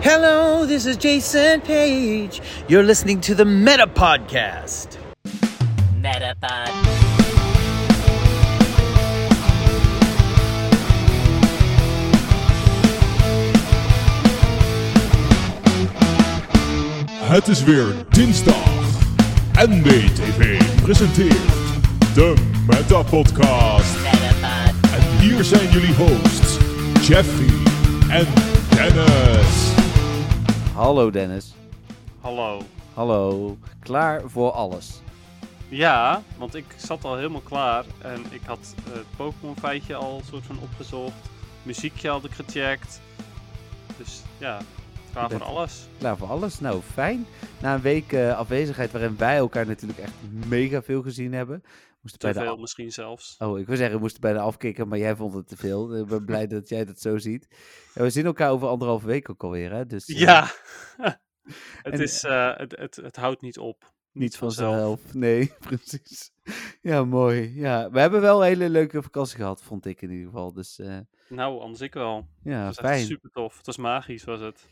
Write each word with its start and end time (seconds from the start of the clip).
Hello, 0.00 0.64
this 0.64 0.86
is 0.86 0.96
Jason 0.96 1.60
Page. 1.60 2.40
You're 2.68 2.84
listening 2.84 3.20
to 3.22 3.34
the 3.34 3.44
Meta 3.44 3.86
Podcast. 3.86 4.96
Metapod. 6.00 6.70
Het 17.22 17.48
is 17.48 17.64
weer 17.64 17.86
dinsdag. 18.10 18.68
NBTV 19.68 20.62
presenteert 20.82 21.34
de 22.14 22.34
Meta 22.66 23.02
Podcast. 23.02 23.96
Metapod. 24.02 24.74
En 24.94 25.18
hier 25.18 25.44
zijn 25.44 25.70
jullie 25.70 25.94
hosts, 25.94 26.56
Jeffrey 27.08 27.54
en 28.08 28.26
Dennis. 28.68 29.67
Hallo 30.78 31.10
Dennis. 31.10 31.54
Hallo. 32.20 32.60
Hallo. 32.94 33.56
Klaar 33.82 34.22
voor 34.26 34.50
alles. 34.50 35.00
Ja, 35.68 36.22
want 36.36 36.54
ik 36.54 36.64
zat 36.76 37.04
al 37.04 37.16
helemaal 37.16 37.40
klaar 37.40 37.84
en 37.98 38.24
ik 38.30 38.40
had 38.46 38.74
het 38.90 39.04
Pokémon 39.16 39.56
feitje 39.56 39.94
al 39.94 40.22
soort 40.30 40.44
van 40.44 40.58
opgezocht. 40.62 41.30
Muziekje 41.62 42.08
had 42.08 42.24
ik 42.24 42.30
gecheckt. 42.30 43.00
Dus 43.96 44.22
ja, 44.38 44.58
klaar 45.12 45.30
voor 45.30 45.42
alles. 45.42 45.88
Klaar 45.98 46.16
voor 46.16 46.28
alles. 46.28 46.60
Nou, 46.60 46.80
fijn. 46.92 47.26
Na 47.60 47.74
een 47.74 47.80
week 47.80 48.12
eh, 48.12 48.36
afwezigheid 48.36 48.92
waarin 48.92 49.16
wij 49.16 49.36
elkaar 49.36 49.66
natuurlijk 49.66 49.98
echt 49.98 50.12
mega 50.46 50.82
veel 50.82 51.02
gezien 51.02 51.32
hebben. 51.32 51.62
Te 52.16 52.32
bij 52.32 52.44
veel 52.44 52.56
misschien 52.56 52.92
zelfs. 52.92 53.34
Oh, 53.38 53.58
ik 53.58 53.66
wil 53.66 53.76
zeggen, 53.76 53.94
we 53.94 54.00
moesten 54.00 54.20
bijna 54.20 54.38
afkicken, 54.40 54.88
maar 54.88 54.98
jij 54.98 55.16
vond 55.16 55.34
het 55.34 55.48
te 55.48 55.56
veel. 55.56 55.96
Ik 55.96 56.06
ben 56.06 56.24
blij 56.24 56.46
dat 56.56 56.68
jij 56.68 56.84
dat 56.84 57.00
zo 57.00 57.18
ziet. 57.18 57.48
Ja, 57.94 58.02
we 58.02 58.10
zien 58.10 58.26
elkaar 58.26 58.50
over 58.50 58.68
anderhalve 58.68 59.06
week 59.06 59.30
ook 59.30 59.42
alweer, 59.42 59.72
hè? 59.72 59.86
Dus, 59.86 60.06
eh, 60.08 60.18
Ja, 60.18 60.50
het, 61.02 61.18
En- 61.82 62.00
is, 62.00 62.24
eh, 62.24 62.56
het, 62.56 62.76
het, 62.76 62.96
het 62.96 63.16
houdt 63.16 63.40
niet 63.42 63.58
op. 63.58 63.92
Niet 64.12 64.36
vanzelf. 64.36 65.14
Nee, 65.14 65.52
precies. 65.68 66.30
Ja, 66.80 67.04
mooi. 67.04 67.54
Ja, 67.54 67.90
we 67.90 68.00
hebben 68.00 68.20
wel 68.20 68.40
een 68.40 68.46
hele 68.46 68.68
leuke 68.68 69.02
vakantie 69.02 69.36
gehad, 69.36 69.62
vond 69.62 69.86
ik 69.86 70.02
in 70.02 70.10
ieder 70.10 70.26
geval. 70.26 70.52
Dus 70.52 70.78
eh, 70.78 70.98
Nou, 71.28 71.60
anders 71.60 71.80
ik 71.80 71.94
wel. 71.94 72.26
ja, 72.42 72.66
het 72.66 72.80
was 72.80 72.90
fijn. 72.90 73.04
super 73.06 73.30
tof. 73.30 73.56
Het 73.56 73.66
was 73.66 73.76
magisch, 73.76 74.24
was 74.24 74.40
het. 74.40 74.66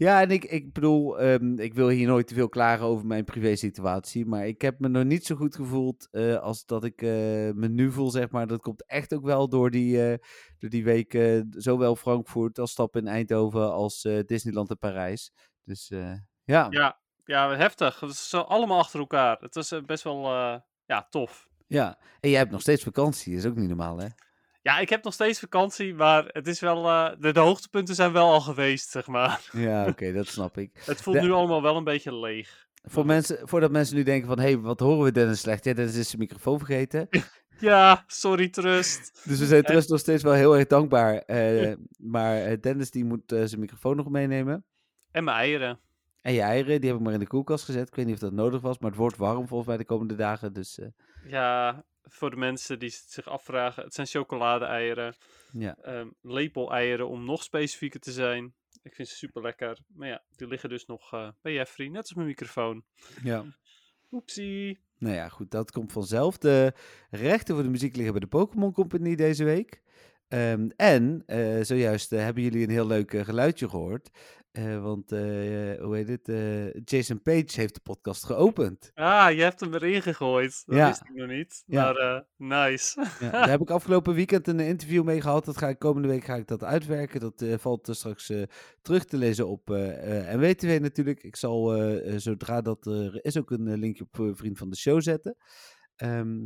Ja, 0.00 0.20
en 0.20 0.30
ik, 0.30 0.44
ik 0.44 0.72
bedoel, 0.72 1.20
ehm, 1.20 1.58
ik 1.58 1.74
wil 1.74 1.88
hier 1.88 2.06
nooit 2.06 2.26
te 2.26 2.34
veel 2.34 2.48
klagen 2.48 2.86
over 2.86 3.06
mijn 3.06 3.24
privé-situatie. 3.24 4.26
Maar 4.26 4.46
ik 4.46 4.62
heb 4.62 4.78
me 4.78 4.88
nog 4.88 5.04
niet 5.04 5.26
zo 5.26 5.36
goed 5.36 5.54
gevoeld 5.54 6.08
eh, 6.10 6.36
als 6.36 6.66
dat 6.66 6.84
ik 6.84 7.02
eh, 7.02 7.08
me 7.54 7.68
nu 7.68 7.92
voel, 7.92 8.10
zeg 8.10 8.30
maar. 8.30 8.46
Dat 8.46 8.60
komt 8.60 8.86
echt 8.86 9.14
ook 9.14 9.24
wel 9.24 9.48
door 9.48 9.70
die, 9.70 10.10
eh, 10.10 10.18
door 10.58 10.70
die 10.70 10.84
week, 10.84 11.42
zowel 11.50 11.96
Frankfurt 11.96 12.58
als 12.58 12.70
stap 12.70 12.96
in 12.96 13.06
Eindhoven 13.06 13.72
als 13.72 14.08
Disneyland 14.26 14.70
en 14.70 14.78
Parijs. 14.78 15.32
Dus 15.64 15.88
ja. 16.44 16.66
Ja, 16.70 17.00
ja, 17.24 17.56
heftig. 17.56 18.00
Het 18.00 18.10
is 18.10 18.34
allemaal 18.34 18.78
achter 18.78 19.00
elkaar. 19.00 19.36
Het 19.40 19.54
was 19.54 19.70
eh, 19.70 19.82
best 19.82 20.04
wel 20.04 20.22
ja, 20.86 21.06
tof. 21.10 21.48
ja. 21.66 21.98
En 22.20 22.30
jij 22.30 22.38
hebt 22.38 22.50
nog 22.50 22.60
steeds 22.60 22.82
vakantie, 22.82 23.34
is 23.34 23.46
ook 23.46 23.56
niet 23.56 23.68
normaal, 23.68 23.98
hè? 23.98 24.08
Ja, 24.62 24.78
ik 24.78 24.88
heb 24.88 25.04
nog 25.04 25.12
steeds 25.12 25.38
vakantie, 25.40 25.94
maar 25.94 26.24
het 26.26 26.46
is 26.46 26.60
wel, 26.60 26.86
eh, 26.88 27.10
de, 27.18 27.32
de 27.32 27.40
hoogtepunten 27.40 27.94
zijn 27.94 28.12
wel 28.12 28.30
al 28.32 28.40
geweest, 28.40 28.90
zeg 28.90 29.06
maar. 29.06 29.48
Ja, 29.52 29.86
oké, 29.90 30.12
dat 30.12 30.26
snap 30.26 30.58
ik. 30.58 30.70
Het 30.84 31.02
voelt 31.02 31.16
De- 31.16 31.22
nu 31.22 31.30
allemaal 31.30 31.62
wel 31.62 31.76
een 31.76 31.84
beetje 31.84 32.14
leeg. 32.16 32.68
Voor 32.82 33.06
mensen, 33.06 33.48
voordat 33.48 33.70
mensen 33.70 33.96
nu 33.96 34.02
denken 34.02 34.28
van, 34.28 34.38
hé, 34.38 34.44
hey, 34.44 34.58
wat 34.58 34.80
horen 34.80 35.04
we 35.04 35.12
Dennis 35.12 35.40
slecht? 35.40 35.64
Ja, 35.64 35.72
Dennis 35.74 35.96
is 35.96 36.08
zijn 36.08 36.20
microfoon 36.20 36.58
vergeten. 36.58 37.08
Ja, 37.60 38.04
sorry, 38.06 38.48
trust. 38.48 39.20
Dus 39.24 39.38
we 39.38 39.46
zijn 39.46 39.62
En- 39.62 39.72
Trust 39.72 39.88
nog 39.88 39.98
steeds 39.98 40.22
wel 40.22 40.32
heel 40.32 40.56
erg 40.56 40.66
dankbaar. 40.66 41.14
eh, 41.18 41.72
maar 42.14 42.36
eh, 42.42 42.60
Dennis 42.60 42.90
die 42.90 43.04
moet 43.04 43.32
eh, 43.32 43.42
zijn 43.44 43.60
microfoon 43.60 43.96
nog 43.96 44.08
meenemen. 44.08 44.64
En 45.10 45.24
mijn 45.24 45.36
eieren. 45.36 45.78
En 46.22 46.32
je 46.32 46.40
eieren, 46.40 46.80
die 46.80 46.90
heb 46.90 46.98
ik 46.98 47.04
maar 47.04 47.12
in 47.12 47.18
de 47.18 47.26
koelkast 47.26 47.64
gezet. 47.64 47.88
Ik 47.88 47.94
weet 47.94 48.04
niet 48.06 48.14
of 48.14 48.20
dat 48.20 48.32
nodig 48.32 48.60
was, 48.60 48.78
maar 48.78 48.90
het 48.90 48.98
wordt 48.98 49.16
warm 49.16 49.46
volgens 49.48 49.68
mij 49.68 49.76
de 49.78 49.84
komende 49.84 50.14
dagen. 50.14 50.52
Dus 50.52 50.78
eh, 50.78 50.86
Ja, 51.26 51.84
voor 52.10 52.30
de 52.30 52.36
mensen 52.36 52.78
die 52.78 52.90
zich 52.90 53.28
afvragen, 53.28 53.84
het 53.84 53.94
zijn 53.94 54.06
chocolade-eieren. 54.06 55.14
ja. 55.52 55.76
ehm 55.82 56.08
lepel-eieren 56.22 57.08
om 57.08 57.24
nog 57.24 57.42
specifieker 57.42 58.00
te 58.00 58.12
zijn. 58.12 58.54
Ik 58.82 58.94
vind 58.94 59.08
ze 59.08 59.16
super 59.16 59.42
lekker. 59.42 59.78
Maar 59.86 60.08
ja, 60.08 60.22
die 60.36 60.46
liggen 60.46 60.68
dus 60.68 60.86
nog 60.86 61.12
eh, 61.12 61.28
bij 61.42 61.52
Jeffrey, 61.52 61.88
net 61.88 62.02
als 62.02 62.14
mijn 62.14 62.26
microfoon. 62.26 62.84
ja. 63.22 63.44
Oepsie. 64.10 64.78
Nou 64.98 65.14
ja, 65.14 65.28
goed, 65.28 65.50
dat 65.50 65.70
komt 65.70 65.92
vanzelf. 65.92 66.38
De 66.38 66.72
rechten 67.10 67.54
voor 67.54 67.64
de 67.64 67.70
muziek 67.70 67.94
liggen 67.94 68.12
bij 68.12 68.20
de 68.20 68.26
Pokémon 68.26 68.72
Company 68.72 69.14
deze 69.14 69.44
week. 69.44 69.82
Ehm, 70.30 70.68
en 70.76 71.22
eh, 71.26 71.60
zojuist 71.60 72.12
eh, 72.12 72.20
hebben 72.20 72.42
jullie 72.42 72.62
een 72.62 72.70
heel 72.70 72.86
leuk 72.86 73.12
eh, 73.12 73.24
geluidje 73.24 73.68
gehoord. 73.68 74.10
Eh, 74.50 74.82
want, 74.82 75.10
hoe 75.10 75.90
heet 75.92 76.08
het? 76.08 76.26
Jason 76.90 77.22
Page 77.22 77.46
heeft 77.60 77.74
de 77.74 77.80
podcast 77.82 78.24
geopend. 78.24 78.90
Ah, 78.94 79.32
je 79.32 79.42
hebt 79.42 79.60
hem 79.60 79.74
erin 79.74 80.02
gegooid. 80.02 80.62
Dat 80.66 80.76
Ja. 80.76 80.86
wist 80.88 81.00
ik 81.00 81.14
nog 81.14 81.28
niet. 81.28 81.62
Ja. 81.66 81.92
Maar 81.92 82.24
nice. 82.36 83.06
Ja, 83.20 83.30
daar 83.30 83.48
heb 83.50 83.60
ik 83.60 83.70
afgelopen 83.70 84.14
weekend 84.14 84.48
een 84.48 84.60
interview 84.60 85.04
mee 85.04 85.20
gehad. 85.20 85.44
Dat 85.44 85.56
ga 85.58 85.68
ik 85.68 85.78
komende 85.78 86.08
week 86.08 86.24
ga 86.24 86.34
ik 86.36 86.46
dat 86.46 86.64
uitwerken. 86.64 87.20
Dat 87.20 87.44
valt 87.60 87.88
straks 87.90 88.32
terug 88.82 89.04
te 89.04 89.16
lezen 89.16 89.48
op 89.48 89.68
NWTV 90.34 90.78
natuurlijk. 90.82 91.22
Ik 91.22 91.36
zal 91.36 91.68
zodra 92.16 92.60
dat 92.60 92.86
er 92.86 93.24
is 93.24 93.38
ook 93.38 93.50
een 93.50 93.78
linkje 93.78 94.06
op 94.10 94.36
Vriend 94.36 94.58
van 94.58 94.70
de 94.70 94.76
Show 94.76 95.00
zetten. 95.02 95.36
Ehm, 95.96 96.38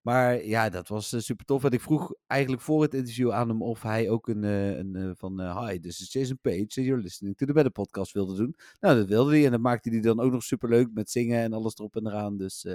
maar 0.00 0.44
ja, 0.44 0.68
dat 0.68 0.88
was 0.88 1.12
eh, 1.12 1.20
super 1.20 1.44
tof. 1.44 1.64
En 1.64 1.70
ik 1.70 1.80
vroeg 1.80 2.14
eigenlijk 2.26 2.62
voor 2.62 2.82
het 2.82 2.94
interview 2.94 3.32
aan 3.32 3.48
hem 3.48 3.62
of 3.62 3.82
hij 3.82 4.10
ook 4.10 4.28
een, 4.28 4.44
eh, 4.44 4.76
een 4.76 4.96
eh, 4.96 5.10
van 5.14 5.66
Hi, 5.66 5.78
this 5.78 6.00
is 6.00 6.12
Jason 6.12 6.38
Page 6.40 6.60
and 6.60 6.74
you're 6.74 7.02
listening 7.02 7.36
to 7.36 7.46
the 7.46 7.52
Better 7.52 7.72
Podcast 7.72 8.12
wilde 8.12 8.36
doen. 8.36 8.56
Nou, 8.80 8.96
dat 8.96 9.08
wilde 9.08 9.30
hij. 9.30 9.44
En 9.44 9.50
dat 9.50 9.60
maakte 9.60 9.90
hij 9.90 10.00
dan 10.00 10.20
ook 10.20 10.32
nog 10.32 10.42
super 10.42 10.68
leuk 10.68 10.88
met 10.94 11.10
zingen 11.10 11.42
en 11.42 11.52
alles 11.52 11.74
erop 11.74 11.96
en 11.96 12.06
eraan. 12.06 12.36
Dus 12.36 12.66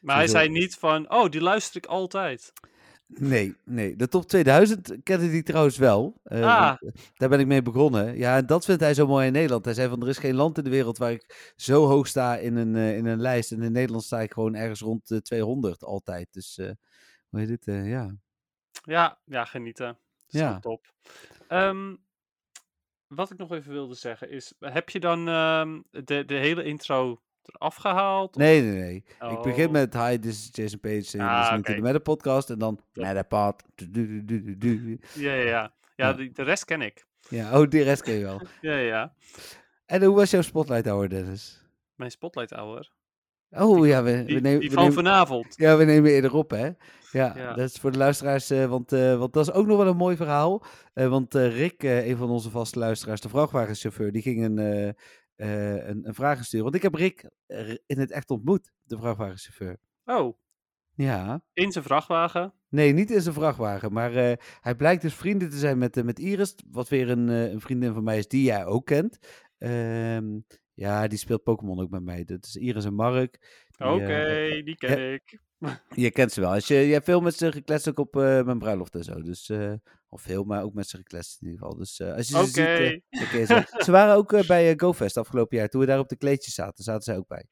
Maar 0.00 0.16
hij 0.16 0.28
zei 0.28 0.48
niet 0.48 0.74
van, 0.74 1.10
oh, 1.10 1.28
die 1.28 1.40
luister 1.40 1.76
ik 1.76 1.86
altijd. 1.86 2.52
Nee, 3.06 3.56
nee. 3.64 3.96
De 3.96 4.08
top 4.08 4.26
2000 4.26 4.96
kende 5.02 5.26
hij 5.28 5.42
trouwens 5.42 5.76
wel. 5.76 6.20
Eh, 6.22 6.42
Ah. 6.42 6.76
eh, 6.80 6.92
Daar 7.14 7.28
ben 7.28 7.40
ik 7.40 7.46
mee 7.46 7.62
begonnen. 7.62 8.16
Ja, 8.16 8.36
en 8.36 8.46
dat 8.46 8.64
vindt 8.64 8.80
hij 8.80 8.94
zo 8.94 9.06
mooi 9.06 9.26
in 9.26 9.32
Nederland. 9.32 9.64
Hij 9.64 9.74
zei 9.74 9.88
van, 9.88 10.02
er 10.02 10.08
is 10.08 10.18
geen 10.18 10.34
land 10.34 10.58
in 10.58 10.64
de 10.64 10.70
wereld 10.70 10.98
waar 10.98 11.10
ik 11.12 11.52
zo 11.56 11.86
hoog 11.86 12.06
sta 12.06 12.36
in 12.36 12.56
een, 12.56 12.76
eh, 12.76 12.96
in 12.96 13.06
een 13.06 13.20
lijst. 13.20 13.52
En 13.52 13.62
in 13.62 13.72
Nederland 13.72 14.04
sta 14.04 14.20
ik 14.20 14.32
gewoon 14.32 14.54
ergens 14.54 14.80
rond 14.80 15.08
de 15.08 15.22
200 15.22 15.84
altijd. 15.84 16.32
Dus, 16.32 16.58
eh, 16.58 16.70
hoe 17.28 17.40
heet 17.40 17.48
het? 17.48 17.66
Eh, 17.66 17.88
ja. 17.90 18.14
Ja, 18.82 19.18
ja, 19.24 19.44
genieten. 19.44 19.86
Dat 19.86 19.96
is 20.26 20.40
Ja. 20.40 20.58
top. 20.58 20.92
Ehm, 21.48 21.96
wat 23.06 23.30
ik 23.30 23.38
nog 23.38 23.52
even 23.52 23.72
wilde 23.72 23.94
zeggen 23.94 24.30
is, 24.30 24.52
heb 24.58 24.90
je 24.90 25.00
dan 25.00 25.28
ehm, 25.28 25.80
de, 25.90 26.24
de 26.24 26.34
hele 26.34 26.64
intro 26.64 27.20
eraf 27.54 27.74
gehaald? 27.76 28.36
Nee, 28.36 28.62
nee, 28.62 28.78
nee. 28.80 29.04
Ik 29.32 29.42
begin 29.42 29.66
Oh. 29.66 29.72
met, 29.72 29.94
hi, 29.94 30.18
this 30.18 30.32
is 30.32 30.48
Jason 30.52 30.80
Page. 30.80 31.18
En 31.18 31.20
Ah, 31.20 31.58
oké. 31.58 31.74
the 31.74 31.80
Meta 31.80 31.98
Podcast. 31.98 32.50
En 32.50 32.58
dan, 32.58 32.76
Top. 32.92 33.04
Metapod. 33.04 33.62
Ja, 35.14 35.32
ja, 35.32 35.32
ja. 35.34 35.42
Ja, 35.44 35.72
Ja. 35.96 36.12
Die, 36.12 36.32
de 36.32 36.42
rest 36.42 36.64
ken 36.64 36.80
ik. 36.82 37.06
Ja, 37.28 37.60
oh, 37.60 37.68
die 37.68 37.82
rest 37.82 38.02
ken 38.02 38.14
je 38.14 38.24
wel. 38.24 38.40
Ja, 38.60 38.72
ja, 38.72 38.78
ja. 38.78 39.12
En 39.86 40.02
hoe 40.02 40.14
was 40.16 40.30
jouw 40.30 40.42
spotlight 40.42 40.86
hour, 40.86 41.08
Dennis? 41.08 41.62
Mijn 41.94 42.10
spotlight 42.10 42.50
hour. 42.50 42.90
Oh 43.50 43.86
ja, 43.86 44.02
we, 44.02 44.16
we 44.16 44.24
Die, 44.24 44.40
nemen... 44.40 44.60
die 44.60 44.68
we 44.68 44.74
van 44.74 44.84
nemen- 44.88 45.04
vanavond. 45.04 45.54
Ja, 45.56 45.76
we 45.76 45.84
nemen 45.84 46.10
eerder 46.10 46.34
op, 46.34 46.50
hè? 46.50 46.64
Ja, 47.12 47.32
Ja. 47.36 47.54
dat 47.54 47.68
is 47.70 47.76
voor 47.76 47.92
de 47.92 47.98
luisteraars, 47.98 48.50
eh, 48.50 48.64
want, 48.66 48.92
eh, 48.92 49.18
want 49.18 49.32
dat 49.32 49.48
is 49.48 49.52
ook 49.54 49.66
nog 49.66 49.76
wel 49.78 49.86
een 49.86 49.96
mooi 49.96 50.16
verhaal. 50.16 50.64
Eh, 50.94 51.08
want 51.08 51.34
Rick, 51.34 51.82
een 51.82 52.16
van 52.16 52.30
onze 52.30 52.50
vaste 52.50 52.78
luisteraars, 52.78 53.20
de 53.20 53.28
vrachtwagenchauffeur, 53.28 54.12
die 54.12 54.22
ging 54.22 54.44
een, 54.44 54.94
eh, 55.36 55.86
een, 55.88 56.06
een 56.06 56.14
vraag 56.14 56.44
sturen. 56.44 56.64
Want 56.64 56.76
ik 56.76 56.82
heb 56.82 56.94
Rick 56.94 57.30
eh, 57.46 57.68
in 57.86 57.98
het 57.98 58.10
echt 58.10 58.30
ontmoet, 58.30 58.72
de 58.82 58.98
vrachtwagenchauffeur. 58.98 59.76
Oh, 60.04 60.38
Ja, 60.94 61.42
in 61.52 61.72
zijn 61.72 61.84
vrachtwagen. 61.84 62.52
nee, 62.68 62.92
niet 62.92 63.10
in 63.10 63.20
zijn 63.20 63.34
vrachtwagen, 63.34 63.92
maar 63.92 64.14
eh, 64.14 64.32
hij 64.60 64.74
blijkt 64.74 65.02
dus 65.02 65.14
vrienden 65.14 65.50
te 65.50 65.56
zijn 65.58 65.78
met, 65.78 66.04
met 66.04 66.18
Iris, 66.18 66.54
wat 66.70 66.88
weer 66.88 67.10
een, 67.10 67.28
een 67.28 67.60
vriendin 67.60 67.92
van 67.92 68.04
mij 68.04 68.18
is 68.18 68.28
die 68.28 68.42
jij 68.42 68.66
ook 68.66 68.86
kent. 68.86 69.18
Ehm, 69.58 70.38
ja, 70.74 71.06
die 71.06 71.18
speelt 71.18 71.42
Pokémon 71.42 71.80
ook 71.80 71.90
met 71.90 72.02
mij. 72.02 72.24
Dat 72.24 72.44
is 72.44 72.56
Iris 72.56 72.84
en 72.84 72.94
Mark. 72.94 73.64
Oké, 73.78 74.48
die 74.64 74.76
ken 74.76 75.12
ik. 75.12 75.40
Je 75.94 76.10
kent 76.10 76.32
ze 76.32 76.40
wel. 76.40 76.52
Als 76.52 76.66
je, 76.66 76.74
je 76.74 76.92
hebt 76.92 77.04
veel 77.04 77.20
met 77.20 77.34
ze 77.34 77.52
gekletst 77.52 77.88
ook 77.88 77.98
op 77.98 78.14
mijn 78.14 78.58
bruiloft 78.58 78.94
en 78.94 79.04
zo. 79.04 79.22
Dus, 79.22 79.50
of 80.16 80.22
veel, 80.22 80.44
maar 80.44 80.62
ook 80.62 80.74
met 80.74 80.88
ze 80.88 80.96
gekletst 80.96 81.40
in 81.42 81.46
ieder 81.46 81.62
geval. 81.62 81.78
Dus 81.78 82.00
eh, 82.00 82.14
als 82.14 82.28
je 82.28 82.36
ze 82.36 82.44
ziet... 82.44 82.56
eh, 82.56 83.46
ze. 83.46 83.82
ze 83.84 83.90
waren 83.90 84.14
ook 84.14 84.32
eh, 84.32 84.46
bij 84.46 84.74
GoFest 84.76 85.16
afgelopen 85.16 85.56
jaar. 85.56 85.68
Toen 85.68 85.80
we 85.80 85.86
daar 85.86 85.98
op 85.98 86.08
de 86.08 86.16
kleedjes 86.16 86.54
zaten, 86.54 86.84
zaten 86.84 87.02
zij 87.02 87.16
ook 87.16 87.28
bij. 87.28 87.46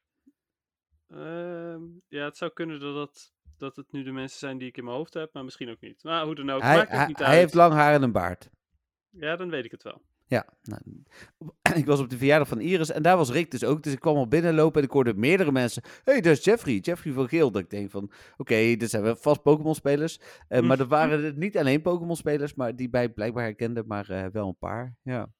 Ehm, 1.07 1.81
ja, 2.07 2.25
het 2.25 2.37
zou 2.37 2.51
kunnen 2.51 2.79
dat, 2.79 2.95
het, 3.07 3.33
dat 3.57 3.75
het 3.75 3.91
nu 3.91 4.03
de 4.03 4.11
mensen 4.11 4.39
zijn 4.39 4.57
die 4.57 4.67
ik 4.67 4.77
in 4.77 4.83
mijn 4.83 4.95
hoofd 4.95 5.13
heb, 5.13 5.33
maar 5.33 5.43
misschien 5.43 5.69
ook 5.69 5.81
niet. 5.81 6.03
Maar 6.03 6.25
hoe 6.25 6.35
dan 6.35 6.49
ook, 6.49 6.61
hij 6.61 6.75
maakt 6.77 6.91
hij, 6.91 7.07
niet 7.07 7.17
hij 7.17 7.27
uit. 7.27 7.37
heeft 7.37 7.53
lang 7.53 7.73
haar 7.73 7.93
en 7.93 8.01
een 8.03 8.11
baard. 8.11 8.49
Ja, 9.09 9.35
dan 9.35 9.49
weet 9.49 9.65
ik 9.65 9.71
het 9.71 9.83
wel. 9.83 10.01
Ja, 10.27 10.45
nou, 10.63 10.81
ik 11.81 11.85
was 11.85 11.99
op 11.99 12.09
de 12.09 12.17
verjaardag 12.17 12.47
van 12.47 12.59
Iris 12.59 12.91
en 12.91 13.01
daar 13.01 13.17
was 13.17 13.31
Rick 13.31 13.51
dus 13.51 13.63
ook. 13.63 13.83
Dus 13.83 13.93
ik 13.93 13.99
kwam 13.99 14.15
al 14.15 14.27
binnenlopen 14.27 14.81
en 14.81 14.87
ik 14.87 14.93
hoorde 14.93 15.13
meerdere 15.13 15.51
mensen. 15.51 15.83
Hé, 16.03 16.11
hey, 16.11 16.21
daar 16.21 16.31
is 16.31 16.43
Jeffrey, 16.43 16.75
Jeffrey 16.75 17.13
van 17.13 17.27
Geel. 17.27 17.51
Dat 17.51 17.61
ik 17.61 17.69
denk 17.69 17.91
van, 17.91 18.11
oké, 18.37 18.75
dit 18.75 18.89
zijn 18.89 19.03
wel 19.03 19.15
vast 19.15 19.41
Pokémon-spelers. 19.41 20.19
Eh, 20.47 20.61
maar 20.61 20.79
er 20.83 20.87
waren 20.87 21.23
het 21.23 21.35
niet 21.37 21.57
alleen 21.57 21.81
Pokémon-spelers, 21.81 22.53
maar 22.53 22.75
die 22.75 22.89
bij 22.89 23.09
blijkbaar 23.09 23.43
herkenden, 23.43 23.87
maar 23.87 24.09
eh, 24.09 24.25
wel 24.31 24.47
een 24.47 24.57
paar. 24.57 24.95
Ja. 25.01 25.31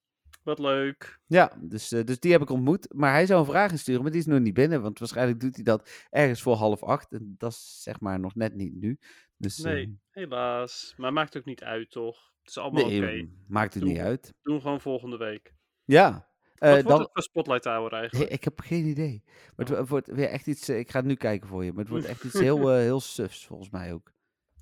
Wat 0.44 0.60
leuk. 0.60 1.20
Ja, 1.26 1.58
dus, 1.62 1.92
eh, 1.92 2.04
dus 2.04 2.20
die 2.20 2.32
heb 2.32 2.42
ik 2.42 2.50
ontmoet. 2.50 2.94
Maar 2.94 3.12
hij 3.12 3.26
zou 3.26 3.40
een 3.40 3.46
vraag 3.46 3.72
insturen, 3.72 4.02
maar 4.02 4.12
die 4.12 4.20
is 4.20 4.26
nog 4.26 4.40
niet 4.40 4.54
binnen. 4.54 4.82
Want 4.82 5.00
waarschijnlijk 5.00 5.40
doet 5.40 5.56
hij 5.56 5.64
dat 5.64 6.06
ergens 6.10 6.42
voor 6.42 6.56
half 6.56 6.84
acht. 6.84 7.12
En 7.12 7.36
dat 7.38 7.52
is 7.52 7.80
zeg 7.84 8.00
maar 8.00 8.20
nog 8.20 8.36
net 8.36 8.56
niet 8.56 8.76
nu. 8.76 8.98
Dus, 9.38 9.58
Nee, 9.58 10.00
helaas. 10.10 10.94
Maar 10.98 11.14
maakt 11.14 11.38
ook 11.38 11.46
niet 11.46 11.64
uit, 11.64 11.92
toch? 11.92 12.34
Het 12.46 12.56
is 12.56 12.58
allemaal 12.58 12.86
nee, 12.86 13.02
oké. 13.04 13.30
maakt 13.48 13.74
het 13.74 13.84
Doe- 13.84 13.92
niet 13.92 14.02
uit. 14.02 14.34
Doen 14.42 14.62
gewoon 14.62 14.82
volgende 14.82 15.18
week. 15.18 15.54
Ja. 15.86 16.08
eh, 16.56 16.70
Wat 16.70 16.70
wordt 16.72 16.88
dan, 16.88 17.00
het 17.00 17.10
voor 17.14 17.22
Spotlight 17.24 17.64
Tower 17.64 17.94
eigenlijk? 17.94 18.32
ik 18.32 18.44
heb 18.44 18.60
geen 18.60 18.86
idee. 18.86 19.24
Maar 19.26 19.66
het 19.66 19.72
Oh. 19.72 19.78
wo- 19.78 19.86
wordt 19.86 20.08
weer 20.08 20.28
echt 20.30 20.48
iets. 20.48 20.68
eh, 20.70 20.80
ik 20.80 20.92
ga 20.92 20.98
het 21.00 21.08
nu 21.08 21.16
kijken 21.16 21.48
voor 21.48 21.64
je. 21.64 21.72
Maar 21.72 21.80
het 21.82 21.90
wordt 21.90 22.06
echt 22.06 22.24
iets 22.24 22.40
heel, 22.40 22.58
eh, 22.72 22.78
heel 22.78 23.00
sufs, 23.00 23.46
volgens 23.46 23.70
mij 23.70 23.94
ook. 23.94 24.12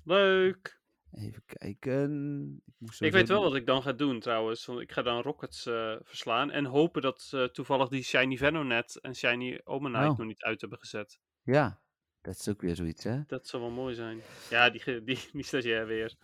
Leuk. 0.04 0.82
Even 1.12 1.42
kijken. 1.46 2.62
Ik, 2.98 3.12
weet 3.12 3.28
wel 3.28 3.42
wat 3.42 3.54
ik 3.54 3.66
dan 3.66 3.82
ga 3.82 3.92
doen 3.92 4.20
trouwens. 4.20 4.66
Want 4.66 4.80
ik 4.80 4.92
ga 4.92 5.02
dan 5.02 5.22
Rockets 5.22 5.62
verslaan. 6.02 6.50
En 6.50 6.64
hopen 6.64 7.02
dat 7.02 7.48
toevallig 7.52 7.88
die 7.88 8.02
Shiny 8.02 8.36
Venonet 8.36 9.00
en 9.00 9.14
Shiny 9.14 9.60
Omanite 9.64 10.10
Oh. 10.10 10.18
nog 10.18 10.26
niet 10.26 10.42
uit 10.42 10.60
hebben 10.60 10.78
gezet. 10.78 11.18
Ja, 11.42 11.80
dat 12.20 12.34
is 12.34 12.48
ook 12.48 12.60
weer 12.60 12.76
zoiets, 12.76 13.04
hè? 13.04 13.20
Dat 13.26 13.46
zou 13.46 13.62
wel 13.62 13.70
mooi 13.72 13.94
zijn. 13.94 14.20
Ja, 14.50 14.70
die, 14.70 15.02
die, 15.04 15.18
die 15.32 15.44
stagiair 15.44 15.86
weer. 15.86 16.14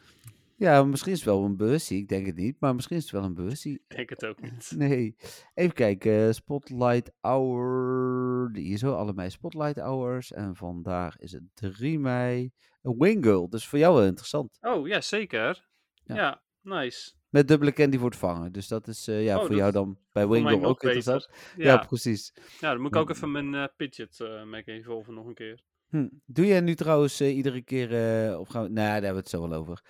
Ja, 0.61 0.85
misschien 0.85 1.13
is 1.13 1.19
het 1.19 1.27
wel 1.29 1.45
een 1.45 1.57
bussie. 1.57 1.99
Ik 1.99 2.09
denk 2.09 2.27
het 2.27 2.37
niet, 2.37 2.57
maar 2.61 2.75
misschien 2.75 2.97
is 2.97 3.03
het 3.03 3.13
wel 3.13 3.23
een 3.25 3.35
bussie. 3.35 3.75
Ik 3.89 3.97
denk 3.97 4.11
het 4.11 4.27
ook 4.27 4.41
niet. 4.41 4.73
Nee. 4.77 5.17
Even 5.55 5.75
kijken. 5.75 6.27
eh, 6.27 6.33
Spotlight 6.33 7.13
Hour. 7.21 8.51
Hier 8.53 8.79
zo, 8.79 8.95
allebei 8.95 9.31
Spotlight 9.31 9.77
Hours. 9.79 10.33
En 10.33 10.57
vandaag 10.57 11.19
is 11.19 11.33
het 11.33 11.43
3 11.55 11.99
mei. 11.99 12.51
Een 12.83 12.95
Wingirl, 12.99 13.49
dus 13.49 13.69
voor 13.69 13.79
jou 13.79 13.95
wel 13.95 14.05
interessant. 14.07 14.59
Oh, 14.61 14.87
ja, 14.87 15.01
zeker. 15.01 15.69
Ja. 16.05 16.15
Ja, 16.15 16.43
nice. 16.63 17.13
Met 17.29 17.49
dubbele 17.49 17.73
candy 17.73 17.99
voor 17.99 18.11
het 18.11 18.19
vangen. 18.19 18.53
Dus 18.53 18.69
dat 18.69 18.87
is 18.89 19.09
eh, 19.09 19.25
ja, 19.25 19.39
Oh, 19.39 19.47
voor 19.47 19.55
jou 19.57 19.73
dan 19.73 19.99
bij 20.13 20.25
nog 20.25 20.63
ook 20.63 20.83
interessant. 20.83 21.29
Ja, 21.57 21.65
Ja, 21.65 21.77
precies. 21.77 22.33
ja, 22.61 22.73
dan 22.73 22.81
moet 22.81 22.95
ik 22.95 23.01
ook 23.01 23.11
even 23.11 23.31
mijn 23.33 23.55
eh 23.55 23.65
Pidget 23.77 24.21
eh 24.21 24.45
Mac 24.45 24.67
Evolve 24.67 25.13
nog 25.13 25.27
een 25.27 25.35
keer. 25.35 25.63
Hm. 25.89 26.09
Doe 26.27 26.47
jij 26.47 26.61
nu 26.61 26.75
trouwens 26.75 27.21
eh, 27.21 27.37
iedere 27.37 27.63
keer... 27.63 27.95
eh, 28.29 28.39
of 28.41 28.49
gaan 28.49 28.63
we... 28.63 28.69
Nou, 28.69 28.85
daar 28.87 28.93
hebben 28.93 29.11
we 29.13 29.19
het 29.19 29.29
zo 29.29 29.49
wel 29.49 29.59
over. 29.59 29.83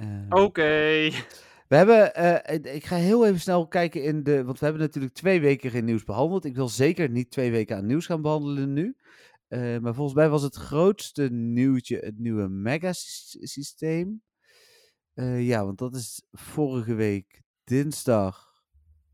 Eh, 0.00 0.26
Oké. 0.42 1.10
We 1.68 1.76
hebben, 1.76 2.14
eh, 2.14 2.74
ik- 2.74 2.84
ga 2.84 2.96
heel 2.96 3.26
even 3.26 3.40
snel 3.40 3.68
kijken 3.68 4.02
in 4.02 4.22
de, 4.22 4.44
want 4.44 4.58
we 4.58 4.64
hebben 4.64 4.82
natuurlijk 4.82 5.14
twee 5.14 5.40
weken 5.40 5.70
geen 5.70 5.84
nieuws 5.84 6.04
behandeld. 6.04 6.44
Ik 6.44 6.54
wil 6.56 6.68
zeker 6.68 7.10
niet 7.10 7.30
twee 7.30 7.50
weken 7.50 7.76
aan 7.76 7.86
nieuws 7.86 8.06
gaan 8.06 8.22
behandelen 8.22 8.72
nu. 8.72 8.96
Eh, 9.48 9.78
maar 9.78 9.94
volgens 9.94 10.16
mij 10.16 10.28
was 10.28 10.42
het 10.42 10.54
grootste 10.56 11.28
nieuwtje 11.30 11.98
het 11.98 12.18
nieuwe 12.18 12.48
Mega-systeem. 12.48 14.22
Ja, 15.38 15.64
want 15.64 15.78
dat 15.78 15.94
is 15.94 16.22
vorige 16.32 16.94
week 16.94 17.42
dinsdag 17.64 18.48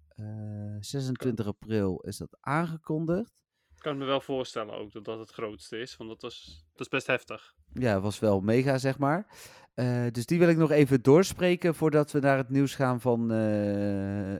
eh, 0.08 0.76
26 0.80 1.46
april 1.46 2.00
is 2.00 2.16
dat 2.16 2.36
aangekondigd. 2.40 3.32
Ik 3.74 3.82
kan 3.82 3.98
me 3.98 4.04
wel 4.04 4.20
voorstellen 4.20 4.74
ook 4.74 4.92
dat 4.92 5.04
dat 5.04 5.18
het 5.18 5.30
grootste 5.30 5.78
is. 5.78 5.96
Want 5.96 6.10
dat, 6.10 6.22
was, 6.22 6.64
dat 6.72 6.80
is 6.80 6.88
best 6.88 7.06
heftig. 7.06 7.54
Ja, 7.72 8.00
was 8.00 8.18
wel 8.18 8.40
mega, 8.40 8.78
zeg 8.78 8.98
maar. 8.98 9.26
Eh, 9.76 10.06
dus 10.10 10.26
die 10.26 10.38
wil 10.38 10.48
ik 10.48 10.56
nog 10.56 10.70
even 10.70 11.02
doorspreken 11.02 11.74
voordat 11.74 12.12
we 12.12 12.18
naar 12.18 12.36
het 12.36 12.48
nieuws 12.48 12.74
gaan 12.74 13.00
van 13.00 13.32
eh, 13.32 14.34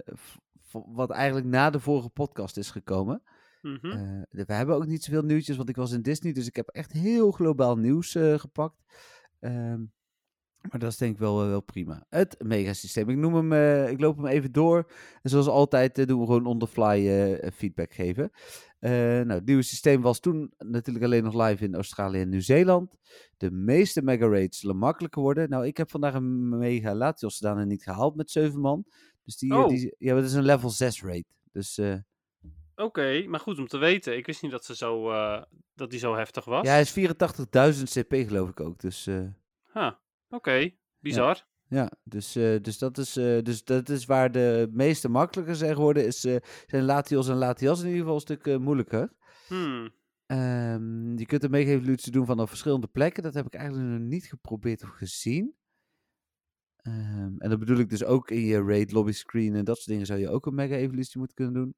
wat 0.71 1.11
eigenlijk 1.11 1.47
na 1.47 1.71
de 1.71 1.81
vorige 1.81 2.09
podcast 2.09 2.57
is 2.57 2.71
gekomen. 2.71 3.23
Mhm. 3.63 3.87
Eh, 3.87 4.47
we 4.47 4.55
hebben 4.55 4.75
ook 4.75 4.87
niet 4.87 5.05
zoveel 5.05 5.23
nieuwtjes, 5.23 5.57
want 5.57 5.69
ik 5.69 5.77
was 5.77 5.93
in 5.93 6.03
Disney, 6.03 6.33
dus 6.33 6.47
ik 6.47 6.57
heb 6.57 6.69
echt 6.69 6.93
heel 6.93 7.31
globaal 7.31 7.77
nieuws 7.77 8.17
gepakt. 8.37 8.85
Ehm, 9.41 9.81
maar 10.71 10.81
dat 10.81 10.91
is 10.91 10.97
denk 10.97 11.13
ik 11.13 11.19
wel, 11.19 11.47
wel 11.47 11.61
prima. 11.61 12.07
Het 12.09 12.37
megasysteem. 12.39 13.09
Ik 13.09 13.17
noem 13.17 13.35
hem, 13.35 13.53
ik 13.89 14.01
loop 14.01 14.17
hem 14.17 14.27
even 14.27 14.53
door. 14.53 14.91
En 15.23 15.31
zoals 15.31 15.47
altijd 15.47 16.09
doen 16.09 16.21
we 16.21 16.27
gewoon 16.27 16.47
on 16.47 16.59
the 16.59 16.67
fly 16.67 17.41
feedback 17.55 17.93
geven. 17.93 18.31
Eh, 18.87 18.93
nou, 18.93 19.31
het 19.31 19.47
nieuwe 19.47 19.63
systeem 19.63 20.01
was 20.03 20.21
toen 20.21 20.53
natuurlijk 20.59 21.05
alleen 21.05 21.25
nog 21.25 21.35
live 21.49 21.65
in 21.65 21.75
Australië 21.75 22.21
en 22.21 22.29
Nieuw-Zeeland. 22.29 22.99
De 23.37 23.51
meeste 23.51 24.03
mega 24.03 24.27
raids 24.29 24.59
zullen 24.59 24.77
makkelijker 24.77 25.23
worden. 25.23 25.49
Nou, 25.49 25.67
ik 25.67 25.77
heb 25.77 25.91
vandaag 25.91 26.15
een 26.15 26.59
mega 26.59 26.95
Latios 26.95 27.37
gedaan 27.37 27.59
en 27.59 27.69
niet 27.69 27.83
gehaald 27.83 28.17
met 28.17 28.31
7 28.31 28.61
man. 28.61 28.85
Dus 29.25 29.37
die, 29.37 29.53
eh, 29.53 29.59
Oh. 29.59 29.69
die 29.69 29.95
ja, 29.99 30.15
dat 30.15 30.25
is 30.25 30.33
een 30.33 30.45
level 30.45 30.71
6 30.71 31.03
raid. 31.03 31.27
Dus 31.53 31.79
eh, 31.79 31.95
Oké, 32.77 33.25
maar 33.27 33.41
goed 33.41 33.59
om 33.59 33.67
te 33.67 33.79
weten. 33.79 34.17
Ik 34.17 34.27
wist 34.27 34.43
niet 34.43 34.51
dat, 34.51 34.65
ze 34.65 34.77
zo, 34.77 35.11
dat 35.75 35.91
die 35.91 35.99
zo 35.99 36.15
heftig 36.15 36.45
was. 36.45 36.65
ja, 36.67 36.71
hij 36.73 36.81
is 36.81 36.91
84.000 36.91 37.83
CP 37.91 38.13
geloof 38.29 38.49
ik 38.49 38.61
ook. 38.61 38.81
Dus 38.81 39.05
Huh, 39.73 39.93
Oké, 40.29 40.71
bizar. 40.99 41.47
Ja, 41.69 41.93
dus, 42.05 42.37
eh, 42.37 42.61
dus, 42.61 42.79
dat 42.79 42.99
is, 42.99 43.17
eh, 43.17 43.43
dus 43.43 43.65
dat 43.65 43.89
is 43.89 44.05
waar 44.05 44.33
de 44.33 44.69
meeste 44.73 45.09
makkelijker 45.09 45.57
zijn 45.57 45.75
geworden. 45.75 46.07
Is, 46.07 46.25
eh, 46.25 46.37
zijn 46.67 46.85
Latios 46.85 47.29
en 47.29 47.37
Latias 47.37 47.81
in 47.81 47.87
ieder 47.87 48.01
geval 48.01 48.15
een 48.15 48.21
stuk 48.21 48.59
moeilijker. 48.59 49.13
Hmm. 49.49 49.95
Ehm, 50.27 51.19
je 51.19 51.27
kunt 51.27 51.45
een 51.45 51.51
mega-evolutie 51.51 52.13
doen 52.13 52.27
vanaf 52.27 52.49
verschillende 52.49 52.87
plekken. 52.87 53.23
Dat 53.23 53.35
heb 53.35 53.47
ik 53.47 53.55
eigenlijk 53.55 53.89
nog 53.89 54.01
niet 54.01 54.25
geprobeerd 54.25 54.83
of 54.83 54.89
gezien. 54.89 55.55
Ehm, 56.77 57.39
en 57.39 57.51
dat 57.51 57.59
bedoel 57.59 57.79
ik 57.79 57.89
dus 57.89 58.05
ook 58.05 58.31
in 58.31 58.45
je 58.45 58.63
raid 58.63 58.93
lobby 58.93 59.13
screen 59.13 59.55
en 59.55 59.65
dat 59.65 59.77
soort 59.77 59.89
dingen 59.89 60.07
zou 60.07 60.19
je 60.19 60.31
ook 60.31 60.47
een 60.47 60.55
mega-evolutie 60.55 61.19
moeten 61.19 61.37
kunnen 61.37 61.55
doen. 61.55 61.75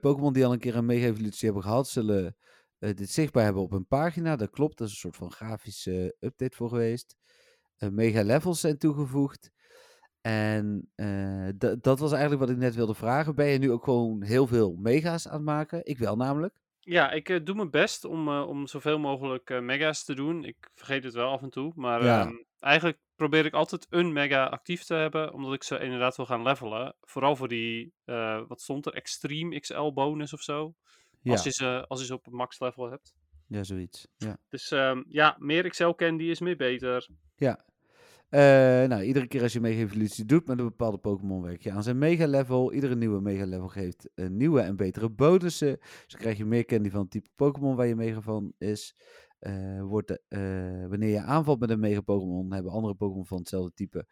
Pokémon 0.00 0.32
die 0.32 0.44
al 0.44 0.52
een 0.52 0.58
keer 0.58 0.76
een 0.76 0.86
mega-evolutie 0.86 1.44
hebben 1.44 1.62
gehad, 1.62 1.88
zullen 1.88 2.36
dit 2.78 3.10
zichtbaar 3.10 3.44
hebben 3.44 3.62
op 3.62 3.70
hun 3.70 3.86
pagina. 3.86 4.36
Dat 4.36 4.50
klopt, 4.50 4.78
dat 4.78 4.86
is 4.86 4.92
een 4.92 4.98
soort 4.98 5.16
van 5.16 5.32
grafische 5.32 6.16
update 6.20 6.56
voor 6.56 6.68
geweest. 6.68 7.16
Eh, 7.78 7.88
mega-levels 7.88 8.60
zijn 8.60 8.78
toegevoegd. 8.78 9.50
En 10.20 10.90
eh, 10.94 11.48
da- 11.54 11.76
dat 11.80 11.98
was 11.98 12.10
eigenlijk 12.12 12.40
wat 12.40 12.50
ik 12.50 12.56
net 12.56 12.74
wilde 12.74 12.94
vragen. 12.94 13.34
Ben 13.34 13.46
je 13.46 13.58
nu 13.58 13.70
ook 13.72 13.84
gewoon 13.84 14.22
heel 14.22 14.46
veel 14.46 14.74
mega's 14.80 15.28
aan 15.28 15.34
het 15.34 15.42
maken? 15.44 15.80
Ik 15.86 15.98
wel 15.98 16.16
namelijk. 16.16 16.54
Ja, 16.80 17.10
ik 17.10 17.28
eh, 17.28 17.44
doe 17.44 17.54
mijn 17.54 17.70
best 17.70 18.04
om, 18.04 18.28
eh, 18.28 18.46
om 18.48 18.66
zoveel 18.66 18.98
mogelijk 18.98 19.60
mega's 19.60 20.04
te 20.04 20.14
doen. 20.14 20.44
Ik 20.44 20.70
vergeet 20.74 21.04
het 21.04 21.14
wel 21.14 21.30
af 21.30 21.42
en 21.42 21.50
toe. 21.50 21.72
Maar 21.76 22.04
Ja. 22.04 22.20
ehm, 22.20 22.32
eigenlijk 22.60 22.98
probeer 23.16 23.44
ik 23.44 23.54
altijd 23.54 23.86
een 23.90 24.12
mega 24.12 24.44
actief 24.44 24.84
te 24.84 24.94
hebben. 24.94 25.32
Omdat 25.32 25.52
ik 25.52 25.62
ze 25.62 25.78
inderdaad 25.78 26.16
wil 26.16 26.26
gaan 26.26 26.42
levelen. 26.42 26.94
Vooral 27.00 27.36
voor 27.36 27.48
die, 27.48 27.92
wat 28.48 28.60
stond 28.60 28.86
er? 28.86 28.94
Extreme 28.94 29.60
XL 29.60 29.92
bonus 29.92 30.32
of 30.32 30.42
zo. 30.42 30.74
Ja, 31.22 31.32
Als, 31.32 31.44
je 31.44 31.50
ze, 31.50 31.84
als 31.88 32.00
je 32.00 32.06
ze 32.06 32.14
op 32.14 32.24
het 32.24 32.34
max 32.34 32.60
level 32.60 32.90
hebt. 32.90 33.14
ja 33.46 33.62
zoiets. 33.64 34.08
Ja. 34.16 34.36
Dus 34.48 34.70
ehm, 34.70 35.02
ja, 35.08 35.36
meer 35.38 35.68
XL 35.68 35.88
candy 35.90 36.24
is 36.24 36.40
meer 36.40 36.56
beter. 36.56 37.08
Ja. 37.36 37.64
Eh, 38.28 38.40
nou, 38.88 39.02
iedere 39.02 39.26
keer 39.26 39.42
als 39.42 39.52
je 39.52 39.60
mega-evolutie 39.60 40.24
doet 40.24 40.46
met 40.46 40.58
een 40.58 40.64
bepaalde 40.64 40.98
Pokémon, 40.98 41.42
werk 41.42 41.62
je 41.62 41.72
aan 41.72 41.82
zijn 41.82 41.98
mega-level. 41.98 42.72
Iedere 42.72 42.94
nieuwe 42.94 43.20
mega-level 43.20 43.68
geeft 43.68 44.08
een 44.14 44.36
nieuwe 44.36 44.60
en 44.60 44.76
betere 44.76 45.10
bonussen. 45.10 45.78
Dus 45.80 46.16
krijg 46.16 46.38
je 46.38 46.44
meer 46.44 46.64
candy 46.64 46.90
van 46.90 47.00
het 47.00 47.10
type 47.10 47.28
Pokémon 47.34 47.76
waar 47.76 47.86
je 47.86 47.94
mega 47.94 48.20
van 48.20 48.52
is. 48.58 48.94
Eh, 49.38 49.82
wordt 49.82 50.20
eh, 50.28 50.40
wanneer 50.88 51.08
je 51.08 51.20
aanvalt 51.20 51.60
met 51.60 51.70
een 51.70 51.80
mega-Pokémon, 51.80 52.52
hebben 52.52 52.72
andere 52.72 52.94
Pokémon 52.94 53.26
van 53.26 53.38
hetzelfde 53.38 53.72
type 53.74 54.06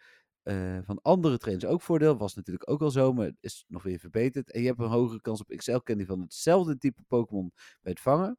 van 0.84 0.98
andere 1.02 1.38
trainers 1.38 1.66
ook 1.66 1.82
voordeel. 1.82 2.16
Was 2.16 2.34
natuurlijk 2.34 2.70
ook 2.70 2.82
al 2.82 2.90
zo, 2.90 3.12
maar 3.12 3.32
is 3.40 3.64
nog 3.68 3.82
weer 3.82 3.98
verbeterd. 3.98 4.52
En 4.52 4.60
je 4.60 4.66
hebt 4.66 4.80
een 4.80 4.86
hogere 4.86 5.20
kans 5.20 5.40
op 5.40 5.56
XL-candy 5.56 6.04
van 6.04 6.20
hetzelfde 6.20 6.78
type 6.78 7.02
Pokémon 7.08 7.52
bij 7.82 7.92
het 7.92 8.00
vangen. 8.00 8.38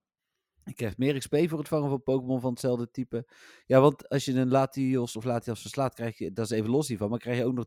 Je 0.68 0.74
krijgt 0.74 0.98
meer 0.98 1.18
XP 1.18 1.36
voor 1.50 1.58
het 1.60 1.68
vangen 1.68 1.90
van 1.90 2.04
Pokémon 2.04 2.40
van 2.42 2.50
hetzelfde 2.50 2.92
type. 2.92 3.26
Ja, 3.66 3.80
want 3.82 4.10
als 4.10 4.26
je 4.26 4.34
een 4.34 4.50
Latios 4.50 5.16
of 5.16 5.24
Latias 5.24 5.62
verslaat, 5.62 5.94
krijg 5.94 6.18
je, 6.18 6.32
dat 6.34 6.46
is 6.46 6.58
even 6.58 6.70
los 6.70 6.88
hiervan, 6.88 7.10
maar 7.10 7.20
krijg 7.20 7.38
je 7.38 7.46
ook 7.46 7.54
nog 7.54 7.66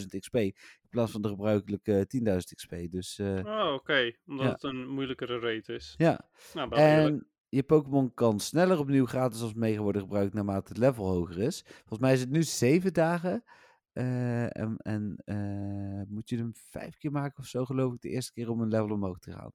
13.000 0.00 0.06
XP. 0.18 0.34
In 0.34 0.54
plaats 0.90 1.12
van 1.12 1.22
de 1.22 1.28
gebruikelijke 1.28 2.06
10.000 2.06 2.54
XP. 2.54 2.74
Dus 2.90 3.18
eh, 3.18 3.40
Oh, 3.44 3.72
oké. 3.74 4.12
Omdat 4.26 4.46
Ja. 4.46 4.52
het 4.52 4.62
een 4.62 4.88
moeilijkere 4.88 5.38
rate 5.38 5.74
is. 5.74 5.94
ja. 5.98 6.28
Nou. 6.54 6.74
En 6.74 7.26
je 7.48 7.62
Pokémon 7.62 8.14
kan 8.14 8.40
sneller 8.40 8.78
opnieuw 8.78 9.06
gratis 9.06 9.42
als 9.42 9.54
mega 9.54 9.80
worden 9.82 10.02
gebruikt 10.02 10.34
naarmate 10.34 10.68
het 10.68 10.78
level 10.78 11.06
hoger 11.06 11.38
is. 11.38 11.62
Volgens 11.66 11.98
mij 12.00 12.12
is 12.12 12.20
het 12.20 12.30
nu 12.30 12.42
7 12.42 12.92
dagen. 12.92 13.44
eh, 13.92 14.56
en 14.56 14.76
en 14.76 15.16
eh, 15.24 16.02
moet 16.08 16.28
je 16.28 16.36
hem 16.36 16.52
vijf 16.54 16.96
keer 16.96 17.10
maken 17.10 17.38
of 17.38 17.46
zo, 17.46 17.64
geloof 17.64 17.92
ik, 17.94 18.00
de 18.00 18.08
eerste 18.08 18.32
keer 18.32 18.50
om 18.50 18.60
een 18.60 18.68
level 18.68 18.90
omhoog 18.90 19.18
te 19.18 19.32
gaan. 19.32 19.52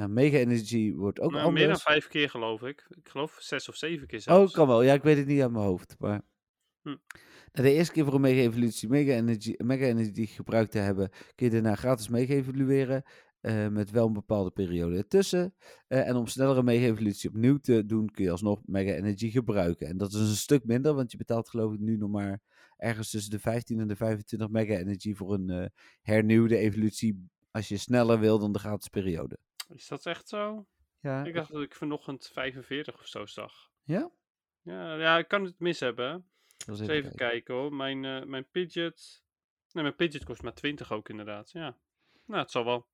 Nou, 0.00 0.12
Mega 0.12 0.36
Energy 0.36 0.92
wordt 0.94 1.20
ook 1.20 1.30
Nou, 1.30 1.44
anders. 1.44 1.64
meer 1.64 1.72
dan 1.72 1.80
vijf 1.80 2.08
keer 2.08 2.30
geloof 2.30 2.62
ik. 2.62 2.86
Ik 2.88 3.08
geloof 3.08 3.36
zes 3.40 3.68
of 3.68 3.76
zeven 3.76 4.06
keer 4.06 4.20
zelfs. 4.20 4.50
Oh, 4.50 4.56
kan 4.56 4.66
wel. 4.66 4.82
Ja, 4.82 4.92
ik 4.92 5.02
weet 5.02 5.16
het 5.16 5.26
niet 5.26 5.40
uit 5.40 5.50
mijn 5.50 5.64
hoofd. 5.64 5.94
Maar... 5.98 6.22
Hm. 6.82 6.88
Nou, 7.52 7.68
de 7.68 7.72
eerste 7.72 7.92
keer 7.92 8.04
voor 8.04 8.14
een 8.14 8.20
mega-evolutie 8.20 8.88
mega 8.88 9.12
energy, 9.12 9.54
mega 9.58 9.84
energy 9.84 10.26
gebruikt 10.26 10.70
te 10.70 10.78
hebben, 10.78 11.10
kun 11.34 11.46
je 11.46 11.52
daarna 11.52 11.74
gratis 11.74 12.08
mega-evolueren. 12.08 13.02
eh, 13.40 13.68
met 13.68 13.90
wel 13.90 14.06
een 14.06 14.12
bepaalde 14.12 14.50
periode 14.50 14.96
ertussen. 14.96 15.54
Eh, 15.86 16.08
en 16.08 16.16
om 16.16 16.26
snellere 16.26 16.62
mega-evolutie 16.62 17.28
opnieuw 17.30 17.58
te 17.58 17.86
doen, 17.86 18.10
kun 18.10 18.24
je 18.24 18.30
alsnog 18.30 18.60
mega 18.64 18.92
energy 18.92 19.30
gebruiken. 19.30 19.86
En 19.86 19.96
dat 19.96 20.12
is 20.12 20.20
een 20.20 20.26
stuk 20.36 20.64
minder, 20.64 20.94
want 20.94 21.10
je 21.10 21.16
betaalt 21.16 21.48
geloof 21.48 21.72
ik 21.72 21.80
nu 21.80 21.96
nog 21.96 22.10
maar 22.10 22.40
ergens 22.76 23.10
tussen 23.10 23.30
de 23.30 23.38
15 23.38 23.80
en 23.80 23.88
de 23.88 23.96
25 23.96 24.48
mega 24.48 24.74
energy 24.74 25.14
voor 25.14 25.34
een 25.34 25.50
eh, 25.50 25.66
hernieuwde 26.02 26.56
evolutie. 26.56 27.28
Als 27.50 27.68
je 27.68 27.76
sneller 27.76 28.18
wil 28.20 28.38
dan 28.38 28.52
de 28.52 28.58
gratis 28.58 28.88
periode. 28.88 29.38
Is 29.74 29.88
dat 29.88 30.06
echt 30.06 30.28
zo? 30.28 30.66
Ja, 31.00 31.24
Ik 31.24 31.34
dacht 31.34 31.52
dat 31.52 31.62
ik 31.62 31.74
vanochtend 31.74 32.30
45 32.32 32.94
of 32.94 33.06
zo 33.06 33.26
zag. 33.26 33.70
ja? 33.82 34.10
Ja, 34.62 34.94
ja 34.94 35.18
ik 35.18 35.28
kan 35.28 35.44
het 35.44 35.58
mis 35.58 35.80
hebben. 35.80 36.30
Was 36.66 36.80
Eens 36.80 36.88
even 36.88 37.14
kijken 37.14 37.54
hoor. 37.54 37.72
Mijn, 37.72 38.04
eh, 38.04 38.24
mijn 38.24 38.48
Pidget 38.50 39.22
Nee, 39.72 39.82
mijn 39.82 39.96
Pidget 39.96 40.24
kost 40.24 40.42
maar 40.42 40.54
20 40.54 40.92
ook 40.92 41.08
inderdaad. 41.08 41.50
Ja. 41.50 41.76
Nou, 42.26 42.40
het 42.42 42.50
zal 42.50 42.64
wel. 42.64 42.86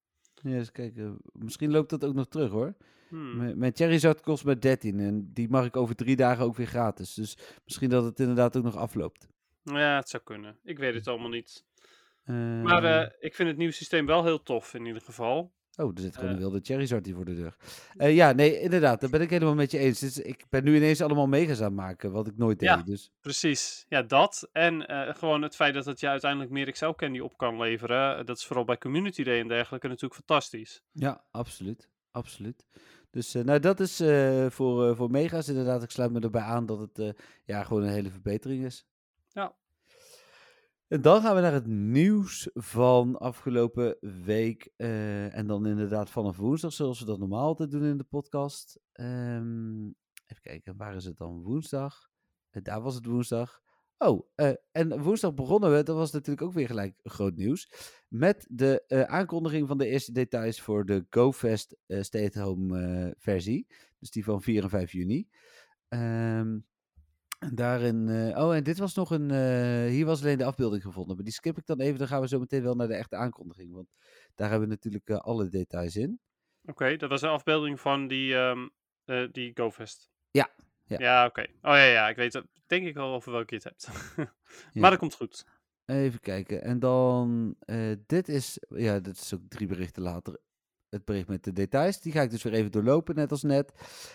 Ja, 0.42 0.50
eens 0.50 0.72
kijken. 0.72 1.18
Misschien 1.32 1.70
loopt 1.70 1.90
dat 1.90 2.04
ook 2.04 2.14
nog 2.14 2.28
terug 2.28 2.50
hoor. 2.50 2.76
Hmm. 3.08 3.36
Mijn, 3.36 3.58
mijn 3.58 3.72
Charizard 3.74 4.20
kost 4.20 4.44
maar 4.44 4.60
13 4.60 5.00
en 5.00 5.32
die 5.32 5.48
mag 5.48 5.66
ik 5.66 5.76
over 5.76 5.94
drie 5.94 6.16
dagen 6.16 6.44
ook 6.44 6.56
weer 6.56 6.66
gratis. 6.66 7.14
Dus 7.14 7.38
misschien 7.64 7.90
dat 7.90 8.04
het 8.04 8.20
inderdaad 8.20 8.56
ook 8.56 8.64
nog 8.64 8.76
afloopt. 8.76 9.28
Ja, 9.62 9.96
het 9.96 10.08
zou 10.08 10.22
kunnen. 10.22 10.58
Ik 10.62 10.78
weet 10.78 10.94
het 10.94 11.08
allemaal 11.08 11.28
niet. 11.28 11.64
Maar 12.62 12.84
eh, 12.84 13.10
ik 13.18 13.34
vind 13.34 13.48
het 13.48 13.58
nieuwe 13.58 13.72
systeem 13.72 14.06
wel 14.06 14.24
heel 14.24 14.42
tof 14.42 14.74
in 14.74 14.86
ieder 14.86 15.02
geval. 15.02 15.54
Oh, 15.76 15.90
er 15.94 16.00
zit 16.00 16.14
gewoon 16.14 16.28
eh, 16.28 16.34
een 16.34 16.40
wilde 16.40 16.60
Charizard 16.62 17.06
hier 17.06 17.14
voor 17.14 17.24
de 17.24 17.34
deur. 17.34 17.56
Eh, 17.96 18.14
ja, 18.14 18.32
nee, 18.32 18.60
inderdaad. 18.60 19.00
Daar 19.00 19.10
ben 19.10 19.20
ik 19.20 19.30
helemaal 19.30 19.54
met 19.54 19.70
je 19.70 19.78
eens. 19.78 20.00
Dus 20.00 20.18
ik 20.18 20.44
ben 20.48 20.64
nu 20.64 20.76
ineens 20.76 21.00
allemaal 21.00 21.26
megas 21.26 21.58
aan 21.58 21.64
het 21.64 21.74
maken, 21.74 22.12
wat 22.12 22.26
ik 22.26 22.36
nooit 22.36 22.58
deed. 22.58 22.68
Ja. 22.68 22.82
Dus 22.82 23.10
Precies, 23.20 23.86
ja 23.88 24.02
dat. 24.02 24.48
En 24.52 24.86
eh, 24.86 25.14
gewoon 25.14 25.42
het 25.42 25.56
feit 25.56 25.74
dat 25.74 25.84
het 25.84 26.00
je 26.00 26.08
uiteindelijk 26.08 26.50
meer 26.50 26.66
Excel 26.66 26.94
candy 26.94 27.18
op 27.18 27.36
kan 27.36 27.58
leveren. 27.58 28.26
Dat 28.26 28.36
is 28.36 28.46
vooral 28.46 28.64
bij 28.64 28.78
Community 28.78 29.22
Day 29.22 29.40
en 29.40 29.48
dergelijke 29.48 29.88
natuurlijk 29.88 30.14
fantastisch. 30.14 30.82
ja, 30.92 31.24
absoluut. 31.30 31.88
Absoluut. 32.10 32.66
Dus 33.10 33.32
nou, 33.32 33.60
dat 33.60 33.80
is 33.80 33.96
voor, 34.54 34.96
voor 34.96 35.10
mega's 35.10 35.48
inderdaad. 35.48 35.82
Ik 35.82 35.90
sluit 35.90 36.12
me 36.12 36.20
erbij 36.20 36.42
aan 36.42 36.66
dat 36.66 36.78
het 36.78 37.14
ja, 37.44 37.64
gewoon 37.64 37.82
een 37.82 37.92
hele 37.92 38.10
verbetering 38.10 38.64
is. 38.64 38.86
Ja. 39.28 39.54
En 40.88 41.02
dan 41.02 41.20
gaan 41.22 41.34
we 41.34 41.40
naar 41.40 41.52
het 41.52 41.66
nieuws 41.66 42.50
van 42.54 43.18
afgelopen 43.18 43.96
week. 44.24 44.70
eh, 44.76 45.36
en 45.36 45.46
dan 45.46 45.66
inderdaad 45.66 46.10
vanaf 46.10 46.36
woensdag, 46.36 46.72
zoals 46.72 46.98
we 46.98 47.04
dat 47.04 47.18
normaal 47.18 47.46
altijd 47.46 47.70
doen 47.70 47.84
in 47.84 47.96
de 47.96 48.04
podcast. 48.04 48.80
Ehm, 48.92 49.84
even 50.26 50.42
kijken, 50.42 50.76
waar 50.76 50.94
is 50.94 51.04
het 51.04 51.16
dan? 51.16 51.42
Woensdag. 51.42 52.08
Eh, 52.50 52.62
daar 52.62 52.80
was 52.82 52.94
het 52.94 53.06
woensdag. 53.06 53.62
Oh, 53.98 54.28
eh, 54.34 54.52
en 54.72 55.02
woensdag 55.02 55.34
begonnen 55.34 55.72
we, 55.72 55.82
dat 55.82 55.96
was 55.96 56.12
natuurlijk 56.12 56.46
ook 56.46 56.52
weer 56.52 56.66
gelijk 56.66 57.00
groot 57.02 57.36
nieuws. 57.36 57.70
Met 58.08 58.46
de 58.50 59.06
aankondiging 59.08 59.68
van 59.68 59.78
de 59.78 59.86
eerste 59.86 60.12
details 60.12 60.60
voor 60.60 60.86
de 60.86 61.06
GoFest 61.10 61.76
eh 61.86 62.02
stay-at-home 62.02 63.14
versie. 63.18 63.66
Dus 63.98 64.10
die 64.10 64.24
van 64.24 64.42
4 64.42 64.62
en 64.62 64.70
5 64.70 64.92
juni. 64.92 65.28
Ehm, 65.88 66.58
en 67.38 67.54
daarin. 67.54 68.08
eh, 68.08 68.44
oh, 68.44 68.54
en 68.54 68.64
dit 68.64 68.78
was 68.78 68.94
nog 68.94 69.10
een. 69.10 69.30
eh, 69.30 69.90
hier 69.90 70.06
was 70.06 70.20
alleen 70.20 70.38
de 70.38 70.44
afbeelding 70.44 70.82
gevonden. 70.82 71.14
Maar 71.16 71.24
die 71.24 71.34
skip 71.34 71.58
ik 71.58 71.66
dan 71.66 71.80
even. 71.80 71.98
Dan 71.98 72.08
gaan 72.08 72.20
we 72.20 72.28
zo 72.28 72.38
meteen 72.38 72.62
wel 72.62 72.74
naar 72.74 72.88
de 72.88 72.94
echte 72.94 73.16
aankondiging. 73.16 73.72
Want 73.72 73.88
daar 74.34 74.50
hebben 74.50 74.68
we 74.68 74.74
natuurlijk 74.74 75.08
eh, 75.08 75.16
alle 75.16 75.48
details 75.48 75.96
in. 75.96 76.20
Oké, 76.64 76.96
dat 76.96 77.10
was 77.10 77.22
een 77.22 77.28
afbeelding 77.28 77.80
van 77.80 78.08
die, 78.08 78.34
ehm 78.36 78.68
eh, 79.04 79.28
die 79.32 79.50
GoFest. 79.54 80.10
Ja, 80.30 80.48
ja. 80.84 80.98
Ja, 80.98 81.26
oké. 81.26 81.40
Oh 81.42 81.48
ja, 81.72 81.84
ja, 81.84 82.08
ik 82.08 82.16
weet 82.16 82.32
het. 82.32 82.46
Denk 82.66 82.86
ik 82.86 82.94
wel 82.94 83.14
over 83.14 83.32
welke 83.32 83.54
je 83.54 83.60
het 83.64 83.64
hebt. 83.64 83.88
Ja. 84.72 84.80
Maar 84.80 84.90
dat 84.90 84.98
komt 84.98 85.14
goed. 85.14 85.44
Even 85.86 86.20
kijken. 86.20 86.62
En 86.62 86.78
dan. 86.78 87.56
dit 88.06 88.28
is. 88.28 88.58
Ja, 88.68 89.00
dit 89.00 89.16
is 89.16 89.34
ook 89.34 89.40
drie 89.48 89.66
berichten 89.66 90.02
later. 90.02 90.38
Het 90.96 91.04
bericht 91.04 91.28
met 91.28 91.44
de 91.44 91.52
details. 91.52 92.00
Die 92.00 92.12
ga 92.12 92.22
ik 92.22 92.30
dus 92.30 92.42
weer 92.42 92.52
even 92.52 92.70
doorlopen, 92.70 93.14
net 93.14 93.30
als 93.30 93.42
net. 93.42 93.72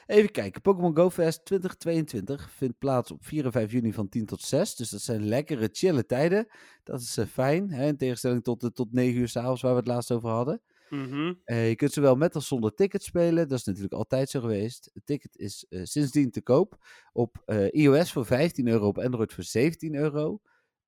Even 0.07 0.31
kijken. 0.31 0.61
Pokémon 0.61 0.95
Go 0.95 1.09
Fest 1.09 1.45
2022 1.45 2.51
vindt 2.51 2.77
plaats 2.77 3.11
op 3.11 3.25
4 3.25 3.45
en 3.45 3.51
5 3.51 3.71
juni 3.71 3.93
van 3.93 4.09
10 4.09 4.25
tot 4.25 4.41
6. 4.41 4.75
Dus 4.75 4.89
dat 4.89 5.01
zijn 5.01 5.25
lekkere, 5.25 5.69
chille 5.71 6.05
tijden. 6.05 6.47
Dat 6.83 7.01
is 7.01 7.17
eh, 7.17 7.25
fijn. 7.25 7.71
Hè? 7.71 7.87
In 7.87 7.97
tegenstelling 7.97 8.43
tot, 8.43 8.61
de, 8.61 8.71
tot 8.71 8.93
9 8.93 9.19
uur 9.19 9.27
s'avonds 9.27 9.61
waar 9.61 9.71
we 9.71 9.77
het 9.77 9.87
laatst 9.87 10.11
over 10.11 10.29
hadden. 10.29 10.61
Mhm. 10.89 11.33
Eh, 11.43 11.69
je 11.69 11.75
kunt 11.75 11.91
zowel 11.91 12.15
met 12.15 12.35
als 12.35 12.47
zonder 12.47 12.73
ticket 12.73 13.03
spelen. 13.03 13.47
Dat 13.47 13.59
is 13.59 13.65
natuurlijk 13.65 13.93
altijd 13.93 14.29
zo 14.29 14.39
geweest. 14.39 14.89
Het 14.93 15.05
ticket 15.05 15.37
is 15.37 15.65
eh, 15.69 15.81
sindsdien 15.83 16.31
te 16.31 16.41
koop. 16.41 16.85
Op 17.13 17.43
iOS 17.71 18.11
voor 18.11 18.25
15 18.25 18.67
euro, 18.67 18.87
op 18.87 18.97
Android 18.97 19.33
voor 19.33 19.43
17 19.43 19.95
euro. 19.95 20.41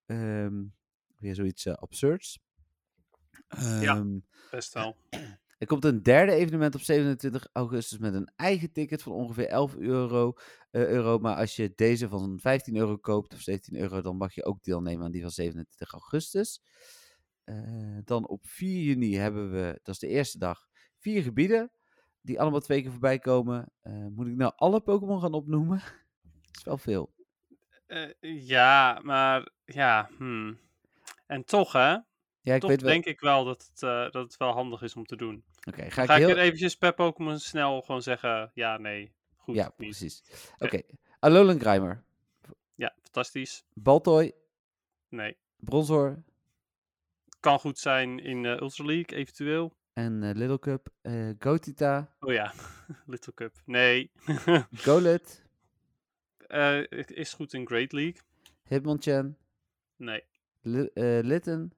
Ehm, 0.06 0.64
weer 1.18 1.36
zoiets 1.36 1.68
absurds. 1.68 2.40
Ehm, 3.48 4.18
Best 4.52 4.74
wel. 4.74 4.96
er 5.58 5.68
komt 5.68 5.86
een 5.86 6.04
derde 6.04 6.32
evenement 6.32 6.76
op 6.76 6.82
27 6.82 7.48
augustus 7.52 7.98
met 7.98 8.14
een 8.14 8.32
eigen 8.36 8.72
ticket 8.72 9.04
van 9.04 9.14
ongeveer 9.14 9.48
11 9.48 9.76
euro, 9.76 10.34
eh, 10.72 10.88
euro. 10.88 11.20
Maar 11.20 11.36
als 11.36 11.56
je 11.56 11.74
deze 11.76 12.10
van 12.10 12.40
15 12.40 12.76
euro 12.76 12.98
koopt 12.98 13.34
of 13.34 13.40
17 13.42 13.76
euro, 13.76 14.02
dan 14.02 14.18
mag 14.18 14.34
je 14.34 14.46
ook 14.46 14.64
deelnemen 14.64 15.06
aan 15.06 15.12
die 15.12 15.22
van 15.22 15.32
27 15.32 15.92
augustus. 15.92 16.62
Eh, 17.44 17.98
dan 18.04 18.28
op 18.28 18.46
4 18.48 18.84
juni 18.84 19.16
hebben 19.16 19.52
we, 19.52 19.80
dat 19.84 19.94
is 19.94 20.00
de 20.00 20.08
eerste 20.08 20.38
dag, 20.38 20.68
vier 20.98 21.24
gebieden 21.24 21.72
die 22.22 22.42
allemaal 22.42 22.60
twee 22.60 22.82
keer 22.82 22.92
voorbij 22.92 23.20
komen. 23.20 23.72
Eh, 23.82 24.06
moet 24.08 24.28
ik 24.28 24.36
nou 24.36 24.52
alle 24.56 24.82
Pokémon 24.82 25.22
gaan 25.22 25.34
opnoemen? 25.34 25.78
Dat 26.52 26.58
is 26.58 26.64
wel 26.64 26.78
veel. 26.78 27.14
Ja, 28.20 29.00
maar 29.04 29.50
ja. 29.66 30.10
hmm. 30.18 30.60
En 31.26 31.46
toch, 31.46 31.72
hè? 31.72 31.98
Ja, 32.44 32.54
ik 32.56 32.62
toch 32.62 32.70
weet 32.70 32.82
wel. 32.82 32.92
denk 32.92 33.06
ik 33.06 33.20
wel 33.20 33.44
dat 33.46 33.68
het, 33.72 33.84
eh, 33.84 34.12
dat 34.12 34.14
het 34.24 34.38
wel 34.38 34.52
handig 34.52 34.82
is 34.82 34.96
om 34.96 35.06
te 35.06 35.16
doen. 35.16 35.44
Oké, 35.68 35.82
ga 35.82 36.02
ik 36.02 36.08
Ga 36.10 36.16
ik 36.16 36.26
heel... 36.26 36.38
eventjes 36.38 36.76
per 36.76 36.94
Pokémon 36.94 37.40
snel 37.40 37.82
gewoon 37.82 38.02
zeggen 38.02 38.52
ja, 38.54 38.78
nee, 38.78 39.14
goed, 39.36 39.56
ja, 39.56 39.64
niet. 39.64 39.76
precies. 39.90 40.24
Oké, 40.60 40.82
Alolan 41.20 41.60
Grimer, 41.60 42.04
Ja, 42.76 42.94
fantastisch. 43.02 43.64
Baltoy, 43.74 44.32
Nee. 45.10 45.38
Bronzor 45.58 46.24
Kan 47.40 47.60
goed 47.60 47.80
zijn 47.80 48.20
in 48.20 48.46
eh, 48.46 48.52
Ultra 48.60 48.86
League, 48.86 49.18
eventueel. 49.18 49.76
en 49.94 50.24
eh, 50.24 50.36
Little 50.36 50.60
Cup, 50.60 50.90
Gotita, 51.40 52.16
Oh 52.20 52.34
ja, 52.34 52.54
Little 53.06 53.34
Cup. 53.34 53.56
Nee. 53.66 54.12
Golett, 54.86 55.42
Eh, 56.48 56.82
het 56.90 57.12
is 57.12 57.34
goed 57.34 57.54
in 57.54 57.68
Great 57.68 57.92
League. 57.92 58.22
Hitmonchan, 58.68 59.38
Nee. 59.96 60.24
Eh, 60.62 61.20
Litten, 61.24 61.74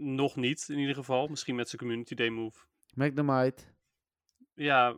Nog 0.00 0.36
niet, 0.36 0.68
in 0.68 0.78
ieder 0.78 0.94
geval. 0.94 1.26
Misschien 1.26 1.54
met 1.54 1.68
zijn 1.68 1.80
Community 1.80 2.14
Day 2.14 2.28
move. 2.28 2.58
Magnemite, 2.94 3.62
Ja, 4.54 4.92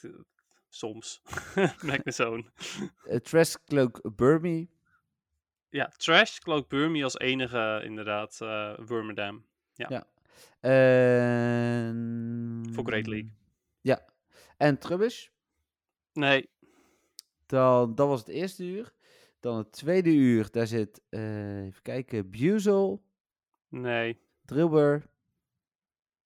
t- 0.00 0.08
soms. 0.68 1.22
Magnezone. 1.86 2.44
uh, 3.10 3.16
Trash 3.16 3.54
Cloak 3.66 4.16
Burmy, 4.16 4.68
Ja, 5.68 5.92
Trash, 5.96 6.38
Cloak 6.38 6.68
Burmy 6.68 7.02
als 7.04 7.18
enige 7.18 7.80
inderdaad. 7.84 8.38
Wormadam. 8.86 9.44
Ja. 9.74 10.06
en... 10.60 12.62
Voor 12.72 12.86
Great 12.86 13.06
League. 13.06 13.30
Ja, 13.80 14.04
en 14.56 14.78
Trubbish. 14.78 15.28
Nee. 16.12 16.48
Dan, 17.46 17.94
dat 17.94 18.08
was 18.08 18.20
het 18.20 18.28
eerste 18.28 18.64
uur. 18.64 18.92
Dan 19.40 19.56
het 19.56 19.72
tweede 19.72 20.14
uur, 20.14 20.50
daar 20.50 20.66
zit, 20.66 21.00
eh, 21.08 21.64
even 21.64 21.82
kijken, 21.82 22.30
Buzel, 22.30 23.04
Nee. 23.80 24.18
Drillbur, 24.44 25.02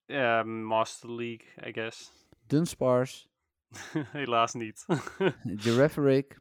Ja, 0.07 0.43
Master 0.43 1.11
League, 1.11 1.47
I 1.69 1.73
guess. 1.73 2.13
Dunsparce, 2.47 3.29
Helaas 4.13 4.55
niet. 4.55 4.87
Girafferic, 5.65 6.39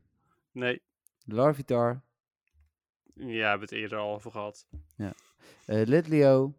nee. 0.52 0.82
Larvitar, 1.26 2.02
Ja, 3.14 3.50
hebben 3.50 3.68
het 3.68 3.72
eerder 3.72 3.98
al 3.98 4.14
over 4.14 4.32
gehad. 4.32 4.68
eh 4.98 5.12
Litleo 5.86 6.54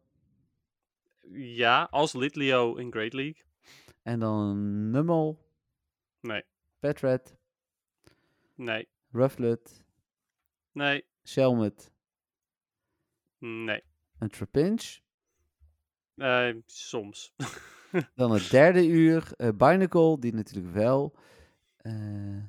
Ja, 1.32 1.88
als 1.90 2.12
Litleo 2.12 2.74
in 2.76 2.90
Great 2.92 3.12
League. 3.12 3.42
en 4.02 4.20
dan 4.20 4.90
Nummel, 4.90 5.38
Nee. 6.20 6.44
Petred, 6.78 7.36
Nee. 8.54 8.88
Rufflet, 9.12 9.82
Nee. 10.72 11.04
Shelmet 11.24 11.92
Nee. 13.38 13.82
En 14.20 14.28
Trapinch. 14.30 14.98
Eh, 16.16 16.48
soms. 16.66 17.34
Dan 18.14 18.32
het 18.32 18.50
derde 18.50 18.86
uur, 18.86 19.32
eh 19.36 19.48
Binacle, 19.56 20.18
die 20.18 20.34
natuurlijk 20.34 20.74
wel. 20.74 21.14
Eh, 21.76 21.92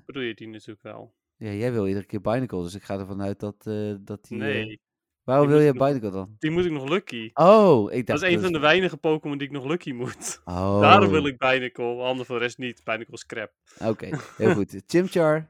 Bedoel 0.05 0.23
je 0.23 0.33
die 0.33 0.47
natuurlijk 0.47 0.81
wel? 0.81 1.13
ja, 1.37 1.51
jij 1.51 1.71
wil 1.71 1.87
iedere 1.87 2.05
keer 2.05 2.21
Binacle, 2.21 2.61
dus 2.63 2.73
ik 2.75 2.83
ga 2.83 2.99
ervan 2.99 3.21
uit 3.21 3.39
dat, 3.39 3.55
eh, 3.67 3.93
dat 3.99 4.25
die... 4.27 4.37
Nee. 4.37 4.79
waarom 5.23 5.47
die 5.47 5.55
wil 5.55 5.65
je 5.65 5.73
nog- 5.73 5.87
Binacle 5.87 6.11
dan? 6.11 6.35
Die 6.39 6.51
moet 6.51 6.65
ik 6.65 6.71
nog 6.71 6.89
Lucky. 6.89 7.29
Oh, 7.33 7.91
ik 7.91 8.07
dacht... 8.07 8.19
Dat 8.21 8.29
is 8.29 8.35
een 8.35 8.41
van 8.41 8.51
de 8.51 8.59
weinige 8.59 8.97
Pokémon 8.97 9.37
die 9.37 9.47
ik 9.47 9.53
nog 9.53 9.65
Lucky 9.65 9.91
moet. 9.91 10.41
Oh, 10.45 10.81
Daarom 10.81 11.09
wil 11.09 11.25
ik 11.25 11.37
Binacle, 11.37 12.01
ander 12.01 12.25
voor 12.25 12.37
de 12.37 12.43
rest 12.43 12.57
niet. 12.57 12.83
Binacle 12.83 13.13
is 13.13 13.25
crap. 13.25 13.51
Oké, 13.79 14.09
heel 14.37 14.53
goed. 14.53 14.81
Chimchar, 14.87 15.49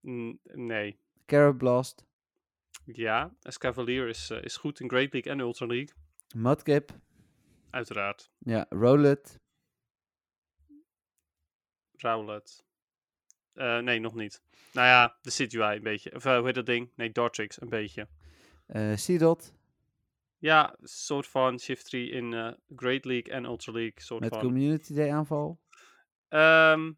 Mm, 0.00 0.38
nee. 0.52 0.98
Carablast, 1.26 2.04
Ja, 2.92 3.34
Escavalier 3.42 4.08
is, 4.08 4.30
eh, 4.30 4.42
is 4.42 4.56
goed 4.56 4.80
in 4.80 4.88
Great 4.88 5.12
League 5.12 5.32
en 5.32 5.38
Ultra 5.40 5.66
League. 5.66 5.94
Mudkip, 6.36 6.90
Uiteraard. 7.70 8.30
ja, 8.38 8.66
Rowlet, 8.68 9.38
Rowlet. 11.96 12.64
Eh, 13.52 13.78
nee, 13.78 14.00
nog 14.00 14.14
niet. 14.14 14.42
Nou 14.72 14.86
ja, 14.86 15.16
de 15.20 15.30
Situai 15.30 15.76
een 15.76 15.82
beetje. 15.82 16.14
Of 16.14 16.24
eh, 16.24 16.36
hoe 16.36 16.44
heet 16.46 16.54
dat 16.54 16.66
ding? 16.66 16.90
Nee, 16.96 17.12
Dartrix 17.12 17.60
een 17.60 17.68
beetje. 17.68 18.08
Seedot, 18.94 19.52
Ja, 20.38 20.76
soort 20.82 21.26
van 21.26 21.58
Shiftry 21.58 22.08
in 22.10 22.32
eh, 22.34 22.52
Great 22.76 23.04
League 23.04 23.32
en 23.32 23.44
Ultra 23.44 23.72
League. 23.72 24.02
Soort 24.02 24.20
met 24.20 24.30
van. 24.30 24.40
Community 24.40 24.94
Day 24.94 25.12
aanval. 25.12 25.60
Ehm, 26.28 26.92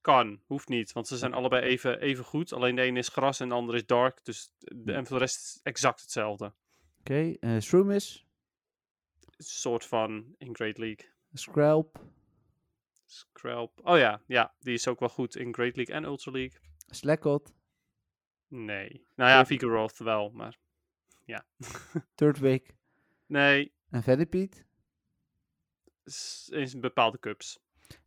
kan, 0.00 0.40
hoeft 0.46 0.68
niet. 0.68 0.92
Want 0.92 1.08
ze 1.08 1.16
zijn 1.16 1.32
allebei 1.34 1.62
even, 1.62 2.00
even 2.00 2.24
goed. 2.24 2.52
Alleen 2.52 2.74
de 2.76 2.82
ene 2.82 2.98
is 2.98 3.08
gras 3.08 3.40
en 3.40 3.48
de 3.48 3.54
andere 3.54 3.78
is 3.78 3.86
dark. 3.86 4.24
Dus 4.24 4.52
de, 4.58 4.82
Ja. 4.84 4.92
en 4.94 5.06
voor 5.06 5.16
de 5.18 5.22
rest 5.24 5.60
exact 5.62 6.00
hetzelfde. 6.00 6.52
Oké, 7.00 7.34
eh 7.40 7.58
Shroomish, 7.60 8.16
soort 9.36 9.86
van 9.86 10.34
in 10.38 10.54
Great 10.54 10.78
League. 10.78 11.08
Scralp, 11.32 12.04
Scrap. 13.06 13.80
Oh 13.86 13.98
ja, 13.98 14.22
ja, 14.26 14.54
die 14.58 14.74
is 14.74 14.88
ook 14.88 15.00
wel 15.00 15.08
goed 15.08 15.36
in 15.36 15.54
Great 15.54 15.76
League 15.76 15.94
en 15.94 16.04
Ultra 16.04 16.30
League. 16.32 16.58
Slackot, 16.86 17.52
Nee. 18.48 19.06
Nou 19.14 19.30
ja, 19.30 19.46
Vigoroth 19.46 19.98
wel, 19.98 20.30
maar 20.30 20.58
Turtwig 22.14 22.62
nee, 23.26 23.72
en 23.90 24.02
Venipede. 24.02 24.56
in 26.48 26.80
bepaalde 26.80 27.18
cups. 27.18 27.58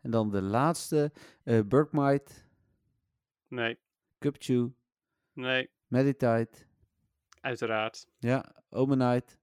En 0.02 0.12
dan 0.12 0.32
de 0.32 0.42
laatste, 0.42 1.12
eh 1.44 1.60
Burkmite, 1.66 2.32
Nee, 3.48 3.78
Cupchew, 4.20 4.70
nee, 5.34 5.70
Meditite, 5.88 6.52
uiteraard. 7.42 8.08
ja, 8.20 8.56
Omanite, 8.70 9.38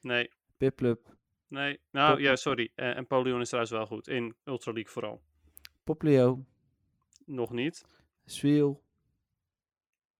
Nee, 0.00 0.30
Piplup, 0.56 1.16
nee. 1.48 1.80
Nou 1.90 2.10
Pop- 2.14 2.20
ja, 2.20 2.36
sorry. 2.36 2.72
Eh, 2.74 2.96
en 2.96 3.06
Polion 3.06 3.40
is 3.40 3.46
trouwens 3.48 3.72
wel 3.74 3.86
goed. 3.86 4.08
In 4.08 4.34
Ultra 4.44 4.72
League 4.72 4.92
vooral. 4.92 5.22
Poplio, 5.84 6.44
Nog 7.26 7.50
niet. 7.50 7.84
Sweel, 8.24 8.82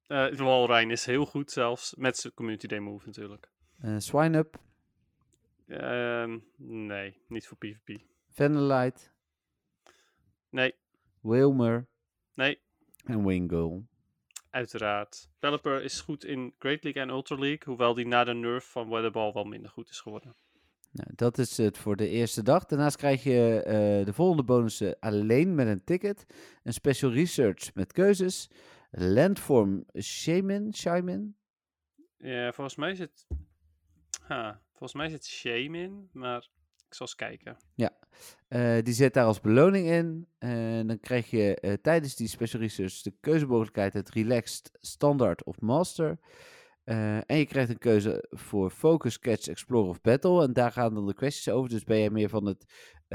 Eh 0.06 0.32
Walrein 0.36 0.90
is 0.90 1.06
heel 1.06 1.26
goed 1.26 1.50
zelfs. 1.50 1.94
Met 1.94 2.16
zijn 2.16 2.34
Community 2.34 2.66
Day 2.66 2.78
move 2.78 3.06
natuurlijk. 3.06 3.50
eh 3.80 3.98
Swineup, 3.98 4.62
Ehm, 5.66 6.38
nee, 6.56 7.18
niet 7.28 7.46
voor 7.46 7.56
PvP. 7.56 8.00
Vanillite, 8.28 9.00
Nee, 10.54 10.74
Wilmer 11.20 11.86
nee, 12.34 12.60
en 13.04 13.26
Wingull. 13.26 13.82
uiteraard. 14.50 15.28
Pelipper 15.38 15.82
is 15.82 16.00
goed 16.00 16.24
in 16.24 16.54
Great 16.58 16.84
League 16.84 17.02
en 17.02 17.08
Ultra 17.08 17.36
League. 17.36 17.62
Hoewel 17.64 17.94
die 17.94 18.06
na 18.06 18.24
de 18.24 18.34
nerf 18.34 18.64
van 18.64 18.88
Weatherball 18.88 19.32
wel 19.32 19.44
minder 19.44 19.70
goed 19.70 19.88
is 19.88 20.00
geworden. 20.00 20.34
Nou, 20.90 21.10
dat 21.14 21.38
is 21.38 21.56
het 21.56 21.78
voor 21.78 21.96
de 21.96 22.08
eerste 22.08 22.42
dag. 22.42 22.64
Daarnaast 22.64 22.96
krijg 22.96 23.22
je 23.22 23.62
eh, 23.62 24.04
de 24.04 24.12
volgende 24.12 24.42
bonussen 24.42 24.96
alleen 25.00 25.54
met 25.54 25.66
een 25.66 25.84
ticket. 25.84 26.26
Een 26.62 26.72
special 26.72 27.12
research 27.12 27.74
met 27.74 27.92
keuzes. 27.92 28.50
Landform 28.90 29.84
Shaman, 30.00 30.74
Shaman. 30.74 31.34
Ja, 32.18 32.52
volgens 32.52 32.76
mij 32.76 32.94
zit... 32.94 33.26
Ha, 34.22 34.62
volgens 34.70 34.94
mij 34.94 35.08
zit 35.08 35.26
Shame 35.26 35.78
in, 35.78 36.08
maar 36.12 36.48
ik 36.86 36.94
zal 36.94 37.06
eens 37.06 37.14
kijken. 37.14 37.56
Eh, 38.48 38.76
die 38.82 38.94
zit 38.94 39.14
daar 39.14 39.24
als 39.24 39.40
beloning 39.40 39.88
in. 39.88 40.26
En 40.38 40.86
dan 40.86 41.00
krijg 41.00 41.30
je 41.30 41.54
eh, 41.54 41.72
tijdens 41.72 42.16
die 42.16 42.28
special 42.28 42.62
research 42.62 43.02
de 43.02 43.14
keuzemogelijkheid 43.20 43.94
uit 43.94 44.10
Relaxed, 44.10 44.70
Standard 44.80 45.44
of 45.44 45.60
Master. 45.60 46.18
Eh, 46.84 47.16
en 47.16 47.38
je 47.38 47.46
krijgt 47.46 47.70
een 47.70 47.78
keuze 47.78 48.26
voor 48.30 48.70
Focus, 48.70 49.18
Catch, 49.18 49.48
Explore 49.48 49.88
of 49.88 50.00
Battle. 50.00 50.42
En 50.42 50.52
daar 50.52 50.72
gaan 50.72 50.94
dan 50.94 51.06
de 51.06 51.14
questions 51.14 51.56
over. 51.56 51.70
Dus 51.70 51.84
ben 51.84 51.98
jij 51.98 52.10
meer 52.10 52.28
van 52.28 52.46
het 52.46 52.64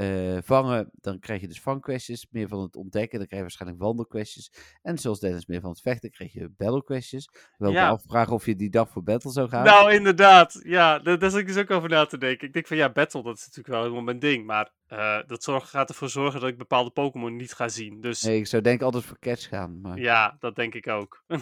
eh, 0.00 0.38
vangen, 0.42 0.90
dan 1.00 1.18
krijg 1.18 1.40
je 1.40 1.46
dus 1.48 1.60
vangquestions. 1.60 2.26
Meer 2.30 2.48
van 2.48 2.60
het 2.60 2.76
ontdekken, 2.76 3.18
dan 3.18 3.26
krijg 3.26 3.42
je 3.42 3.48
waarschijnlijk 3.48 3.82
wandelquestions. 3.82 4.52
En 4.82 4.98
zoals 4.98 5.20
Dennis 5.20 5.46
meer 5.46 5.60
van 5.60 5.70
het 5.70 5.80
vechten, 5.80 6.10
krijg 6.10 6.32
je 6.32 6.48
battle 6.56 6.84
questions. 6.84 7.30
Wel 7.58 7.70
Ja. 7.72 7.88
afvragen 7.88 8.32
of 8.32 8.46
je 8.46 8.56
die 8.56 8.70
dag 8.70 8.88
voor 8.90 9.02
battle 9.02 9.30
zou 9.30 9.48
gaan. 9.48 9.64
Nou, 9.64 9.92
inderdaad. 9.92 10.60
Ja, 10.62 10.98
daar, 10.98 11.18
daar 11.18 11.30
zit 11.30 11.40
ik 11.40 11.46
dus 11.46 11.56
ook 11.56 11.70
over 11.70 11.88
na 11.88 12.06
te 12.06 12.18
denken. 12.18 12.46
Ik 12.46 12.52
denk 12.52 12.66
van 12.66 12.76
ja, 12.76 12.90
Battle, 12.92 13.22
dat 13.22 13.36
is 13.36 13.40
natuurlijk 13.40 13.68
wel 13.68 13.80
helemaal 13.82 14.02
mijn 14.02 14.18
ding. 14.18 14.46
Maar 14.46 14.72
eh, 14.86 15.18
dat 15.26 15.42
zorg, 15.42 15.70
gaat 15.70 15.88
ervoor 15.88 16.08
zorgen 16.08 16.40
dat 16.40 16.48
ik 16.48 16.58
bepaalde 16.58 16.90
Pokémon 16.90 17.36
niet 17.36 17.52
ga 17.52 17.68
zien. 17.68 18.00
Dus 18.00 18.22
nee, 18.22 18.38
ik 18.38 18.46
zou 18.46 18.62
denk 18.62 18.82
altijd 18.82 19.04
voor 19.04 19.18
Catch 19.18 19.48
gaan. 19.48 19.80
Maar, 19.80 19.98
ja, 19.98 20.36
dat 20.38 20.56
denk 20.56 20.74
ik 20.74 20.88
ook. 20.88 21.24
eh, 21.26 21.40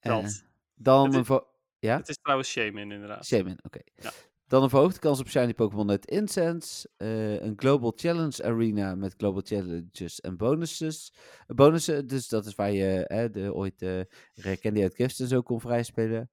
dat. 0.00 0.44
dan 0.74 1.14
Het 1.14 1.28
is- 1.30 1.40
ja? 1.78 1.96
Het 1.96 2.08
is 2.08 2.18
trouwens 2.22 2.50
Shaman 2.50 2.90
inderdaad. 2.92 3.26
Shaman, 3.26 3.58
oké. 3.62 3.80
Ja. 3.96 4.10
Dan 4.48 4.62
een 4.62 4.68
verhoogde 4.68 4.98
kans 4.98 5.20
op 5.20 5.28
shiny 5.28 5.54
Pokémon 5.54 5.90
uit 5.90 6.06
Incense. 6.06 6.88
eh, 6.96 7.40
een 7.40 7.52
Global 7.56 7.92
Challenge 7.96 8.44
Arena 8.44 8.94
met 8.94 9.14
Global 9.16 9.40
Challenges 9.44 10.20
en 10.20 10.36
bonuses. 10.36 11.12
eh, 11.46 11.56
bonussen, 11.56 12.06
dus 12.06 12.28
dat 12.28 12.46
is 12.46 12.54
waar 12.54 12.72
je 12.72 13.04
hè, 13.06 13.30
de, 13.30 13.54
ooit 13.54 13.78
de 13.78 14.06
Rare 14.34 14.58
Candy 14.58 14.82
uit 14.82 14.94
Gifts 14.94 15.20
en 15.20 15.28
zo 15.28 15.42
kon 15.42 15.60
vrijspelen. 15.60 16.30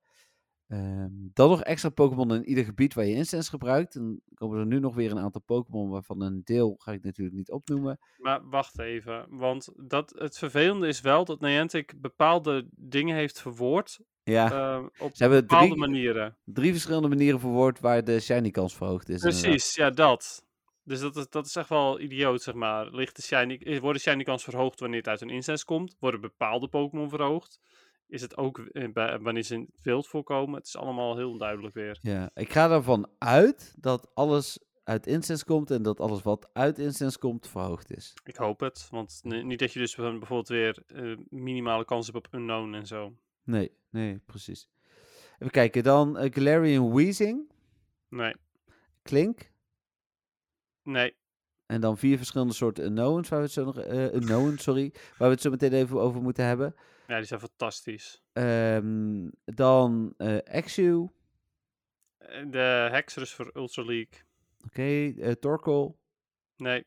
Ehm, 0.67 1.09
dan 1.33 1.49
nog 1.49 1.61
extra 1.61 1.89
Pokémon 1.89 2.33
in 2.33 2.45
ieder 2.45 2.65
gebied 2.65 2.93
waar 2.93 3.05
je 3.05 3.15
Incense 3.15 3.49
gebruikt. 3.49 3.93
Dan 3.93 4.19
komen 4.33 4.59
er 4.59 4.65
nu 4.65 4.79
nog 4.79 4.95
weer 4.95 5.11
een 5.11 5.19
aantal 5.19 5.41
Pokémon 5.41 5.89
waarvan 5.89 6.21
een 6.21 6.41
deel 6.43 6.75
ga 6.77 6.91
ik 6.91 7.03
natuurlijk 7.03 7.37
niet 7.37 7.51
opnoemen. 7.51 7.99
Maar 8.17 8.49
wacht 8.49 8.79
even, 8.79 9.25
want 9.29 9.69
dat, 9.75 10.13
het 10.17 10.37
vervelende 10.37 10.87
is 10.87 11.01
wel 11.01 11.25
dat 11.25 11.39
Niantic 11.39 12.01
bepaalde 12.01 12.67
dingen 12.71 13.15
heeft 13.15 13.41
verwoord 13.41 13.99
Ja, 14.23 14.51
eh, 14.51 14.85
op 14.97 15.15
ze 15.15 15.23
hebben 15.23 15.39
bepaalde 15.39 15.67
drie, 15.67 15.79
manieren. 15.79 16.37
drie 16.43 16.71
verschillende 16.71 17.07
manieren 17.07 17.39
verwoord 17.39 17.79
waar 17.79 18.03
de 18.03 18.19
shiny 18.19 18.51
kans 18.51 18.75
verhoogd 18.75 19.09
is. 19.09 19.23
inderdaad. 19.23 19.41
Precies, 19.41 19.75
ja, 19.75 19.89
dat. 19.89 20.43
Dus 20.83 20.99
dat 20.99 21.15
is, 21.15 21.29
dat 21.29 21.45
is 21.45 21.55
echt 21.55 21.69
wel 21.69 21.99
idioot, 21.99 22.41
zeg 22.41 22.53
maar. 22.53 22.91
Ligt 22.91 23.15
de 23.15 23.21
shiny, 23.21 23.55
eh, 23.63 23.79
wordt 23.79 24.03
de 24.03 24.09
shiny 24.09 24.23
kans 24.23 24.43
verhoogd 24.43 24.79
wanneer 24.79 24.97
het 24.99 25.07
uit 25.07 25.21
een 25.21 25.29
incense 25.29 25.65
komt? 25.65 25.95
Worden 25.99 26.21
bepaalde 26.21 26.67
Pokémon 26.67 27.09
verhoogd? 27.09 27.59
Is 28.07 28.21
het 28.21 28.37
ook 28.37 28.59
eh, 28.59 28.91
bij- 28.93 29.19
wanneer 29.19 29.43
ze 29.43 29.53
in 29.53 29.67
het 29.75 29.81
wild 29.83 30.07
voorkomen? 30.07 30.55
Het 30.55 30.67
is 30.67 30.75
allemaal 30.77 31.17
heel 31.17 31.29
onduidelijk 31.31 31.73
weer. 31.73 31.97
Ja, 32.01 32.29
ik 32.33 32.51
ga 32.51 32.69
ervan 32.71 33.09
uit 33.17 33.75
dat 33.79 34.09
alles 34.13 34.59
uit 34.83 35.07
Incense 35.07 35.45
komt 35.45 35.71
en 35.71 35.81
dat 35.83 35.99
alles 35.99 36.21
wat 36.21 36.49
uit 36.53 36.79
Incense 36.79 37.19
komt 37.19 37.47
verhoogd 37.47 37.91
is. 37.95 38.13
Ik 38.23 38.35
hoop 38.35 38.59
het, 38.59 38.87
want 38.89 39.19
ni- 39.23 39.43
niet 39.43 39.59
dat 39.59 39.73
je 39.73 39.79
dus 39.79 39.95
bijv- 39.95 40.17
bijvoorbeeld 40.17 40.47
weer 40.47 40.83
eh, 40.87 41.17
minimale 41.29 41.85
kans 41.85 42.05
hebt 42.05 42.17
op 42.17 42.33
unknown 42.33 42.73
en 42.73 42.87
zo. 42.87 43.13
Nee, 43.43 43.71
nee, 43.89 44.17
precies. 44.25 44.69
Even 45.33 45.51
kijken, 45.51 45.83
dan 45.83 46.23
uh, 46.23 46.31
Galarian 46.31 46.93
Weezing, 46.93 47.51
Nee, 48.09 48.35
Klink. 49.01 49.51
nee, 50.83 51.15
En 51.65 51.81
dan 51.81 51.97
vier 51.97 52.17
verschillende 52.17 52.53
soorten 52.53 52.83
unknowns, 52.85 53.29
waar 53.29 53.39
we 53.39 53.45
het 53.45 53.53
zo 53.53 53.65
nog, 53.65 53.77
unknown, 54.13 54.55
sorry, 54.57 54.91
waar 54.93 55.27
we 55.27 55.33
het 55.33 55.41
zo 55.41 55.49
meteen 55.49 55.73
even 55.73 56.01
over 56.01 56.21
moeten 56.21 56.45
hebben. 56.45 56.75
Ja, 57.07 57.15
die 57.17 57.25
zijn 57.25 57.39
fantastisch. 57.39 58.23
Ehm, 58.33 59.29
dan 59.45 60.13
Exu, 60.43 61.07
Eh, 62.17 62.43
De 62.51 62.87
Hexerus 62.91 63.33
voor 63.33 63.51
Ultra 63.53 63.83
League. 63.83 64.21
oké, 64.65 64.81
eh, 65.21 65.31
Torkoal. 65.31 65.97
Nee, 66.57 66.85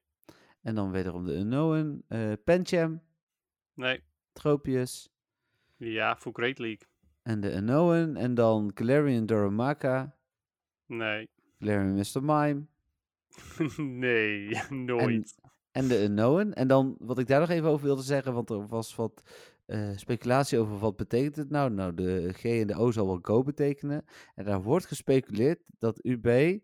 En 0.63 0.75
dan 0.75 0.91
wederom 0.91 1.25
de 1.25 1.35
unknown, 1.35 2.05
Pancham, 2.45 3.03
nee. 3.75 4.03
Tropius 4.33 5.09
Ja, 5.77 6.17
voor 6.17 6.33
Great 6.35 6.59
League. 6.59 6.87
en 7.23 7.41
de 7.41 7.53
unknown. 7.55 8.17
En 8.17 8.35
dan 8.35 8.71
Galarian 8.75 9.27
Darumaka, 9.27 10.17
Nee. 10.87 11.29
Galarian 11.59 11.95
Mr. 11.95 12.23
Mime. 12.25 12.67
nee, 13.77 14.57
nooit. 14.71 15.35
En 15.71 15.89
de 15.89 16.03
unknown. 16.03 16.53
En 16.53 16.69
dan 16.69 16.97
wat 17.01 17.19
ik 17.19 17.27
daar 17.27 17.41
nog 17.41 17.49
even 17.51 17.69
over 17.69 17.87
wilde 17.87 18.03
zeggen, 18.03 18.33
want 18.35 18.51
er 18.51 18.67
was 18.67 18.95
wat 18.95 19.23
eh, 19.69 19.97
speculatie 19.97 20.59
over 20.59 20.79
wat 20.79 20.97
betekent 20.97 21.37
het 21.37 21.51
nou. 21.51 21.71
Nou, 21.71 21.95
de 21.95 22.33
G 22.33 22.45
en 22.45 22.67
de 22.67 22.75
O 22.75 22.91
zal 22.91 23.07
wel 23.07 23.19
Go 23.23 23.43
betekenen. 23.43 24.05
En 24.35 24.45
daar 24.45 24.63
wordt 24.63 24.87
gespeculeerd 24.87 25.61
dat 25.79 26.05
UB 26.05 26.59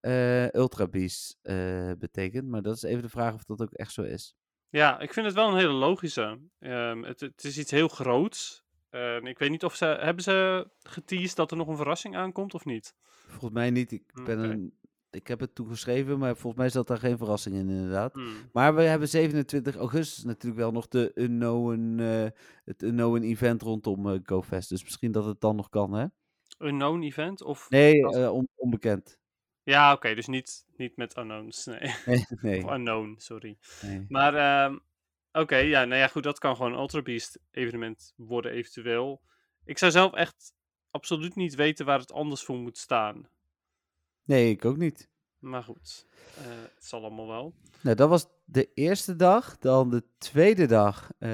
eh 0.00 0.48
Ultra 0.52 0.88
Beast 0.88 1.38
eh, 1.42 1.90
betekent. 1.98 2.48
Maar 2.48 2.62
dat 2.62 2.76
is 2.76 2.82
even 2.82 3.02
de 3.02 3.08
vraag 3.08 3.34
of 3.34 3.44
dat 3.44 3.60
ook 3.60 3.72
echt 3.72 3.92
zo 3.92 4.02
is. 4.02 4.36
Ja, 4.68 5.00
ik 5.00 5.12
vind 5.12 5.26
het 5.26 5.34
wel 5.34 5.48
een 5.48 5.56
hele 5.56 5.72
logische. 5.72 6.40
Ehm, 6.58 7.02
het, 7.02 7.20
het 7.20 7.44
is 7.44 7.58
iets 7.58 7.70
heel 7.70 7.88
groots. 7.88 8.64
Ehm, 8.90 9.26
ik 9.26 9.38
weet 9.38 9.50
niet 9.50 9.64
of 9.64 9.74
ze... 9.74 9.84
Hebben 9.84 10.24
ze 10.24 10.68
geteased 10.78 11.36
dat 11.36 11.50
er 11.50 11.56
nog 11.56 11.68
een 11.68 11.76
verrassing 11.76 12.16
aankomt 12.16 12.54
of 12.54 12.64
niet? 12.64 12.94
Volgens 13.26 13.52
mij 13.52 13.70
niet. 13.70 13.92
Ik, 13.92 14.12
ben 14.24 14.38
Oké. 14.38 14.48
een, 14.48 14.78
ik 15.14 15.26
heb 15.26 15.40
het 15.40 15.54
toegeschreven, 15.54 16.18
maar 16.18 16.36
volgens 16.36 16.62
mij 16.62 16.70
zat 16.70 16.86
daar 16.86 16.98
geen 16.98 17.16
verrassing 17.18 17.54
in 17.56 17.68
inderdaad. 17.68 18.12
Hmm. 18.12 18.34
Maar 18.52 18.74
we 18.74 18.82
hebben 18.82 19.08
27 19.08 19.76
augustus 19.76 20.24
natuurlijk 20.24 20.60
wel 20.60 20.72
nog 20.72 20.88
de 20.88 21.12
unknown, 21.14 21.98
eh, 22.00 22.26
het 22.64 22.82
unknown 22.82 23.22
event 23.22 23.62
rondom 23.62 24.08
eh, 24.10 24.18
GoFest. 24.22 24.68
Dus 24.68 24.82
misschien 24.82 25.12
dat 25.12 25.24
het 25.24 25.40
dan 25.40 25.56
nog 25.56 25.68
kan, 25.68 25.92
hè? 25.92 26.06
Unknown 26.58 27.02
event? 27.02 27.42
Of... 27.42 27.70
Nee, 27.70 27.92
eh, 28.08 28.32
on- 28.32 28.48
onbekend. 28.54 29.18
Ja, 29.62 29.92
oké, 29.92 30.14
dus 30.14 30.26
niet, 30.26 30.66
niet 30.76 30.96
met 30.96 31.16
unknowns. 31.16 31.64
Nee. 31.64 31.78
Nee, 32.06 32.24
nee. 32.40 32.64
Of 32.64 32.70
unknown, 32.70 33.14
sorry. 33.18 33.58
nee. 33.82 34.04
Maar, 34.08 34.34
ehm, 34.34 34.78
oké, 35.32 35.56
ja, 35.56 35.84
nou 35.84 36.00
ja, 36.00 36.06
goed, 36.08 36.22
dat 36.22 36.38
kan 36.38 36.56
gewoon 36.56 36.72
een 36.72 36.78
Ultra 36.78 37.02
Beast 37.02 37.38
evenement 37.50 38.12
worden 38.16 38.52
eventueel. 38.52 39.22
Ik 39.64 39.78
zou 39.78 39.90
zelf 39.92 40.12
echt 40.12 40.52
absoluut 40.90 41.34
niet 41.34 41.54
weten 41.54 41.86
waar 41.86 41.98
het 41.98 42.12
anders 42.12 42.42
voor 42.42 42.56
moet 42.58 42.78
staan. 42.78 43.28
Nee, 44.24 44.50
ik 44.50 44.64
ook 44.64 44.76
niet. 44.76 45.08
Maar 45.38 45.62
goed, 45.62 46.06
eh, 46.36 46.44
het 46.74 46.84
zal 46.84 47.00
allemaal 47.04 47.26
wel. 47.26 47.54
Nou, 47.82 47.96
dat 47.96 48.08
was 48.08 48.26
de 48.44 48.70
eerste 48.74 49.16
dag. 49.16 49.58
Dan 49.58 49.90
de 49.90 50.02
tweede 50.18 50.66
dag 50.66 51.10
eh, 51.18 51.30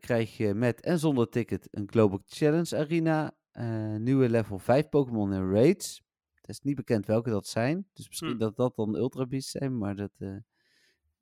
krijg 0.00 0.36
je 0.36 0.54
met 0.54 0.80
en 0.80 0.98
zonder 0.98 1.28
ticket 1.28 1.68
een 1.70 1.88
Global 1.90 2.22
Challenge 2.26 2.76
Arena. 2.76 3.38
eh, 3.50 3.94
nieuwe 3.96 4.28
level 4.28 4.58
5 4.58 4.88
Pokémon 4.88 5.32
en 5.32 5.50
raids. 5.52 6.02
Het 6.34 6.48
is 6.48 6.60
niet 6.60 6.76
bekend 6.76 7.06
welke 7.06 7.30
dat 7.30 7.46
zijn. 7.46 7.88
Dus 7.92 8.08
misschien 8.08 8.30
Hm. 8.30 8.38
dat 8.38 8.56
dat 8.56 8.76
dan 8.76 8.94
Ultra 8.96 9.26
Beasts 9.26 9.50
zijn, 9.50 9.78
maar 9.78 9.96
dat... 9.96 10.10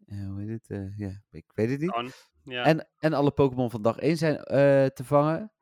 hoe 0.07 0.35
heet 0.41 0.69
het? 0.69 0.93
Ja, 0.97 1.23
ik 1.31 1.45
weet 1.55 1.71
het 1.71 1.81
niet. 1.81 2.25
Ja. 2.45 2.65
En, 2.65 2.89
en 2.99 3.13
alle 3.13 3.31
Pokémon 3.31 3.71
van 3.71 3.83
dag 3.83 3.99
1 3.99 4.17
zijn 4.17 4.37
te 4.95 5.03
vangen. 5.05 5.53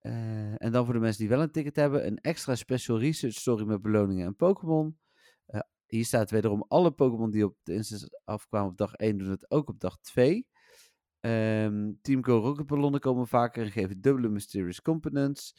Eh, 0.00 0.62
en 0.62 0.72
dan 0.72 0.84
voor 0.84 0.94
de 0.94 1.00
mensen 1.00 1.20
die 1.20 1.28
wel 1.28 1.42
een 1.42 1.50
ticket 1.50 1.76
hebben, 1.76 2.06
een 2.06 2.18
extra 2.18 2.54
special 2.54 2.98
research 2.98 3.34
story 3.34 3.64
met 3.64 3.82
beloningen 3.82 4.26
en 4.26 4.36
Pokémon. 4.36 4.98
Eh, 5.46 5.60
hier 5.86 6.04
staat 6.04 6.30
wederom 6.30 6.64
alle 6.68 6.90
Pokémon 6.90 7.30
die 7.30 7.44
op 7.44 7.56
de 7.62 7.74
instance 7.74 8.20
afkwamen 8.24 8.70
op 8.70 8.76
dag 8.76 8.92
1 8.92 9.18
doen 9.18 9.30
het 9.30 9.50
ook 9.50 9.68
op 9.68 9.80
dag 9.80 9.98
2. 10.00 10.46
Ehm 11.20 11.92
Team 12.00 12.24
Go 12.24 12.38
Rocket 12.38 12.66
ballonnen 12.66 13.00
komen 13.00 13.28
vaker 13.28 13.62
en 13.62 13.70
geven 13.70 14.00
dubbele 14.00 14.28
mysterious 14.28 14.82
components. 14.82 15.54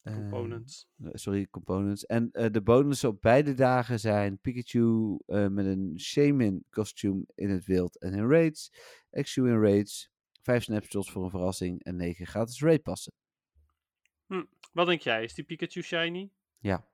Eh, 0.00 0.14
Components. 0.14 0.88
eh, 1.02 1.10
sorry, 1.12 1.46
components. 1.50 2.06
En 2.06 2.28
de 2.32 2.62
bonussen 2.62 3.08
op 3.08 3.20
beide 3.20 3.54
dagen 3.54 4.00
zijn 4.00 4.38
Pikachu 4.40 5.18
met 5.26 5.66
een 5.66 5.92
Shaman 6.00 6.62
kostuum 6.70 7.24
in 7.34 7.50
het 7.50 7.64
wild 7.64 7.98
en 7.98 8.12
in 8.12 8.28
raids. 8.28 8.72
Exu 9.10 9.48
in 9.48 9.60
raids. 9.60 10.10
5 10.42 10.62
snapshots 10.62 11.10
voor 11.10 11.24
een 11.24 11.30
verrassing 11.30 11.84
en 11.84 11.96
9 11.96 12.26
gratis 12.26 12.60
raid 12.60 12.82
passen. 14.30 14.48
Wat 14.72 14.86
denk 14.86 15.00
jij? 15.00 15.24
Is 15.24 15.34
die 15.34 15.44
Pikachu 15.44 15.82
shiny? 15.82 16.30
Ja, 16.58 16.84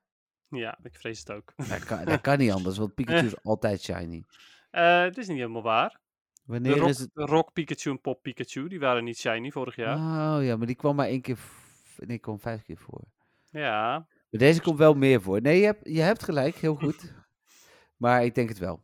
Ja, 0.49 0.79
ik 0.83 0.95
vrees 0.95 1.19
het 1.19 1.31
ook. 1.33 1.53
dat 1.57 1.85
kan, 1.85 2.05
dat 2.05 2.21
kan 2.21 2.39
niet 2.39 2.51
anders, 2.53 2.77
want 2.79 2.95
Pikachu 2.95 3.27
is 3.27 3.43
altijd 3.43 3.83
shiny. 3.83 4.25
Eh, 4.71 5.01
het 5.03 5.19
is 5.19 5.29
niet 5.29 5.37
helemaal 5.39 5.63
waar. 5.63 5.91
De 5.91 6.53
Wanneer 6.53 6.77
rock, 6.79 6.89
is 6.89 6.99
het? 6.99 7.11
rock 7.15 7.53
Pikachu 7.53 7.91
en 7.91 8.01
Pop 8.01 8.23
Pikachu, 8.23 8.69
die 8.69 8.81
waren 8.81 9.05
niet 9.05 9.19
shiny 9.19 9.51
vorig 9.51 9.77
jaar. 9.77 9.97
Oh 9.97 10.45
ja, 10.45 10.57
maar 10.57 10.67
die 10.67 10.77
kwam 10.77 10.97
maar 10.97 11.07
één 11.09 11.21
keer. 11.21 11.39
Nee, 11.97 12.19
kwam 12.19 12.41
vijf 12.41 12.63
keer 12.63 12.77
voor. 12.77 13.03
Ja, 13.51 13.93
Maar 14.31 14.41
deze 14.41 14.63
komt 14.63 14.79
wel 14.79 14.95
meer 14.95 15.23
voor. 15.23 15.41
Nee, 15.41 15.59
je 15.59 15.65
hebt, 15.65 15.89
je 15.89 16.01
hebt 16.01 16.23
gelijk, 16.23 16.55
heel 16.55 16.75
goed. 16.75 17.15
maar 18.03 18.25
ik 18.25 18.35
denk 18.35 18.49
het 18.49 18.59
wel. 18.59 18.83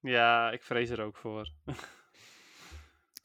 ja, 0.00 0.50
ik 0.50 0.62
vrees 0.62 0.90
er 0.90 1.00
ook 1.00 1.16
voor. 1.16 1.48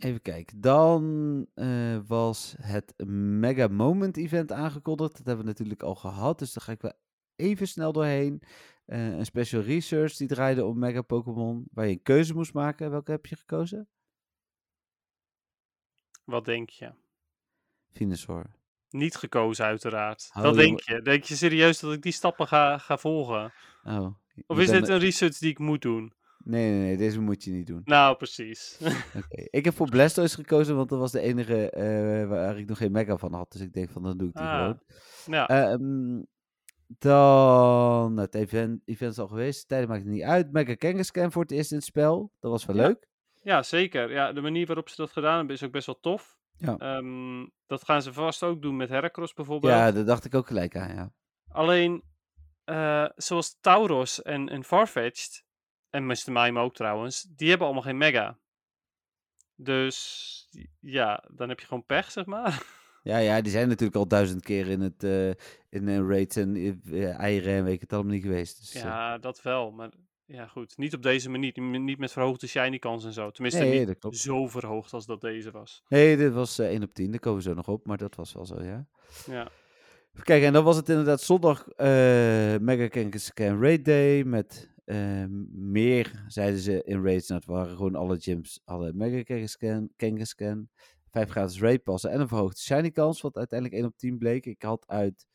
Even 0.03 0.21
kijken. 0.21 0.61
Dan 0.61 1.45
eh, 1.53 1.97
was 2.07 2.55
het 2.57 2.93
Mega 3.07 3.67
Moment 3.67 4.17
event 4.17 4.51
aangekondigd. 4.51 5.17
Dat 5.17 5.25
hebben 5.25 5.45
we 5.45 5.51
natuurlijk 5.51 5.83
al 5.83 5.95
gehad. 5.95 6.39
Dus 6.39 6.53
daar 6.53 6.63
ga 6.63 6.71
ik 6.71 6.81
wel 6.81 6.93
even 7.35 7.67
snel 7.67 7.91
doorheen. 7.91 8.41
Eh, 8.85 9.17
een 9.17 9.25
special 9.25 9.61
research 9.61 10.15
die 10.15 10.27
draaide 10.27 10.65
om 10.65 10.79
Mega 10.79 11.01
Pokémon. 11.01 11.67
Waar 11.71 11.85
je 11.85 11.91
een 11.91 12.01
keuze 12.01 12.33
moest 12.33 12.53
maken. 12.53 12.91
Welke 12.91 13.11
heb 13.11 13.25
je 13.25 13.35
gekozen? 13.35 13.87
Wat 16.23 16.45
denk 16.45 16.69
je? 16.69 16.93
Venusaur. 17.91 18.55
Niet 18.89 19.15
gekozen, 19.15 19.65
uiteraard. 19.65 20.29
Oh, 20.35 20.43
dat 20.43 20.55
denk 20.55 20.79
je. 20.79 21.01
Denk 21.01 21.23
je 21.23 21.35
serieus 21.35 21.79
dat 21.79 21.93
ik 21.93 22.01
die 22.01 22.11
stappen 22.11 22.47
ga, 22.47 22.77
ga 22.77 22.97
volgen? 22.97 23.53
Oh. 23.83 24.15
Of 24.45 24.59
is 24.59 24.69
dit 24.69 24.87
een 24.87 24.99
research 24.99 25.37
die 25.37 25.49
ik 25.49 25.59
moet 25.59 25.81
doen? 25.81 26.13
Nee, 26.43 26.71
nee, 26.71 26.79
nee. 26.81 26.97
Deze 26.97 27.21
moet 27.21 27.43
je 27.43 27.51
niet 27.51 27.67
doen. 27.67 27.81
Nou, 27.85 28.15
precies. 28.17 28.79
Ik 29.49 29.65
heb 29.65 29.73
voor 29.75 29.89
Blastoise 29.89 30.35
gekozen, 30.35 30.75
want 30.75 30.89
dat 30.89 30.99
was 30.99 31.11
de 31.11 31.19
enige 31.19 31.69
eh, 31.69 32.27
waar 32.27 32.57
ik 32.59 32.67
nog 32.67 32.77
geen 32.77 32.91
Mega 32.91 33.17
van 33.17 33.33
had. 33.33 33.51
Dus 33.51 33.61
ik 33.61 33.73
denk 33.73 33.89
van, 33.89 34.03
dan 34.03 34.17
doe 34.17 34.27
ik 34.27 34.33
die 34.33 34.43
Ah. 34.43 34.57
gewoon. 34.61 34.79
ja, 35.25 35.47
Ehm, 35.47 36.21
dan, 36.87 38.13
nou, 38.13 38.19
het 38.21 38.35
event, 38.35 38.81
event 38.85 39.11
is 39.11 39.19
al 39.19 39.27
geweest, 39.27 39.67
tijden 39.67 39.89
maakt 39.89 40.03
het 40.03 40.11
niet 40.11 40.21
uit. 40.23 40.51
Mega 40.51 40.75
Kangaskhan 40.75 41.31
voor 41.31 41.41
het 41.41 41.51
eerst 41.51 41.71
in 41.71 41.77
het 41.77 41.85
spel. 41.85 42.31
Dat 42.39 42.51
was 42.51 42.65
wel 42.65 42.75
Ja. 42.75 42.81
leuk. 42.87 43.07
ja, 43.43 43.63
zeker. 43.63 44.11
Ja, 44.11 44.33
de 44.33 44.41
manier 44.41 44.65
waarop 44.65 44.89
ze 44.89 44.95
dat 45.01 45.11
gedaan 45.11 45.37
hebben 45.37 45.55
is 45.55 45.63
ook 45.63 45.71
best 45.71 45.85
wel 45.85 45.99
tof. 45.99 46.37
Ja. 46.57 46.77
Ehm, 46.77 47.45
dat 47.67 47.83
gaan 47.83 48.01
ze 48.01 48.13
vast 48.13 48.43
ook 48.43 48.61
doen 48.61 48.75
met 48.75 48.89
Heracross 48.89 49.33
bijvoorbeeld. 49.33 49.73
Ja, 49.73 49.91
daar 49.91 50.05
dacht 50.05 50.25
ik 50.25 50.35
ook 50.35 50.47
gelijk 50.47 50.75
aan, 50.77 50.95
ja. 50.95 51.11
Alleen, 51.47 52.03
eh, 52.63 53.05
zoals 53.15 53.57
Tauros 53.61 54.21
en, 54.21 54.49
en 54.49 54.63
Farfetch'd, 54.63 55.43
en 55.93 56.05
Mr. 56.05 56.31
Mime 56.31 56.59
ook 56.59 56.73
trouwens, 56.75 57.21
die 57.35 57.49
hebben 57.49 57.65
allemaal 57.67 57.85
geen 57.85 57.97
Mega. 57.97 58.37
Dus 59.55 60.49
ja, 60.79 61.23
dan 61.33 61.49
heb 61.49 61.59
je 61.59 61.65
gewoon 61.65 61.85
pech, 61.85 62.11
zeg 62.11 62.25
maar. 62.25 62.61
Ja, 63.03 63.17
ja, 63.17 63.41
die 63.41 63.51
zijn 63.51 63.67
natuurlijk 63.67 63.97
al 63.97 64.07
duizend 64.07 64.43
keer 64.43 64.67
in 64.67 64.81
het 64.81 65.03
eh 65.03 65.29
in 65.69 65.87
een 65.87 66.07
raids 66.07 66.35
en 66.35 66.81
eh, 66.91 67.19
eieren 67.19 67.53
en 67.53 67.63
weet 67.63 67.73
ik 67.73 67.81
het 67.81 67.93
allemaal 67.93 68.13
niet 68.13 68.21
geweest. 68.23 68.59
Dus, 68.59 68.73
eh, 68.73 68.81
Ja, 68.81 69.17
dat 69.17 69.41
wel. 69.41 69.71
Maar 69.71 69.89
ja, 70.25 70.47
goed. 70.47 70.77
Niet 70.77 70.93
op 70.93 71.01
deze 71.03 71.29
manier. 71.29 71.59
Niet- 71.61 71.97
met 71.97 72.11
verhoogde 72.11 72.47
shiny 72.47 72.79
kans 72.79 73.05
en 73.05 73.13
zo. 73.13 73.31
Tenminste, 73.31 73.63
nee, 73.63 73.85
niet 73.85 74.17
zo 74.17 74.47
verhoogd 74.47 74.93
als 74.93 75.05
dat 75.05 75.21
deze 75.21 75.51
was. 75.51 75.83
Nee, 75.87 76.17
dit 76.17 76.33
was 76.33 76.59
eh 76.59 76.67
1 76.71 76.83
op 76.83 76.93
10, 76.93 77.11
daar 77.11 77.19
komen 77.19 77.43
we 77.43 77.49
zo 77.49 77.53
nog 77.53 77.67
op, 77.67 77.85
maar 77.85 77.97
dat 77.97 78.15
was 78.15 78.33
wel 78.33 78.45
zo, 78.45 78.63
ja. 78.63 78.87
Ja, 79.25 79.47
kijken, 80.23 80.47
en 80.47 80.53
dan 80.53 80.63
was 80.63 80.75
het 80.75 80.89
inderdaad 80.89 81.21
zondag 81.21 81.67
eh 81.67 81.87
Mega 82.59 82.87
Kangaskhan 82.87 83.61
Raid 83.61 83.85
Day 83.85 84.23
met 84.23 84.72
eh, 84.85 85.25
meer, 85.51 86.23
zeiden 86.27 86.59
ze 86.59 86.83
in 86.83 87.03
raids. 87.03 87.27
Het 87.27 87.45
waren 87.45 87.75
gewoon 87.75 87.95
alle 87.95 88.19
gyms 88.19 88.61
hadden 88.65 88.97
Mega 88.97 89.23
Kangaskhan, 89.23 89.89
Kangaskhan, 89.95 90.69
vijf 91.11 91.29
gratis 91.29 91.59
raid 91.61 91.83
passen 91.83 92.11
en 92.11 92.19
een 92.19 92.27
verhoogde 92.27 92.59
shiny 92.59 92.91
kans, 92.91 93.21
wat 93.21 93.37
uiteindelijk 93.37 93.79
1 93.81 93.89
op 93.89 93.97
10 93.97 94.17
bleek. 94.17 94.45
Ik 94.45 94.61
had 94.61 94.87
uit, 94.87 95.25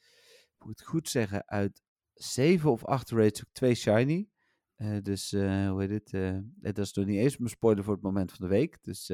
moet 0.59 0.71
ik 0.73 0.79
het 0.79 0.87
goed 0.89 1.09
zeggen, 1.09 1.49
uit 1.49 1.83
7 2.15 2.71
of 2.71 2.85
8 2.85 3.11
raids 3.11 3.41
ook 3.41 3.53
twee 3.53 3.75
shiny. 3.75 4.29
Eh, 4.75 4.97
dus, 5.03 5.33
eh, 5.33 5.69
hoe 5.71 5.81
heet 5.81 5.91
het? 5.91 6.13
eh, 6.15 6.39
dat 6.61 6.79
is 6.79 6.93
nog 6.93 7.07
niet 7.07 7.19
eens 7.19 7.37
mijn 7.37 7.51
spoiler 7.51 7.85
voor 7.85 7.95
het 7.95 8.03
moment 8.03 8.33
van 8.33 8.49
de 8.49 8.55
week. 8.55 8.79
Dus 8.83 9.11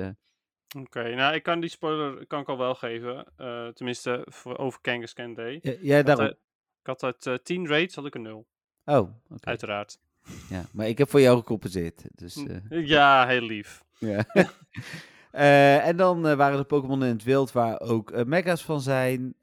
oké. 0.79 1.15
Nou, 1.15 1.35
ik 1.35 1.43
kan 1.43 1.61
die 1.61 1.71
spoiler 1.71 2.27
kan 2.27 2.41
ik 2.41 2.49
al 2.49 2.59
wel 2.59 2.75
geven. 2.75 3.33
Tenminste, 3.75 4.27
voor, 4.31 4.59
over 4.59 4.81
Kangaskhan 4.81 5.35
Day. 5.35 5.59
ja, 5.63 5.71
ja, 5.81 5.99
Ik 5.99 6.07
had 6.07 6.07
daarom. 6.07 6.25
uit- 6.25 6.39
Ik 6.81 6.87
had 6.87 7.03
uit 7.03 7.27
eh, 7.27 7.35
10 7.35 7.67
raids 7.67 7.95
had 7.95 8.07
ik 8.07 8.15
een 8.15 8.23
0. 8.23 8.47
Oh, 8.85 8.97
oké. 9.29 9.47
Uiteraard. 9.47 9.99
Ja, 10.51 10.65
maar 10.73 10.89
ik 10.89 10.99
heb 10.99 11.11
voor 11.11 11.21
jou 11.21 11.39
gecompenseerd. 11.39 12.03
Dus, 12.15 12.35
Hm, 12.35 12.59
eh, 12.69 12.87
Ja, 12.87 13.27
heel 13.27 13.41
lief. 13.43 13.85
Ja. 13.99 14.25
Eh, 15.31 15.87
en 15.87 15.97
dan 15.97 16.27
eh, 16.27 16.37
waren 16.37 16.59
er 16.59 16.65
Pokémon 16.65 17.03
in 17.05 17.09
het 17.09 17.23
wild 17.23 17.53
waar 17.53 17.81
ook 17.81 18.25
mega's 18.25 18.65
van 18.65 18.81
zijn. 18.81 19.35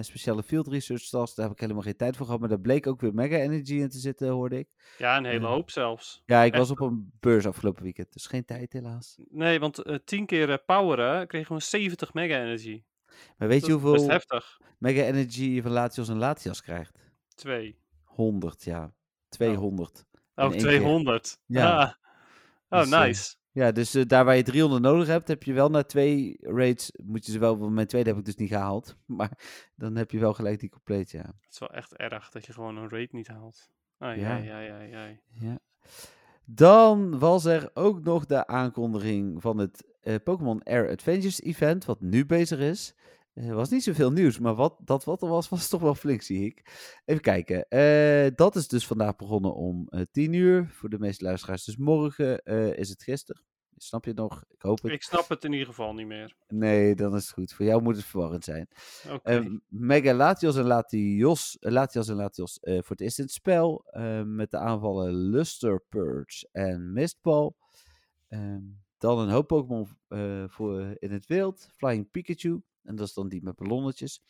speciale 0.00 0.42
field 0.42 0.68
research 0.68 1.00
stars, 1.02 1.34
daar 1.34 1.44
heb 1.46 1.54
ik 1.54 1.60
helemaal 1.60 1.82
geen 1.82 1.96
tijd 1.96 2.16
voor 2.16 2.24
gehad. 2.26 2.40
Maar 2.40 2.48
daar 2.48 2.60
bleek 2.60 2.86
ook 2.86 3.00
weer 3.00 3.14
mega 3.14 3.36
energy 3.36 3.74
in 3.74 3.88
te 3.88 3.98
zitten, 3.98 4.28
hoorde 4.28 4.58
ik. 4.58 4.68
Ja, 4.98 5.16
een 5.16 5.24
hele 5.24 5.46
hoop 5.46 5.70
zelfs. 5.70 6.22
Ja, 6.26 6.42
ik 6.42 6.50
Echt? 6.52 6.58
was 6.60 6.70
op 6.70 6.80
een 6.80 7.12
beurs 7.20 7.46
afgelopen 7.46 7.82
weekend, 7.82 8.12
dus 8.12 8.26
geen 8.26 8.44
tijd 8.44 8.72
helaas. 8.72 9.16
Nee, 9.30 9.60
want 9.60 9.82
10 10.04 10.26
keer 10.26 10.58
poweren 10.58 11.26
kreeg 11.26 11.46
gewoon 11.46 11.62
70 11.62 12.14
mega 12.14 12.34
energy. 12.42 12.82
Maar 13.36 13.48
weet 13.48 13.60
Dat 13.60 13.68
je 13.68 13.76
hoeveel 13.76 14.08
heftig. 14.08 14.60
mega 14.78 15.02
energy 15.02 15.44
je 15.44 15.62
van 15.62 15.70
Latios 15.72 16.08
en 16.08 16.18
Latias 16.18 16.62
krijgt? 16.62 16.98
2. 17.34 17.78
100, 18.04 18.64
ja. 18.64 18.92
200. 19.28 20.04
Oh, 20.34 20.44
In 20.44 20.52
één 20.52 20.60
200. 20.60 21.38
Ja. 21.46 21.76
Ah. 21.80 21.92
Oh, 22.68 22.80
Dus, 22.80 22.88
nice. 22.90 23.34
Ja, 23.50 23.72
dus 23.72 23.94
eh, 23.94 24.02
daar 24.06 24.24
waar 24.24 24.36
je 24.36 24.42
300 24.42 24.82
nodig 24.82 25.06
hebt, 25.06 25.28
heb 25.28 25.42
je 25.42 25.52
wel 25.52 25.68
na 25.70 25.82
twee 25.82 26.36
raids, 26.40 26.92
moet 27.02 27.26
je 27.26 27.32
ze 27.32 27.38
wel, 27.38 27.56
mijn 27.56 27.86
tweede 27.86 28.08
heb 28.08 28.18
ik 28.18 28.24
dus 28.24 28.34
niet 28.36 28.48
gehaald. 28.48 28.96
Maar 29.06 29.38
dan 29.74 29.96
heb 29.96 30.10
je 30.10 30.18
wel 30.18 30.34
gelijk 30.34 30.60
die 30.60 30.70
compleet, 30.70 31.10
ja. 31.10 31.22
Het 31.22 31.52
is 31.52 31.58
wel 31.58 31.70
echt 31.70 31.96
erg 31.96 32.30
dat 32.30 32.46
je 32.46 32.52
gewoon 32.52 32.76
een 32.76 32.88
raid 32.90 33.12
niet 33.12 33.28
haalt. 33.28 33.70
Ah, 33.98 34.16
Ja. 34.16 34.36
ja, 34.36 34.58
ja, 34.58 34.80
ja, 34.80 34.80
ja. 34.80 35.18
Ja. 35.30 35.58
Dan 36.44 37.18
was 37.18 37.44
er 37.44 37.70
ook 37.74 38.02
nog 38.02 38.26
de 38.26 38.46
aankondiging 38.46 39.42
van 39.42 39.58
het 39.58 39.84
eh, 40.00 40.14
Pokémon 40.24 40.62
Air 40.62 40.90
Adventures 40.90 41.40
event, 41.40 41.84
wat 41.84 42.00
nu 42.00 42.26
bezig 42.26 42.58
is. 42.58 42.94
Er 43.34 43.54
was 43.54 43.70
niet 43.70 43.82
zoveel 43.82 44.12
nieuws, 44.12 44.38
maar 44.38 44.54
wat, 44.54 44.76
dat 44.84 45.04
wat 45.04 45.22
er 45.22 45.28
was, 45.28 45.48
was 45.54 45.68
toch 45.68 45.80
wel 45.80 45.94
flink, 45.94 46.22
zie 46.22 46.44
ik. 46.44 46.62
Even 47.04 47.22
kijken. 47.22 47.68
Eh, 47.68 48.30
dat 48.34 48.56
is 48.56 48.68
dus 48.68 48.86
vandaag 48.86 49.16
begonnen 49.16 49.54
om 49.54 49.86
eh 49.88 50.00
10 50.12 50.32
uur. 50.32 50.68
Voor 50.70 50.88
de 50.88 50.98
meeste 50.98 51.24
luisteraars 51.24 51.64
dus 51.64 51.76
morgen 51.76 52.42
eh, 52.42 52.76
is 52.78 52.88
het 52.88 53.02
gisteren. 53.02 53.42
Snap 53.76 54.04
je 54.04 54.10
het 54.10 54.18
nog? 54.18 54.44
Ik 54.48 54.62
hoop 54.62 54.82
het. 54.82 54.92
Ik 54.92 55.02
snap 55.02 55.28
het 55.28 55.44
in 55.44 55.52
ieder 55.52 55.66
geval 55.66 55.94
niet 55.94 56.06
meer. 56.06 56.36
Nee, 56.48 56.94
dan 56.94 57.14
is 57.16 57.22
het 57.22 57.32
goed. 57.32 57.52
Voor 57.52 57.66
jou 57.66 57.82
moet 57.82 57.96
het 57.96 58.04
verwarrend 58.04 58.44
zijn. 58.44 58.68
Oké. 59.10 59.30
Ehm, 59.30 59.58
Mega 59.68 60.14
Latios 60.14 60.56
en 60.56 60.64
Latios, 60.64 61.58
eh, 61.58 61.72
Latias 61.72 62.08
en 62.08 62.14
Latios 62.16 62.60
eh, 62.60 62.74
voor 62.74 62.90
het 62.90 63.00
eerst 63.00 63.18
in 63.18 63.24
het 63.24 63.32
spel. 63.32 63.84
eh, 63.86 64.22
met 64.22 64.50
de 64.50 64.58
aanvallen 64.58 65.14
Luster, 65.14 65.84
Purge 65.88 66.48
en 66.52 66.92
Mistball. 66.92 67.52
Ehm, 68.28 68.62
dan 68.98 69.18
een 69.18 69.28
hoop 69.30 69.46
Pokémon 69.46 69.88
eh, 70.08 70.44
voor 70.46 70.96
in 70.98 71.12
het 71.12 71.26
wild. 71.26 71.68
Flying 71.76 72.10
Pikachu. 72.10 72.62
En 72.84 72.96
dat 72.96 73.06
is 73.06 73.14
dan 73.14 73.28
die 73.28 73.42
met 73.42 73.56
ballonnetjes. 73.56 74.22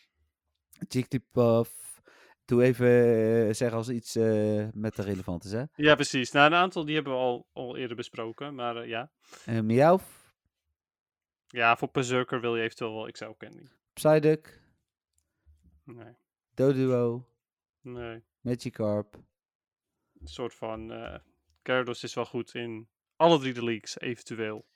Jigglypuff. 0.89 2.03
Doe 2.45 2.63
even 2.63 2.87
eh, 2.87 3.55
zeggen 3.55 3.77
als 3.79 3.89
iets 3.89 4.17
eh, 4.17 4.69
met 4.73 4.97
de 4.97 5.03
relevant 5.03 5.45
is, 5.45 5.53
hè. 5.53 5.65
Ja, 5.75 5.95
precies. 5.95 6.31
Nou, 6.31 6.47
een 6.47 6.59
aantal 6.59 6.85
die 6.85 6.95
hebben 6.95 7.13
we 7.13 7.19
al, 7.19 7.47
al 7.53 7.77
eerder 7.77 7.97
besproken. 7.97 8.55
Maar 8.55 8.77
eh, 8.77 8.89
ja. 8.89 9.11
Uh, 9.49 9.61
Meowth, 9.61 10.03
Ja, 11.47 11.77
voor 11.77 11.89
Berserker 11.93 12.41
wil 12.41 12.57
je 12.57 12.63
eventueel 12.63 12.95
wel 12.95 13.11
XL 13.11 13.31
Candy. 13.39 13.67
Psyduck, 13.93 14.63
Nee, 15.85 16.15
Doduo, 16.55 17.29
nee. 17.81 18.23
Magikarp. 18.41 19.15
Een 20.21 20.27
soort 20.27 20.55
van... 20.55 20.93
Gyarados 21.63 22.03
is 22.03 22.15
wel 22.15 22.25
goed 22.25 22.55
in 22.55 22.89
alle 23.17 23.39
drie 23.39 23.53
de 23.53 23.65
leagues, 23.65 24.01
eventueel. 24.01 24.67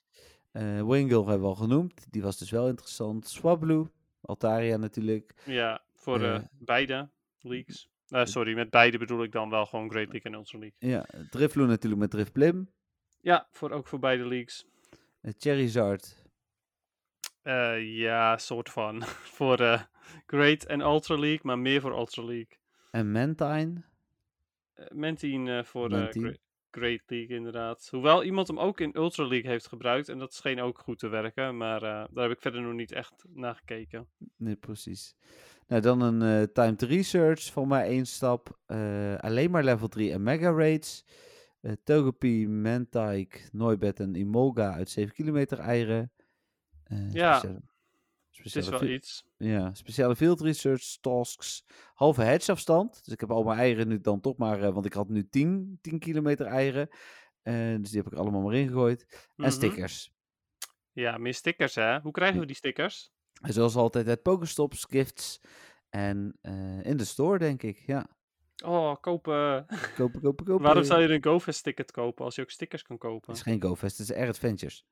Eh 0.58 0.86
Wingull 0.86 1.24
hebben 1.24 1.40
we 1.40 1.46
al 1.46 1.54
genoemd. 1.54 2.06
Die 2.10 2.22
was 2.22 2.38
dus 2.38 2.50
wel 2.50 2.68
interessant. 2.68 3.28
Swablu, 3.28 3.86
Altaria 4.20 4.76
natuurlijk. 4.76 5.34
Ja, 5.44 5.82
voor 5.94 6.22
eh, 6.22 6.34
Eh, 6.34 6.42
beide 6.58 7.08
leagues. 7.40 7.88
Sorry, 8.08 8.54
met 8.54 8.70
beide 8.70 8.98
bedoel 8.98 9.22
ik 9.22 9.32
dan 9.32 9.50
wel 9.50 9.66
gewoon 9.66 9.90
Great 9.90 10.12
League 10.12 10.32
en 10.32 10.38
Ultra 10.38 10.58
League. 10.58 10.90
Ja, 10.90 11.06
Drifloon 11.30 11.68
natuurlijk 11.68 12.00
met 12.00 12.10
Driftblim. 12.10 12.70
Ja, 13.20 13.48
voor, 13.50 13.70
ook 13.70 13.86
voor 13.86 13.98
beide 13.98 14.26
leagues. 14.26 14.66
Uh. 15.22 15.94
Eh, 17.42 17.96
ja, 17.96 18.36
soort 18.36 18.70
van. 18.70 19.02
voor, 19.36 19.88
Great 20.26 20.64
en 20.64 20.80
Ultra 20.80 21.18
League, 21.18 21.40
maar 21.42 21.58
meer 21.58 21.80
voor 21.80 21.92
Ultra 21.92 22.22
League. 22.22 22.58
En 22.90 23.12
Mantine. 23.12 23.84
Mentine 24.88 25.58
eh, 25.58 25.64
voor 25.64 25.90
Mentine. 25.90 26.38
Gre- 26.70 26.80
Great 26.80 27.02
League 27.06 27.36
inderdaad. 27.36 27.88
Hoewel 27.90 28.24
iemand 28.24 28.48
hem 28.48 28.58
ook 28.58 28.80
in 28.80 28.96
Ultra 28.96 29.26
League 29.26 29.50
heeft 29.50 29.66
gebruikt 29.66 30.08
en 30.08 30.18
dat 30.18 30.34
scheen 30.34 30.60
ook 30.60 30.78
goed 30.78 30.98
te 30.98 31.08
werken, 31.08 31.56
maar 31.56 31.82
eh, 31.82 32.04
daar 32.10 32.22
heb 32.28 32.30
ik 32.36 32.40
verder 32.40 32.60
nog 32.60 32.72
niet 32.72 32.92
echt 32.92 33.24
naar 33.34 33.54
gekeken. 33.54 34.08
Nee, 34.36 34.56
precies. 34.56 35.14
Nou, 35.66 35.82
dan 35.82 36.00
een 36.00 36.22
eh, 36.42 36.52
time 36.52 36.74
to 36.76 36.86
research 36.86 37.52
van 37.52 37.68
maar 37.68 37.84
één 37.84 38.06
stap. 38.06 38.58
Eh, 38.66 39.14
alleen 39.16 39.50
maar 39.50 39.64
level 39.64 39.88
3 39.88 40.12
en 40.12 40.22
mega 40.22 40.50
raids. 40.50 41.04
Togepi, 41.84 42.48
Mantike, 42.48 43.38
Noibet 43.52 44.00
en 44.00 44.14
Imolga 44.14 44.72
uit 44.72 44.90
7 44.90 45.14
kilometer 45.14 45.58
eieren. 45.58 46.12
Ja, 47.12 47.42
speciale- 48.40 48.66
Het 48.72 48.74
is 48.82 48.88
wel 48.88 48.96
iets. 48.96 49.24
Ja, 49.36 49.74
speciale 49.74 50.16
field 50.16 50.40
research 50.40 50.96
tasks. 51.00 51.64
Halve 51.94 52.22
hedge 52.22 52.52
afstand. 52.52 53.04
Dus 53.04 53.14
ik 53.14 53.20
heb 53.20 53.30
al 53.30 53.42
mijn 53.44 53.58
eieren 53.58 53.88
nu 53.88 54.00
dan 54.00 54.20
toch 54.20 54.36
maar, 54.36 54.62
eh, 54.62 54.72
want 54.72 54.86
ik 54.86 54.92
had 54.92 55.08
nu 55.08 55.28
10, 55.28 55.78
10 55.82 55.98
kilometer 55.98 56.46
eieren. 56.46 56.88
Eh, 57.42 57.54
dus 57.54 57.90
die 57.90 58.02
heb 58.02 58.12
ik 58.12 58.18
allemaal 58.18 58.40
maar 58.40 58.54
ingegooid. 58.54 59.06
En 59.10 59.28
Mhm. 59.36 59.50
stickers. 59.50 60.10
Ja, 60.92 61.18
meer 61.18 61.34
stickers 61.34 61.74
hè. 61.74 62.00
Hoe 62.00 62.12
krijgen 62.12 62.40
we 62.40 62.46
die 62.46 62.56
stickers? 62.56 63.10
En 63.42 63.52
zoals 63.52 63.76
altijd 63.76 64.08
uit 64.08 64.22
Pokestops, 64.22 64.86
gifts 64.90 65.40
en 65.88 66.38
eh, 66.40 66.82
in 66.84 66.96
de 66.96 67.04
store 67.04 67.38
denk 67.38 67.62
ik. 67.62 67.78
Ja, 67.86 68.06
Oh, 68.64 68.94
kopen. 69.00 69.66
kopen, 69.96 70.20
kopen, 70.22 70.44
kopen. 70.44 70.60
Waarom 70.64 70.84
zou 70.84 71.02
je 71.02 71.08
een 71.08 71.24
GoFest 71.24 71.62
ticket 71.62 71.90
kopen 71.90 72.24
als 72.24 72.34
je 72.34 72.42
ook 72.42 72.50
stickers 72.50 72.82
kan 72.82 72.98
kopen? 72.98 73.28
Het 73.28 73.36
is 73.36 73.42
geen 73.42 73.62
GoFest, 73.62 73.98
het 73.98 74.10
is 74.10 74.16
Air 74.16 74.28
Adventures. 74.28 74.84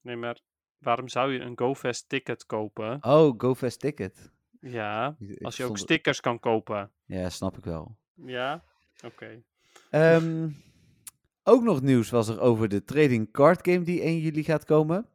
Nee, 0.00 0.16
maar 0.16 0.40
waarom 0.80 1.08
zou 1.08 1.32
je 1.32 1.40
een 1.40 1.58
GoFest 1.58 2.08
ticket 2.08 2.46
kopen? 2.46 2.98
Oh, 3.04 3.34
GoFest 3.38 3.80
ticket. 3.80 4.30
Ja, 4.60 5.16
Ik- 5.18 5.42
als 5.42 5.56
je 5.56 5.64
ook 5.64 5.70
het- 5.72 5.78
stickers 5.80 6.20
kan 6.20 6.38
kopen. 6.40 6.90
Ja, 7.04 7.28
snap 7.30 7.56
ik 7.58 7.64
wel. 7.64 7.96
Ja? 8.14 8.64
Oké. 9.04 9.42
Ehm, 9.90 10.48
ook 11.42 11.62
nog 11.62 11.82
nieuws 11.82 12.10
was 12.10 12.28
er 12.28 12.40
over 12.40 12.68
de 12.68 12.84
trading 12.84 13.30
card 13.32 13.68
game 13.68 13.82
die 13.82 14.04
1 14.06 14.18
juli 14.18 14.44
gaat 14.44 14.64
komen. 14.64 15.06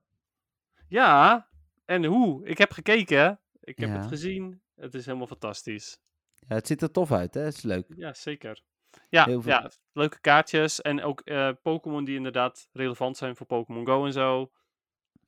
Ja, 0.88 1.48
en 1.86 2.06
hoe? 2.06 2.46
Ik 2.48 2.58
heb 2.58 2.72
gekeken. 2.72 3.40
Ik 3.60 3.78
heb 3.78 3.90
Ja. 3.90 3.96
het 3.96 4.08
gezien. 4.08 4.62
Het 4.76 4.94
is 4.94 5.06
helemaal 5.06 5.28
fantastisch. 5.28 6.00
Ja, 6.48 6.56
het 6.56 6.68
ziet 6.68 6.82
er 6.82 6.92
tof 6.92 7.12
uit, 7.12 7.34
hè? 7.34 7.42
Het 7.42 7.54
is 7.54 7.62
leuk. 7.64 7.86
Ja, 7.96 8.14
zeker. 8.14 8.64
Ja, 9.10 9.24
veel- 9.24 9.42
ja 9.46 9.72
leuke 9.94 10.20
kaartjes. 10.20 10.82
En 10.82 11.04
ook 11.04 11.20
eh, 11.22 11.50
Pokémon 11.62 12.04
die 12.06 12.16
inderdaad 12.16 12.70
relevant 12.72 13.18
zijn 13.18 13.36
voor 13.36 13.46
Pokémon 13.46 13.86
Go 13.86 14.06
en 14.06 14.14
zo. 14.14 14.52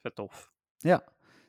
Vet 0.08 0.16
tof. 0.16 0.52
Ja, 0.78 1.04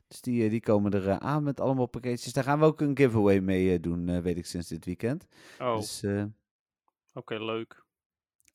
dus 0.08 0.20
die, 0.20 0.44
eh, 0.44 0.50
die 0.50 0.60
komen 0.60 0.92
er 0.92 1.08
eh, 1.08 1.16
aan 1.16 1.42
met 1.42 1.60
allemaal 1.60 1.86
pakketjes. 1.86 2.32
Daar 2.32 2.44
gaan 2.44 2.58
we 2.58 2.64
ook 2.64 2.80
een 2.80 2.96
giveaway 2.96 3.40
mee 3.40 3.72
eh, 3.72 3.82
doen, 3.82 4.22
weet 4.22 4.36
ik 4.36 4.46
sinds 4.46 4.68
dit 4.68 4.84
weekend. 4.84 5.26
Oh, 5.58 5.76
Dus, 5.76 6.04
oké, 7.12 7.34
leuk. 7.44 7.84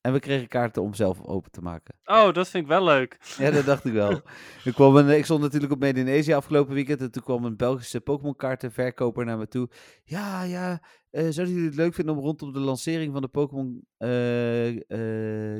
en 0.00 0.12
we 0.12 0.18
kregen 0.20 0.48
kaarten 0.48 0.82
om 0.82 0.94
zelf 0.94 1.22
open 1.22 1.50
te 1.50 1.60
maken. 1.60 1.94
Oh, 2.04 2.32
dat 2.32 2.48
vind 2.48 2.62
ik 2.62 2.68
wel 2.68 2.84
leuk. 2.84 3.34
Ja, 3.38 3.50
dat 3.50 3.64
dacht 3.64 3.84
ik 3.84 3.92
wel. 3.92 4.20
Ik, 4.64 4.74
kwam 4.74 4.96
een, 4.96 5.08
ik 5.08 5.24
stond 5.24 5.40
natuurlijk 5.40 5.72
op 5.72 5.80
Made 5.80 6.00
in 6.00 6.18
Asia 6.18 6.36
afgelopen 6.36 6.74
weekend. 6.74 7.00
En 7.00 7.10
toen 7.10 7.22
kwam 7.22 7.44
een 7.44 7.56
Belgische 7.56 8.00
Pokémon 8.00 8.36
kaartenverkoper 8.36 9.24
naar 9.24 9.38
me 9.38 9.48
toe. 9.48 9.70
Ja, 10.04 10.42
ja, 10.42 10.82
eh, 11.10 11.22
zouden 11.28 11.54
jullie 11.54 11.68
het 11.68 11.78
leuk 11.78 11.94
vinden 11.94 12.14
om 12.16 12.20
rondom 12.20 12.52
de 12.52 12.58
lancering 12.58 13.12
van 13.12 13.22
de 13.22 13.28
Pokémon 13.28 13.86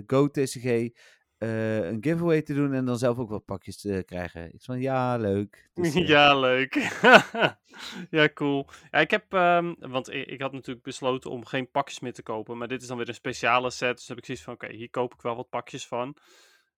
Go 0.07 0.29
TCG 0.29 0.91
eh, 1.39 1.89
een 1.89 1.99
giveaway 2.01 2.43
te 2.43 2.55
doen 2.55 2.73
en 2.73 2.85
dan 2.85 2.99
zelf 2.99 3.19
ook 3.19 3.29
wat 3.29 3.45
pakjes 3.45 3.81
te 3.81 4.03
krijgen? 4.07 4.55
Ik 4.55 4.63
van 4.63 4.81
ja, 4.81 5.17
leuk. 5.17 5.71
Dus, 5.75 5.95
eh, 5.95 6.09
ja, 6.09 6.39
leuk. 6.39 6.75
ja, 8.11 8.29
cool. 8.35 8.69
Ja, 8.91 8.99
ik 8.99 9.11
heb, 9.11 9.33
ehm, 9.33 9.75
want 9.79 10.13
ik, 10.13 10.27
ik 10.27 10.41
had 10.41 10.53
natuurlijk 10.53 10.85
besloten 10.85 11.31
om 11.31 11.45
geen 11.45 11.71
pakjes 11.71 12.01
meer 12.01 12.13
te 12.13 12.23
kopen, 12.23 12.59
maar 12.59 12.69
dit 12.69 12.83
is 12.83 12.89
dan 12.89 12.97
weer 12.97 13.09
een 13.09 13.15
speciale 13.15 13.71
set, 13.71 13.97
dus 13.97 14.09
heb 14.09 14.19
ik 14.19 14.25
zoiets 14.25 14.45
van, 14.45 14.55
oké, 14.55 14.73
hier 14.73 14.91
koop 14.91 15.15
ik 15.15 15.21
wel 15.23 15.37
wat 15.37 15.49
pakjes 15.49 15.87
van. 15.87 16.17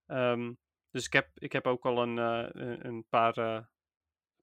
Ehm, 0.07 0.53
dus 0.91 1.07
ik 1.07 1.13
heb, 1.13 1.29
ik 1.35 1.53
heb 1.53 1.67
ook 1.67 1.85
al 1.85 2.03
een, 2.03 2.19
eh, 2.19 2.77
een- 2.83 3.05
paar 3.09 3.69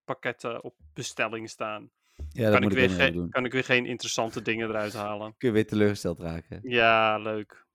pakketten 0.06 0.64
op 0.64 0.76
bestelling 0.94 1.50
staan. 1.50 1.92
ja, 2.30 2.52
kan, 2.52 2.64
ik 2.64 2.72
weer 2.72 3.12
doen. 3.12 3.30
kan 3.30 3.46
ik 3.46 3.52
weer 3.52 3.64
geen 3.64 3.86
interessante 3.86 4.42
dingen 4.42 4.70
eruit 4.70 4.94
halen. 4.94 5.36
Kun 5.38 5.48
je 5.48 5.54
weer 5.54 5.68
teleurgesteld 5.68 6.20
raken. 6.20 6.60
Ja, 6.64 7.18
leuk. 7.18 7.66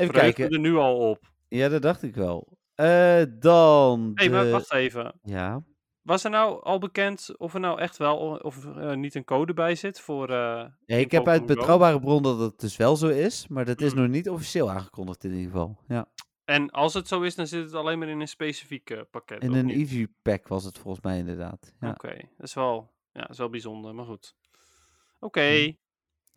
Even 0.00 0.14
kijken. 0.14 0.50
er 0.50 0.58
nu 0.58 0.76
al 0.76 0.96
op. 1.10 1.32
Ja, 1.48 1.68
dat 1.68 1.82
dacht 1.82 2.02
ik 2.02 2.14
wel. 2.14 2.58
Eh, 2.74 3.22
dan. 3.38 4.10
Hé, 4.14 4.24
hey, 4.24 4.30
maar 4.32 4.44
de- 4.44 4.50
wacht 4.50 4.72
even. 4.72 5.18
Ja. 5.22 5.62
Was 6.02 6.24
er 6.24 6.30
nou 6.30 6.62
al 6.62 6.78
bekend 6.78 7.34
of 7.38 7.54
er 7.54 7.60
nou 7.60 7.80
echt 7.80 7.96
wel 7.96 8.16
of 8.18 8.64
er 8.64 8.78
eh, 8.88 8.96
niet 8.96 9.14
een 9.14 9.24
code 9.24 9.54
bij 9.54 9.74
zit 9.74 10.00
voor... 10.00 10.28
eh, 10.30 10.64
Ja, 10.86 10.96
ik 10.96 11.10
heb 11.10 11.28
uit 11.28 11.46
betrouwbare 11.46 12.00
bron 12.00 12.22
dat 12.22 12.38
het 12.38 12.60
dus 12.60 12.76
wel 12.76 12.96
zo 12.96 13.08
is, 13.08 13.48
maar 13.48 13.64
dat 13.64 13.80
is 13.80 13.92
Hmm. 13.92 14.00
nog 14.00 14.10
niet 14.10 14.28
officieel 14.30 14.70
aangekondigd 14.70 15.24
in 15.24 15.30
ieder 15.32 15.50
geval. 15.50 15.78
Ja. 15.88 16.06
En 16.44 16.70
als 16.70 16.94
het 16.94 17.08
zo 17.08 17.20
is, 17.22 17.34
dan 17.34 17.46
zit 17.46 17.64
het 17.64 17.74
alleen 17.74 17.98
maar 17.98 18.08
in 18.08 18.20
een 18.20 18.28
specifiek 18.28 18.90
eh, 18.90 19.00
pakket. 19.10 19.42
In 19.42 19.52
een 19.52 19.66
niet? 19.66 19.76
Eevee 19.76 20.14
pack 20.22 20.48
was 20.48 20.64
het 20.64 20.78
volgens 20.78 21.04
mij 21.04 21.18
inderdaad. 21.18 21.74
Ja. 21.80 21.90
Oké, 21.90 22.14
dat 22.36 22.46
is 22.46 22.54
wel, 22.54 22.92
ja, 23.12 23.20
dat 23.20 23.30
is 23.30 23.38
wel 23.38 23.50
bijzonder, 23.50 23.94
maar 23.94 24.04
goed. 24.04 24.34
Oké, 25.20 25.40
Hmm. 25.62 25.78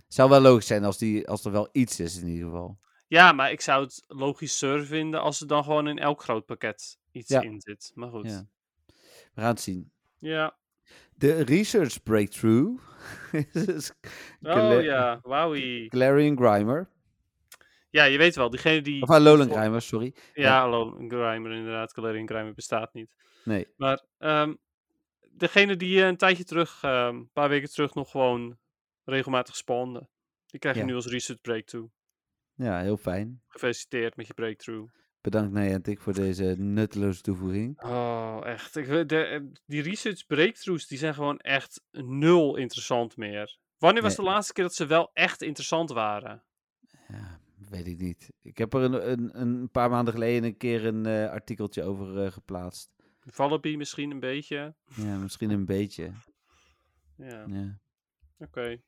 Zou 0.08 0.30
wel 0.30 0.41
logisch 0.41 0.67
zijn 0.67 0.84
als, 0.84 0.97
die, 0.97 1.28
als 1.30 1.45
er 1.45 1.52
wel 1.52 1.69
iets 1.71 1.99
is 1.99 2.21
in 2.21 2.28
ieder 2.28 2.45
geval. 2.45 2.80
Ja, 3.13 3.32
maar 3.32 3.52
ik 3.52 3.62
zou 3.62 3.84
het 3.84 4.04
logischer 4.08 4.86
vinden 4.86 5.21
als 5.21 5.41
er 5.41 5.47
dan 5.47 5.63
gewoon 5.63 5.88
in 5.88 5.99
elk 5.99 6.21
groot 6.23 6.45
pakket 6.45 6.97
iets 7.12 7.30
Ja. 7.30 7.41
in 7.41 7.62
zit. 7.62 7.91
Maar 7.95 8.10
goed. 8.10 8.26
Ja. 8.30 8.32
Ja. 8.32 8.45
We 9.34 9.41
gaan 9.41 9.49
het 9.49 9.62
zien. 9.62 9.91
ja. 10.19 10.58
De 11.15 11.41
research 11.43 12.04
breakthrough 12.04 12.82
is 13.54 13.91
Gla- 14.41 14.76
Oh 14.78 14.84
ja, 14.84 15.19
wowie. 15.23 15.88
Clarion 15.89 16.38
Grimer. 16.38 16.89
Ja, 17.89 18.04
je 18.04 18.17
weet 18.17 18.36
wel, 18.36 18.49
diegene 18.49 18.82
die... 18.82 19.02
Of 19.02 19.08
voor- 19.49 19.58
Grimer, 19.58 19.82
sorry. 19.82 20.15
Ja, 20.34 20.65
een 20.65 21.10
Grimer 21.10 21.52
inderdaad. 21.52 21.93
Galarian 21.93 22.28
Grimer 22.28 22.54
bestaat 22.54 22.93
niet. 22.93 23.15
Nee. 23.43 23.67
Maar 23.78 24.02
ehm, 24.17 24.54
degene 25.32 25.76
die 25.76 26.02
eh, 26.02 26.08
een 26.08 26.17
tijdje 26.17 26.43
terug, 26.43 26.84
ehm, 26.84 27.15
een 27.15 27.30
paar 27.34 27.49
weken 27.49 27.69
terug, 27.69 27.93
nog 27.93 28.12
gewoon 28.12 28.58
regelmatig 29.04 29.56
spawnden. 29.56 30.10
Die 30.45 30.60
krijg 30.60 30.76
je 30.76 30.82
Ja. 30.82 30.88
nu 30.88 30.95
als 30.95 31.08
research 31.08 31.41
breakthrough. 31.41 31.91
Ja, 32.56 32.80
heel 32.82 32.98
fijn. 32.98 33.42
Gefeliciteerd 33.48 34.16
met 34.16 34.28
je 34.28 34.34
breakthrough. 34.34 34.94
Bedankt 35.22 35.54
Niantic 35.54 36.02
voor 36.02 36.13
deze 36.13 36.44
nutteloze 36.58 37.22
toevoeging. 37.22 37.82
Oh, 37.84 38.39
echt. 38.44 38.76
Ik, 38.76 39.10
de, 39.10 39.24
eh, 39.26 39.42
die 39.66 39.82
research 39.82 40.26
breakthroughs, 40.26 40.88
die 40.88 40.98
zijn 40.98 41.13
gewoon 41.13 41.38
echt 41.39 41.82
nul 41.92 42.56
interessant 42.56 43.18
meer. 43.18 43.58
Wanneer 43.78 44.02
was 44.02 44.18
Nee. 44.18 44.26
de 44.26 44.32
laatste 44.32 44.54
keer 44.54 44.63
dat 44.63 44.74
ze 44.76 44.86
wel 44.86 45.10
echt 45.13 45.42
interessant 45.42 45.89
waren? 45.92 46.44
Ja, 47.08 47.39
weet 47.70 47.88
ik 47.88 47.98
niet. 47.98 48.30
Ik 48.42 48.58
heb 48.58 48.74
er 48.74 48.82
een, 48.82 49.12
een, 49.12 49.42
een 49.42 49.70
paar 49.70 49.89
maanden 49.89 50.13
geleden 50.13 50.44
een 50.44 50.58
keer 50.58 50.86
een 50.86 51.06
eh, 51.06 51.30
artikeltje 51.30 51.84
over 51.84 52.24
eh, 52.26 52.32
geplaatst. 52.32 52.92
Vallaby 53.20 53.76
misschien 53.76 54.12
een 54.12 54.20
beetje. 54.20 54.76
Ja, 54.96 55.18
misschien 55.18 55.50
een 55.50 55.66
beetje. 55.66 56.12
Ja, 57.18 57.46
Ja. 57.48 57.80
oké. 58.39 58.82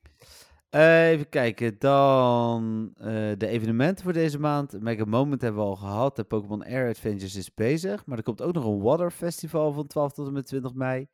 Even 0.70 1.28
kijken, 1.28 1.78
dan 1.78 2.90
eh, 2.94 3.06
de 3.36 3.46
evenementen 3.46 4.04
voor 4.04 4.12
deze 4.12 4.38
maand. 4.38 4.80
Mega 4.80 5.04
Moment 5.04 5.40
hebben 5.42 5.60
we 5.60 5.66
al 5.66 5.76
gehad. 5.76 6.16
De 6.16 6.24
Pokémon 6.24 6.64
Air 6.64 6.88
Adventures 6.88 7.34
is 7.34 7.54
bezig. 7.54 8.06
Maar 8.06 8.16
er 8.18 8.24
komt 8.24 8.42
ook 8.42 8.54
nog 8.54 8.64
een 8.64 8.82
Water 8.82 9.10
Festival 9.10 9.72
van 9.72 9.86
12 9.86 10.12
tot 10.12 10.26
en 10.26 10.32
met 10.32 10.46
20 10.46 10.74
mei. 10.74 11.08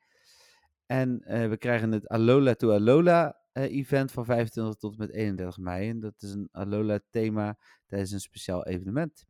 En 0.87 1.23
eh, 1.25 1.49
we 1.49 1.57
krijgen 1.57 1.93
het 1.93 2.09
Alola 2.09 2.55
to 2.55 2.71
Alola 2.71 3.41
eh, 3.53 3.63
event 3.63 4.13
van 4.13 4.25
25 4.25 4.75
tot 4.75 4.93
en 4.93 4.99
met 4.99 5.13
31 5.13 5.59
mei. 5.59 5.89
En 5.89 6.01
dat 6.01 6.23
is 6.23 6.33
een 6.33 6.49
Alola 6.53 7.01
thema 7.11 7.59
tijdens 7.87 8.11
een 8.11 8.21
speciaal 8.21 8.67
evenement. 8.67 9.27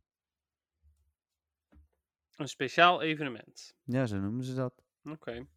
Een 2.35 2.47
speciaal 2.47 3.01
evenement. 3.01 3.75
Ja, 3.83 4.05
zo 4.05 4.19
noemen 4.19 4.43
ze 4.43 4.53
dat. 4.53 4.83
Oké. 5.03 5.47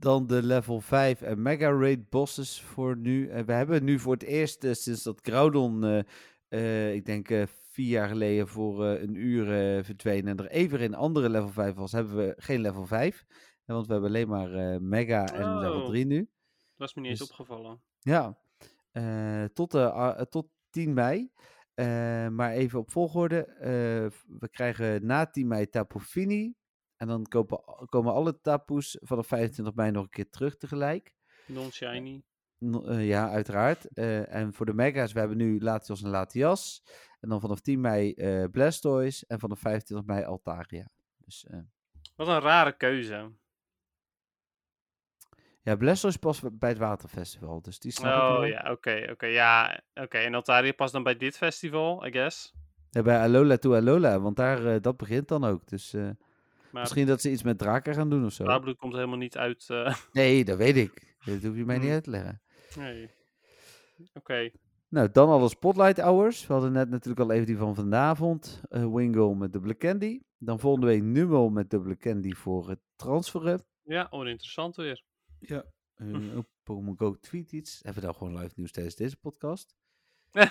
Dan 0.00 0.26
de 0.26 0.42
level 0.42 0.80
5 0.80 1.22
en 1.22 1.42
Mega 1.42 1.70
Raid 1.70 2.08
bosses 2.08 2.60
voor 2.62 2.96
nu. 2.96 3.28
En 3.28 3.46
we 3.46 3.52
hebben 3.52 3.84
nu 3.84 3.98
voor 3.98 4.12
het 4.12 4.22
eerst 4.22 4.64
eh, 4.64 4.72
sinds 4.72 5.02
dat 5.02 5.20
Groudon, 5.22 5.84
eh, 5.84 6.02
eh, 6.48 6.94
ik 6.94 7.04
denk 7.04 7.28
vier 7.70 7.86
jaar 7.88 8.08
geleden, 8.08 8.48
voor 8.48 8.84
een 8.84 9.14
uur 9.14 9.44
verdwenen. 9.84 10.38
En 10.38 10.44
er 10.44 10.50
even 10.50 10.82
een 10.82 10.94
andere 10.94 11.28
level 11.28 11.48
5 11.48 11.74
was, 11.74 11.92
hebben 11.92 12.16
we 12.16 12.34
geen 12.36 12.60
level 12.60 12.86
5. 12.86 13.24
Eh, 13.64 13.74
want 13.74 13.86
we 13.86 13.92
hebben 13.92 14.10
alleen 14.10 14.28
maar 14.28 14.82
Mega 14.82 15.26
en 15.26 15.58
level 15.58 15.80
Oh. 15.80 15.86
3 15.88 16.06
nu. 16.06 16.18
Dat 16.18 16.28
was 16.76 16.94
me 16.94 17.00
niet 17.00 17.10
eens 17.10 17.20
Dus- 17.20 17.30
opgevallen. 17.30 17.80
Ja, 17.98 18.38
tot, 19.52 19.70
de, 19.70 20.26
tot 20.30 20.48
10 20.70 20.92
mei. 20.94 21.30
Maar 22.30 22.52
even 22.52 22.78
op 22.78 22.90
volgorde. 22.90 23.46
we 24.40 24.48
krijgen 24.50 25.06
na 25.06 25.26
10 25.26 25.46
mei 25.48 25.68
Tapu 25.68 25.98
Fini. 26.00 26.54
En 26.98 27.06
dan 27.06 27.24
kopen, 27.26 27.86
komen 27.88 28.12
alle 28.12 28.40
tapoes 28.40 28.98
vanaf 29.00 29.26
25 29.26 29.74
mei 29.74 29.90
nog 29.90 30.02
een 30.02 30.10
keer 30.10 30.30
terug 30.30 30.56
tegelijk. 30.56 31.14
Non-shiny. 31.46 32.22
No- 32.58 32.84
eh, 32.84 33.06
ja, 33.06 33.30
uiteraard. 33.30 33.92
Eh, 33.92 34.34
en 34.34 34.54
voor 34.54 34.66
de 34.66 34.74
mega's, 34.74 35.12
we 35.12 35.18
hebben 35.18 35.36
nu 35.36 35.60
Latios 35.60 36.02
en 36.02 36.10
Latias. 36.10 36.82
En 37.20 37.28
dan 37.28 37.40
vanaf 37.40 37.60
10 37.60 37.80
mei 37.80 38.12
eh 38.12 38.44
Blastoise. 38.50 39.24
En 39.28 39.38
vanaf 39.38 39.58
25 39.58 40.06
mei 40.06 40.24
Altaria. 40.24 40.90
Dus 41.16 41.46
eh, 41.46 41.58
Wat 42.16 42.28
een 42.28 42.40
rare 42.40 42.76
keuze. 42.76 43.32
Ja, 45.62 45.76
Blessel 45.76 46.08
is 46.08 46.16
pas 46.16 46.40
bij 46.52 46.68
het 46.68 46.78
Waterfestival, 46.78 47.62
dus 47.62 47.78
die 47.78 47.92
snap 47.92 48.32
ik. 48.32 48.38
Oh 48.38 48.46
ja, 48.46 48.70
oké, 48.70 49.08
oké, 49.10 49.26
ja, 49.26 49.80
oké. 49.94 50.18
En 50.18 50.34
Altaria 50.34 50.72
past 50.72 50.92
dan 50.92 51.02
bij 51.02 51.16
dit 51.16 51.36
festival, 51.36 52.06
I 52.06 52.10
guess. 52.12 52.54
Ja, 52.90 53.02
bij 53.02 53.18
Alola 53.18 53.56
to 53.56 53.74
Alola, 53.74 54.20
want 54.20 54.36
daar, 54.36 54.66
eh, 54.66 54.80
dat 54.80 54.96
begint 54.96 55.28
dan 55.28 55.44
ook. 55.44 55.66
Dus 55.66 55.94
eh, 55.94 56.10
Maar 56.72 56.82
misschien 56.82 57.06
dat 57.06 57.20
ze 57.20 57.30
iets 57.30 57.42
met 57.42 57.58
draken 57.58 57.94
gaan 57.94 58.10
doen 58.10 58.24
of 58.24 58.32
zo. 58.32 58.44
Blauwbloed 58.44 58.76
komt 58.76 58.94
helemaal 58.94 59.16
niet 59.18 59.36
uit. 59.36 59.70
eh, 59.70 59.94
Nee, 60.12 60.44
dat 60.44 60.56
weet 60.58 60.76
ik. 60.76 61.16
Dat 61.24 61.42
hoef 61.42 61.56
je 61.56 61.64
mij 61.64 61.76
niet 61.76 61.84
Hmm. 61.84 61.94
uit 61.94 62.04
te 62.04 62.10
leggen. 62.10 62.42
nee. 62.76 63.10
Oké, 64.14 64.50
Nou, 64.88 65.10
dan 65.12 65.28
alle 65.28 65.48
Spotlight 65.48 66.00
Hours. 66.00 66.46
We 66.46 66.52
hadden 66.52 66.72
net 66.72 66.88
natuurlijk 66.90 67.20
al 67.20 67.30
even 67.34 67.46
die 67.46 67.56
van 67.56 67.74
vanavond. 67.74 68.60
eh 68.68 68.94
Wingle 68.94 69.34
met 69.34 69.52
dubbele 69.52 69.76
candy. 69.76 70.20
Dan 70.38 70.58
volgende 70.60 70.86
week 70.86 71.02
Numel 71.02 71.48
met 71.50 71.70
dubbele 71.70 71.96
candy 71.96 72.32
voor 72.32 72.68
het 72.68 72.80
transferen. 72.96 73.64
ja, 73.82 74.06
oninteressant 74.10 74.76
weer. 74.76 75.02
Ja. 75.38 75.64
Uh, 75.96 76.38
Pokémon 76.62 76.98
Go 76.98 77.14
tweet 77.20 77.52
iets. 77.52 77.80
Hebben 77.82 78.00
we 78.02 78.06
dan 78.08 78.16
gewoon 78.16 78.36
live 78.38 78.52
nieuws 78.56 78.72
tijdens 78.72 78.94
deze 78.96 79.16
podcast? 79.16 79.74
Eh, 80.32 80.46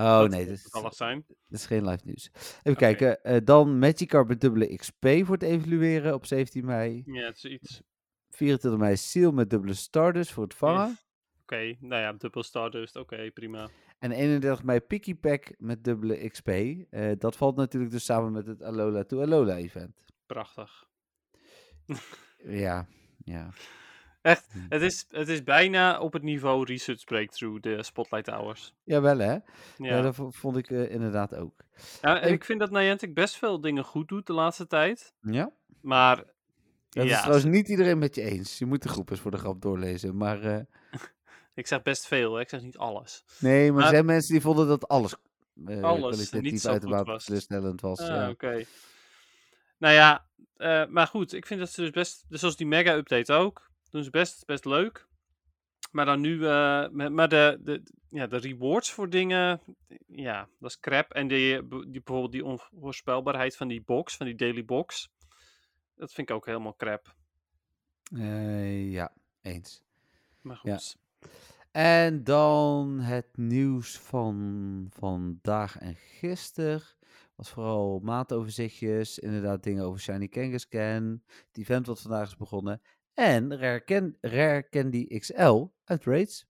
Oh 0.00 0.18
Dat 0.20 0.30
nee, 0.30 0.46
dat 0.46 0.62
toevallig 0.62 0.94
zijn. 0.94 1.24
dat 1.26 1.58
is 1.58 1.66
geen 1.66 1.84
live 1.88 2.02
nieuws. 2.04 2.30
Even 2.62 2.76
kijken. 2.78 3.22
eh, 3.22 3.36
dan 3.44 3.78
Magikarp 3.78 4.28
met 4.28 4.40
dubbele 4.40 4.76
XP 4.76 5.06
voor 5.22 5.34
het 5.34 5.42
evalueren 5.42 6.14
op 6.14 6.26
17 6.26 6.64
mei. 6.64 7.02
Ja, 7.06 7.26
het 7.26 7.36
is 7.36 7.44
iets. 7.44 7.82
24 8.30 8.80
mei 8.80 8.96
Seal 8.96 9.32
met 9.32 9.50
dubbele 9.50 9.74
Stardust 9.74 10.32
voor 10.32 10.42
het 10.44 10.54
vangen. 10.54 10.98
Oké, 11.42 11.76
nou 11.80 12.02
ja, 12.02 12.12
dubbel 12.12 12.42
Stardust, 12.42 12.96
oké, 12.96 13.30
prima. 13.30 13.68
En 13.98 14.12
31 14.12 14.62
mei 14.64 14.80
Picky 14.80 15.14
Pack 15.14 15.52
met 15.58 15.84
dubbele 15.84 16.28
XP. 16.28 16.48
Eh, 16.48 17.10
dat 17.18 17.36
valt 17.36 17.56
natuurlijk 17.56 17.92
dus 17.92 18.04
samen 18.04 18.32
met 18.32 18.46
het 18.46 18.62
Alola 18.62 19.04
to 19.04 19.20
Alola 19.20 19.56
event. 19.56 20.04
Prachtig. 20.26 20.88
Ja, 22.44 22.86
ja. 23.24 23.50
Echt, 24.22 24.46
Hm. 24.52 24.58
het 24.68 24.82
is, 24.82 25.06
het 25.10 25.28
is 25.28 25.42
bijna 25.42 25.98
op 26.00 26.12
het 26.12 26.22
niveau 26.22 26.64
Research 26.64 27.04
Breakthrough, 27.04 27.60
de 27.62 27.82
Spotlight 27.82 28.26
Hours. 28.26 28.74
Jawel 28.84 29.18
hè? 29.18 29.32
Ja, 29.32 29.40
Ja, 29.76 30.02
dat 30.02 30.14
vo- 30.14 30.30
vond 30.30 30.56
ik 30.56 30.70
eh, 30.70 30.90
inderdaad 30.90 31.34
ook. 31.34 31.54
Ja, 32.02 32.20
en 32.20 32.32
ik- 32.32 32.44
vind 32.44 32.60
dat 32.60 32.70
Niantic 32.70 33.14
best 33.14 33.36
veel 33.36 33.60
dingen 33.60 33.84
goed 33.84 34.08
doet 34.08 34.26
de 34.26 34.32
laatste 34.32 34.66
tijd. 34.66 35.14
Ja? 35.20 35.50
Maar 35.80 36.16
Dat 36.90 37.04
is 37.04 37.10
ja, 37.10 37.18
trouwens 37.18 37.44
niet 37.44 37.68
iedereen 37.68 37.98
met 37.98 38.14
je 38.14 38.22
eens. 38.22 38.58
Je 38.58 38.66
moet 38.66 38.82
de 38.82 38.88
groep 38.88 39.10
eens 39.10 39.20
voor 39.20 39.30
de 39.30 39.36
grap 39.38 39.62
doorlezen. 39.62 40.16
Maar 40.16 40.42
eh, 40.42 40.60
ik 41.54 41.66
zeg 41.66 41.82
best 41.82 42.06
veel, 42.06 42.34
hè. 42.34 42.40
ik 42.40 42.48
zeg 42.48 42.62
niet 42.62 42.76
alles. 42.78 43.24
nee, 43.38 43.72
maar 43.72 43.82
er 43.84 43.88
zijn 43.90 44.04
mensen 44.04 44.32
die 44.32 44.42
vonden 44.42 44.66
dat 44.68 44.88
alles, 44.88 45.14
eh 45.66 45.82
Alles 45.82 46.32
niet 46.32 46.60
zo 46.60 46.72
goed 46.78 46.84
was. 47.06 47.24
teleurstellend 47.24 47.80
was. 47.80 48.00
Ah, 48.00 48.06
ja. 48.06 48.28
oké. 48.30 48.64
Nou 49.78 49.94
ja, 49.94 50.26
maar 50.88 51.06
goed, 51.06 51.32
ik 51.32 51.46
vind 51.46 51.60
dat 51.60 51.70
ze 51.70 51.80
dus 51.80 51.90
best, 51.90 52.24
dus 52.28 52.40
zoals 52.40 52.56
die 52.56 52.66
mega-update 52.66 53.32
ook, 53.32 53.69
doen 53.90 54.04
ze 54.04 54.10
best, 54.10 54.46
best 54.46 54.64
leuk. 54.64 55.08
Maar 55.92 56.04
dan 56.04 56.20
nu, 56.20 56.46
eh, 56.46 56.88
me- 56.90 57.08
maar 57.10 57.28
de, 57.28 57.58
de, 57.60 57.82
ja, 58.10 58.26
de 58.26 58.36
rewards 58.36 58.90
voor 58.92 59.10
dingen, 59.10 59.60
ja, 60.06 60.48
dat 60.58 60.70
is 60.70 60.80
crap. 60.80 61.12
En 61.12 61.28
die, 61.28 61.68
die, 61.68 61.90
bijvoorbeeld 62.02 62.32
die 62.32 62.44
onvoorspelbaarheid 62.44 63.56
van 63.56 63.68
die 63.68 63.82
box, 63.82 64.16
van 64.16 64.26
die 64.26 64.34
daily 64.34 64.64
box, 64.64 65.08
dat 65.94 66.12
vind 66.12 66.28
ik 66.30 66.36
ook 66.36 66.46
helemaal 66.46 66.76
crap. 66.76 67.14
Eh, 68.14 68.92
ja, 68.92 69.12
eens. 69.42 69.82
Maar 70.42 70.60
Ja. 70.62 70.72
goed. 70.76 70.96
En 71.70 72.24
dan 72.24 73.00
het 73.00 73.36
nieuws 73.36 73.98
van 73.98 74.86
vandaag 74.90 75.78
en 75.78 75.94
gisteren. 75.96 76.82
Was 77.34 77.50
vooral 77.50 77.98
maatoverzichtjes, 78.02 79.18
inderdaad 79.18 79.62
dingen 79.62 79.84
over 79.84 80.00
Shiny 80.00 80.28
Kangaskhan. 80.28 81.22
Het 81.26 81.58
event 81.58 81.86
wat 81.86 82.00
vandaag 82.00 82.26
is 82.26 82.36
begonnen. 82.36 82.80
En 83.20 83.56
Rare, 83.58 83.84
Can- 83.84 84.16
Rare 84.20 84.68
Candy 84.70 85.18
XL 85.18 85.64
uit 85.84 86.04
Raids. 86.04 86.46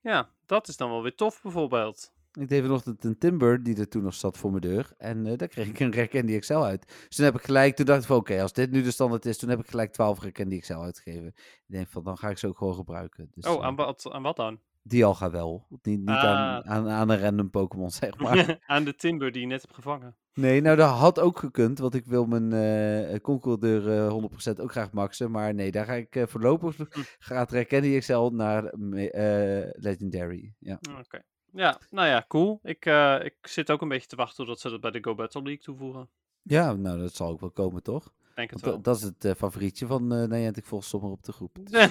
Ja, 0.00 0.30
dat 0.46 0.68
is 0.68 0.76
dan 0.76 0.90
wel 0.90 1.02
weer 1.02 1.14
tof 1.14 1.42
bijvoorbeeld. 1.42 2.12
Ik 2.32 2.48
deed 2.48 2.62
vanochtend 2.62 3.04
een 3.04 3.18
Timber 3.18 3.62
die 3.62 3.76
er 3.76 3.88
toen 3.88 4.02
nog 4.02 4.14
zat 4.14 4.38
voor 4.38 4.50
mijn 4.50 4.62
deur. 4.62 4.92
En 4.98 5.26
eh, 5.26 5.38
daar 5.38 5.48
kreeg 5.48 5.68
ik 5.68 5.80
een 5.80 5.92
Rare 5.92 6.08
Candy 6.08 6.38
XL 6.38 6.54
uit. 6.54 6.86
Dus 6.86 7.16
toen 7.16 7.24
heb 7.24 7.34
ik 7.34 7.42
gelijk, 7.42 7.76
toen 7.76 7.86
dacht 7.86 8.00
ik 8.00 8.06
van 8.06 8.16
oké, 8.16 8.42
als 8.42 8.52
dit 8.52 8.70
nu 8.70 8.82
de 8.82 8.90
standaard 8.90 9.26
is, 9.26 9.38
toen 9.38 9.48
heb 9.48 9.58
ik 9.60 9.66
gelijk 9.68 9.92
12 9.92 10.18
Rare 10.18 10.32
Candy 10.32 10.60
XL 10.60 10.72
uitgegeven. 10.74 11.26
Ik 11.36 11.64
denk 11.66 11.88
van, 11.88 12.04
dan 12.04 12.18
ga 12.18 12.28
ik 12.28 12.38
ze 12.38 12.46
ook 12.46 12.58
gewoon 12.58 12.74
gebruiken. 12.74 13.30
Dus, 13.34 13.46
Oh, 13.46 13.58
eh, 13.58 13.66
aan 13.66 13.76
wat, 13.76 14.10
aan 14.10 14.22
wat 14.22 14.36
dan? 14.36 14.60
Dialga 14.82 15.30
wel. 15.30 15.66
Niet, 15.68 15.98
niet 15.98 16.08
aan, 16.08 16.62
Ah. 16.62 16.70
aan, 16.70 16.88
aan 16.88 17.08
een 17.10 17.20
random 17.20 17.50
Pokémon, 17.50 17.90
zeg 18.02 18.18
maar. 18.18 18.58
aan 18.66 18.84
de 18.84 18.94
Timber 18.94 19.32
die 19.32 19.40
je 19.40 19.46
net 19.46 19.62
hebt 19.62 19.74
gevangen. 19.74 20.16
nee, 20.34 20.60
nou 20.60 20.76
dat 20.76 20.90
had 20.90 21.20
ook 21.20 21.38
gekund, 21.38 21.78
want 21.78 21.94
ik 21.94 22.06
wil 22.06 22.24
mijn 22.26 23.20
Concourdeur 23.20 24.04
eh 24.06 24.12
100% 24.56 24.60
ook 24.60 24.70
graag 24.70 24.92
maxen. 24.92 25.30
Maar 25.30 25.54
nee, 25.54 25.70
daar 25.70 25.84
ga 25.84 25.92
ik 25.92 26.16
eh, 26.16 26.26
voorlopig 26.26 26.76
Hm. 26.76 26.84
gaat 27.18 27.66
Candy 27.66 27.98
XL 27.98 28.28
naar 28.32 28.64
eh, 28.64 29.70
Legendary. 29.72 30.54
Ja. 30.58 30.78
Oké. 30.98 31.22
Ja, 31.52 31.78
nou 31.90 32.08
ja, 32.08 32.24
cool. 32.28 32.58
Ik, 32.62 32.86
eh, 32.86 33.18
ik 33.24 33.34
zit 33.42 33.70
ook 33.70 33.82
een 33.82 33.88
beetje 33.88 34.08
te 34.08 34.16
wachten 34.16 34.36
totdat 34.36 34.60
ze 34.60 34.70
dat 34.70 34.80
bij 34.80 34.90
de 34.90 35.02
Go 35.02 35.14
Battle 35.14 35.42
League 35.42 35.62
toevoegen. 35.62 36.08
ja, 36.42 36.72
nou 36.72 36.98
dat 36.98 37.14
zal 37.14 37.28
ook 37.30 37.40
wel 37.40 37.50
komen, 37.50 37.82
toch? 37.82 38.12
Denk 38.34 38.50
het 38.50 38.60
Want 38.60 38.62
wel. 38.62 38.74
dat, 38.74 38.84
dat 38.84 38.96
is 38.96 39.02
het 39.02 39.24
eh, 39.24 39.34
favorietje 39.34 39.86
van 39.86 40.12
eh 40.12 40.28
Niantic 40.28 40.64
volgens 40.64 40.90
sommigen 40.90 41.16
op 41.16 41.24
de 41.24 41.32
groep. 41.32 41.58
Dus 41.62 41.88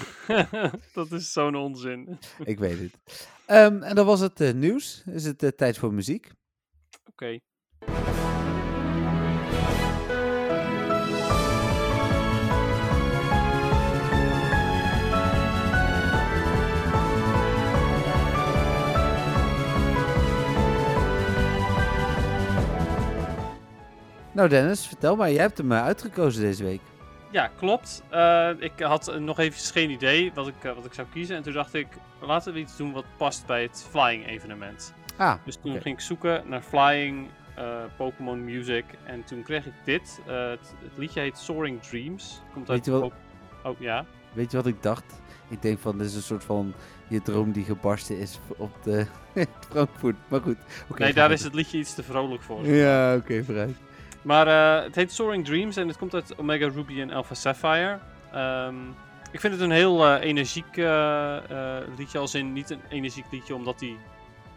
dat 0.94 1.12
is 1.12 1.32
zo'n 1.32 1.56
onzin. 1.56 2.18
ik 2.44 2.60
weet 2.60 2.80
het. 2.80 3.26
Ehm, 3.46 3.82
en 3.82 3.96
dan 3.96 4.06
was 4.06 4.20
het 4.20 4.42
eh, 4.42 4.54
nieuws. 4.54 5.04
Is 5.06 5.26
het 5.26 5.54
tijd 5.58 5.78
voor 5.78 5.94
muziek? 5.94 6.32
Oké. 7.10 7.40
Nou 24.32 24.50
Dennis, 24.50 24.88
vertel 24.88 25.16
maar. 25.16 25.32
Jij 25.32 25.42
hebt 25.42 25.58
hem 25.58 25.72
eh, 25.72 25.84
uitgekozen 25.84 26.42
deze 26.42 26.64
week. 26.64 26.82
Ja, 27.32 27.48
klopt. 27.58 28.04
Eh, 28.10 28.50
ik 28.60 28.72
had 28.80 29.08
eh, 29.08 29.18
nog 29.20 29.40
even 29.40 29.60
geen 29.74 29.90
idee 29.90 30.32
wat 30.34 30.48
ik, 30.48 30.54
wat 30.76 30.86
ik 30.86 30.94
zou 30.94 31.08
kiezen. 31.14 31.36
En 31.36 31.44
toen 31.44 31.54
dacht 31.54 31.74
ik, 31.74 31.88
laten 32.22 32.54
we 32.54 32.60
iets 32.60 32.78
doen 32.78 32.92
wat 32.92 33.06
past 33.18 33.46
bij 33.46 33.62
het 33.62 33.86
Flying 33.90 34.28
evenement. 34.28 34.94
Ah, 35.18 35.34
Dus 35.46 35.56
toen 35.62 35.82
ging 35.82 35.96
ik 35.96 36.02
zoeken 36.02 36.44
naar 36.48 36.62
Flying 36.62 37.28
Pokémon 37.98 38.44
Music. 38.46 38.86
En 39.06 39.24
toen 39.24 39.44
kreeg 39.44 39.66
ik 39.66 39.74
dit. 39.86 40.20
Het, 40.26 40.74
het 40.84 40.98
liedje 40.98 41.20
heet 41.20 41.38
Soaring 41.38 41.82
Dreams. 41.82 42.42
Komt 42.54 42.70
uit 42.70 42.78
Weet 42.86 42.86
je 42.96 43.02
wat- 43.02 43.12
Oh 43.64 43.80
ja. 43.80 44.06
weet 44.34 44.52
je 44.52 44.58
wat 44.58 44.66
ik 44.68 44.84
dacht? 44.84 45.04
Ik 45.50 45.62
denk 45.62 45.80
van, 45.80 45.98
dit 45.98 46.08
is 46.08 46.16
een 46.16 46.22
soort 46.22 46.44
van 46.44 46.74
je 47.08 47.22
droom 47.22 47.52
die 47.52 47.64
gebarsten 47.64 48.18
is 48.20 48.40
op 48.58 48.72
de 48.84 49.06
Frankfurt. 49.70 50.16
Maar 50.28 50.42
goed. 50.42 50.58
nee, 50.98 51.14
daar 51.14 51.32
is 51.32 51.44
het 51.44 51.54
liedje 51.54 51.78
iets 51.78 51.94
te 51.96 52.04
vrolijk 52.04 52.42
voor. 52.42 52.66
Ja, 52.68 53.16
oké, 53.16 53.44
vooruit. 53.44 53.76
Maar 54.22 54.48
eh, 54.48 54.84
het 54.84 54.96
heet 54.96 55.12
Soaring 55.12 55.46
Dreams 55.46 55.76
en 55.76 55.88
het 55.88 55.98
komt 55.98 56.14
uit 56.14 56.38
Omega 56.38 56.68
Ruby 56.68 57.02
en 57.02 57.12
Alpha 57.12 57.34
Sapphire. 57.34 58.00
Ehm, 58.32 58.76
ik 59.32 59.40
vind 59.40 59.54
het 59.54 59.62
een 59.62 59.72
heel 59.72 60.06
eh, 60.06 60.24
energiek 60.24 60.78
eh, 60.78 61.38
liedje, 61.98 62.18
als 62.20 62.36
in 62.36 62.54
niet 62.54 62.70
een 62.70 62.82
energiek 62.90 63.26
liedje 63.32 63.56
omdat 63.56 63.80
hij 63.80 63.98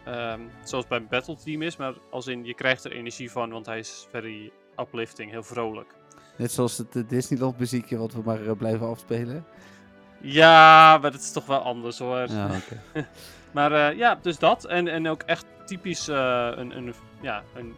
ehm, 0.03 0.39
zoals 0.63 0.87
bij 0.87 1.05
Battle 1.05 1.35
Team 1.43 1.61
is, 1.61 1.77
maar 1.77 1.93
als 2.11 2.27
in 2.27 2.45
je 2.45 2.53
krijgt 2.53 2.83
er 2.83 2.91
energie 2.91 3.31
van, 3.31 3.49
want 3.49 3.65
hij 3.65 3.79
is 3.79 4.07
very 4.11 4.51
uplifting, 4.77 5.31
heel 5.31 5.43
vrolijk. 5.43 5.95
Net 6.37 6.51
zoals 6.51 6.77
het 6.77 7.09
Disneyland 7.09 7.59
muziekje 7.59 7.97
wat 7.97 8.13
we 8.13 8.21
maar 8.25 8.55
blijven 8.55 8.87
afspelen. 8.87 9.45
Ja, 10.21 10.97
maar 10.97 11.11
dat 11.11 11.21
is 11.21 11.31
toch 11.31 11.45
wel 11.45 11.59
anders 11.59 11.99
hoor. 11.99 12.29
Ja, 12.29 12.45
oké. 12.93 13.07
Maar 13.51 13.95
ja, 13.95 14.19
dus 14.21 14.39
dat. 14.39 14.65
En, 14.65 14.87
en 14.87 15.07
ook 15.07 15.21
echt 15.23 15.45
typisch 15.65 16.07
een, 16.07 16.77
een, 16.77 16.93
ja, 17.21 17.43
een 17.55 17.75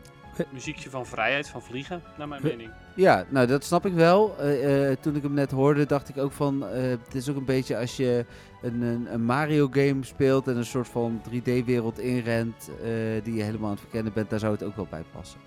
muziekje 0.51 0.89
van 0.89 1.05
vrijheid, 1.05 1.49
van 1.49 1.61
vliegen, 1.61 2.01
naar 2.17 2.27
mijn 2.27 2.41
mening. 2.43 2.69
Ja, 2.95 3.25
nou 3.29 3.47
dat 3.47 3.63
snap 3.63 3.85
ik 3.85 3.93
wel. 3.93 4.35
Eh, 4.39 4.89
eh, 4.91 4.97
toen 4.99 5.15
ik 5.15 5.23
hem 5.23 5.33
net 5.33 5.51
hoorde, 5.51 5.85
dacht 5.85 6.09
ik 6.09 6.17
ook 6.17 6.31
van... 6.31 6.67
eh, 6.67 6.81
het 6.89 7.15
is 7.15 7.29
ook 7.29 7.35
een 7.35 7.45
beetje 7.45 7.77
als 7.77 7.97
je 7.97 8.25
een, 8.61 8.81
een, 8.81 9.07
een 9.13 9.23
Mario 9.23 9.67
game 9.71 10.03
speelt 10.03 10.47
en 10.47 10.57
een 10.57 10.65
soort 10.65 10.87
van 10.87 11.21
3D-wereld 11.29 11.99
inrent... 11.99 12.69
die 13.23 13.33
je 13.33 13.43
helemaal 13.43 13.65
aan 13.65 13.71
het 13.71 13.79
verkennen 13.81 14.13
bent, 14.13 14.29
daar 14.29 14.39
zou 14.39 14.51
het 14.53 14.63
ook 14.63 14.75
wel 14.75 14.87
bij 14.89 15.03
passen. 15.11 15.39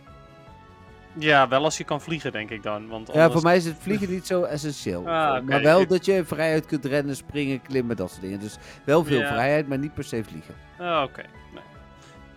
Ja, 1.19 1.49
wel 1.49 1.65
als 1.65 1.77
je 1.79 1.85
kan 1.85 2.01
vliegen, 2.01 2.33
denk 2.33 2.51
ik 2.51 2.63
dan. 2.63 2.89
Want 2.89 3.11
Ja, 3.13 3.31
voor 3.31 3.43
mij 3.43 3.57
is 3.57 3.65
het 3.65 3.77
vliegen 3.79 4.11
niet 4.11 4.27
zo 4.27 4.43
essentieel. 4.43 5.03
Ah. 5.09 5.43
Maar 5.43 5.63
wel 5.63 5.87
dat 5.87 6.05
je 6.05 6.25
vrijheid 6.25 6.67
kunt 6.67 6.85
rennen, 6.85 7.17
springen, 7.17 7.63
klimmen, 7.63 7.97
dat 7.97 8.11
soort 8.11 8.23
dingen. 8.23 8.41
Dus 8.41 8.57
wel 8.85 9.05
veel 9.05 9.21
Ja. 9.21 9.27
vrijheid, 9.33 9.69
maar 9.69 9.79
niet 9.79 9.95
per 9.95 10.05
se 10.05 10.25
vliegen. 10.25 10.55
Ah, 10.79 11.03
Oké, 11.03 11.23
nee. 11.55 11.63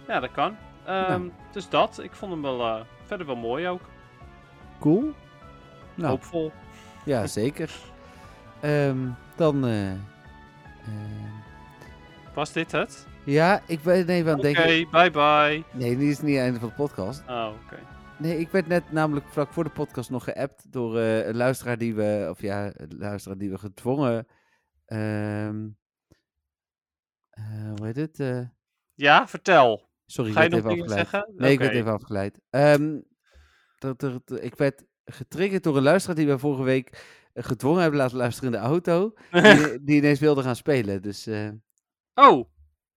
Ja, 0.08 0.20
dat 0.20 0.32
kan. 0.32 0.56
Ehm, 0.86 1.10
Nou. 1.10 1.32
Dus 1.52 1.70
dat. 1.70 2.00
Ik 2.04 2.12
vond 2.12 2.32
hem 2.32 2.42
wel 2.42 2.62
eh, 2.62 2.82
verder 3.06 3.26
wel 3.26 3.36
mooi 3.36 3.68
ook. 3.68 3.82
Cool. 4.80 5.14
Nou, 5.96 6.10
Hoopvol. 6.10 6.52
ja, 7.06 7.28
zeker. 7.28 7.72
Ehm, 8.62 9.08
dan... 9.36 9.66
eh, 9.66 9.92
ehm, 9.92 10.00
Was 12.34 12.52
dit 12.54 12.72
het? 12.72 13.08
ja, 13.26 13.62
ik 13.68 13.82
ben 13.82 14.08
even 14.08 14.32
aan 14.32 14.38
Oké, 14.40 14.48
het 14.48 14.56
denken... 14.58 14.90
bye 14.92 15.12
bye. 15.12 15.64
Nee, 15.72 15.98
dit 15.98 16.10
is 16.10 16.22
niet 16.22 16.36
het 16.36 16.44
einde 16.44 16.60
van 16.60 16.70
de 16.70 16.76
podcast. 16.76 17.24
Oh, 17.30 17.50
oké. 17.66 17.80
Nee, 18.18 18.38
ik 18.40 18.50
werd 18.50 18.68
net 18.68 18.92
namelijk 18.92 19.28
vlak 19.28 19.54
voor 19.54 19.64
de 19.64 19.70
podcast 19.70 20.10
nog 20.10 20.24
geappt 20.24 20.72
door 20.72 20.98
eh, 20.98 21.26
een 21.28 21.36
luisteraar 21.36 21.78
die 21.78 21.96
we, 21.96 22.28
of 22.30 22.42
ja, 22.42 22.72
een 22.74 22.96
luisteraar 22.98 23.38
die 23.38 23.50
we 23.50 23.58
gedwongen 23.58 24.28
hoe 27.78 27.80
heet 27.82 27.96
het? 27.96 28.48
Ja, 28.94 29.28
vertel. 29.28 29.90
Sorry, 30.14 30.30
ik 30.30 30.36
Ga 30.36 30.44
je 30.44 30.50
werd 30.50 30.64
nog 30.64 30.72
even 30.72 30.84
afgeleid. 30.84 31.10
zeggen? 31.10 31.34
Nee, 31.38 31.52
ik 31.52 31.60
werd 31.60 31.74
even 31.74 31.92
afgeleid. 31.92 32.40
Ik 34.44 34.56
werd 34.56 34.84
getriggerd 35.06 35.64
door 35.64 35.78
een 35.78 35.84
luisteraar 35.84 36.16
die 36.16 36.28
wij 36.28 36.38
vorige 36.38 36.64
week 36.64 36.90
eh, 37.34 37.44
gedwongen 37.44 37.82
hebben 37.82 38.00
laten 38.00 38.18
luisteren 38.18 38.54
in 38.54 38.60
de 38.60 38.66
auto. 38.66 39.14
Die, 39.32 39.84
die 39.86 39.96
ineens 39.96 40.20
wilde 40.20 40.42
gaan 40.42 40.56
spelen. 40.56 41.02
Dus 41.02 41.28
eh, 41.28 41.50
oh, 42.14 42.50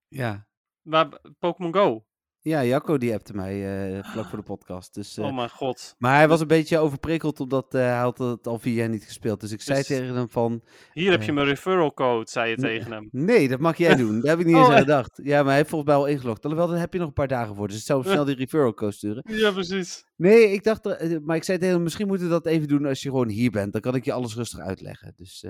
ja. 0.09 0.47
maar 0.83 1.21
Pokémon 1.39 1.75
Go. 1.75 2.07
Ja, 2.47 2.65
Jacco 2.65 2.99
die 2.99 3.13
appte 3.15 3.35
mij 3.35 3.55
eh, 3.99 4.05
vlak 4.13 4.27
voor 4.27 4.39
de 4.39 4.45
podcast. 4.45 4.95
Dus, 4.95 5.17
eh, 5.17 5.25
Oh 5.25 5.35
mijn 5.35 5.51
god. 5.51 5.95
maar 5.99 6.15
hij 6.17 6.29
was 6.29 6.41
een 6.41 6.47
beetje 6.47 6.79
overprikkeld 6.79 7.41
omdat 7.41 7.75
eh, 7.75 7.81
hij 7.81 7.97
had 7.99 8.19
het 8.19 8.47
al 8.47 8.59
vier 8.59 8.75
jaar 8.75 8.89
niet 8.89 9.05
gespeeld. 9.05 9.41
Dus 9.41 9.53
ik 9.53 9.61
zei 9.61 9.79
Dus- 9.79 9.87
tegen 9.87 10.15
hem 10.15 10.29
van, 10.29 10.63
Hier 10.93 11.11
heb 11.11 11.23
je 11.23 11.33
mijn 11.33 11.47
referral 11.47 11.95
code, 11.95 12.31
zei 12.31 12.51
je 12.51 12.57
tegen 12.57 12.93
hem. 12.93 13.09
nee, 13.13 13.49
dat 13.49 13.61
mag 13.61 13.77
jij 13.77 13.95
doen. 14.05 14.21
Daar 14.21 14.31
heb 14.31 14.39
ik 14.41 14.47
niet 14.47 14.57
eens 14.57 14.67
Oh, 14.67 14.73
aan 14.73 14.79
gedacht. 14.81 15.21
Ja, 15.23 15.37
maar 15.39 15.47
hij 15.47 15.57
heeft 15.57 15.69
volgens 15.69 15.91
mij 15.91 16.01
al 16.01 16.07
ingelogd. 16.07 16.45
Alhoewel, 16.45 16.69
daar 16.69 16.79
heb 16.79 16.93
je 16.93 16.99
nog 16.99 17.09
een 17.09 17.15
paar 17.15 17.29
dagen 17.29 17.55
voor. 17.55 17.69
Dus 17.69 17.77
ik 17.79 17.83
zou 17.83 18.03
hem 18.03 18.11
snel 18.13 18.25
die 18.25 18.35
referral 18.35 18.75
code 18.75 18.93
sturen. 18.93 19.23
Ja, 19.29 19.51
precies. 19.53 20.05
Nee, 20.17 20.53
ik 20.53 20.63
dacht, 20.65 20.85
maar 21.25 21.37
ik 21.37 21.45
zei 21.45 21.59
tegen 21.59 21.75
hem, 21.75 21.83
misschien 21.83 22.07
moeten 22.07 22.27
we 22.27 22.33
dat 22.33 22.47
even 22.47 22.69
doen 22.69 22.87
als 22.87 23.03
je 23.03 23.09
gewoon 23.09 23.29
hier 23.29 23.51
bent. 23.51 23.73
Dan 23.73 23.81
kan 23.81 23.95
ik 23.95 24.05
je 24.05 24.13
alles 24.13 24.35
rustig 24.37 24.61
uitleggen. 24.61 25.13
Dus 25.17 25.45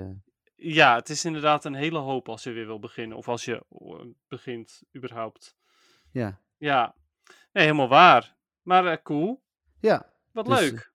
Ja, 0.55 0.95
het 0.95 1.09
is 1.09 1.25
inderdaad 1.25 1.65
een 1.65 1.75
hele 1.75 1.99
hoop 1.99 2.29
als 2.29 2.43
je 2.43 2.51
weer 2.51 2.65
wil 2.65 2.79
beginnen. 2.79 3.17
Of 3.17 3.27
als 3.27 3.45
je 3.45 3.63
eh, 3.69 4.05
begint, 4.27 4.81
überhaupt. 4.95 5.55
ja. 6.11 6.39
Ja, 6.57 6.95
nee, 7.51 7.63
helemaal 7.63 7.87
waar. 7.87 8.35
Maar 8.61 8.85
eh, 8.85 8.97
cool. 9.03 9.43
Ja. 9.79 10.05
Wat 10.31 10.45
Dus, 10.45 10.59
leuk. 10.59 10.91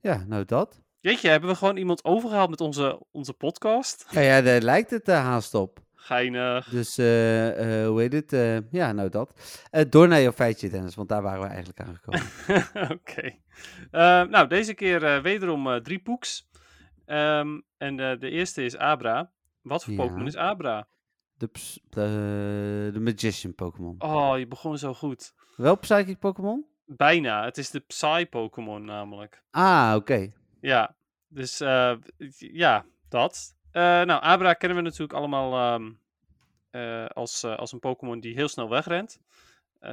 ja, 0.00 0.24
nou 0.26 0.44
dat. 0.44 0.80
Jeetje, 1.00 1.28
hebben 1.28 1.50
we 1.50 1.56
gewoon 1.56 1.76
iemand 1.76 2.04
overgehaald 2.04 2.50
met 2.50 2.60
onze, 2.60 3.02
onze 3.10 3.32
podcast? 3.32 4.06
Ja, 4.10 4.20
ja, 4.20 4.40
daar 4.42 4.60
lijkt 4.60 4.90
het 4.90 5.08
uh, 5.08 5.14
haast 5.14 5.54
op. 5.54 5.78
Geinig. 5.94 6.68
Dus, 6.68 6.98
eh, 6.98 7.80
eh, 7.82 7.88
hoe 7.88 8.00
heet 8.00 8.12
het? 8.12 8.32
Eh, 8.32 8.70
ja, 8.70 8.92
nou 8.92 9.08
dat. 9.08 9.32
Eh, 9.70 9.84
door 9.88 10.08
naar 10.08 10.20
jouw 10.20 10.32
feitje, 10.32 10.68
Dennis, 10.68 10.94
want 10.94 11.08
daar 11.08 11.22
waren 11.22 11.40
we 11.40 11.46
eigenlijk 11.46 11.80
aangekomen. 11.80 12.22
Oké. 12.96 13.22
Eh, 13.90 14.22
nou, 14.22 14.46
deze 14.48 14.74
keer 14.74 15.04
eh, 15.04 15.22
wederom 15.22 15.70
eh, 15.72 15.76
drie 15.80 15.98
poeks. 15.98 16.48
Ehm, 17.04 17.60
en 17.76 18.00
eh, 18.00 18.18
de 18.18 18.30
eerste 18.30 18.64
is 18.64 18.76
Abra. 18.76 19.30
Wat 19.62 19.84
voor 19.84 19.92
Ja. 19.92 19.98
Pokémon 20.02 20.26
is 20.26 20.36
Abra? 20.36 20.88
De, 21.38 21.50
de, 21.88 22.90
de 22.92 23.00
Magician 23.00 23.54
Pokémon. 23.54 23.94
Oh, 23.98 24.38
je 24.38 24.46
begon 24.46 24.78
zo 24.78 24.94
goed. 24.94 25.34
Wel 25.56 25.78
Psychic 25.78 26.18
Pokémon? 26.18 26.66
Bijna. 26.84 27.44
Het 27.44 27.58
is 27.58 27.70
de 27.70 27.80
Psy-Pokémon 27.80 28.84
namelijk. 28.84 29.42
Ah, 29.50 29.92
oké. 29.96 30.32
Ja, 30.60 30.96
dus 31.28 31.60
eh, 31.60 31.96
ja, 32.38 32.84
dat. 33.08 33.56
Eh, 33.70 33.82
nou, 33.82 34.22
Abra 34.22 34.52
kennen 34.52 34.78
we 34.78 34.84
natuurlijk 34.84 35.12
allemaal 35.12 35.74
ehm, 35.74 35.92
eh, 36.70 37.06
als, 37.06 37.44
als 37.44 37.72
een 37.72 37.78
Pokémon 37.78 38.20
die 38.20 38.34
heel 38.34 38.48
snel 38.48 38.68
wegrent. 38.68 39.20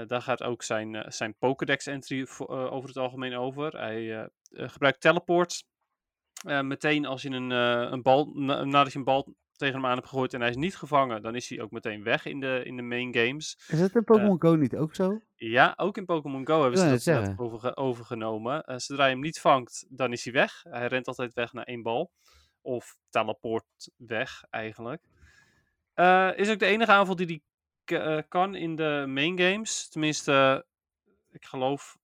Daar 0.08 0.22
gaat 0.22 0.44
ook 0.44 0.64
zijn, 0.64 1.06
zijn 1.14 1.36
Pokédex-entry 1.38 2.28
over 2.48 2.88
het 2.88 2.98
algemeen 2.98 3.36
over. 3.36 3.78
Hij 3.80 4.30
gebruikt 4.52 5.02
teleport. 5.02 5.66
Eh, 6.46 6.62
meteen 6.62 7.06
als 7.06 7.22
je 7.22 7.30
een, 7.30 7.50
een 7.50 8.02
bal, 8.02 8.26
na- 8.34 8.64
nadat 8.64 8.92
je 8.92 8.98
een 8.98 9.06
bal 9.06 9.36
tegen 9.58 9.76
hem 9.76 9.86
aan 9.86 9.96
hebt 9.96 10.08
gegooid 10.08 10.34
en 10.34 10.40
hij 10.40 10.50
is 10.50 10.56
niet 10.56 10.76
gevangen, 10.76 11.22
dan 11.22 11.36
is 11.36 11.50
hij 11.50 11.62
ook 11.62 11.72
meteen 11.72 12.04
weg 12.04 12.26
in 12.26 12.40
de, 12.40 12.62
in 12.66 12.76
de 12.76 12.82
main 12.82 13.14
games. 13.16 13.64
Is 13.68 13.80
het 13.80 13.96
in 13.96 14.04
Pokémon 14.04 14.42
Go 14.42 14.56
niet 14.56 14.76
ook 14.76 14.96
zo? 14.96 15.22
Ja, 15.36 15.74
ook 15.78 15.98
in 15.98 16.06
Pokémon 16.06 16.48
Go 16.48 16.62
hebben 16.62 16.80
ze 16.80 16.90
dat 16.90 17.04
dat 17.36 17.78
overgenomen. 17.78 18.64
Eh, 18.64 18.78
zodra 18.78 19.06
je 19.06 19.12
hem 19.12 19.22
niet 19.22 19.40
vangt, 19.40 19.86
dan 19.90 20.12
is 20.12 20.24
hij 20.24 20.34
weg. 20.34 20.64
Hij 20.70 20.88
rent 20.88 21.08
altijd 21.08 21.34
weg 21.34 21.54
naar 21.54 21.64
één 21.66 21.82
bal. 21.82 22.12
Of 22.62 22.98
teleport 23.10 23.92
weg, 23.98 24.44
eigenlijk. 24.50 25.02
Eh, 25.94 26.30
is 26.36 26.50
ook 26.50 26.60
de 26.60 26.66
enige 26.66 26.92
aanval 26.92 27.16
die 27.16 27.26
hij 27.26 27.42
eh, 28.00 28.22
kan 28.28 28.56
in 28.56 28.76
de 28.76 29.06
main 29.08 29.40
games. 29.40 29.90
Tenminste, 29.90 30.32
eh, 31.06 31.14
ik 31.32 31.46
geloof 31.46 31.98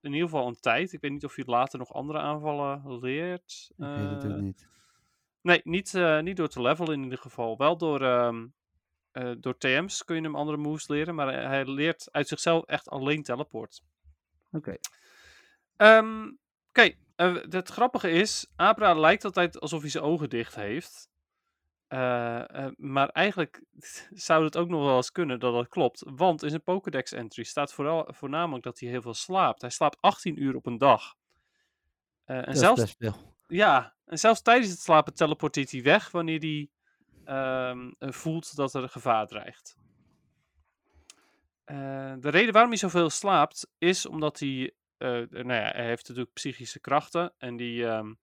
in 0.00 0.12
ieder 0.12 0.28
geval 0.28 0.46
een 0.46 0.60
tijd. 0.60 0.92
Ik 0.92 1.00
weet 1.00 1.10
niet 1.10 1.24
of 1.24 1.34
hij 1.34 1.44
later 1.46 1.78
nog 1.78 1.92
andere 1.92 2.18
aanvallen 2.18 2.98
leert. 3.00 3.70
Ik 3.70 3.84
weet 3.84 4.10
het 4.10 4.24
ook 4.24 4.30
Eh, 4.30 4.36
niet. 4.36 4.68
Nee, 5.40 5.60
niet, 5.64 5.94
eh, 5.94 6.20
niet 6.20 6.36
door 6.36 6.48
te 6.48 6.62
levelen 6.62 6.92
in 6.94 7.02
ieder 7.02 7.18
geval. 7.18 7.56
Wel 7.56 7.76
door, 7.76 8.02
ehm, 8.02 8.46
eh, 9.12 9.32
door 9.38 9.58
TM's 9.58 10.04
kun 10.04 10.16
je 10.16 10.22
hem 10.22 10.34
andere 10.36 10.56
moves 10.58 10.88
leren. 10.88 11.14
Maar 11.14 11.32
hij- 11.32 11.46
hij 11.46 11.64
leert 11.66 12.08
uit 12.12 12.28
zichzelf 12.28 12.64
echt 12.64 12.88
alleen 12.88 13.22
teleport. 13.22 13.82
Oké. 14.52 14.76
Ehm, 15.76 16.30
Oké, 16.68 16.94
eh, 17.16 17.34
het 17.48 17.68
grappige 17.68 18.10
is, 18.10 18.46
Abra 18.56 18.94
lijkt 18.94 19.24
altijd 19.24 19.60
alsof 19.60 19.80
hij 19.80 19.90
zijn 19.90 20.04
ogen 20.04 20.30
dicht 20.30 20.54
heeft. 20.54 21.08
Eh, 21.86 22.64
eh, 22.64 22.72
maar 22.76 23.08
eigenlijk 23.08 23.62
zou 24.28 24.44
het 24.44 24.56
ook 24.56 24.68
nog 24.68 24.84
wel 24.84 24.96
eens 24.96 25.12
kunnen 25.12 25.40
dat 25.40 25.52
dat 25.54 25.68
klopt. 25.68 26.02
Want 26.06 26.42
in 26.42 26.48
zijn 26.50 26.62
Pokédex 26.62 27.12
entry 27.12 27.42
staat 27.44 27.72
vooral, 27.72 28.08
voornamelijk 28.12 28.64
dat 28.64 28.78
hij 28.80 28.88
heel 28.88 29.02
veel 29.02 29.14
slaapt. 29.14 29.60
Hij 29.60 29.70
slaapt 29.70 30.00
18 30.00 30.42
uur 30.42 30.54
op 30.54 30.66
een 30.66 30.78
dag. 30.78 31.14
Eh, 32.24 32.36
en 32.36 32.44
Dat 32.44 32.54
is 32.54 32.60
zelfs 32.60 32.80
best 32.80 32.96
veel. 32.98 33.36
Ja, 33.48 33.94
en 34.04 34.18
zelfs 34.18 34.42
tijdens 34.42 34.70
het 34.70 34.80
slapen 34.80 35.14
teleporteert 35.14 35.70
hij 35.70 35.82
weg 35.82 36.10
wanneer 36.10 36.40
hij 36.40 36.68
ehm, 37.24 37.90
eh, 37.98 38.12
voelt 38.12 38.56
dat 38.56 38.74
er 38.74 38.88
gevaar 38.88 39.26
dreigt. 39.26 39.76
Eh, 41.68 42.14
de 42.20 42.28
reden 42.28 42.52
waarom 42.52 42.70
hij 42.70 42.80
zoveel 42.80 43.10
slaapt 43.10 43.70
is 43.78 44.06
omdat 44.06 44.38
hij, 44.38 44.74
eh, 44.96 45.08
nou 45.08 45.52
ja, 45.52 45.70
hij 45.70 45.86
heeft 45.86 46.08
natuurlijk 46.08 46.34
psychische 46.34 46.80
krachten 46.80 47.32
en 47.38 47.56
die, 47.56 47.86
ehm, 47.86 48.14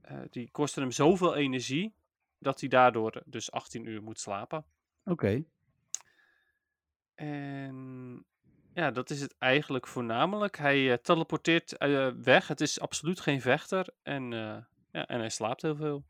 eh, 0.00 0.20
die 0.30 0.50
kosten 0.50 0.82
hem 0.82 0.90
zoveel 0.90 1.34
energie 1.34 1.94
dat 2.38 2.60
hij 2.60 2.68
daardoor 2.68 3.22
dus 3.24 3.50
18 3.50 3.86
uur 3.86 4.02
moet 4.02 4.20
slapen. 4.20 4.64
Oké. 5.04 5.44
En 7.14 8.24
ja, 8.74 8.90
dat 8.90 9.10
is 9.10 9.20
het 9.20 9.34
eigenlijk 9.38 9.86
voornamelijk. 9.86 10.56
Hij 10.58 10.92
eh, 10.92 10.98
teleporteert 10.98 11.76
eh, 11.76 12.08
weg. 12.22 12.48
Het 12.48 12.60
is 12.60 12.80
absoluut 12.80 13.20
geen 13.20 13.40
vechter 13.40 13.86
en, 14.02 14.32
eh, 14.32 14.56
ja, 14.92 15.06
en 15.06 15.18
hij 15.18 15.28
slaapt 15.30 15.62
heel 15.62 15.76
veel. 15.76 16.04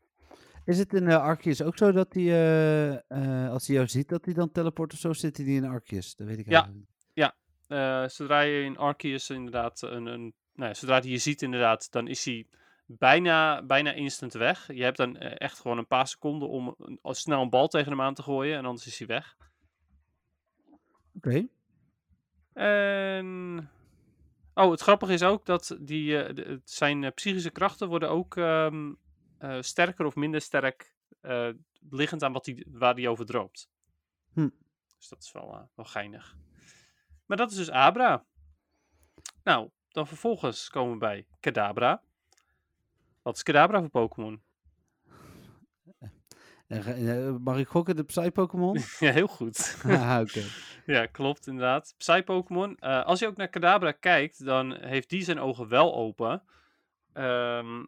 Is 0.65 0.77
het 0.77 0.93
in 0.93 1.03
uh, 1.03 1.15
Arceus 1.17 1.61
ook 1.61 1.77
zo 1.77 1.91
dat 1.91 2.13
hij, 2.13 2.23
eh, 2.23 2.91
eh, 2.93 3.51
als 3.51 3.67
hij 3.67 3.75
jou 3.75 3.87
ziet, 3.87 4.09
dat 4.09 4.25
hij 4.25 4.33
dan 4.33 4.51
teleport 4.51 4.93
of 4.93 4.99
zo, 4.99 5.13
zit 5.13 5.37
hij 5.37 5.45
niet 5.45 5.63
in 5.63 5.69
Arceus? 5.69 6.15
Dat 6.15 6.27
weet 6.27 6.39
ik 6.39 6.45
Ja. 6.45 6.51
eigenlijk 6.51 6.77
niet. 6.77 6.91
Eh, 7.67 8.07
zodra 8.07 8.39
je 8.41 8.63
in 8.63 8.77
Arceus 8.77 9.29
inderdaad 9.29 9.81
een, 9.81 10.05
een 10.05 10.33
nou 10.53 10.69
ja, 10.69 10.73
zodra 10.73 10.99
hij 10.99 11.09
je 11.09 11.17
ziet 11.17 11.41
inderdaad, 11.41 11.91
dan 11.91 12.07
is 12.07 12.25
hij 12.25 12.47
bijna, 12.85 13.63
bijna 13.63 13.91
instant 13.93 14.33
weg. 14.33 14.73
Je 14.73 14.83
hebt 14.83 14.97
dan 14.97 15.17
eh, 15.17 15.31
echt 15.37 15.59
gewoon 15.59 15.77
een 15.77 15.87
paar 15.87 16.07
seconden 16.07 16.49
om 16.49 16.75
een- 16.77 16.99
al 17.01 17.13
snel 17.13 17.41
een 17.41 17.49
bal 17.49 17.67
tegen 17.67 17.91
hem 17.91 18.01
aan 18.01 18.13
te 18.13 18.21
gooien 18.21 18.57
en 18.57 18.65
anders 18.65 18.87
is 18.87 18.97
hij 18.97 19.07
weg. 19.07 19.35
Oké. 21.15 21.47
En... 22.53 23.69
Oh, 24.53 24.71
het 24.71 24.81
grappige 24.81 25.13
is 25.13 25.23
ook 25.23 25.45
dat 25.45 25.77
die, 25.79 26.23
eh, 26.23 26.35
de- 26.35 26.41
het- 26.41 26.69
zijn 26.71 27.03
eh, 27.03 27.11
psychische 27.11 27.49
krachten 27.49 27.87
worden 27.87 28.09
ook 28.09 28.37
ehm, 28.37 28.93
eh, 29.37 29.57
sterker 29.61 30.05
of 30.05 30.15
minder 30.15 30.41
sterk, 30.41 30.91
liggend 31.89 32.23
aan 32.23 32.33
wat 32.33 32.45
die, 32.45 32.65
waar 32.69 32.93
hij 32.93 33.07
over 33.07 33.25
droomt. 33.25 33.69
Hm. 34.33 34.49
Dus 34.97 35.07
dat 35.07 35.23
is 35.23 35.31
wel, 35.31 35.69
wel 35.75 35.85
geinig. 35.85 36.35
Maar 37.25 37.37
dat 37.37 37.51
is 37.51 37.57
dus 37.57 37.71
Abra. 37.71 38.25
Nou, 39.43 39.69
dan 39.87 40.07
vervolgens 40.07 40.69
komen 40.69 40.91
we 40.93 40.97
bij 40.97 41.27
Kadabra. 41.39 42.01
Wat 43.21 43.35
is 43.35 43.43
Kadabra 43.43 43.79
voor 43.79 43.89
Pokémon? 43.89 44.43
Mag 47.39 47.57
ik 47.57 47.67
gokken 47.67 47.95
de 47.95 48.03
Psy-Pokémon? 48.03 48.79
ja, 48.99 49.11
heel 49.11 49.27
goed. 49.27 49.77
ah, 49.87 50.19
oké. 50.21 50.43
Ja, 50.95 51.05
klopt 51.05 51.47
inderdaad. 51.47 51.93
Psy-Pokémon. 51.97 52.77
eh, 52.77 53.03
als 53.05 53.19
je 53.19 53.27
ook 53.27 53.37
naar 53.37 53.47
Kadabra 53.47 53.91
kijkt, 53.91 54.45
dan 54.45 54.73
heeft 54.75 55.09
die 55.09 55.23
zijn 55.23 55.39
ogen 55.39 55.67
wel 55.67 55.95
open. 55.95 56.43
Ehm, 57.13 57.85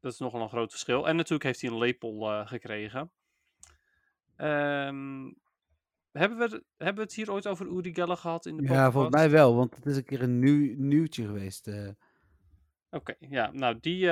dat 0.00 0.12
is 0.12 0.18
nogal 0.18 0.40
een 0.40 0.48
groot 0.48 0.70
verschil. 0.70 1.08
En 1.08 1.16
natuurlijk 1.16 1.42
heeft 1.44 1.60
hij 1.60 1.70
een 1.70 1.78
lepel 1.78 2.30
eh, 2.30 2.46
gekregen. 2.46 3.10
Ehm, 4.36 5.30
hebben, 6.12 6.38
we, 6.38 6.44
het- 6.44 6.62
hebben 6.76 6.94
we 6.96 7.02
het 7.02 7.14
hier 7.14 7.32
ooit 7.32 7.46
over 7.46 7.66
Uri 7.66 7.94
Geller 7.94 8.16
gehad 8.16 8.46
in 8.46 8.56
de 8.56 8.62
Ja, 8.62 8.68
podcast? 8.68 8.92
volgens 8.92 9.14
mij 9.14 9.30
wel, 9.30 9.54
want 9.56 9.74
het 9.76 9.86
is 9.86 9.96
een 9.96 10.04
keer 10.04 10.22
een 10.22 10.38
nieuw, 10.38 10.74
nieuwtje 10.76 11.26
geweest. 11.26 11.68
eh. 11.68 11.88
Oké, 12.90 13.14
ja. 13.18 13.50
Nou, 13.52 13.78
die... 13.80 14.06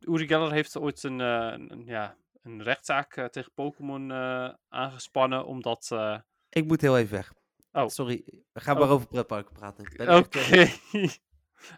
Uri 0.00 0.26
Geller 0.26 0.52
heeft 0.52 0.76
ooit 0.78 1.02
een, 1.02 1.18
een, 1.18 1.72
een, 1.72 1.84
ja, 1.84 2.16
een 2.42 2.62
rechtszaak 2.62 3.16
eh, 3.16 3.24
tegen 3.24 3.52
Pokémon 3.54 4.10
eh, 4.10 4.54
aangespannen, 4.68 5.46
omdat... 5.46 5.88
eh, 5.92 6.18
Ik 6.48 6.66
moet 6.66 6.80
heel 6.80 6.98
even 6.98 7.12
weg. 7.12 7.32
Oh. 7.72 7.88
Sorry, 7.88 8.22
we 8.52 8.60
gaan 8.60 8.74
Oh. 8.74 8.80
maar 8.82 8.90
over 8.90 9.06
pretparken 9.06 9.52
praten. 9.54 10.16
Oké. 10.18 10.66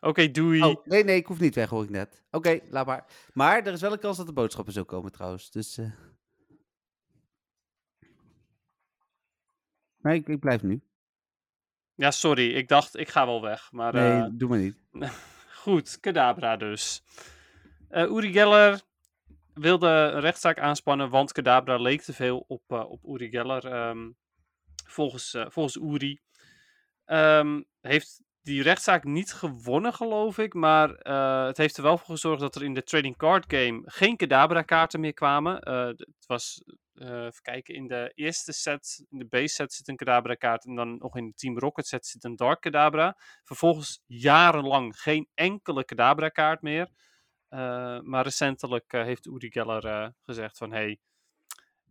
Oké, 0.01 0.31
doei. 0.31 0.63
Oh, 0.63 0.85
nee, 0.85 1.05
nee, 1.05 1.17
ik 1.17 1.27
hoef 1.27 1.41
niet 1.41 1.55
weg, 1.55 1.69
hoor 1.69 1.83
ik 1.85 1.91
net. 1.91 2.23
Oké, 2.31 2.61
laat 2.71 2.87
maar. 2.87 3.07
Maar 3.33 3.67
er 3.67 3.73
is 3.73 3.81
wel 3.81 3.93
een 3.93 3.99
kans 3.99 4.17
dat 4.17 4.27
de 4.27 4.33
boodschappen 4.33 4.73
zo 4.73 4.85
komen 4.85 5.13
trouwens. 5.13 5.51
Dus. 5.51 5.79
Nee, 9.99 10.19
ik, 10.19 10.29
ik 10.29 10.41
blijf 10.41 10.63
nu. 10.63 10.83
Ja, 11.95 12.11
sorry. 12.11 12.55
Ik 12.55 12.69
dacht, 12.69 12.97
ik 12.97 13.09
ga 13.09 13.27
wel 13.27 13.43
weg. 13.43 13.73
Maar 13.73 13.93
Nee, 13.95 14.37
doe 14.37 14.49
maar 14.49 14.59
niet. 14.59 14.77
goed, 15.63 16.01
Kadabra 16.01 16.57
dus. 16.57 17.03
Eh 17.89 18.11
Uri 18.11 18.33
Geller 18.33 18.83
wilde 19.55 19.89
een 19.89 20.21
rechtszaak 20.21 20.59
aanspannen, 20.59 21.11
want 21.11 21.33
Kadabra 21.33 21.77
leek 21.77 22.03
te 22.03 22.13
veel 22.13 22.45
op, 22.49 22.63
eh, 22.67 22.91
op 22.91 23.05
Uri 23.05 23.31
Geller. 23.31 23.67
ehm, 23.67 24.11
volgens, 24.87 25.35
eh, 25.35 25.47
volgens 25.49 25.77
Uri. 25.77 26.21
Ehm, 27.05 27.63
heeft 27.81 28.23
die 28.43 28.63
rechtszaak 28.63 29.05
niet 29.05 29.33
gewonnen, 29.33 29.93
geloof 29.93 30.39
ik. 30.39 30.55
Maar 30.55 30.95
eh, 30.95 31.47
het 31.47 31.57
heeft 31.57 31.77
er 31.77 31.83
wel 31.83 31.99
voor 31.99 32.15
gezorgd 32.15 32.41
dat 32.41 32.55
er 32.55 32.65
in 32.65 32.75
de 32.75 32.83
trading 32.83 33.17
card 33.17 33.45
game 33.49 33.83
geen 33.85 34.17
Kadabra-kaarten 34.17 35.01
meer 35.01 35.15
kwamen. 35.15 35.55
Het 35.87 36.27
was, 36.27 36.63
even 36.95 37.43
kijken, 37.43 37.75
in 37.75 37.87
de 37.87 38.13
eerste 38.15 38.53
set, 38.53 39.05
in 39.11 39.19
de 39.19 39.27
base 39.27 39.55
set 39.55 39.73
zit 39.73 39.89
een 39.89 39.97
Kadabra-kaart. 39.97 40.65
En 40.65 40.75
dan 40.75 40.97
nog 40.99 41.17
in 41.17 41.27
de 41.27 41.35
Team 41.35 41.59
Rocket 41.59 41.87
set 41.87 42.07
zit 42.07 42.25
een 42.25 42.37
Dark 42.37 42.61
Kadabra. 42.61 43.17
Vervolgens 43.43 44.03
jarenlang 44.07 45.01
geen 45.01 45.29
enkele 45.35 45.85
Kadabra-kaart 45.85 46.63
meer. 46.63 46.89
Eh, 47.55 48.01
maar 48.01 48.25
recentelijk 48.25 48.93
eh, 48.93 49.03
heeft 49.03 49.27
Uri 49.27 49.51
Geller 49.51 49.87
eh, 49.87 50.09
gezegd 50.23 50.59
van... 50.59 50.73
Hey, 50.73 50.99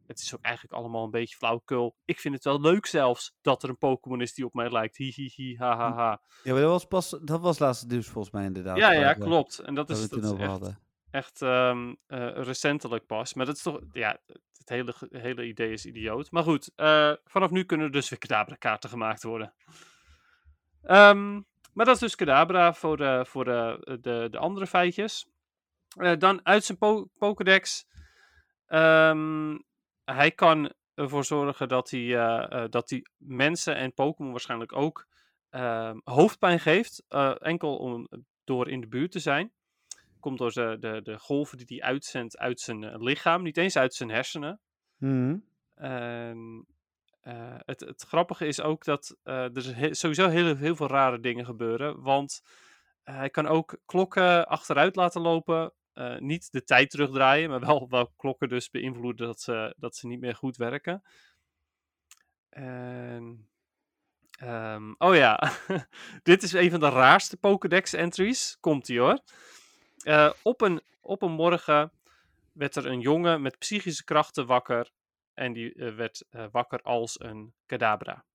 het 0.07 0.19
is 0.19 0.35
ook 0.35 0.41
eigenlijk 0.41 0.75
allemaal 0.75 1.03
een 1.03 1.11
beetje 1.11 1.35
flauwekul. 1.35 1.95
Ik 2.05 2.19
vind 2.19 2.33
het 2.33 2.43
wel 2.43 2.61
leuk 2.61 2.85
zelfs 2.85 3.35
dat 3.41 3.63
er 3.63 3.69
een 3.69 3.77
Pokémon 3.77 4.21
is 4.21 4.33
die 4.33 4.45
op 4.45 4.53
mij 4.53 4.71
lijkt. 4.71 4.97
Hi 4.97 5.11
hi 5.15 5.31
hi, 5.35 5.57
ha 5.57 5.75
ha 5.75 5.93
ha. 5.93 6.21
Ja, 6.43 6.51
maar 6.51 6.61
dat 6.61 6.71
was 6.71 6.85
pas, 6.85 7.19
dat 7.21 7.41
was 7.41 7.59
laatste 7.59 7.87
nieuws 7.87 8.07
volgens 8.07 8.33
mij 8.33 8.45
inderdaad. 8.45 8.77
Ja, 8.77 8.91
ja, 8.91 9.13
klopt. 9.13 9.59
En 9.59 9.75
dat 9.75 9.89
is, 9.89 10.09
dat 10.09 10.39
echt, 10.39 10.41
hadden. 10.41 10.79
echt 11.11 11.41
ehm, 11.41 11.93
eh, 12.07 12.29
recentelijk 12.33 13.05
pas. 13.05 13.33
Maar 13.33 13.45
dat 13.45 13.55
is 13.55 13.61
toch, 13.61 13.79
ja, 13.91 14.19
het 14.57 14.69
hele, 14.69 14.93
hele 15.09 15.45
idee 15.45 15.71
is 15.71 15.85
idioot. 15.85 16.31
Maar 16.31 16.43
goed, 16.43 16.71
vanaf 17.25 17.49
nu 17.49 17.63
kunnen 17.63 17.85
er 17.85 17.91
dus 17.91 18.09
weer 18.09 18.19
Kadabra-kaarten 18.19 18.89
gemaakt 18.89 19.23
worden. 19.23 19.53
Ehm, 20.81 21.41
maar 21.73 21.85
dat 21.85 21.95
is 21.95 22.01
dus 22.01 22.15
Kadabra 22.15 22.73
voor, 22.73 23.25
voor 23.25 23.45
de, 23.45 24.29
de 24.31 24.37
andere 24.37 24.67
feitjes. 24.67 25.32
Eh, 25.95 26.17
dan 26.17 26.45
uit 26.45 26.63
zijn 26.63 26.77
po 26.77 27.09
Pokédex. 27.17 27.85
Ehm, 28.65 29.57
hij 30.03 30.31
kan 30.31 30.73
ervoor 30.93 31.25
zorgen 31.25 31.67
dat 31.67 31.89
hij, 31.89 31.99
eh, 31.99 32.63
eh, 32.63 32.69
dat 32.69 32.89
hij 32.89 33.05
mensen 33.17 33.75
en 33.75 33.93
Pokémon 33.93 34.31
waarschijnlijk 34.31 34.73
ook 34.75 35.07
ehm, 35.49 35.99
hoofdpijn 36.03 36.59
geeft. 36.59 37.03
enkel 37.39 37.77
om, 37.77 38.07
door 38.43 38.69
in 38.69 38.81
de 38.81 38.87
buurt 38.87 39.11
te 39.11 39.19
zijn. 39.19 39.51
Komt 40.19 40.37
door 40.37 40.51
de, 40.51 40.77
de, 40.79 41.01
de 41.03 41.19
golven 41.19 41.57
die 41.57 41.65
hij 41.69 41.87
uitzendt 41.87 42.37
uit 42.37 42.59
zijn 42.59 43.03
lichaam. 43.03 43.43
Niet 43.43 43.57
eens 43.57 43.77
uit 43.77 43.93
zijn 43.93 44.09
hersenen. 44.09 44.59
Mhm. 44.97 45.37
Het, 47.65 47.79
het 47.79 48.03
grappige 48.07 48.47
is 48.47 48.61
ook 48.61 48.83
dat 48.83 49.17
eh, 49.23 49.55
er 49.55 49.75
he- 49.75 49.93
sowieso 49.93 50.27
heel, 50.29 50.55
heel 50.55 50.75
veel 50.75 50.87
rare 50.87 51.19
dingen 51.19 51.45
gebeuren. 51.45 52.01
Want 52.01 52.41
hij 53.03 53.29
kan 53.29 53.47
ook 53.47 53.77
klokken 53.85 54.47
achteruit 54.47 54.95
laten 54.95 55.21
lopen. 55.21 55.73
Eh, 55.93 56.17
niet 56.17 56.51
de 56.51 56.63
tijd 56.63 56.89
terugdraaien, 56.89 57.49
maar 57.49 57.59
wel, 57.59 57.89
wel 57.89 58.13
klokken 58.17 58.49
dus 58.49 58.69
beïnvloeden 58.69 59.27
dat 59.27 59.41
ze, 59.41 59.75
dat 59.77 59.95
ze 59.95 60.07
niet 60.07 60.19
meer 60.19 60.35
goed 60.35 60.57
werken. 60.57 61.03
En, 62.49 63.49
ehm, 64.39 64.93
oh 64.97 65.15
ja, 65.15 65.51
dit 66.23 66.43
is 66.43 66.53
een 66.53 66.71
van 66.71 66.79
de 66.79 66.89
raarste 66.89 67.37
Pokédex 67.37 67.93
entries. 67.93 68.57
Komt 68.59 68.89
ie 68.89 68.99
hoor. 68.99 69.19
Eh, 69.97 70.31
op, 70.41 70.61
een, 70.61 70.81
op 71.01 71.21
een 71.21 71.31
morgen 71.31 71.91
werd 72.53 72.75
er 72.75 72.85
een 72.85 72.99
jongen 72.99 73.41
met 73.41 73.57
psychische 73.57 74.03
krachten 74.03 74.45
wakker. 74.45 74.91
En 75.33 75.53
die 75.53 75.73
eh, 75.73 75.95
werd 75.95 76.25
wakker 76.51 76.81
als 76.81 77.19
een 77.19 77.53
kadabra. 77.65 78.25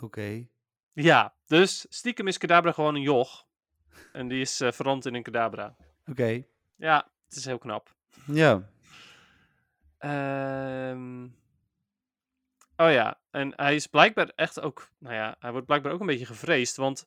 Oké. 0.00 0.46
Ja, 0.92 1.34
dus 1.46 1.86
stiekem 1.88 2.26
is 2.26 2.38
kadabra 2.38 2.72
gewoon 2.72 2.94
een 2.94 3.02
joch. 3.02 3.46
En 4.12 4.28
die 4.28 4.40
is 4.40 4.56
veranderd 4.56 5.06
in 5.06 5.14
een 5.14 5.22
kadabra. 5.22 5.76
Oké. 6.10 6.44
Ja, 6.76 7.10
het 7.28 7.36
is 7.36 7.44
heel 7.44 7.58
knap. 7.58 7.94
Ja. 8.26 8.70
Ehm, 9.98 11.24
oh 12.76 12.90
ja, 12.90 13.20
en 13.30 13.52
hij 13.56 13.74
is 13.74 13.86
blijkbaar 13.86 14.32
echt 14.34 14.60
ook, 14.60 14.90
nou 14.98 15.14
ja, 15.14 15.36
hij 15.38 15.50
wordt 15.50 15.66
blijkbaar 15.66 15.92
ook 15.92 16.00
een 16.00 16.06
beetje 16.06 16.26
gevreesd, 16.26 16.76
want 16.76 17.06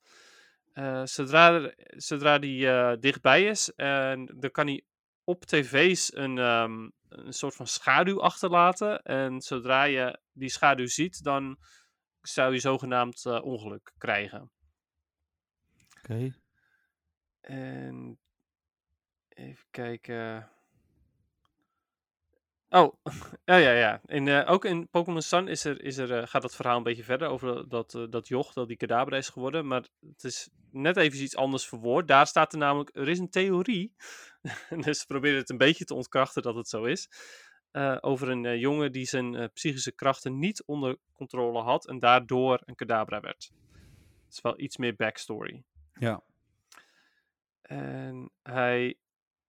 eh, 0.74 1.06
zodra, 1.06 1.54
er, 1.54 1.74
zodra 1.78 2.40
hij 2.40 2.92
eh, 2.92 3.00
dichtbij 3.00 3.46
is, 3.46 3.74
en 3.76 4.26
dan 4.26 4.52
kan 4.52 4.68
hij 4.68 4.86
op 5.24 5.46
tv's 5.46 6.16
een, 6.16 6.38
ehm, 6.38 6.90
een 7.10 7.34
soort 7.34 7.56
van 7.56 7.68
schaduw 7.68 8.22
achterlaten. 8.22 9.02
En 9.02 9.42
zodra 9.42 9.84
je 9.84 10.20
die 10.32 10.50
schaduw 10.50 10.88
ziet, 10.88 11.24
dan 11.24 11.58
zou 12.22 12.54
je 12.54 12.60
zogenaamd 12.60 13.26
eh, 13.26 13.44
ongeluk 13.44 13.94
krijgen. 13.98 14.52
Oké. 15.98 16.32
En 17.42 18.20
even 19.34 19.66
kijken. 19.72 20.50
Oh, 22.74 22.94
ja, 23.46 23.56
ja, 23.56 23.72
ja. 23.72 24.02
In, 24.06 24.28
eh, 24.28 24.52
ook 24.52 24.66
in 24.66 24.90
Pokémon 24.90 25.22
Sun 25.22 25.48
is 25.48 25.66
er, 25.66 25.84
is 25.84 25.98
er, 25.98 26.20
eh, 26.20 26.28
gaat 26.28 26.44
het 26.44 26.56
verhaal 26.56 26.78
een 26.78 26.84
beetje 26.84 27.04
verder 27.04 27.28
over 27.28 27.70
dat, 27.70 27.94
eh, 27.94 28.04
dat 28.10 28.28
joch, 28.28 28.54
dat 28.54 28.68
die 28.68 28.78
kadabra 28.78 29.18
is 29.18 29.30
geworden. 29.30 29.68
Maar 29.68 29.88
het 30.08 30.24
is 30.24 30.50
net 30.72 30.98
even 30.98 31.22
iets 31.22 31.36
anders 31.36 31.68
verwoord. 31.68 32.08
Daar 32.08 32.28
staat 32.28 32.54
er 32.54 32.60
namelijk, 32.60 32.90
er 32.94 33.10
is 33.10 33.20
een 33.20 33.30
theorie. 33.30 33.96
dus 34.86 35.06
probeer 35.06 35.36
het 35.36 35.50
een 35.50 35.58
beetje 35.58 35.86
te 35.86 35.94
ontkrachten 35.94 36.42
dat 36.42 36.56
het 36.56 36.68
zo 36.68 36.84
is. 36.84 37.10
over 38.02 38.30
een 38.30 38.60
jongen 38.60 38.92
die 38.92 39.06
zijn 39.06 39.52
psychische 39.54 39.92
krachten 39.92 40.40
niet 40.40 40.64
onder 40.66 40.98
controle 41.14 41.62
had 41.62 41.88
en 41.88 42.00
daardoor 42.00 42.62
een 42.66 42.76
kadabra 42.76 43.20
werd. 43.20 43.52
Het 44.26 44.34
is 44.34 44.42
wel 44.42 44.60
iets 44.60 44.78
meer 44.78 44.96
backstory. 44.96 45.64
Ja. 45.94 46.24
En 47.62 48.32
hij. 48.44 48.98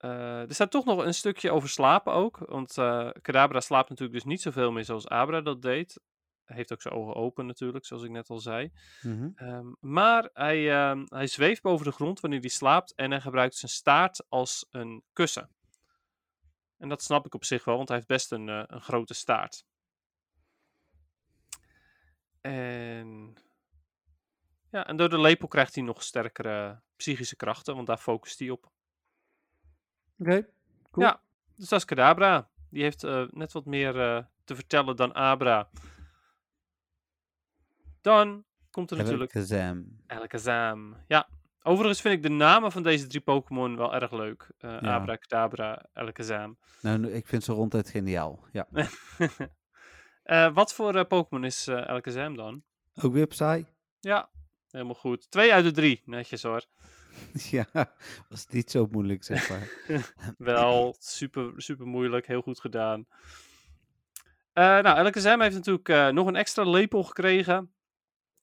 Eh, 0.02 0.40
er 0.40 0.54
staat 0.54 0.70
toch 0.70 0.84
nog 0.84 1.04
een 1.04 1.14
stukje 1.14 1.50
over 1.50 1.68
slapen 1.68 2.12
ook. 2.12 2.38
Want 2.38 2.78
eh 2.78 3.10
Kadabra 3.20 3.60
slaapt 3.60 3.88
natuurlijk 3.88 4.18
dus 4.18 4.28
niet 4.28 4.40
zoveel 4.40 4.72
meer 4.72 4.84
zoals 4.84 5.08
Abra 5.08 5.40
dat 5.40 5.62
deed. 5.62 6.00
Hij 6.44 6.56
heeft 6.56 6.72
ook 6.72 6.82
zijn 6.82 6.94
ogen 6.94 7.14
open 7.14 7.46
natuurlijk, 7.46 7.84
zoals 7.84 8.02
ik 8.02 8.10
net 8.10 8.28
al 8.28 8.38
zei. 8.38 8.72
Mhm. 9.02 9.30
Ehm, 9.34 9.66
maar 9.80 10.30
hij, 10.32 10.72
ehm, 10.72 11.04
hij 11.08 11.26
zweeft 11.26 11.62
boven 11.62 11.86
de 11.86 11.92
grond 11.92 12.20
wanneer 12.20 12.40
hij 12.40 12.48
slaapt. 12.48 12.94
En 12.94 13.10
hij 13.10 13.20
gebruikt 13.20 13.54
zijn 13.54 13.70
staart 13.70 14.24
als 14.28 14.66
een 14.70 15.02
kussen. 15.12 15.50
En 16.78 16.88
dat 16.88 17.02
snap 17.02 17.26
ik 17.26 17.34
op 17.34 17.44
zich 17.44 17.64
wel, 17.64 17.76
want 17.76 17.88
hij 17.88 17.96
heeft 17.96 18.08
best 18.08 18.32
een, 18.32 18.48
eh, 18.48 18.62
een 18.66 18.82
grote 18.82 19.14
staart. 19.14 19.64
En. 22.40 23.34
Ja, 24.70 24.86
en 24.86 24.96
door 24.96 25.08
de 25.08 25.20
lepel 25.20 25.48
krijgt 25.48 25.74
hij 25.74 25.84
nog 25.84 26.02
sterkere 26.02 26.82
psychische 26.96 27.36
krachten, 27.36 27.74
want 27.74 27.86
daar 27.86 27.98
focust 27.98 28.38
hij 28.38 28.50
op. 28.50 28.70
Oké. 30.22 30.46
Cool. 30.90 31.06
Ja, 31.06 31.20
dus 31.56 31.68
dat 31.68 31.78
is 31.78 31.84
Kadabra. 31.84 32.48
Die 32.70 32.82
heeft 32.82 33.04
eh, 33.04 33.24
net 33.30 33.52
wat 33.52 33.64
meer 33.64 34.00
eh, 34.00 34.24
te 34.44 34.54
vertellen 34.54 34.96
dan 34.96 35.14
Abra. 35.14 35.68
Dan 38.00 38.44
komt 38.70 38.90
er 38.90 38.96
natuurlijk 38.96 39.30
Kazam. 39.30 39.86
Alakazam. 40.06 40.96
Ja, 41.06 41.28
overigens 41.62 42.00
vind 42.00 42.14
ik 42.14 42.22
de 42.22 42.28
namen 42.28 42.72
van 42.72 42.82
deze 42.82 43.06
drie 43.06 43.20
Pokémon 43.20 43.76
wel 43.76 43.94
erg 43.94 44.12
leuk. 44.12 44.48
Eh 44.58 44.70
Ja. 44.80 44.94
Abra, 44.94 45.16
Kadabra, 45.16 45.86
Alakazam. 45.92 46.58
Nou, 46.80 47.06
ik 47.06 47.26
vind 47.26 47.44
ze 47.44 47.52
ronduit 47.52 47.88
geniaal. 47.88 48.44
Ja. 48.52 48.66
Eh, 50.22 50.54
wat 50.54 50.74
voor 50.74 50.94
eh, 50.94 51.04
Pokémon 51.04 51.44
is 51.44 51.66
eh 51.66 51.76
Alakazam 51.76 52.36
dan? 52.36 52.62
Ook 53.02 53.12
weer 53.12 53.26
Psy? 53.26 53.64
Ja, 54.00 54.30
helemaal 54.70 54.94
goed. 54.94 55.30
Twee 55.30 55.52
uit 55.52 55.64
de 55.64 55.70
drie, 55.70 56.02
netjes 56.04 56.42
hoor. 56.42 56.64
ja, 57.50 57.66
was 58.28 58.46
niet 58.46 58.70
zo 58.70 58.88
moeilijk, 58.90 59.24
zeg 59.24 59.48
maar. 59.48 59.68
Wel 60.38 60.96
super, 60.98 61.52
super 61.56 61.86
moeilijk, 61.86 62.26
heel 62.26 62.42
goed 62.42 62.60
gedaan. 62.60 63.06
Eh 64.52 64.64
nou, 64.64 64.86
Alakazam 64.86 65.40
heeft 65.40 65.54
natuurlijk 65.54 65.88
eh, 65.88 66.08
nog 66.08 66.26
een 66.26 66.36
extra 66.36 66.64
lepel 66.70 67.02
gekregen. 67.02 67.72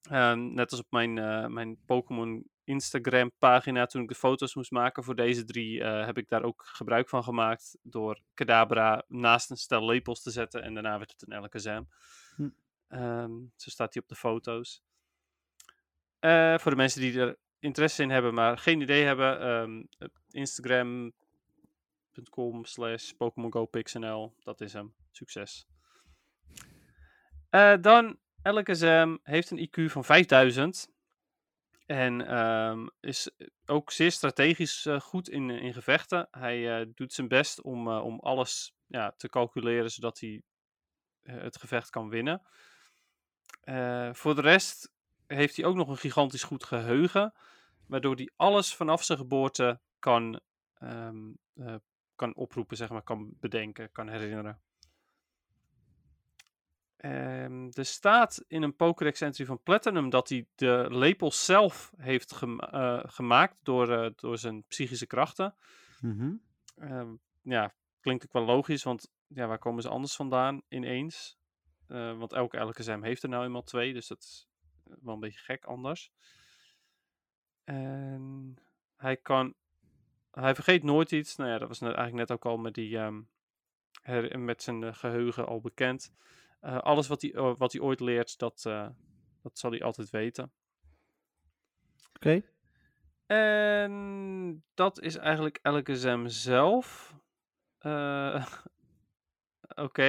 Ehm, 0.01 0.53
net 0.53 0.72
als 0.72 0.80
op 0.80 0.91
mijn, 0.91 1.17
eh, 1.17 1.47
mijn 1.47 1.78
Pokémon 1.86 2.49
Instagram 2.63 3.32
pagina, 3.38 3.86
toen 3.86 4.01
ik 4.01 4.07
de 4.07 4.15
foto's 4.15 4.55
moest 4.55 4.72
maken 4.72 5.03
voor 5.03 5.15
deze 5.15 5.45
drie, 5.45 5.84
heb 5.84 6.17
ik 6.17 6.30
daar 6.30 6.43
ook 6.43 6.63
gebruik 6.65 7.09
van 7.09 7.24
gemaakt 7.24 7.78
door 7.82 8.22
Kadabra 8.34 9.03
naast 9.07 9.49
een 9.49 9.57
stel 9.57 9.86
lepels 9.86 10.22
te 10.22 10.32
zetten 10.32 10.63
en 10.63 10.74
daarna 10.74 10.97
werd 10.97 11.11
het 11.11 11.22
een 11.22 11.34
Alakazam. 11.34 11.88
Hm. 12.36 12.49
Ehm, 12.88 13.32
zo 13.55 13.70
staat 13.70 13.93
hij 13.93 14.03
op 14.03 14.09
de 14.09 14.15
foto's. 14.15 14.84
Voor 16.59 16.72
de 16.72 16.76
mensen 16.76 17.01
die 17.01 17.20
er 17.20 17.38
interesse 17.60 18.03
in 18.03 18.10
hebben, 18.10 18.34
maar 18.34 18.57
geen 18.57 18.82
idee 18.82 19.03
hebben, 19.03 19.41
ehm, 19.41 19.84
Instagram.com 20.30 22.66
slash 22.66 23.12
Pokémon 23.12 23.51
Go 23.51 23.66
Pixnl, 23.66 24.34
dat 24.43 24.62
is 24.62 24.74
hem. 24.74 24.93
Succes. 25.12 25.68
Eh, 27.49 27.74
dan, 27.82 28.20
Alakazam 28.41 29.20
heeft 29.24 29.51
een 29.51 29.70
IQ 29.70 29.91
van 29.91 30.05
5000. 30.05 30.89
En 31.86 32.28
ehm, 32.28 32.88
is 32.99 33.30
ook 33.66 33.91
zeer 33.91 34.12
strategisch 34.12 34.86
eh, 34.86 34.99
goed 34.99 35.30
in, 35.30 35.49
in 35.49 35.74
gevechten. 35.74 36.28
Hij 36.32 36.80
eh, 36.80 36.86
doet 36.95 37.14
zijn 37.14 37.28
best 37.28 37.62
om, 37.62 37.88
om 37.88 38.20
alles 38.20 38.74
ja, 38.88 39.14
te 39.18 39.30
calculeren 39.30 39.91
zodat 39.91 40.20
hij 40.20 40.41
het 41.22 41.57
gevecht 41.57 41.89
kan 41.89 42.10
winnen. 42.10 42.41
Voor 44.12 44.36
de 44.36 44.41
rest 44.41 44.91
heeft 45.38 45.55
hij 45.55 45.65
ook 45.65 45.75
nog 45.75 45.88
een 45.88 45.97
gigantisch 45.97 46.43
goed 46.43 46.63
geheugen. 46.63 47.34
Waardoor 47.88 48.15
hij 48.15 48.30
alles 48.36 48.75
vanaf 48.75 49.03
zijn 49.03 49.17
geboorte 49.17 49.80
kan, 49.99 50.39
ehm, 50.73 51.32
eh, 51.53 51.75
kan 52.15 52.36
oproepen, 52.36 52.77
zeg 52.77 52.89
maar, 52.89 53.01
kan 53.01 53.34
bedenken, 53.39 53.91
kan 53.91 54.09
herinneren. 54.09 54.61
Ehm, 56.99 57.69
er 57.71 57.86
staat 57.86 58.43
in 58.47 58.61
een 58.61 58.75
Pokédex 58.75 59.21
entry 59.21 59.45
van 59.45 59.63
Platinum 59.63 60.09
dat 60.09 60.30
hij 60.30 60.45
de 60.55 60.86
lepel 60.89 61.32
zelf 61.32 61.91
heeft 61.97 62.41
eh, 62.41 62.99
gemaakt 63.05 63.55
door, 63.63 63.91
eh, 63.91 64.11
door 64.15 64.38
zijn 64.38 64.63
psychische 64.67 65.07
krachten. 65.07 65.55
Mhm. 66.01 66.34
Ehm, 66.75 67.15
ja, 67.41 67.73
klinkt 67.99 68.23
ook 68.23 68.34
wel 68.34 68.45
logisch, 68.45 68.84
want 68.84 69.11
ja, 69.27 69.47
waar 69.47 69.59
komen 69.59 69.82
ze 69.82 69.89
anders 69.89 70.15
vandaan 70.15 70.61
ineens? 70.67 71.38
Eh, 71.88 72.17
want 72.17 72.34
elke 72.34 72.57
LKSM 72.57 73.01
heeft 73.01 73.23
er 73.23 73.30
nou 73.30 73.45
eenmaal 73.45 73.63
twee, 73.63 73.93
dus 73.93 74.07
dat 74.07 74.19
is 74.21 74.49
wel 75.01 75.13
een 75.13 75.19
beetje 75.19 75.39
gek 75.39 75.65
anders. 75.65 76.11
En 77.63 78.55
hij 78.95 79.17
kan, 79.17 79.53
hij 80.31 80.55
vergeet 80.55 80.83
nooit 80.83 81.11
iets. 81.11 81.35
Nou 81.35 81.49
ja, 81.49 81.57
dat 81.57 81.67
was 81.67 81.79
net, 81.79 81.93
eigenlijk 81.95 82.29
net 82.29 82.37
ook 82.37 82.45
al 82.51 82.57
met, 82.57 82.73
die, 82.73 82.97
ehm, 82.97 83.21
her- 84.01 84.39
met 84.39 84.63
zijn 84.63 84.83
eh, 84.83 84.93
geheugen 84.93 85.47
al 85.47 85.61
bekend. 85.61 86.13
Eh, 86.59 86.77
alles 86.77 87.07
wat 87.07 87.21
hij, 87.21 87.33
eh, 87.33 87.55
wat 87.55 87.71
hij 87.71 87.81
ooit 87.81 87.99
leert, 87.99 88.37
dat, 88.37 88.61
dat 89.41 89.59
zal 89.59 89.71
hij 89.71 89.81
altijd 89.81 90.09
weten. 90.09 90.51
Oké. 92.13 92.41
En 93.25 94.63
dat 94.73 95.01
is 95.01 95.15
eigenlijk 95.15 95.59
elke 95.61 95.97
zem 95.97 96.27
zelf. 96.27 97.15
Oké, 99.80 100.05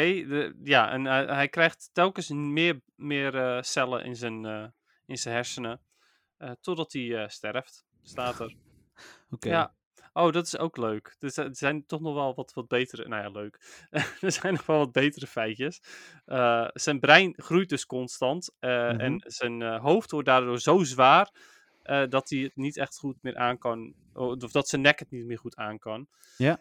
ja, 0.65 0.91
en 0.91 1.05
hij, 1.05 1.25
hij 1.25 1.49
krijgt 1.49 1.91
telkens 1.93 2.29
meer, 2.29 2.81
meer 2.95 3.35
eh, 3.37 3.63
cellen 3.63 4.05
in 4.05 4.17
zijn, 4.17 4.45
eh, 4.45 4.67
in 5.07 5.17
zijn 5.19 5.35
hersenen. 5.35 5.81
eh, 6.37 6.51
totdat 6.61 6.93
hij 6.93 7.29
sterft, 7.29 7.85
staat 8.03 8.41
er. 8.41 8.55
Oké. 9.31 9.49
Ja. 9.49 9.75
Oh, 10.13 10.33
dat 10.33 10.47
is 10.47 10.59
ook 10.59 10.77
leuk. 10.77 11.17
Dus 11.19 11.37
er 11.37 11.49
zijn 11.53 11.87
toch 11.87 12.01
nog 12.01 12.15
wel 12.15 12.35
wat, 12.35 12.53
wat 12.53 12.69
betere. 12.69 13.09
Nou 13.09 13.23
ja, 13.23 13.31
leuk. 13.31 13.87
er 14.21 14.33
zijn 14.33 14.53
nog 14.53 14.67
wel 14.67 14.79
wat 14.79 14.93
betere 14.93 15.27
feitjes. 15.27 15.81
Zijn 16.73 17.01
brein 17.01 17.35
groeit 17.37 17.69
dus 17.69 17.87
constant. 17.87 18.55
eh, 18.59 18.71
Mhm. 18.91 19.01
En 19.01 19.23
zijn 19.27 19.63
hoofd 19.63 20.11
wordt 20.11 20.27
daardoor 20.27 20.61
zo 20.61 20.85
zwaar. 20.85 21.31
dat 22.09 22.31
hij 22.31 22.39
het 22.39 22.57
niet 22.57 22.77
echt 22.77 22.97
goed 22.99 23.17
meer 23.23 23.37
aan 23.37 23.59
kan. 23.59 23.95
Of 24.13 24.37
dat 24.53 24.69
zijn 24.69 24.81
nek 24.83 24.99
het 24.99 25.11
niet 25.11 25.27
meer 25.27 25.39
goed 25.39 25.57
aan 25.57 25.79
kan. 25.79 26.09
Ja. 26.37 26.59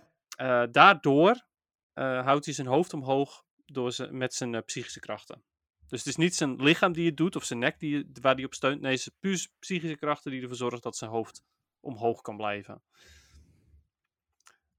Daardoor 0.72 1.48
houdt 1.94 2.46
hij 2.46 2.54
zijn 2.54 2.68
hoofd 2.68 2.94
omhoog 2.94 3.44
door 3.66 3.92
zijn, 3.92 4.18
met 4.18 4.34
zijn 4.34 4.56
eh, 4.56 4.62
psychische 4.66 5.00
krachten. 5.00 5.44
Dus 5.88 6.00
het 6.00 6.08
is 6.08 6.16
niet 6.16 6.36
zijn 6.36 6.64
lichaam 6.64 6.94
die 6.94 7.06
het 7.06 7.18
doet 7.18 7.36
of 7.36 7.44
zijn 7.44 7.60
nek 7.60 7.80
die, 7.80 8.10
waar 8.22 8.36
hij 8.36 8.44
op 8.44 8.54
steunt. 8.54 8.82
Nee, 8.82 8.92
het 8.92 9.00
is 9.00 9.10
puur 9.20 9.38
zijn 9.38 9.54
psychische 9.60 9.98
krachten 9.98 10.32
die 10.32 10.42
ervoor 10.42 10.58
zorgen 10.58 10.82
dat 10.82 10.98
zijn 10.98 11.12
hoofd 11.12 11.44
omhoog 11.80 12.22
kan 12.22 12.38
blijven. 12.38 12.82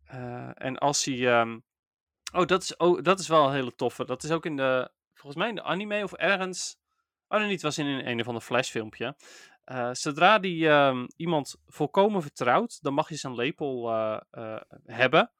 Eh, 0.04 0.50
en 0.54 0.78
als 0.78 1.04
hij. 1.04 1.28
ehm, 1.28 1.58
Oh, 2.32 2.46
dat 2.46 2.62
is, 2.62 2.76
oh, 2.76 3.02
dat 3.02 3.20
is 3.20 3.28
wel 3.28 3.46
een 3.46 3.54
hele 3.54 3.74
toffe. 3.74 4.04
Dat 4.04 4.22
is 4.22 4.30
ook 4.30 4.46
in 4.46 4.56
de. 4.56 4.90
Volgens 5.14 5.36
mij 5.36 5.48
in 5.48 5.54
de 5.54 5.62
anime 5.62 6.02
of 6.02 6.12
ergens. 6.12 6.78
Oh 7.28 7.38
nee, 7.38 7.48
niet. 7.48 7.62
Was 7.62 7.78
in 7.78 7.86
een, 7.86 8.08
een 8.08 8.20
of 8.20 8.26
ander 8.26 8.42
flashfilmpje. 8.42 9.16
Eh, 9.64 9.88
zodra 9.92 10.38
die 10.38 10.68
ehm, 10.68 11.06
iemand 11.16 11.56
volkomen 11.66 12.22
vertrouwt, 12.22 12.82
dan 12.82 12.94
mag 12.94 13.08
je 13.08 13.16
zijn 13.16 13.34
lepel 13.34 13.90
eh, 13.90 14.20
eh, 14.30 14.60
hebben. 14.84 15.30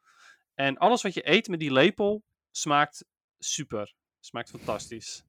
En 0.55 0.78
alles 0.78 1.03
wat 1.03 1.14
je 1.14 1.28
eet 1.30 1.48
met 1.48 1.61
die 1.61 1.72
lepel 1.72 2.24
smaakt 2.51 3.05
super. 3.38 3.94
Smaakt 4.20 4.51
fantastisch. 4.51 5.24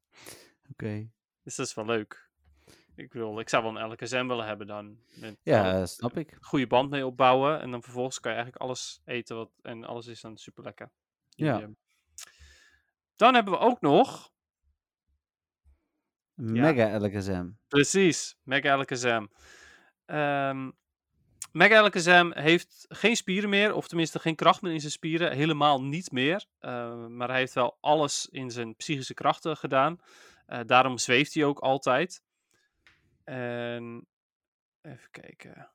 Oké. 0.70 1.10
Dus 1.42 1.54
dat 1.56 1.66
is 1.66 1.74
wel 1.74 1.84
leuk. 1.84 2.30
Ik, 2.94 3.12
wil, 3.12 3.38
ik 3.40 3.48
zou 3.48 3.62
wel 3.62 3.76
een 3.76 3.90
LKSM 3.90 4.26
willen 4.26 4.46
hebben 4.46 4.66
dan. 4.66 4.98
Met 5.14 5.36
Ja, 5.42 5.80
eh, 5.80 5.86
snap 5.86 6.16
ik. 6.16 6.36
goede 6.40 6.66
band 6.66 6.90
mee 6.90 7.06
opbouwen. 7.06 7.60
En 7.60 7.70
dan 7.70 7.82
vervolgens 7.82 8.20
kan 8.20 8.30
je 8.32 8.36
eigenlijk 8.36 8.66
alles 8.66 9.00
eten. 9.04 9.36
Wat, 9.36 9.50
en 9.62 9.84
alles 9.84 10.06
is 10.06 10.20
dan 10.20 10.36
super 10.36 10.64
lekker. 10.64 10.90
Ja. 11.28 11.70
Dan 13.16 13.34
hebben 13.34 13.52
we 13.52 13.58
ook 13.58 13.80
nog. 13.80 14.32
Mega 16.34 16.98
LKSM. 16.98 17.50
Precies, 17.68 18.36
Mega 18.42 18.76
LKSM. 18.78 19.26
Ehm 20.06 20.70
Mega 21.52 21.86
LKSM 21.86 22.30
heeft 22.34 22.84
geen 22.88 23.16
spieren 23.16 23.50
meer, 23.50 23.74
of 23.74 23.88
tenminste 23.88 24.18
geen 24.18 24.34
kracht 24.34 24.62
meer 24.62 24.72
in 24.72 24.80
zijn 24.80 24.92
spieren. 24.92 25.32
Helemaal 25.32 25.82
niet 25.82 26.10
meer. 26.10 26.44
Eh, 26.58 27.06
maar 27.06 27.28
hij 27.28 27.38
heeft 27.38 27.54
wel 27.54 27.78
alles 27.80 28.28
in 28.30 28.50
zijn 28.50 28.76
psychische 28.76 29.14
krachten 29.14 29.56
gedaan. 29.56 30.00
Eh, 30.46 30.60
daarom 30.66 30.98
zweeft 30.98 31.34
hij 31.34 31.44
ook 31.44 31.58
altijd. 31.58 32.22
En 33.24 34.06
even 34.82 35.10
kijken. 35.10 35.70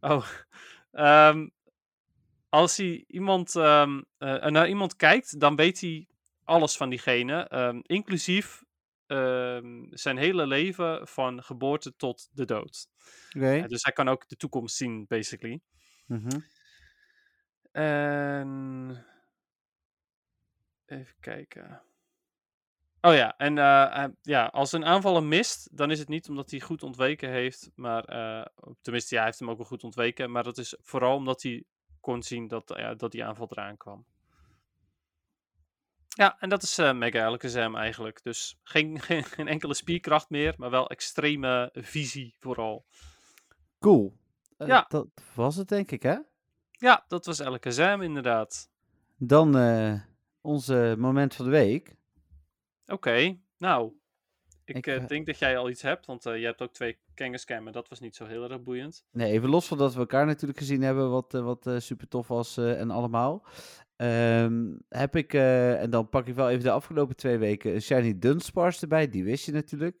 Oh, 0.00 0.26
ehm, 0.92 1.48
als 2.48 2.76
hij 2.76 3.04
iemand, 3.06 3.56
ehm, 3.56 4.02
eh, 4.18 4.46
naar 4.46 4.68
iemand 4.68 4.96
kijkt, 4.96 5.40
dan 5.40 5.56
weet 5.56 5.80
hij 5.80 6.08
alles 6.44 6.76
van 6.76 6.90
diegene, 6.90 7.48
ehm, 7.48 7.80
inclusief 7.82 8.62
ehm, 9.10 9.86
zijn 9.90 10.16
hele 10.16 10.46
leven 10.46 11.08
van 11.08 11.42
geboorte 11.42 11.96
tot 11.96 12.28
de 12.32 12.44
dood. 12.44 12.86
Eh, 13.56 13.66
dus 13.66 13.82
hij 13.82 13.92
kan 13.92 14.08
ook 14.08 14.28
de 14.28 14.36
toekomst 14.36 14.76
zien, 14.76 15.06
basically. 15.08 15.60
Mhm. 16.06 16.40
En. 17.72 19.04
Even 20.86 21.14
kijken. 21.20 21.82
Oh 23.00 23.14
ja, 23.14 23.36
en 23.36 23.58
eh, 23.58 23.94
hij- 23.94 24.14
ja, 24.22 24.46
als 24.46 24.72
een 24.72 24.84
aanvaller 24.84 25.22
mist, 25.24 25.76
dan 25.76 25.90
is 25.90 25.98
het 25.98 26.08
niet 26.08 26.28
omdat 26.28 26.50
hij 26.50 26.60
goed 26.60 26.82
ontweken 26.82 27.30
heeft, 27.30 27.70
maar 27.74 28.04
eh, 28.04 28.46
tenminste, 28.80 29.14
ja, 29.14 29.20
hij 29.20 29.26
heeft 29.28 29.38
hem 29.40 29.50
ook 29.50 29.56
wel 29.56 29.66
goed 29.66 29.84
ontweken, 29.84 30.30
maar 30.30 30.42
dat 30.42 30.58
is 30.58 30.76
vooral 30.82 31.14
omdat 31.16 31.42
hij 31.42 31.64
kon 32.00 32.22
zien 32.22 32.48
dat, 32.48 32.72
ja, 32.76 32.94
dat 32.94 33.12
die 33.12 33.24
aanval 33.24 33.46
eraan 33.50 33.76
kwam. 33.76 34.04
Ja, 36.20 36.36
en 36.38 36.48
dat 36.48 36.62
is 36.62 36.78
eh 36.78 36.92
Mega 36.92 37.30
LKSM 37.30 37.74
eigenlijk. 37.74 38.22
Dus 38.22 38.58
geen, 38.62 39.00
geen, 39.06 39.24
geen 39.24 39.48
enkele 39.48 39.74
spierkracht 39.74 40.30
meer, 40.30 40.54
maar 40.56 40.70
wel 40.70 40.88
extreme 40.88 41.70
visie 41.72 42.34
vooral. 42.38 42.86
Cool. 43.78 44.16
Eh, 44.56 44.66
Ja. 44.66 44.84
Dat 44.88 45.06
was 45.34 45.56
het, 45.56 45.68
denk 45.68 45.90
ik, 45.90 46.02
hè? 46.02 46.16
Ja, 46.70 47.04
dat 47.08 47.26
was 47.26 47.38
LKSM 47.38 47.98
inderdaad. 48.02 48.70
Dan 49.16 49.56
eh 49.56 49.94
onze 50.40 50.94
moment 50.98 51.34
van 51.34 51.44
de 51.44 51.50
week. 51.50 51.96
Oké, 52.86 53.38
nou. 53.58 53.92
Ik, 54.64 54.86
Ik, 54.86 55.08
denk 55.08 55.26
dat 55.26 55.38
jij 55.38 55.58
al 55.58 55.70
iets 55.70 55.82
hebt, 55.82 56.06
want 56.06 56.22
je 56.22 56.30
hebt 56.30 56.62
ook 56.62 56.72
twee 56.72 56.98
Kangaskhan, 57.14 57.62
maar 57.62 57.72
dat 57.72 57.88
was 57.88 58.00
niet 58.00 58.16
zo 58.16 58.26
heel 58.26 58.50
erg 58.50 58.62
boeiend. 58.62 59.04
Nee, 59.10 59.32
even 59.32 59.48
los 59.48 59.66
van 59.66 59.78
dat 59.78 59.92
we 59.94 60.00
elkaar 60.00 60.26
natuurlijk 60.26 60.58
gezien 60.58 60.82
hebben, 60.82 61.10
wat, 61.10 61.32
wat 61.32 61.70
super 61.78 62.08
tof 62.08 62.28
was 62.28 62.56
en 62.56 62.90
allemaal. 62.90 63.44
Ehm, 64.00 64.72
heb 64.88 65.16
ik, 65.16 65.34
eh, 65.34 65.82
en 65.82 65.90
dan 65.90 66.08
pak 66.08 66.26
ik 66.26 66.34
wel 66.34 66.50
even 66.50 66.64
de 66.64 66.70
afgelopen 66.70 67.16
twee 67.16 67.38
weken, 67.38 67.74
een 67.74 67.82
Shiny 67.82 68.18
Dunsparce 68.18 68.80
erbij, 68.82 69.08
die 69.08 69.24
wist 69.24 69.44
je 69.46 69.52
natuurlijk. 69.52 69.96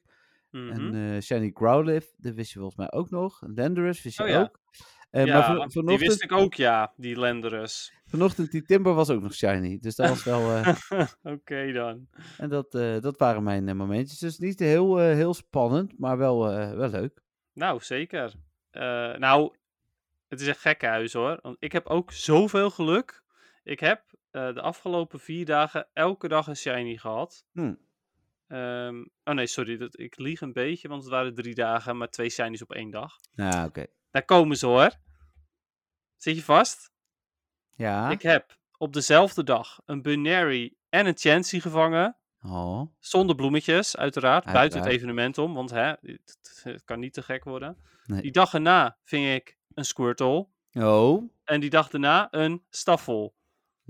Mhm. 0.50 0.70
En 0.70 0.94
eh, 1.14 1.20
Shiny 1.22 1.50
Growlithe, 1.54 2.12
dat 2.16 2.34
wist 2.34 2.52
je 2.52 2.58
volgens 2.58 2.78
mij 2.78 2.92
ook 2.92 3.10
nog. 3.10 3.42
Landorus 3.54 4.02
wist 4.02 4.16
je 4.16 4.22
Oh 4.22 4.28
ja. 4.28 4.40
ook. 4.40 4.60
Eh, 5.10 5.24
ja, 5.26 5.34
maar 5.38 5.44
van, 5.46 5.56
die 5.58 5.70
vanochtend, 5.70 6.08
wist 6.08 6.22
ik 6.22 6.32
ook, 6.32 6.54
ja, 6.54 6.92
die 6.96 7.18
Lenderus. 7.18 7.92
vanochtend, 8.04 8.50
die 8.50 8.62
Timber 8.62 8.94
was 8.94 9.10
ook 9.10 9.22
nog 9.22 9.34
Shiny. 9.34 9.78
Dus 9.80 9.94
dat 9.96 10.08
was 10.08 10.24
wel, 10.24 10.54
eh, 10.54 10.74
Oké 11.34 11.72
dan. 11.72 12.08
en 12.38 12.48
dat, 12.48 12.74
eh, 12.74 13.00
dat 13.00 13.18
waren 13.18 13.42
mijn 13.42 13.68
eh, 13.68 13.74
momentjes. 13.74 14.18
Dus 14.18 14.38
niet 14.38 14.58
heel, 14.58 15.00
eh, 15.00 15.14
heel 15.14 15.34
spannend, 15.34 15.98
maar 15.98 16.18
wel, 16.18 16.50
eh, 16.50 16.72
wel 16.74 16.88
leuk. 16.90 17.22
Nou, 17.52 17.80
zeker. 17.80 18.32
Eh, 18.70 19.14
nou, 19.16 19.54
het 20.28 20.40
is 20.40 20.46
een 20.46 20.54
gekkenhuis 20.54 21.12
hoor. 21.12 21.38
Want 21.42 21.56
ik 21.58 21.72
heb 21.72 21.86
ook 21.86 22.12
zoveel 22.12 22.70
geluk. 22.70 23.19
Ik 23.62 23.80
heb 23.80 24.04
eh, 24.30 24.54
de 24.54 24.60
afgelopen 24.60 25.20
vier 25.20 25.44
dagen 25.44 25.88
elke 25.92 26.28
dag 26.28 26.46
een 26.46 26.56
shiny 26.56 26.96
gehad. 26.96 27.44
Hm. 27.52 27.74
Ehm, 28.46 29.04
oh 29.24 29.34
nee, 29.34 29.46
sorry, 29.46 29.76
dat, 29.76 29.98
ik 29.98 30.18
lieg 30.18 30.40
een 30.40 30.52
beetje, 30.52 30.88
want 30.88 31.02
het 31.02 31.10
waren 31.10 31.34
drie 31.34 31.54
dagen, 31.54 31.96
maar 31.96 32.08
twee 32.10 32.30
shinies 32.30 32.62
op 32.62 32.72
één 32.72 32.90
dag. 32.90 33.16
Ja, 33.30 33.64
oké. 33.64 33.86
Daar 34.10 34.24
komen 34.24 34.56
ze 34.56 34.66
hoor. 34.66 34.90
Zit 36.16 36.36
je 36.36 36.42
vast? 36.42 36.92
Ja. 37.74 38.10
Ik 38.10 38.22
heb 38.22 38.58
op 38.78 38.92
dezelfde 38.92 39.44
dag 39.44 39.80
een 39.84 40.02
Bunary 40.02 40.74
en 40.88 41.06
een 41.06 41.16
Chansey 41.18 41.60
gevangen. 41.60 42.16
Oh. 42.42 42.82
Zonder 42.98 43.36
bloemetjes, 43.36 43.96
uiteraard. 43.96 44.44
Buiten 44.52 44.78
het 44.78 44.88
evenement 44.98 45.38
om, 45.38 45.54
want 45.54 45.70
hè, 45.70 45.84
het, 45.86 45.98
het- 46.02 46.60
het 46.64 46.84
kan 46.84 46.98
niet 47.00 47.12
te 47.12 47.22
gek 47.22 47.44
worden. 47.44 47.76
Nee. 48.04 48.22
Die 48.22 48.32
dag 48.32 48.54
erna 48.54 48.98
ving 49.04 49.34
ik 49.34 49.58
een 49.74 49.84
Squirtle. 49.84 50.48
Oh. 50.72 51.30
En 51.44 51.60
die 51.60 51.70
dag 51.70 51.88
daarna 51.88 52.28
een 52.30 52.64
Staffel. 52.70 53.34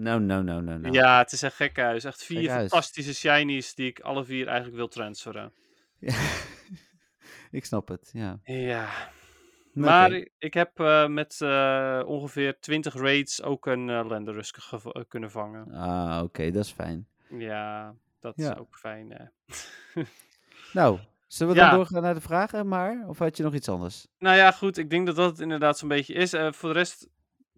Nou, 0.01 0.21
nou, 0.21 0.43
nou, 0.43 0.63
nou, 0.63 0.79
nou. 0.79 0.95
Ja, 0.95 1.19
het 1.19 1.33
is 1.33 1.43
een 1.43 1.51
gek 1.51 1.77
huis. 1.77 2.05
Echt 2.05 2.25
vier 2.25 2.51
fantastische 2.51 3.15
shinies 3.15 3.75
die 3.75 3.87
ik 3.89 4.01
alle 4.01 4.25
vier 4.25 4.47
eigenlijk 4.47 4.77
wil 4.77 4.89
transferen. 4.89 5.53
ik 7.51 7.65
snap 7.65 7.89
het, 7.89 8.11
ja. 8.13 8.39
Ja. 8.45 8.89
Maar 9.73 10.13
ik, 10.13 10.31
ik 10.39 10.55
heb 10.55 10.81
eh, 10.81 11.07
met 11.07 11.41
eh, 11.41 12.03
ongeveer 12.07 12.61
20 12.61 12.95
raids 12.95 13.43
ook 13.43 13.67
een 13.67 13.89
uh, 13.89 14.07
Lenderus 14.09 14.55
kunnen 15.09 15.31
vangen. 15.31 15.73
Ah, 15.73 16.23
oké, 16.23 16.51
dat 16.51 16.65
is 16.65 16.71
fijn. 16.73 17.07
Ja, 17.29 17.95
dat 18.21 18.33
Ja. 18.37 18.53
is 18.53 18.59
ook 18.59 18.77
fijn. 18.79 19.13
Nou, 20.73 20.99
zullen 21.27 21.55
we 21.55 21.61
Ja. 21.61 21.69
dan 21.69 21.77
doorgaan 21.79 22.03
naar 22.03 22.15
de 22.15 22.21
vragen 22.21 22.69
maar? 22.69 23.05
Of 23.07 23.19
had 23.19 23.37
je 23.37 23.43
nog 23.43 23.55
iets 23.55 23.69
anders? 23.69 24.07
Nou 24.19 24.37
ja, 24.37 24.51
goed. 24.51 24.77
Ik 24.79 24.91
denk 24.91 25.07
dat 25.07 25.17
dat 25.17 25.31
het 25.31 25.41
inderdaad 25.41 25.79
zo'n 25.79 25.89
beetje 25.89 26.15
is. 26.15 26.31
Voor 26.31 26.69
de 26.69 26.79
rest, 26.79 27.09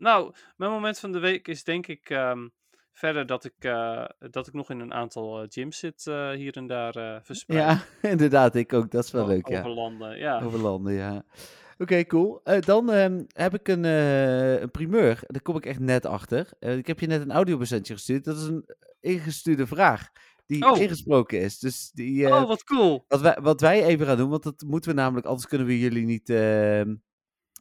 Nou, 0.03 0.33
mijn 0.57 0.71
moment 0.71 0.99
van 0.99 1.13
de 1.13 1.19
week 1.19 1.49
is 1.49 1.65
denk 1.65 1.87
ik 1.87 2.11
ehm, 2.11 2.49
verder 2.93 3.27
dat 3.27 3.45
ik, 3.45 3.55
eh, 3.59 4.05
dat 4.31 4.47
ik 4.47 4.53
nog 4.53 4.71
in 4.71 4.81
een 4.81 4.93
aantal 4.93 5.41
eh, 5.43 5.47
gyms 5.49 5.79
zit 5.79 6.07
eh, 6.07 6.31
hier 6.31 6.57
en 6.57 6.67
daar 6.67 6.97
eh 6.97 7.17
verspreid. 7.23 7.61
Ja, 7.61 7.83
inderdaad, 8.11 8.55
ik 8.55 8.73
ook. 8.73 8.91
Dat 8.91 9.05
is 9.05 9.11
wel 9.11 9.25
O- 9.25 9.27
leuk, 9.29 9.49
ja. 9.49 9.59
Over 9.59 9.71
landen, 9.71 10.19
ja. 10.19 10.41
Over 10.43 10.59
landen, 10.59 10.93
ja. 10.93 11.25
Oké, 11.79 12.05
cool. 12.05 12.41
Dan 12.61 12.93
ehm, 12.93 13.23
heb 13.33 13.55
ik 13.55 13.69
een, 13.69 13.85
een 13.85 14.71
primeur. 14.71 15.19
Daar 15.27 15.43
kom 15.43 15.57
ik 15.57 15.67
echt 15.67 15.81
net 15.81 16.07
achter. 16.07 16.49
Ik 16.59 16.87
heb 16.87 17.01
je 17.01 17.07
net 17.07 17.21
een 17.21 17.33
audiobestandje 17.33 17.95
gestuurd. 17.95 18.25
Dat 18.25 18.37
is 18.37 18.47
een 18.47 18.67
ingestuurde 19.01 19.67
vraag 19.67 20.09
die 20.47 20.71
Oh. 20.71 20.79
ingesproken 20.79 21.41
is. 21.41 21.59
Dus 21.59 21.91
die, 21.91 22.27
Oh, 22.27 22.47
wat 22.47 22.65
cool. 22.65 23.05
wat, 23.09 23.21
wij, 23.21 23.39
wat 23.43 23.61
wij 23.61 23.85
even 23.85 24.07
gaan 24.07 24.17
doen, 24.17 24.31
want 24.31 24.43
dat 24.43 24.65
moeten 24.67 24.91
we 24.91 24.97
namelijk, 24.97 25.27
anders 25.27 25.47
kunnen 25.47 25.67
we 25.67 25.79
jullie 25.79 26.05
niet... 26.05 26.29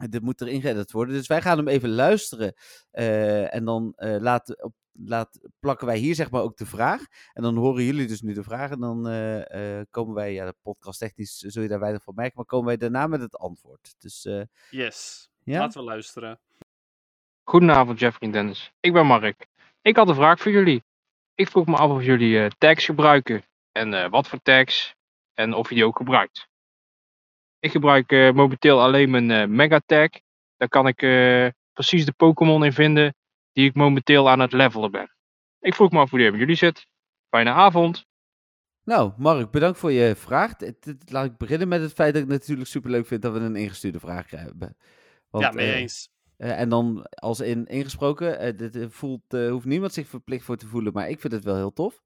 dit 0.09 0.21
moet 0.21 0.41
erin 0.41 0.61
geëdit 0.61 0.91
worden. 0.91 1.15
Dus 1.15 1.27
wij 1.27 1.41
gaan 1.41 1.57
hem 1.57 1.67
even 1.67 1.89
luisteren. 1.89 2.53
eh, 2.91 3.53
en 3.55 3.65
dan 3.65 3.93
eh, 3.95 4.15
laten, 4.19 4.63
op, 4.63 4.73
laat, 4.91 5.39
plakken 5.59 5.87
wij 5.87 5.97
hier 5.97 6.15
zeg 6.15 6.31
maar 6.31 6.41
ook 6.41 6.57
de 6.57 6.65
vraag. 6.65 7.01
En 7.33 7.43
dan 7.43 7.55
horen 7.55 7.83
jullie 7.83 8.07
dus 8.07 8.21
nu 8.21 8.33
de 8.33 8.43
vraag. 8.43 8.71
En 8.71 8.79
dan 8.79 9.07
eh, 9.07 9.79
eh, 9.79 9.85
komen 9.89 10.13
wij, 10.15 10.33
ja, 10.33 10.45
de 10.45 10.55
podcast 10.61 10.99
technisch 10.99 11.37
zul 11.37 11.61
je 11.63 11.67
daar 11.69 11.79
weinig 11.79 12.03
van 12.03 12.13
merken. 12.15 12.33
Maar 12.35 12.45
komen 12.45 12.65
wij 12.65 12.77
daarna 12.77 13.07
met 13.07 13.21
het 13.21 13.35
antwoord. 13.37 13.95
Dus 13.97 14.25
eh, 14.25 14.41
Yes. 14.69 15.29
ja. 15.43 15.59
Laten 15.59 15.79
we 15.79 15.85
luisteren. 15.85 16.39
Goedenavond 17.43 17.99
Jeffrey 17.99 18.27
en 18.27 18.33
Dennis. 18.33 18.73
Ik 18.79 18.93
ben 18.93 19.05
Mark. 19.05 19.47
Ik 19.81 19.95
had 19.95 20.09
een 20.09 20.15
vraag 20.15 20.39
voor 20.39 20.51
jullie. 20.51 20.83
Ik 21.35 21.49
vroeg 21.49 21.65
me 21.65 21.75
af 21.75 21.89
of 21.91 22.03
jullie 22.03 22.43
eh, 22.43 22.49
tags 22.57 22.85
gebruiken. 22.85 23.43
En 23.71 23.93
eh, 23.93 24.09
wat 24.09 24.27
voor 24.27 24.39
tags. 24.41 24.95
En 25.33 25.53
of 25.53 25.69
je 25.69 25.75
die 25.75 25.85
ook 25.85 25.97
gebruikt. 25.97 26.47
Ik 27.61 27.71
gebruik 27.71 28.11
eh, 28.11 28.31
momenteel 28.31 28.81
alleen 28.81 29.09
mijn 29.09 29.31
eh 29.31 29.47
Mega 29.47 29.81
Tag. 29.85 30.09
Daar 30.57 30.69
kan 30.69 30.87
ik 30.87 31.01
eh, 31.01 31.47
precies 31.73 32.05
de 32.05 32.11
Pokémon 32.11 32.65
in 32.65 32.73
vinden 32.73 33.15
die 33.51 33.65
ik 33.65 33.75
momenteel 33.75 34.29
aan 34.29 34.39
het 34.39 34.51
levelen 34.51 34.91
ben. 34.91 35.15
Ik 35.59 35.75
vroeg 35.75 35.91
me 35.91 35.99
af 35.99 36.09
hoe 36.09 36.19
die 36.19 36.29
bij 36.29 36.39
jullie 36.39 36.55
zit. 36.55 36.87
Fijne 37.29 37.49
avond. 37.49 38.05
Nou, 38.83 39.11
Mark, 39.17 39.51
bedankt 39.51 39.79
voor 39.79 39.91
je 39.91 40.15
vraag. 40.15 40.53
Laat 41.05 41.25
ik 41.25 41.37
beginnen 41.37 41.67
met 41.67 41.81
het 41.81 41.93
feit 41.93 42.13
dat 42.13 42.23
ik 42.23 42.29
het 42.29 42.39
natuurlijk 42.39 42.69
superleuk 42.69 43.05
vind 43.05 43.21
dat 43.21 43.33
we 43.33 43.39
een 43.39 43.55
ingestuurde 43.55 43.99
vraag 43.99 44.29
hebben. 44.29 44.77
Want, 45.29 45.43
ja, 45.43 45.51
mee 45.51 45.71
eh, 45.71 45.79
eens. 45.79 46.09
En 46.37 46.69
dan 46.69 47.05
als 47.09 47.39
in 47.39 47.65
ingesproken, 47.65 48.39
eh, 48.39 48.57
dit 48.57 48.85
voelt, 48.89 49.33
eh, 49.33 49.49
hoeft 49.49 49.65
niemand 49.65 49.93
zich 49.93 50.07
verplicht 50.07 50.45
voor 50.45 50.57
te 50.57 50.67
voelen, 50.67 50.93
maar 50.93 51.09
ik 51.09 51.19
vind 51.19 51.33
het 51.33 51.43
wel 51.43 51.55
heel 51.55 51.73
tof. 51.73 52.01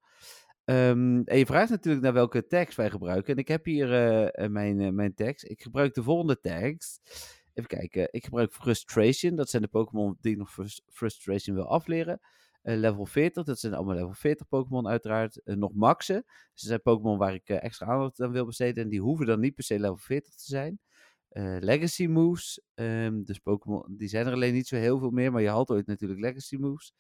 Ehm, 0.66 1.22
en 1.26 1.38
je 1.38 1.46
vraagt 1.46 1.70
natuurlijk 1.70 2.04
naar 2.04 2.14
welke 2.14 2.48
tags 2.48 2.76
wij 2.76 2.90
gebruiken. 2.90 3.34
En 3.34 3.40
ik 3.40 3.48
heb 3.48 3.66
hier 3.66 3.92
eh, 3.94 4.44
eh, 4.46 4.52
mijn, 4.52 4.80
eh, 4.80 4.90
mijn 4.92 5.14
tags. 5.14 5.44
Ik 5.44 5.62
gebruik 5.62 5.94
de 5.94 6.04
volgende 6.04 6.40
tags. 6.40 7.00
Even 7.54 7.70
kijken. 7.70 8.08
Ik 8.12 8.24
gebruik 8.24 8.54
Frustration. 8.54 9.36
Dat 9.36 9.50
zijn 9.50 9.62
de 9.62 9.68
Pokémon 9.68 10.18
die 10.22 10.32
ik 10.32 10.38
nog 10.38 10.52
frus- 10.52 10.82
Frustration 10.88 11.56
wil 11.56 11.68
afleren. 11.68 12.20
Level 12.62 13.06
40, 13.06 13.44
dat 13.44 13.60
zijn 13.60 13.74
allemaal 13.74 13.96
level 13.96 14.14
40 14.14 14.48
Pokémon 14.48 14.88
uiteraard. 14.88 15.42
Nog 15.44 15.74
maxen. 15.74 16.24
Dus 16.26 16.62
dat 16.62 16.70
zijn 16.70 16.82
Pokémon 16.82 17.18
waar 17.18 17.34
ik 17.34 17.50
extra 17.50 17.86
aandacht 17.88 18.22
aan 18.22 18.32
wil 18.32 18.46
besteden. 18.46 18.84
En 18.84 18.90
die 18.90 19.02
hoeven 19.02 19.26
dan 19.26 19.40
niet 19.40 19.56
per 19.56 19.64
se 19.64 19.80
level 19.80 19.98
40 19.98 20.36
te 20.36 20.44
zijn. 20.46 20.80
Legacy 21.60 22.06
moves. 22.08 22.62
ehm, 22.74 23.24
dus 23.24 23.40
Pokémon, 23.40 23.86
die 23.98 24.08
zijn 24.08 24.28
er 24.28 24.34
alleen 24.34 24.54
niet 24.54 24.68
zo 24.68 24.76
heel 24.76 25.00
veel 25.00 25.10
meer. 25.12 25.32
Maar 25.32 25.42
je 25.42 25.48
had 25.50 25.70
ooit 25.70 25.88
natuurlijk 25.88 26.20
legacy 26.22 26.56
moves. 26.56 26.94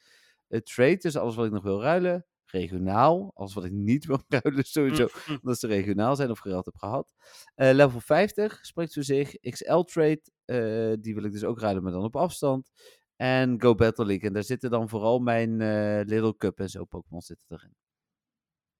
Trade, 0.63 0.97
dus 0.97 1.15
alles 1.15 1.35
wat 1.35 1.45
ik 1.45 1.51
nog 1.51 1.63
wil 1.63 1.81
ruilen. 1.81 2.25
Regionaal, 2.45 3.31
alles 3.33 3.53
wat 3.53 3.65
ik 3.65 3.71
niet 3.71 4.05
wil 4.05 4.19
ruilen 4.41 4.63
sowieso. 4.65 5.07
Hm, 5.25 5.31
Omdat 5.33 5.59
ze 5.59 5.67
regionaal 5.67 6.15
zijn 6.15 6.29
of 6.31 6.39
gereld 6.39 6.65
heb 6.65 6.75
gehad. 6.77 7.13
Eh, 7.55 7.71
level 7.73 7.99
50 7.99 8.59
spreekt 8.65 8.93
voor 8.93 9.03
zich. 9.03 9.39
XL 9.39 9.79
trade, 9.79 10.21
eh, 10.45 10.93
die 10.99 11.15
wil 11.15 11.23
ik 11.23 11.31
dus 11.31 11.43
ook 11.43 11.59
ruilen, 11.59 11.83
maar 11.83 11.91
dan 11.91 12.03
op 12.03 12.15
afstand. 12.15 12.71
En 13.15 13.61
Go 13.61 13.75
Battle 13.75 14.05
League. 14.05 14.27
En 14.27 14.33
daar 14.33 14.43
zitten 14.43 14.69
dan 14.69 14.89
vooral 14.89 15.19
mijn 15.19 15.61
eh, 15.61 15.99
Little 16.05 16.37
Cup 16.37 16.59
en 16.59 16.69
zo 16.69 16.85
Pokémon 16.85 17.21
zitten 17.21 17.45
erin. 17.49 17.75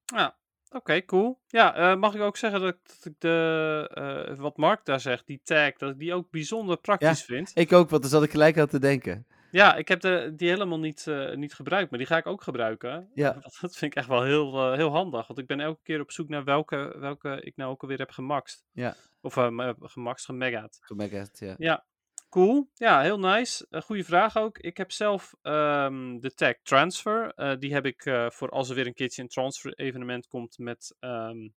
Ja, 0.05 0.37
oké, 0.69 1.05
cool. 1.05 1.41
Ja, 1.47 1.95
mag 1.95 2.15
ik 2.15 2.21
ook 2.21 2.37
zeggen 2.37 2.61
dat, 2.61 2.73
ik- 2.73 2.87
dat 2.87 3.05
ik 3.05 3.13
de, 3.19 4.35
wat 4.37 4.57
Mark 4.57 4.85
daar 4.85 4.99
zegt, 4.99 5.27
die 5.27 5.41
tag, 5.43 5.73
dat 5.73 5.91
ik 5.91 5.99
die 5.99 6.13
ook 6.13 6.29
bijzonder 6.29 6.77
praktisch 6.77 7.23
vind. 7.23 7.51
Ik 7.53 7.73
ook, 7.73 7.89
want 7.89 8.01
daar 8.01 8.11
zat 8.11 8.23
ik 8.23 8.31
gelijk 8.31 8.57
aan 8.57 8.67
te 8.67 8.79
denken. 8.79 9.27
Ja, 9.55 9.75
ik 9.75 9.87
heb 9.87 9.99
de, 9.99 10.33
die 10.35 10.49
helemaal 10.49 10.79
niet, 10.79 11.07
eh, 11.07 11.35
niet 11.35 11.53
gebruikt, 11.53 11.89
maar 11.89 11.99
die 11.99 12.07
ga 12.07 12.17
ik 12.17 12.25
ook 12.25 12.41
gebruiken. 12.41 13.09
Ja. 13.13 13.33
Dat 13.61 13.77
vind 13.77 13.81
ik 13.81 13.95
echt 13.95 14.07
wel 14.07 14.23
heel, 14.23 14.71
eh, 14.71 14.77
heel 14.77 14.91
handig, 14.91 15.27
want 15.27 15.39
ik 15.39 15.47
ben 15.47 15.59
elke 15.59 15.81
keer 15.83 16.01
op 16.01 16.11
zoek 16.11 16.29
naar 16.29 16.43
welke, 16.43 16.95
welke 16.99 17.41
ik 17.41 17.55
nou 17.55 17.71
ook 17.71 17.81
alweer 17.81 17.97
heb 17.97 18.11
gemaxt. 18.11 18.65
Ja. 18.71 18.95
Of 19.21 19.35
uh, 19.35 19.69
gemaxt, 19.79 20.25
gemegaat. 20.25 20.77
Gemegaat, 20.81 21.39
ja. 21.39 21.55
Ja, 21.57 21.85
cool. 22.29 22.69
Ja, 22.73 23.01
heel 23.01 23.19
nice. 23.19 23.65
Een 23.69 23.81
goede 23.81 24.03
vraag 24.03 24.37
ook. 24.37 24.57
Ik 24.57 24.77
heb 24.77 24.91
zelf 24.91 25.33
ehm, 25.41 26.19
de 26.19 26.33
tag 26.33 26.55
transfer. 26.63 27.33
Die 27.59 27.73
heb 27.73 27.85
ik 27.85 28.01
voor 28.27 28.49
als 28.49 28.69
er 28.69 28.75
weer 28.75 28.87
een 28.87 28.93
keertje 28.93 29.21
een 29.21 29.27
transfer 29.27 29.73
evenement 29.73 30.27
komt 30.27 30.57
met 30.57 30.95
ehm 30.99 31.47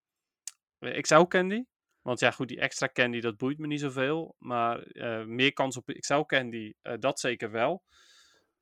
XL 1.00 1.22
Candy. 1.22 1.64
Want 2.08 2.20
ja, 2.20 2.30
goed, 2.30 2.48
die 2.48 2.60
extra 2.60 2.88
candy, 2.92 3.20
dat 3.20 3.36
boeit 3.36 3.58
me 3.58 3.66
niet 3.66 3.80
zoveel. 3.80 4.34
Maar 4.38 4.82
eh, 4.82 5.24
meer 5.24 5.52
kans 5.52 5.76
op 5.76 5.92
XL 5.98 6.20
Candy, 6.20 6.72
eh, 6.82 6.94
dat 6.98 7.20
zeker 7.20 7.50
wel. 7.50 7.82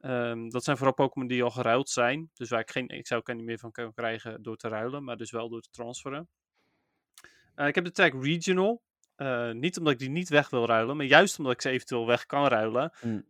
Ehm, 0.01 0.49
dat 0.49 0.65
zijn 0.65 0.77
vooral 0.77 0.95
Pokémon 0.95 1.29
die 1.29 1.43
al 1.43 1.51
geruild 1.51 1.89
zijn. 1.89 2.31
Dus 2.35 2.49
waar 2.49 2.61
ik 2.61 2.71
geen 2.71 3.03
XL 3.03 3.19
Candy 3.19 3.43
meer 3.43 3.59
van 3.59 3.73
kan 3.73 3.95
krijgen 3.95 4.43
door 4.43 4.57
te 4.57 4.69
ruilen. 4.69 5.05
Maar 5.05 5.17
dus 5.17 5.31
wel 5.31 5.49
door 5.49 5.61
te 5.61 5.71
transferen. 5.71 6.29
Eh, 7.55 7.67
ik 7.67 7.75
heb 7.75 7.85
de 7.85 7.91
tag 7.91 8.13
Regional. 8.23 8.83
Niet 9.53 9.79
omdat 9.79 9.93
ik 9.93 9.99
die 9.99 10.11
niet 10.11 10.29
weg 10.29 10.51
wil 10.51 10.67
ruilen, 10.67 10.97
maar 10.97 11.07
juist 11.07 11.39
omdat 11.39 11.53
ik 11.53 11.61
ze 11.61 11.71
eventueel 11.71 12.07
weg 12.07 12.27
kan 12.27 12.47
ruilen. 12.47 12.93
Mm. 13.03 13.25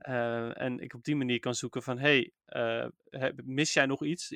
En 0.52 0.78
ik 0.78 0.94
op 0.94 1.04
die 1.04 1.16
manier 1.16 1.38
kan 1.38 1.54
zoeken 1.54 1.82
van, 1.82 1.98
hey, 1.98 2.32
mis 3.44 3.72
jij 3.72 3.86
nog 3.86 4.04
iets? 4.04 4.28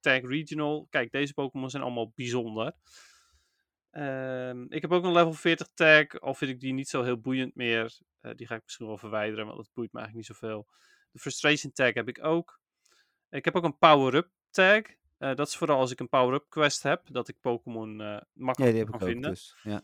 Tag 0.00 0.20
regional. 0.20 0.86
Kijk, 0.90 1.12
deze 1.12 1.34
Pokémon 1.34 1.70
zijn 1.70 1.82
allemaal 1.82 2.12
bijzonder. 2.14 2.72
Ehm, 3.98 4.62
ik 4.68 4.82
heb 4.82 4.92
ook 4.92 5.04
een 5.04 5.12
level 5.12 5.32
40 5.32 5.68
tag, 5.74 6.20
al 6.20 6.34
vind 6.34 6.50
ik 6.50 6.60
die 6.60 6.72
niet 6.72 6.88
zo 6.88 7.02
heel 7.02 7.20
boeiend 7.20 7.54
meer. 7.54 7.98
Eh, 8.20 8.34
die 8.34 8.46
ga 8.46 8.54
ik 8.54 8.62
misschien 8.62 8.86
wel 8.86 8.98
verwijderen, 8.98 9.44
want 9.46 9.56
dat 9.56 9.70
boeit 9.74 9.92
me 9.92 9.98
eigenlijk 10.00 10.28
niet 10.28 10.38
zoveel. 10.38 10.68
De 11.10 11.18
frustration 11.18 11.72
tag 11.72 11.94
heb 11.94 12.08
ik 12.08 12.24
ook. 12.24 12.60
Ik 13.30 13.44
heb 13.44 13.56
ook 13.56 13.64
een 13.64 13.78
power-up 13.78 14.28
tag. 14.50 14.82
Eh, 15.18 15.34
dat 15.34 15.48
is 15.48 15.56
vooral 15.56 15.78
als 15.78 15.90
ik 15.90 16.00
een 16.00 16.08
power-up 16.08 16.46
quest 16.48 16.82
heb, 16.82 17.02
dat 17.10 17.28
ik 17.28 17.40
Pokémon 17.40 18.00
eh 18.00 18.06
Ja, 18.06 18.26
makkelijk 18.32 18.90
kan 18.90 19.00
vinden. 19.00 19.30
dus. 19.30 19.56
Ja. 19.62 19.82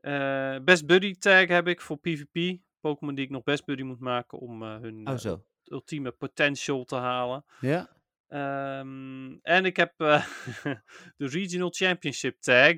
Eh, 0.00 0.64
best 0.64 0.86
Buddy 0.86 1.14
tag 1.14 1.48
heb 1.48 1.68
ik 1.68 1.80
voor 1.80 1.98
PvP. 1.98 2.58
Pokémon 2.80 3.14
die 3.14 3.24
ik 3.24 3.30
nog 3.30 3.42
Best 3.42 3.64
Buddy 3.64 3.82
moet 3.82 4.00
maken 4.00 4.38
om 4.38 4.62
eh, 4.62 4.76
hun 4.76 5.08
Oh, 5.08 5.24
eh, 5.24 5.32
ultieme 5.64 6.10
potential 6.10 6.84
te 6.84 6.96
halen. 6.96 7.44
Ja. 7.60 7.95
Ehm, 8.28 9.32
en 9.42 9.64
ik 9.64 9.76
heb 9.76 9.92
eh, 9.96 10.26
de 11.16 11.26
Regional 11.26 11.70
Championship 11.70 12.40
tag. 12.40 12.74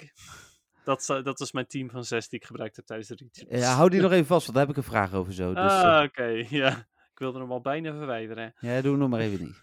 Dat, 0.84 1.00
is, 1.00 1.08
eh, 1.08 1.22
dat 1.22 1.40
is 1.40 1.52
mijn 1.52 1.66
team 1.66 1.90
van 1.90 2.04
zes 2.04 2.28
die 2.28 2.38
ik 2.38 2.46
gebruikt 2.46 2.76
heb 2.76 2.86
tijdens 2.86 3.08
de 3.08 3.14
Regionals. 3.14 3.64
ja, 3.64 3.74
hou 3.74 3.90
die 3.90 4.00
nog 4.00 4.12
even 4.12 4.26
vast, 4.26 4.46
want 4.46 4.58
daar 4.58 4.66
heb 4.66 4.76
ik 4.76 4.82
een 4.82 4.90
vraag 4.90 5.14
over 5.14 5.32
zo. 5.32 5.54
Dus, 5.54 5.72
eh, 5.72 5.82
ah, 5.82 6.02
oké. 6.04 6.26
ja. 6.62 6.86
Ik 7.12 7.24
wilde 7.24 7.38
hem 7.38 7.52
al 7.52 7.60
bijna 7.60 7.92
verwijderen. 7.92 8.54
ja, 8.60 8.80
doe 8.80 8.90
hem 8.90 9.00
nog 9.00 9.08
maar 9.08 9.20
even 9.20 9.44
niet. 9.44 9.62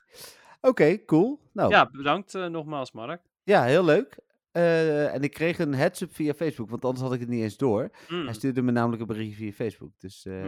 Oké, 0.62 1.06
cool. 1.06 1.40
Nou, 1.54 1.70
ja. 1.70 1.78
Ja, 1.78 1.90
bedankt 1.90 2.36
eh, 2.36 2.46
nogmaals, 2.46 2.92
Mark. 2.92 3.22
heel 3.44 3.86
leuk. 3.86 4.18
Eh, 4.56 5.14
en 5.14 5.22
ik 5.22 5.32
kreeg 5.34 5.60
een 5.60 5.74
heads-up 5.74 6.14
via 6.16 6.34
Facebook, 6.34 6.70
want 6.70 6.86
anders 6.86 7.04
had 7.04 7.14
ik 7.14 7.20
het 7.20 7.30
niet 7.30 7.42
eens 7.42 7.58
door. 7.58 7.90
Mm. 8.10 8.24
Hij 8.26 8.34
stuurde 8.34 8.62
me 8.62 8.72
namelijk 8.72 9.02
een 9.02 9.08
bericht 9.08 9.36
via 9.38 9.52
Facebook. 9.52 9.92
Dus, 9.98 10.26
eh, 10.26 10.42
Hm. 10.42 10.48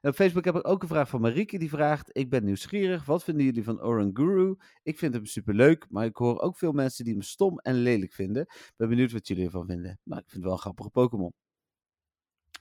en 0.00 0.10
op 0.10 0.14
Facebook 0.14 0.44
heb 0.44 0.54
ik 0.56 0.68
ook 0.68 0.82
een 0.82 0.88
vraag 0.88 1.08
van 1.08 1.20
Marieke 1.20 1.58
die 1.58 1.68
vraagt: 1.68 2.10
Ik 2.12 2.30
ben 2.30 2.44
nieuwsgierig, 2.44 3.04
wat 3.04 3.24
vinden 3.24 3.44
jullie 3.44 3.64
van 3.64 3.82
Oranguru? 3.82 4.54
Ik 4.82 4.98
vind 4.98 5.14
hem 5.14 5.26
superleuk, 5.26 5.86
maar 5.90 6.04
ik 6.04 6.16
hoor 6.16 6.40
ook 6.40 6.56
veel 6.56 6.72
mensen 6.72 7.04
die 7.04 7.12
hem 7.12 7.22
stom 7.22 7.58
en 7.58 7.74
lelijk 7.74 8.12
vinden. 8.12 8.46
Ben 8.76 8.88
benieuwd 8.88 9.12
wat 9.12 9.28
jullie 9.28 9.44
ervan 9.44 9.66
vinden. 9.66 9.98
Nou, 10.04 10.20
ik 10.20 10.28
vind 10.28 10.36
het 10.36 10.44
wel 10.44 10.52
een 10.52 10.58
grappige 10.58 10.90
Pokémon. 10.90 11.32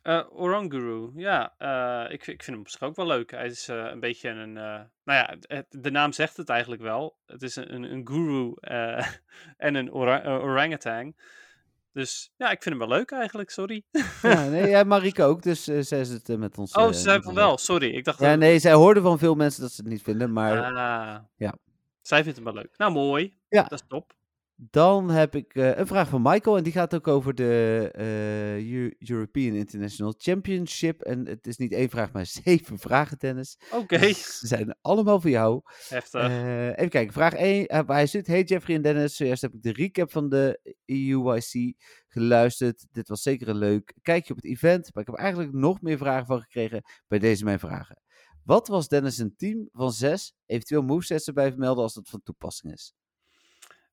Eh, 0.02 0.24
Oranguru, 0.30 1.12
ja, 1.16 1.54
eh, 1.58 2.14
ik, 2.14 2.28
ik 2.28 2.44
vind 2.44 2.46
hem 2.46 2.60
op 2.60 2.70
zich 2.70 2.82
ook 2.82 2.96
wel 2.96 3.06
leuk. 3.08 3.32
Hij 3.32 3.46
is 3.46 3.68
eh, 3.68 3.86
een 3.92 4.00
beetje 4.00 4.30
een, 4.30 4.54
nou 4.54 4.88
ja, 5.04 5.36
het- 5.42 5.66
de 5.70 5.92
naam 5.92 6.12
zegt 6.12 6.38
het 6.38 6.50
eigenlijk 6.50 6.82
wel. 6.82 7.18
Het 7.26 7.42
is 7.42 7.56
een, 7.56 7.84
een, 7.84 8.08
guru 8.08 8.54
en 9.68 9.76
een 9.76 9.92
ora 9.94 10.24
eh, 10.24 10.32
orangutan. 10.44 11.14
Dus 11.94 12.32
ja, 12.36 12.52
ik 12.52 12.64
vind 12.64 12.80
hem 12.80 12.88
wel 12.90 12.98
leuk 12.98 13.12
eigenlijk, 13.12 13.50
sorry. 13.50 13.84
Ja, 14.22 14.48
nee, 14.50 14.68
ja, 14.70 14.84
Marieke 14.84 15.24
ook, 15.24 15.42
dus 15.42 15.64
zij 15.64 16.00
is 16.00 16.10
het 16.10 16.30
eh, 16.30 16.36
met 16.38 16.58
ons. 16.58 16.74
Oh, 16.74 16.88
ze 16.88 16.94
zei 16.94 17.16
met 17.16 17.26
van 17.26 17.34
wel, 17.34 17.58
sorry. 17.58 17.90
Ik 17.96 18.04
dacht 18.04 18.20
Ja, 18.20 18.30
dat... 18.30 18.40
nee, 18.40 18.60
zij 18.60 18.74
hoorde 18.74 19.02
van 19.02 19.20
veel 19.20 19.36
mensen 19.36 19.62
dat 19.62 19.72
ze 19.72 19.82
het 19.82 19.92
niet 19.92 20.02
vinden, 20.02 20.34
maar 20.34 20.64
Ah, 20.64 21.18
ja. 21.36 21.56
Zij 22.02 22.22
vindt 22.24 22.36
hem 22.36 22.46
wel 22.46 22.54
leuk. 22.56 22.78
Nou, 22.78 22.92
mooi. 22.92 23.38
Ja. 23.50 23.62
Dat 23.64 23.72
is 23.80 23.86
top. 23.88 24.14
Dan 24.60 25.10
heb 25.10 25.36
ik 25.36 25.54
eh, 25.54 25.78
een 25.78 25.88
vraag 25.88 26.10
van 26.10 26.22
Michael 26.22 26.58
en 26.58 26.64
die 26.64 26.72
gaat 26.74 26.96
ook 26.96 27.08
over 27.08 27.36
de 27.36 27.90
eh, 27.94 28.72
Eu- 28.72 28.96
European 29.00 29.56
International 29.56 30.14
Championship. 30.18 31.02
En 31.02 31.26
het 31.28 31.48
is 31.48 31.58
niet 31.58 31.72
één 31.72 31.90
vraag, 31.90 32.12
maar 32.12 32.26
zeven 32.44 32.80
vragen, 32.80 33.18
Dennis. 33.18 33.58
Oké, 33.72 34.00
Ze 34.14 34.48
zijn 34.48 34.76
allemaal 34.82 35.22
voor 35.22 35.30
jou. 35.30 35.62
heftig. 35.88 36.22
Eh, 36.22 36.68
even 36.68 36.90
kijken, 36.90 37.14
vraag 37.14 37.34
1. 37.34 37.86
hij 37.88 38.08
zit, 38.08 38.28
hey 38.28 38.44
Jeffrey 38.44 38.76
en 38.76 38.82
Dennis, 38.82 39.16
zojuist 39.16 39.42
heb 39.42 39.54
ik 39.54 39.62
de 39.62 39.74
recap 39.74 40.12
van 40.12 40.30
de 40.30 40.76
EUYC 40.86 41.76
geluisterd. 42.08 42.86
Dit 42.92 43.08
was 43.08 43.22
zeker 43.22 43.48
een 43.48 43.58
leuk 43.58 43.94
kijkje 44.02 44.34
op 44.34 44.42
het 44.42 44.46
event, 44.52 44.90
maar 44.94 45.04
ik 45.04 45.10
heb 45.10 45.20
eigenlijk 45.20 45.54
nog 45.54 45.82
meer 45.82 45.98
vragen 45.98 46.26
van 46.26 46.42
gekregen 46.42 46.82
bij 47.08 47.20
deze 47.20 47.44
mijn 47.44 47.60
vragen. 47.60 48.02
Wat 48.44 48.68
was 48.68 48.88
Dennis 48.88 49.18
een 49.18 49.36
team 49.36 49.70
van 49.72 49.92
zes? 49.92 50.34
Eventueel 50.46 50.82
movesets 50.82 51.28
erbij 51.28 51.50
vermelden 51.50 51.84
als 51.84 51.94
dat 51.94 52.10
van 52.10 52.22
toepassing 52.24 52.74
is. 52.74 52.94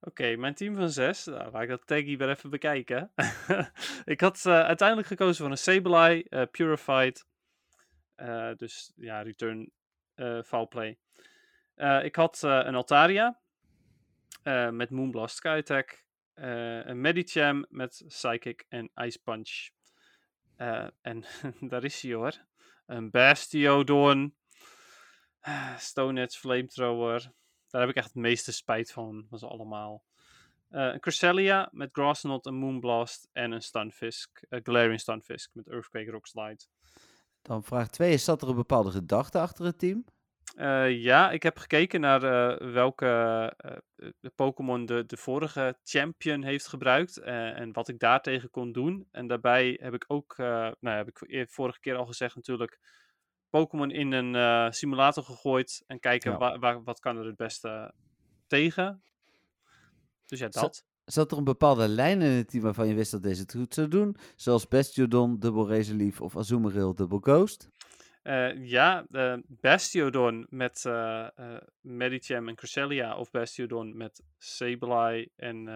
Oké, 0.06 0.36
mijn 0.36 0.54
team 0.54 0.74
van 0.76 0.90
zes. 0.90 1.24
Nou, 1.24 1.50
laat 1.50 1.62
ik 1.62 1.68
dat 1.68 1.86
taggy 1.86 2.16
weer 2.16 2.28
even 2.30 2.50
bekijken. 2.50 3.12
ik 4.04 4.20
had 4.20 4.46
eh, 4.46 4.60
uiteindelijk 4.60 5.08
gekozen 5.08 5.36
voor 5.42 5.50
een 5.50 5.58
Sableye, 5.58 6.24
eh, 6.28 6.42
Purified. 6.50 7.26
eh, 8.14 8.50
dus 8.56 8.92
ja, 8.96 9.22
Return 9.22 9.72
Foul 10.44 10.68
Play. 10.68 10.98
Ik 12.02 12.16
had 12.16 12.42
een 12.42 12.74
Altaria 12.74 13.40
met 14.70 14.90
Moonblast 14.90 15.36
Sky 15.36 15.56
Attack. 15.58 16.02
eh, 16.34 16.84
een 16.86 17.00
Medicham 17.00 17.66
met 17.68 18.04
Psychic 18.06 18.64
en 18.68 18.90
Ice 18.94 19.18
Punch. 19.22 19.68
En 21.02 21.24
daar 21.70 21.84
is 21.84 22.02
hij 22.02 22.12
hoor. 22.12 22.32
Een 22.86 23.10
Bastiodon. 23.10 24.36
Stone 25.78 26.20
Edge 26.20 26.38
Flamethrower. 26.38 27.32
Daar 27.74 27.82
heb 27.82 27.92
ik 27.92 27.98
echt 27.98 28.14
het 28.14 28.22
meeste 28.22 28.52
spijt 28.52 28.92
van, 28.92 29.26
van 29.28 29.38
ze 29.38 29.46
allemaal. 29.46 30.04
Eh, 30.68 30.86
een 30.92 31.00
Cresselia 31.00 31.68
met 31.72 31.88
Grassnot, 31.92 32.46
een 32.46 32.54
Moonblast 32.54 33.28
en 33.32 33.52
een 33.52 33.62
Stunfisk. 33.62 34.44
Een 34.48 34.60
Galarian 34.62 34.98
Stunfisk 34.98 35.50
met 35.54 35.68
Earthquake 35.68 36.10
Rock 36.10 36.26
Slide. 36.26 36.64
Dan 37.42 37.64
vraag 37.64 37.88
2 37.88 38.12
is, 38.12 38.24
zat 38.24 38.42
er 38.42 38.48
een 38.48 38.54
bepaalde 38.54 38.90
gedachte 38.90 39.38
achter 39.38 39.64
het 39.64 39.78
team? 39.78 40.04
Eh, 40.56 41.02
ja, 41.02 41.30
ik 41.30 41.42
heb 41.42 41.58
gekeken 41.58 42.00
naar 42.00 42.22
eh, 42.22 42.72
welke 42.72 43.06
eh, 43.96 44.30
Pokémon 44.34 44.86
de, 44.86 45.06
de 45.06 45.16
vorige 45.16 45.78
champion 45.82 46.42
heeft 46.42 46.66
gebruikt 46.66 47.16
eh, 47.16 47.58
en 47.58 47.72
wat 47.72 47.88
ik 47.88 47.98
daartegen 47.98 48.50
kon 48.50 48.72
doen. 48.72 49.08
En 49.10 49.26
daarbij 49.26 49.78
heb 49.82 49.94
ik 49.94 50.04
ook, 50.06 50.34
eh, 50.36 50.70
nou 50.80 50.96
heb 50.96 51.08
ik 51.08 51.50
vorige 51.50 51.80
keer 51.80 51.96
al 51.96 52.06
gezegd 52.06 52.34
natuurlijk, 52.34 52.78
Pokémon 53.58 53.90
in 53.90 54.12
een 54.12 54.34
eh, 54.34 54.70
simulator 54.70 55.22
gegooid 55.22 55.82
en 55.86 56.00
kijken 56.00 56.30
Ja. 56.32 56.38
wa- 56.38 56.58
wa- 56.58 56.82
wat 56.82 57.00
kan 57.00 57.16
er 57.18 57.24
het 57.26 57.36
beste 57.36 57.94
tegen. 58.46 59.02
Dus 60.26 60.38
ja, 60.38 60.48
dat. 60.48 60.84
Zat 61.04 61.32
er 61.32 61.38
een 61.38 61.44
bepaalde 61.44 61.88
lijn 61.88 62.22
in 62.22 62.30
het 62.30 62.48
team 62.50 62.62
waarvan 62.64 62.88
je 62.88 62.94
wist 62.94 63.10
dat 63.10 63.22
deze 63.22 63.40
het 63.42 63.52
goed 63.52 63.74
zou 63.74 63.88
doen? 63.88 64.16
Zoals 64.36 64.68
Bastiodon, 64.68 65.38
Double 65.38 65.76
Razorleaf 65.76 66.20
of 66.20 66.36
Azumarill, 66.36 66.94
Double 66.94 67.18
Ghost? 67.20 67.68
Eh, 68.22 68.64
ja, 68.66 69.06
eh, 69.10 69.36
Bastiodon 69.46 70.46
met 70.50 70.84
eh, 70.84 71.26
Medicham 71.80 72.48
en 72.48 72.54
Cresselia 72.54 73.16
of 73.16 73.30
Bastiodon 73.30 73.96
met 73.96 74.22
Sableye 74.38 75.30
en, 75.36 75.68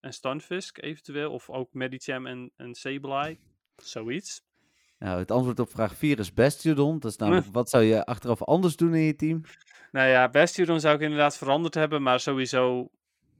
en 0.00 0.12
Stunfisk 0.12 0.82
eventueel. 0.82 1.32
Of 1.32 1.50
ook 1.50 1.72
Medicham 1.72 2.26
en, 2.26 2.52
en 2.56 2.74
Sableye. 2.74 3.38
Zoiets. 3.76 4.46
Nou, 4.98 5.18
het 5.18 5.30
antwoord 5.30 5.60
op 5.60 5.70
vraag 5.70 5.96
4 5.96 6.18
is 6.18 6.34
Bastiodon. 6.34 6.98
Dat 6.98 7.10
is 7.10 7.16
namelijk, 7.16 7.46
wat 7.52 7.70
zou 7.70 7.82
je 7.84 8.04
achteraf 8.04 8.42
anders 8.42 8.76
doen 8.76 8.94
in 8.94 9.02
je 9.02 9.16
team? 9.16 9.40
Nou 9.92 10.08
ja, 10.08 10.28
Bastiodon 10.28 10.80
zou 10.80 10.94
ik 10.94 11.00
inderdaad 11.00 11.36
veranderd 11.38 11.74
hebben, 11.74 12.02
maar 12.02 12.20
sowieso... 12.20 12.90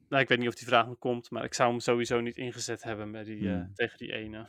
Nou, 0.09 0.23
ik 0.23 0.29
weet 0.29 0.39
niet 0.39 0.49
of 0.49 0.55
die 0.55 0.67
vraag 0.67 0.87
nog 0.87 0.99
komt, 0.99 1.31
maar 1.31 1.45
ik 1.45 1.55
zou 1.55 1.71
hem 1.71 1.81
sowieso 1.81 2.21
niet 2.21 2.37
ingezet 2.37 2.83
hebben 2.83 3.11
met 3.11 3.27
die, 3.27 3.49
eh, 3.49 3.55
Hmm. 3.55 3.71
tegen 3.75 3.99
die 3.99 4.13
ene. 4.13 4.47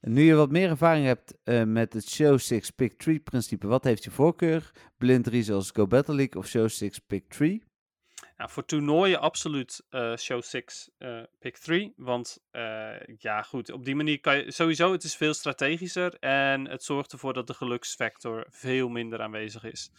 En 0.00 0.12
nu 0.14 0.22
je 0.22 0.34
wat 0.34 0.50
meer 0.50 0.68
ervaring 0.70 1.06
hebt 1.06 1.34
eh, 1.44 1.62
met 1.64 1.92
het 1.92 2.08
Show 2.08 2.38
6 2.38 2.70
Pick 2.70 2.98
3 2.98 3.18
principe, 3.18 3.66
wat 3.66 3.84
heeft 3.84 4.04
je 4.04 4.10
voorkeur? 4.10 4.70
Blind 4.98 5.24
3 5.24 5.42
zoals 5.42 5.70
Go 5.70 5.86
Battle 5.86 6.14
League 6.14 6.40
of 6.40 6.46
Show 6.48 6.68
6 6.68 6.98
Pick 6.98 7.28
3? 7.28 7.62
Nou, 8.38 8.50
voor 8.50 8.64
toernooien 8.64 9.20
absoluut 9.20 9.86
eh, 9.90 10.16
show 10.16 10.42
6, 10.42 10.90
eh, 10.98 11.22
pick 11.38 11.56
3. 11.56 11.92
Want 11.96 12.38
eh, 12.50 13.00
ja, 13.18 13.42
goed, 13.42 13.72
op 13.72 13.84
die 13.84 13.94
manier 13.94 14.20
kan 14.20 14.36
je 14.36 14.50
sowieso, 14.50 14.92
het 14.92 15.04
is 15.04 15.16
veel 15.16 15.34
strategischer. 15.34 16.14
En 16.18 16.68
het 16.68 16.84
zorgt 16.84 17.12
ervoor 17.12 17.32
dat 17.32 17.46
de 17.46 17.54
geluksfactor 17.54 18.46
veel 18.50 18.88
minder 18.88 19.20
aanwezig 19.20 19.64
is. 19.64 19.90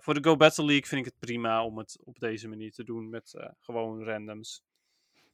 Voor 0.00 0.14
de 0.14 0.22
Go 0.22 0.36
Battle 0.36 0.64
League 0.64 0.86
vind 0.86 1.00
ik 1.00 1.12
het 1.12 1.18
prima 1.18 1.64
om 1.64 1.78
het 1.78 1.98
op 2.04 2.18
deze 2.18 2.48
manier 2.48 2.72
te 2.72 2.84
doen 2.84 3.08
met 3.10 3.34
gewoon 3.58 4.04
randoms. 4.04 4.62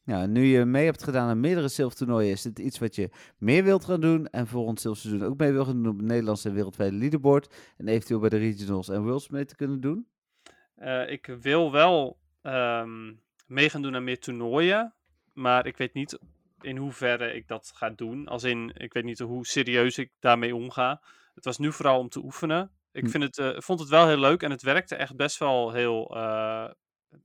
En 0.05 0.31
nu 0.31 0.43
je 0.43 0.65
mee 0.65 0.85
hebt 0.85 1.03
gedaan 1.03 1.29
aan 1.29 1.39
meerdere 1.39 1.67
zilvertoernooien, 1.67 2.31
is 2.31 2.41
dit 2.41 2.59
iets 2.59 2.79
wat 2.79 2.95
je 2.95 3.09
meer 3.37 3.63
wilt 3.63 3.85
gaan 3.85 4.01
doen 4.01 4.27
en 4.27 4.47
volgend 4.47 4.81
zilverseizoen 4.81 5.27
ook 5.27 5.37
mee 5.37 5.51
wil 5.51 5.65
gaan 5.65 5.83
doen 5.83 5.91
op 5.91 5.97
het 5.97 6.07
Nederlandse 6.07 6.47
en 6.49 6.55
wereldwijde 6.55 6.95
leaderboard 6.95 7.55
en 7.77 7.87
eventueel 7.87 8.19
bij 8.19 8.29
de 8.29 8.37
regionals 8.37 8.89
en 8.89 9.03
worlds 9.03 9.29
mee 9.29 9.45
te 9.45 9.55
kunnen 9.55 9.81
doen? 9.81 10.07
Eh, 10.75 11.09
ik 11.09 11.25
wil 11.41 11.71
wel 11.71 12.19
ehm, 12.41 13.13
mee 13.47 13.69
gaan 13.69 13.81
doen 13.81 13.95
aan 13.95 14.03
meer 14.03 14.19
toernooien. 14.19 14.93
Maar 15.33 15.65
ik 15.65 15.77
weet 15.77 15.93
niet 15.93 16.19
in 16.61 16.77
hoeverre 16.77 17.33
ik 17.33 17.47
dat 17.47 17.71
ga 17.75 17.89
doen. 17.89 18.27
Als 18.27 18.43
in, 18.43 18.71
ik 18.75 18.93
weet 18.93 19.03
niet 19.03 19.19
hoe 19.19 19.45
serieus 19.45 19.97
ik 19.97 20.11
daarmee 20.19 20.55
omga. 20.55 21.01
Het 21.33 21.45
was 21.45 21.57
nu 21.57 21.71
vooral 21.71 21.99
om 21.99 22.09
te 22.09 22.23
oefenen. 22.23 22.71
Ik 22.91 23.03
Hm. 23.03 23.09
vind 23.09 23.23
het, 23.23 23.37
eh, 23.37 23.59
vond 23.59 23.79
het 23.79 23.89
wel 23.89 24.07
heel 24.07 24.17
leuk 24.17 24.43
en 24.43 24.51
het 24.51 24.61
werkte 24.61 24.95
echt 24.95 25.15
best 25.15 25.37
wel 25.37 25.71
heel, 25.71 26.15
eh, 26.15 26.69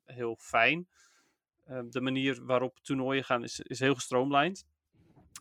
heel 0.04 0.36
fijn. 0.40 0.88
Eh, 1.64 1.80
de 1.88 2.00
manier 2.00 2.44
waarop 2.44 2.78
toernooien 2.82 3.24
gaan 3.24 3.42
is, 3.42 3.60
is 3.60 3.80
heel 3.80 3.94
gestroomlijnd. 3.94 4.66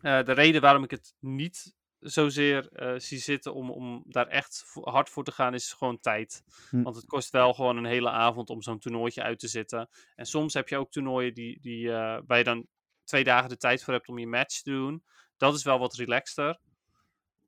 De 0.01 0.32
reden 0.32 0.62
waarom 0.62 0.84
ik 0.84 0.91
het 0.91 1.16
niet 1.20 1.76
zozeer 2.00 2.70
eh, 2.72 2.93
zie 2.97 3.18
zitten 3.18 3.54
om, 3.54 3.72
om 3.72 4.04
daar 4.08 4.28
echt 4.28 4.66
hard 4.74 5.10
voor 5.10 5.24
te 5.24 5.32
gaan, 5.32 5.54
is 5.54 5.74
gewoon 5.74 6.00
tijd. 6.00 6.43
Hm. 6.70 6.82
Want 6.82 6.95
het 6.95 7.06
kost 7.06 7.30
wel 7.30 7.54
gewoon 7.54 7.78
een 7.78 7.86
hele 7.86 8.10
avond 8.10 8.50
om 8.50 8.62
zo'n 8.62 8.80
toernooitje 8.80 9.24
uit 9.24 9.39
te 9.39 9.47
zitten. 9.47 9.89
En 10.16 10.26
soms 10.26 10.54
heb 10.54 10.68
je 10.68 10.78
ook 10.78 10.91
toernooien 10.91 11.34
die, 11.34 11.60
die, 11.62 11.91
eh, 11.91 12.20
waar 12.26 12.38
je 12.38 12.43
dan 12.43 12.68
twee 13.04 13.24
dagen 13.24 13.50
de 13.50 13.58
tijd 13.58 13.84
voor 13.84 13.93
hebt 13.93 14.08
om 14.08 14.20
je 14.20 14.28
match 14.28 14.62
te 14.62 14.72
doen. 14.72 15.04
Dat 15.38 15.56
is 15.56 15.64
wel 15.64 15.80
wat 15.80 15.95
relaxter. 15.95 16.60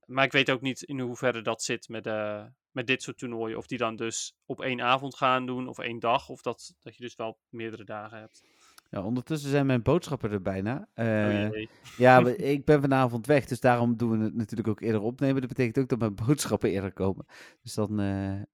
Maar 0.05 0.25
ik 0.25 0.31
weet 0.31 0.51
ook 0.51 0.61
niet 0.61 0.81
in 0.81 0.99
hoeverre 0.99 1.41
dat 1.41 1.63
zit 1.63 1.89
met, 1.89 2.07
eh, 2.07 2.45
met 2.71 2.87
dit 2.87 3.01
soort 3.01 3.17
toernooien. 3.17 3.57
Of 3.57 3.67
die 3.67 3.77
dan 3.77 3.95
dus 3.95 4.35
op 4.45 4.61
één 4.61 4.81
avond 4.81 5.15
gaan 5.15 5.45
doen 5.45 5.67
of 5.67 5.79
één 5.79 5.99
dag. 5.99 6.29
Of 6.29 6.41
dat, 6.41 6.75
dat 6.79 6.95
je 6.95 7.03
dus 7.03 7.15
wel 7.15 7.39
meerdere 7.49 7.83
dagen 7.83 8.19
hebt. 8.19 8.43
Ja, 8.91 9.03
ondertussen 9.03 9.49
zijn 9.49 9.65
mijn 9.65 9.81
boodschappen 9.81 10.31
er 10.31 10.41
bijna. 10.41 10.87
Oh 10.95 11.05
Eh, 11.05 11.49
jee. 11.51 11.69
ja, 11.97 12.19
ik 12.55 12.65
ben 12.65 12.81
vanavond 12.81 13.25
weg, 13.25 13.45
dus 13.45 13.59
daarom 13.59 13.97
doen 13.97 14.17
we 14.19 14.23
het 14.23 14.35
natuurlijk 14.35 14.69
ook 14.69 14.81
eerder 14.81 15.01
opnemen. 15.01 15.39
Dat 15.41 15.49
betekent 15.49 15.77
ook 15.79 15.89
dat 15.89 15.99
mijn 15.99 16.15
boodschappen 16.27 16.69
eerder 16.69 16.93
komen. 16.93 17.25
Dus 17.61 17.73
dan 17.73 17.93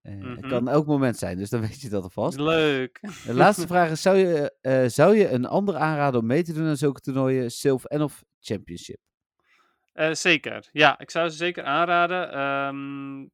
Mhm. 0.02 0.40
kan 0.48 0.68
elk 0.68 0.86
moment 0.86 1.18
zijn, 1.18 1.38
dus 1.38 1.50
dan 1.50 1.62
weet 1.62 1.82
je 1.82 1.90
dat 1.90 2.04
alvast. 2.04 2.40
Leuk. 2.40 3.00
De 3.26 3.34
laatste 3.34 3.68
vraag 3.74 3.90
is, 3.92 4.02
zou 4.02 4.18
je, 4.18 4.54
zou 4.90 5.16
je 5.18 5.30
een 5.30 5.46
ander 5.46 5.76
aanraden 5.76 6.20
om 6.20 6.26
mee 6.26 6.44
te 6.44 6.54
doen 6.54 6.68
aan 6.68 6.78
zulke 6.78 7.00
toernooien, 7.02 7.52
Silf 7.52 7.86
en 7.86 8.02
of 8.02 8.24
Championship? 8.40 8.98
Zeker. 10.12 10.70
Ja, 10.72 11.00
ik 11.00 11.12
zou 11.12 11.30
ze 11.30 11.38
zeker 11.38 11.64
aanraden. 11.64 12.32
Ehm, 12.32 13.28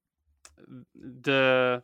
de 1.21 1.81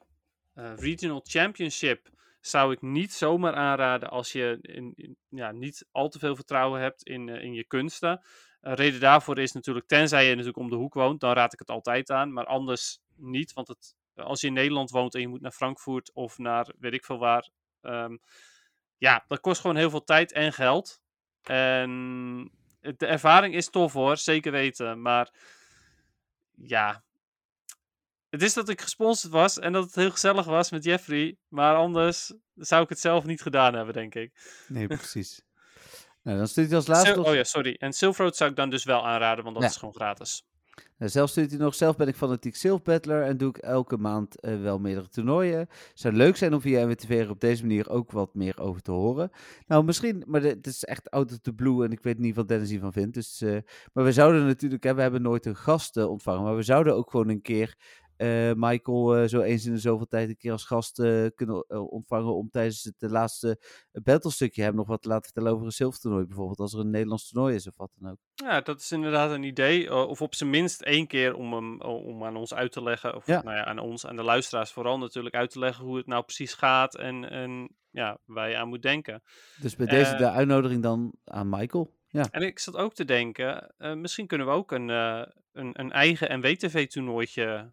Regional 0.54 1.22
Championship 1.24 2.10
zou 2.50 2.72
ik 2.72 2.82
niet 2.82 3.14
zomaar 3.14 3.54
aanraden 3.54 4.10
als 4.10 4.32
je 4.32 4.58
in, 4.62 5.18
ja, 5.30 5.52
niet 5.52 5.86
al 5.92 6.10
te 6.10 6.20
veel 6.20 6.36
vertrouwen 6.36 6.82
hebt 6.82 7.04
in, 7.04 7.30
eh, 7.30 7.44
in 7.44 7.54
je 7.54 7.64
kunsten. 7.64 8.22
Een 8.62 8.76
reden 8.76 9.00
daarvoor 9.00 9.40
is 9.40 9.52
natuurlijk, 9.52 9.88
tenzij 9.88 10.24
je 10.24 10.30
natuurlijk 10.30 10.58
om 10.58 10.70
de 10.70 10.76
hoek 10.76 10.94
woont, 10.94 11.20
dan 11.20 11.34
raad 11.34 11.54
ik 11.54 11.60
het 11.60 11.70
altijd 11.70 12.10
aan. 12.12 12.34
Maar 12.34 12.46
anders 12.46 13.00
niet, 13.16 13.54
want 13.54 13.68
het, 13.68 13.96
als 14.16 14.42
je 14.42 14.48
in 14.48 14.54
Nederland 14.54 14.90
woont 14.90 15.16
en 15.16 15.22
je 15.22 15.28
moet 15.28 15.42
naar 15.42 15.52
Frankfurt 15.52 16.14
of 16.14 16.38
naar 16.38 16.74
weet 16.80 16.94
ik 16.94 17.06
veel 17.06 17.20
waar. 17.20 17.50
ehm, 17.82 18.18
ja, 18.98 19.24
dat 19.28 19.40
kost 19.40 19.62
gewoon 19.62 19.76
heel 19.76 19.90
veel 19.90 20.04
tijd 20.04 20.32
en 20.32 20.54
geld. 20.54 21.02
En 21.42 22.52
de 22.80 23.06
ervaring 23.06 23.56
is 23.56 23.70
tof 23.70 23.94
hoor, 23.94 24.18
zeker 24.18 24.52
weten. 24.52 25.02
Maar 25.02 25.34
ja, 26.56 27.04
het 28.30 28.42
is 28.42 28.54
dat 28.54 28.70
ik 28.70 28.82
gesponsord 28.82 29.34
was 29.34 29.60
en 29.60 29.74
dat 29.74 29.84
het 29.84 29.96
heel 29.96 30.12
gezellig 30.12 30.46
was 30.46 30.72
met 30.72 30.84
Jeffrey. 30.84 31.38
Maar 31.48 31.76
anders 31.76 32.34
zou 32.56 32.84
ik 32.84 32.90
het 32.90 33.00
zelf 33.00 33.26
niet 33.26 33.42
gedaan 33.42 33.74
hebben, 33.74 33.94
denk 33.94 34.16
ik. 34.16 34.32
Nee, 34.68 34.88
precies. 34.98 35.42
nou, 36.24 36.38
dan 36.38 36.48
stuurt 36.48 36.68
hij 36.68 36.76
als 36.76 36.88
laatste 36.88 37.14
Sil- 37.16 37.24
oh 37.24 37.34
ja, 37.34 37.44
sorry. 37.44 37.76
En 37.80 37.94
Silverroad 37.94 38.36
zou 38.36 38.50
ik 38.50 38.56
dan 38.56 38.70
dus 38.70 38.84
wel 38.84 39.08
aanraden, 39.08 39.44
want 39.44 39.56
dat 39.56 39.64
Ja. 39.64 39.70
is 39.70 39.78
gewoon 39.78 39.96
gratis. 39.96 40.44
Nou, 40.98 41.12
zelf 41.12 41.30
stuurt 41.30 41.50
hij 41.50 41.60
nog, 41.60 41.76
zelf 41.76 41.96
ben 41.96 42.08
ik 42.08 42.16
fanatiek 42.16 42.56
Silf 42.56 42.82
Battler 42.82 43.24
en 43.24 43.38
doe 43.38 43.50
ik 43.50 43.58
elke 43.58 43.98
maand 43.98 44.40
eh, 44.40 44.62
wel 44.62 44.80
meerdere 44.80 45.10
toernooien. 45.10 45.68
zou 45.94 46.14
leuk 46.14 46.36
zijn 46.38 46.54
om 46.54 46.62
via 46.62 46.86
MWTV 46.86 47.10
er 47.10 47.30
op 47.30 47.40
deze 47.40 47.62
manier 47.62 47.90
ook 47.90 48.12
wat 48.12 48.34
meer 48.34 48.60
over 48.60 48.82
te 48.82 48.92
horen. 48.92 49.32
Nou, 49.68 49.84
misschien, 49.84 50.24
maar 50.28 50.42
dit 50.42 50.68
is 50.68 50.84
echt 50.84 51.10
out 51.10 51.32
of 51.32 51.38
the 51.40 51.54
blue 51.54 51.84
en 51.86 51.92
ik 51.92 52.02
weet 52.04 52.18
niet 52.20 52.36
wat 52.36 52.48
Dennis 52.48 52.70
hiervan 52.70 52.94
vindt. 52.94 53.14
Dus, 53.14 53.42
eh, 53.42 53.58
maar 53.94 54.04
we 54.04 54.12
zouden 54.12 54.46
natuurlijk, 54.46 54.84
hè, 54.84 54.94
we 54.94 55.02
hebben 55.02 55.22
nooit 55.22 55.46
een 55.46 55.56
gast 55.56 55.98
eh, 55.98 56.10
ontvangen, 56.10 56.44
maar 56.44 56.56
we 56.56 56.64
zouden 56.64 56.96
ook 56.96 57.10
gewoon 57.12 57.30
een 57.30 57.42
keer 57.42 57.76
Michael 58.56 59.16
eh, 59.16 59.28
zo 59.28 59.42
eens 59.42 59.66
in 59.66 59.74
de 59.74 59.80
zoveel 59.80 60.08
tijd 60.08 60.30
een 60.30 60.38
keer 60.38 60.52
als 60.52 60.66
gast 60.66 61.00
eh, 61.00 61.26
kunnen 61.36 61.66
eh, 61.68 61.92
ontvangen 61.92 62.36
om 62.36 62.50
tijdens 62.50 62.84
het 62.84 62.96
eh, 63.04 63.10
laatste 63.10 63.60
battlestukje 64.04 64.62
hem 64.64 64.76
nog 64.76 64.88
wat 64.88 65.02
te 65.02 65.08
laten 65.08 65.24
vertellen 65.26 65.52
over 65.52 65.66
een 65.66 65.72
zilvertoernooi. 65.72 66.26
Bijvoorbeeld 66.26 66.60
als 66.60 66.74
er 66.74 66.80
een 66.80 66.90
Nederlands 66.90 67.30
toernooi 67.30 67.56
is 67.56 67.68
of 67.68 67.78
wat 67.78 67.92
dan 67.96 68.12
ook. 68.12 68.18
Ja, 68.34 68.62
dat 68.62 68.80
is 68.80 68.92
inderdaad 68.92 69.32
een 69.32 69.44
idee. 69.44 69.88
eh, 69.88 70.08
of 70.08 70.22
op 70.22 70.36
zijn 70.36 70.50
minst 70.50 70.82
één 70.82 71.08
keer 71.08 71.36
om 71.36 71.54
hem 71.54 71.82
om 71.82 72.24
aan 72.24 72.36
ons 72.36 72.54
uit 72.54 72.72
te 72.72 72.84
leggen. 72.84 73.16
Of 73.16 73.28
Ja. 73.28 73.42
nou 73.44 73.56
ja, 73.56 73.66
aan 73.66 73.80
ons, 73.80 74.06
aan 74.06 74.16
de 74.16 74.24
luisteraars 74.24 74.72
vooral 74.72 74.98
natuurlijk 74.98 75.36
uit 75.36 75.50
te 75.52 75.60
leggen 75.60 75.86
hoe 75.86 75.98
het 75.98 76.08
nou 76.08 76.24
precies 76.24 76.54
gaat. 76.54 76.96
En, 76.96 77.30
en 77.30 77.70
ja, 77.92 78.18
waar 78.26 78.50
je 78.50 78.58
aan 78.58 78.68
moet 78.70 78.82
denken. 78.82 79.24
Dus 79.62 79.76
bij 79.76 79.86
deze 79.88 80.12
Eh, 80.12 80.18
de 80.18 80.30
uitnodiging 80.30 80.84
dan 80.84 81.14
aan 81.24 81.50
Michael. 81.50 81.98
Ja. 82.08 82.28
En 82.32 82.42
ik 82.42 82.60
zat 82.60 82.76
ook 82.76 82.94
te 82.94 83.06
denken, 83.06 83.74
eh, 83.78 83.94
misschien 83.94 84.28
kunnen 84.28 84.48
we 84.48 84.54
ook 84.54 84.72
een, 84.72 84.90
eh, 84.90 85.22
een, 85.52 85.80
een 85.80 85.92
eigen 85.92 86.40
NWTV-toernooitje 86.40 87.72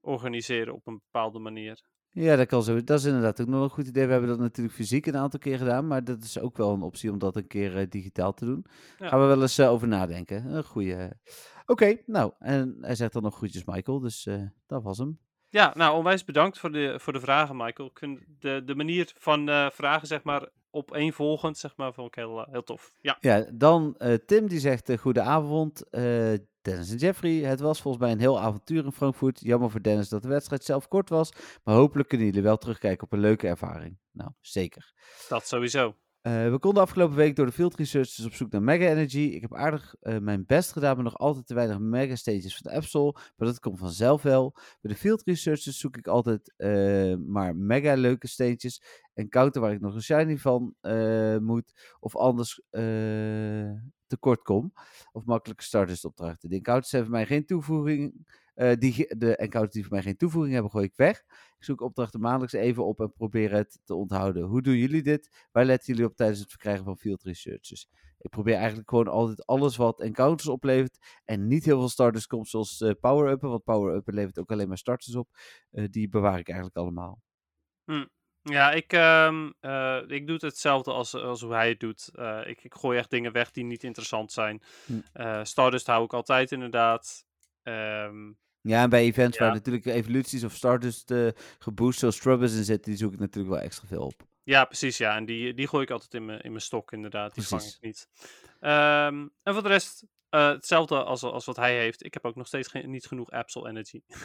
organiseren 0.00 0.74
op 0.74 0.86
een 0.86 1.00
bepaalde 1.10 1.38
manier. 1.38 1.80
Ja, 2.10 2.36
dat 2.36 2.46
kan 2.46 2.62
zo. 2.62 2.84
Dat 2.84 2.98
is 2.98 3.04
inderdaad 3.04 3.40
ook 3.40 3.46
nog 3.46 3.62
een 3.62 3.70
goed 3.70 3.86
idee. 3.86 4.06
We 4.06 4.12
hebben 4.12 4.30
dat 4.30 4.38
natuurlijk 4.38 4.76
fysiek 4.76 5.06
een 5.06 5.16
aantal 5.16 5.38
keer 5.40 5.58
gedaan, 5.58 5.86
maar 5.86 6.04
dat 6.04 6.22
is 6.22 6.40
ook 6.40 6.56
wel 6.56 6.72
een 6.72 6.82
optie 6.82 7.10
om 7.10 7.18
dat 7.18 7.36
een 7.36 7.46
keer 7.46 7.76
eh, 7.76 7.86
digitaal 7.88 8.34
te 8.34 8.44
doen. 8.44 8.66
Ja. 8.98 9.08
Gaan 9.08 9.20
we 9.20 9.26
wel 9.26 9.42
eens 9.42 9.58
eh, 9.58 9.70
over 9.70 9.88
nadenken. 9.88 10.46
Een 10.46 10.64
goeie. 10.64 10.96
Oké, 11.66 11.96
nou, 12.06 12.32
en 12.38 12.78
hij 12.80 12.94
zegt 12.94 13.12
dan 13.12 13.22
nog 13.22 13.36
groetjes 13.36 13.64
Michael, 13.64 14.00
dus 14.00 14.26
eh, 14.26 14.42
dat 14.66 14.82
was 14.82 14.98
hem. 14.98 15.18
Ja, 15.50 15.72
nou, 15.74 15.96
onwijs 15.96 16.24
bedankt 16.24 16.58
voor 16.58 16.72
de, 16.72 16.94
voor 17.00 17.12
de 17.12 17.20
vragen, 17.20 17.56
Michael. 17.56 17.92
De, 18.38 18.62
de 18.64 18.74
manier 18.74 19.12
van 19.18 19.48
eh, 19.48 19.70
vragen, 19.70 20.06
zeg 20.06 20.22
maar, 20.22 20.48
opeenvolgend, 20.70 21.58
zeg 21.58 21.76
maar, 21.76 21.92
vond 21.92 22.08
ik 22.08 22.14
heel, 22.14 22.40
eh, 22.40 22.52
heel 22.52 22.62
tof. 22.62 22.94
Ja, 23.00 23.16
Ja, 23.20 23.46
dan 23.52 23.94
eh, 23.98 24.14
Tim 24.14 24.48
die 24.48 24.60
zegt 24.60 24.90
uh, 24.90 24.98
goedenavond. 24.98 25.82
Dennis 26.68 26.90
en 26.90 26.96
Jeffrey, 26.96 27.32
het 27.32 27.60
was 27.60 27.80
volgens 27.80 28.02
mij 28.02 28.12
een 28.12 28.18
heel 28.18 28.40
avontuur 28.40 28.84
in 28.84 28.92
Frankfurt. 28.92 29.40
Jammer 29.40 29.70
voor 29.70 29.82
Dennis 29.82 30.08
dat 30.08 30.22
de 30.22 30.28
wedstrijd 30.28 30.64
zelf 30.64 30.88
kort 30.88 31.08
was, 31.08 31.32
maar 31.64 31.74
hopelijk 31.74 32.08
kunnen 32.08 32.26
jullie 32.26 32.42
wel 32.42 32.56
terugkijken 32.56 33.04
op 33.04 33.12
een 33.12 33.20
leuke 33.20 33.46
ervaring. 33.46 33.98
Nou, 34.10 34.30
zeker. 34.40 34.92
dat 35.28 35.46
sowieso. 35.46 35.94
Eh, 36.20 36.50
we 36.50 36.58
konden 36.58 36.82
afgelopen 36.82 37.16
week 37.16 37.36
door 37.36 37.46
de 37.46 37.52
field 37.52 37.76
researchers 37.76 38.26
op 38.26 38.34
zoek 38.34 38.50
naar 38.50 38.62
Mega 38.62 38.84
Energy. 38.84 39.18
Ik 39.18 39.40
heb 39.40 39.54
aardig 39.54 39.94
eh, 40.00 40.18
mijn 40.18 40.46
best 40.46 40.72
gedaan, 40.72 40.94
maar 40.94 41.04
nog 41.04 41.18
altijd 41.18 41.46
te 41.46 41.54
weinig 41.54 41.78
Mega 41.78 42.16
Stages 42.16 42.56
van 42.56 42.70
de 42.70 42.76
Absol. 42.76 43.12
Maar 43.12 43.48
dat 43.48 43.60
komt 43.60 43.78
vanzelf 43.78 44.22
wel. 44.22 44.52
Bij 44.80 44.92
de 44.92 44.98
field 44.98 45.22
researchers 45.24 45.78
zoek 45.78 45.96
ik 45.96 46.06
altijd 46.06 46.54
eh, 46.56 47.14
maar 47.26 47.56
mega 47.56 47.94
leuke 47.94 48.26
steentjes. 48.26 48.82
En 49.14 49.28
counter 49.28 49.60
waar 49.60 49.72
ik 49.72 49.80
nog 49.80 49.94
een 49.94 50.02
shiny 50.02 50.38
van 50.38 50.74
moet. 51.40 51.96
Of 52.00 52.16
anders 52.16 52.60
tekort 54.08 54.42
kom. 54.42 54.72
Of 55.12 55.24
makkelijke 55.24 55.62
starters 55.62 56.04
opdrachten. 56.04 56.48
De 56.48 56.56
encounters 56.56 56.92
hebben 56.92 57.10
mij 57.10 57.26
geen 57.26 57.46
toevoeging. 57.46 58.26
eh, 58.54 58.76
die, 58.78 59.16
de 59.18 59.36
encounters 59.36 59.74
die 59.74 59.82
voor 59.84 59.92
mij 59.92 60.02
geen 60.02 60.16
toevoeging 60.16 60.52
hebben, 60.52 60.70
gooi 60.70 60.84
ik 60.84 60.96
weg. 60.96 61.18
Ik 61.58 61.64
zoek 61.64 61.80
opdrachten 61.80 62.20
maandelijks 62.20 62.54
even 62.54 62.84
op 62.86 63.00
en 63.00 63.12
probeer 63.12 63.52
het 63.52 63.80
te 63.84 63.94
onthouden. 63.94 64.42
Hoe 64.42 64.62
doen 64.62 64.76
jullie 64.76 65.02
dit? 65.02 65.46
Waar 65.52 65.64
letten 65.64 65.94
jullie 65.94 66.08
op 66.10 66.16
tijdens 66.16 66.40
het 66.40 66.50
verkrijgen 66.50 66.84
van 66.84 66.98
field 66.98 67.22
researches? 67.22 67.88
Ik 68.18 68.30
probeer 68.30 68.54
eigenlijk 68.56 68.88
gewoon 68.90 69.08
altijd 69.08 69.46
alles 69.46 69.76
wat 69.76 70.00
encounters 70.00 70.48
oplevert. 70.48 70.98
En 71.24 71.46
niet 71.46 71.64
heel 71.64 71.78
veel 71.78 71.88
starters 71.88 72.26
komt 72.26 72.48
zoals 72.48 72.80
eh, 72.80 72.90
power-uppen. 73.00 73.48
Want 73.50 73.64
power-uppen 73.64 74.14
levert 74.14 74.38
ook 74.38 74.50
alleen 74.52 74.68
maar 74.68 74.78
starters 74.78 75.14
op. 75.16 75.28
Eh, 75.70 75.84
die 75.90 76.08
bewaar 76.08 76.38
ik 76.38 76.48
eigenlijk 76.48 76.76
allemaal. 76.78 77.22
Ja, 78.50 78.70
ik, 78.72 78.92
ehm, 78.92 79.50
eh, 79.60 80.00
ik 80.06 80.26
doe 80.26 80.34
het 80.34 80.42
hetzelfde 80.42 80.92
als, 80.92 81.14
als 81.14 81.40
hoe 81.40 81.52
hij 81.52 81.68
het 81.68 81.80
doet. 81.80 82.10
Eh, 82.14 82.40
ik, 82.44 82.64
ik 82.64 82.74
gooi 82.74 82.98
echt 82.98 83.10
dingen 83.10 83.32
weg 83.32 83.50
die 83.50 83.64
niet 83.64 83.84
interessant 83.84 84.32
zijn. 84.32 84.62
Hm. 84.86 84.92
Eh 85.12 85.40
Stardust 85.44 85.86
hou 85.86 86.04
ik 86.04 86.12
altijd 86.12 86.52
inderdaad. 86.52 87.24
Ehm, 87.62 88.26
Ja, 88.60 88.82
en 88.82 88.90
bij 88.90 89.02
events 89.02 89.38
waar 89.38 89.52
natuurlijk 89.52 89.86
evoluties 89.86 90.44
of 90.44 90.52
starters 90.54 91.04
uh, 91.06 91.28
geboost 91.58 91.98
zoals 91.98 92.16
Strubbers 92.16 92.54
in 92.56 92.64
zitten, 92.64 92.90
die 92.90 93.00
zoek 93.00 93.12
ik 93.12 93.18
natuurlijk 93.18 93.54
wel 93.54 93.64
extra 93.64 93.86
veel 93.86 94.02
op. 94.02 94.26
ja, 94.42 94.64
precies. 94.64 94.96
Ja, 94.96 95.16
en 95.16 95.24
die, 95.24 95.54
die 95.54 95.68
gooi 95.68 95.82
ik 95.84 95.90
altijd 95.90 96.14
in 96.14 96.24
mijn 96.24 96.40
in 96.40 96.50
mijn 96.50 96.62
stok 96.62 96.92
inderdaad. 96.92 97.34
Die 97.34 97.46
vang 97.46 97.60
Precies. 97.60 97.76
ik 97.80 97.84
niet. 97.84 98.08
Ehm, 98.60 99.26
en 99.42 99.52
voor 99.54 99.62
de 99.62 99.68
rest 99.68 100.04
eh, 100.30 100.48
hetzelfde 100.48 101.04
als, 101.04 101.22
als 101.22 101.44
wat 101.44 101.56
hij 101.56 101.78
heeft. 101.78 102.04
Ik 102.04 102.14
heb 102.14 102.24
ook 102.24 102.34
nog 102.36 102.46
steeds 102.46 102.68
geen, 102.68 102.90
niet 102.90 103.06
genoeg 103.06 103.30
Absol 103.30 103.66
Energy. 103.66 104.00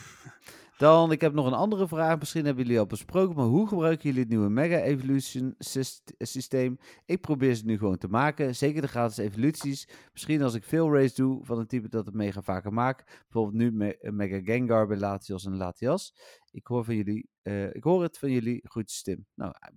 Dan, 0.77 1.11
ik 1.11 1.21
heb 1.21 1.33
nog 1.33 1.45
een 1.45 1.53
andere 1.53 1.87
vraag. 1.87 2.19
Misschien 2.19 2.45
hebben 2.45 2.63
jullie 2.63 2.79
al 2.79 2.85
besproken, 2.85 3.35
maar 3.35 3.45
hoe 3.45 3.67
gebruiken 3.67 4.03
jullie 4.03 4.19
het 4.19 4.29
nieuwe 4.29 4.49
Mega 4.49 4.77
Evolution 4.77 5.55
syst- 5.57 6.13
systeem? 6.17 6.77
Ik 7.05 7.21
probeer 7.21 7.55
ze 7.55 7.65
nu 7.65 7.77
gewoon 7.77 7.97
te 7.97 8.07
maken. 8.07 8.55
Zeker 8.55 8.81
de 8.81 8.87
gratis 8.87 9.17
evoluties. 9.17 9.87
Misschien 10.13 10.41
als 10.41 10.53
ik 10.53 10.63
veel 10.63 10.93
race 10.93 11.15
doe 11.15 11.45
van 11.45 11.59
een 11.59 11.67
type 11.67 11.89
dat 11.89 12.05
het 12.05 12.15
mega 12.15 12.41
vaker 12.41 12.73
maak. 12.73 13.03
Bijvoorbeeld 13.21 13.55
nu 13.55 13.71
me- 13.71 13.97
een 13.99 14.15
Mega 14.15 14.39
Gengar 14.43 14.87
bij 14.87 14.97
Latios 14.97 15.45
en 15.45 15.57
Latias. 15.57 16.13
Ik 16.51 16.67
hoor, 16.67 16.85
van 16.85 16.95
jullie, 16.95 17.29
eh, 17.41 17.73
ik 17.73 17.83
hoor 17.83 18.01
het 18.03 18.17
van 18.17 18.31
jullie. 18.31 18.59
Groetjes 18.63 19.01
Tim. 19.01 19.25
Nou, 19.33 19.53
eh, 19.59 19.69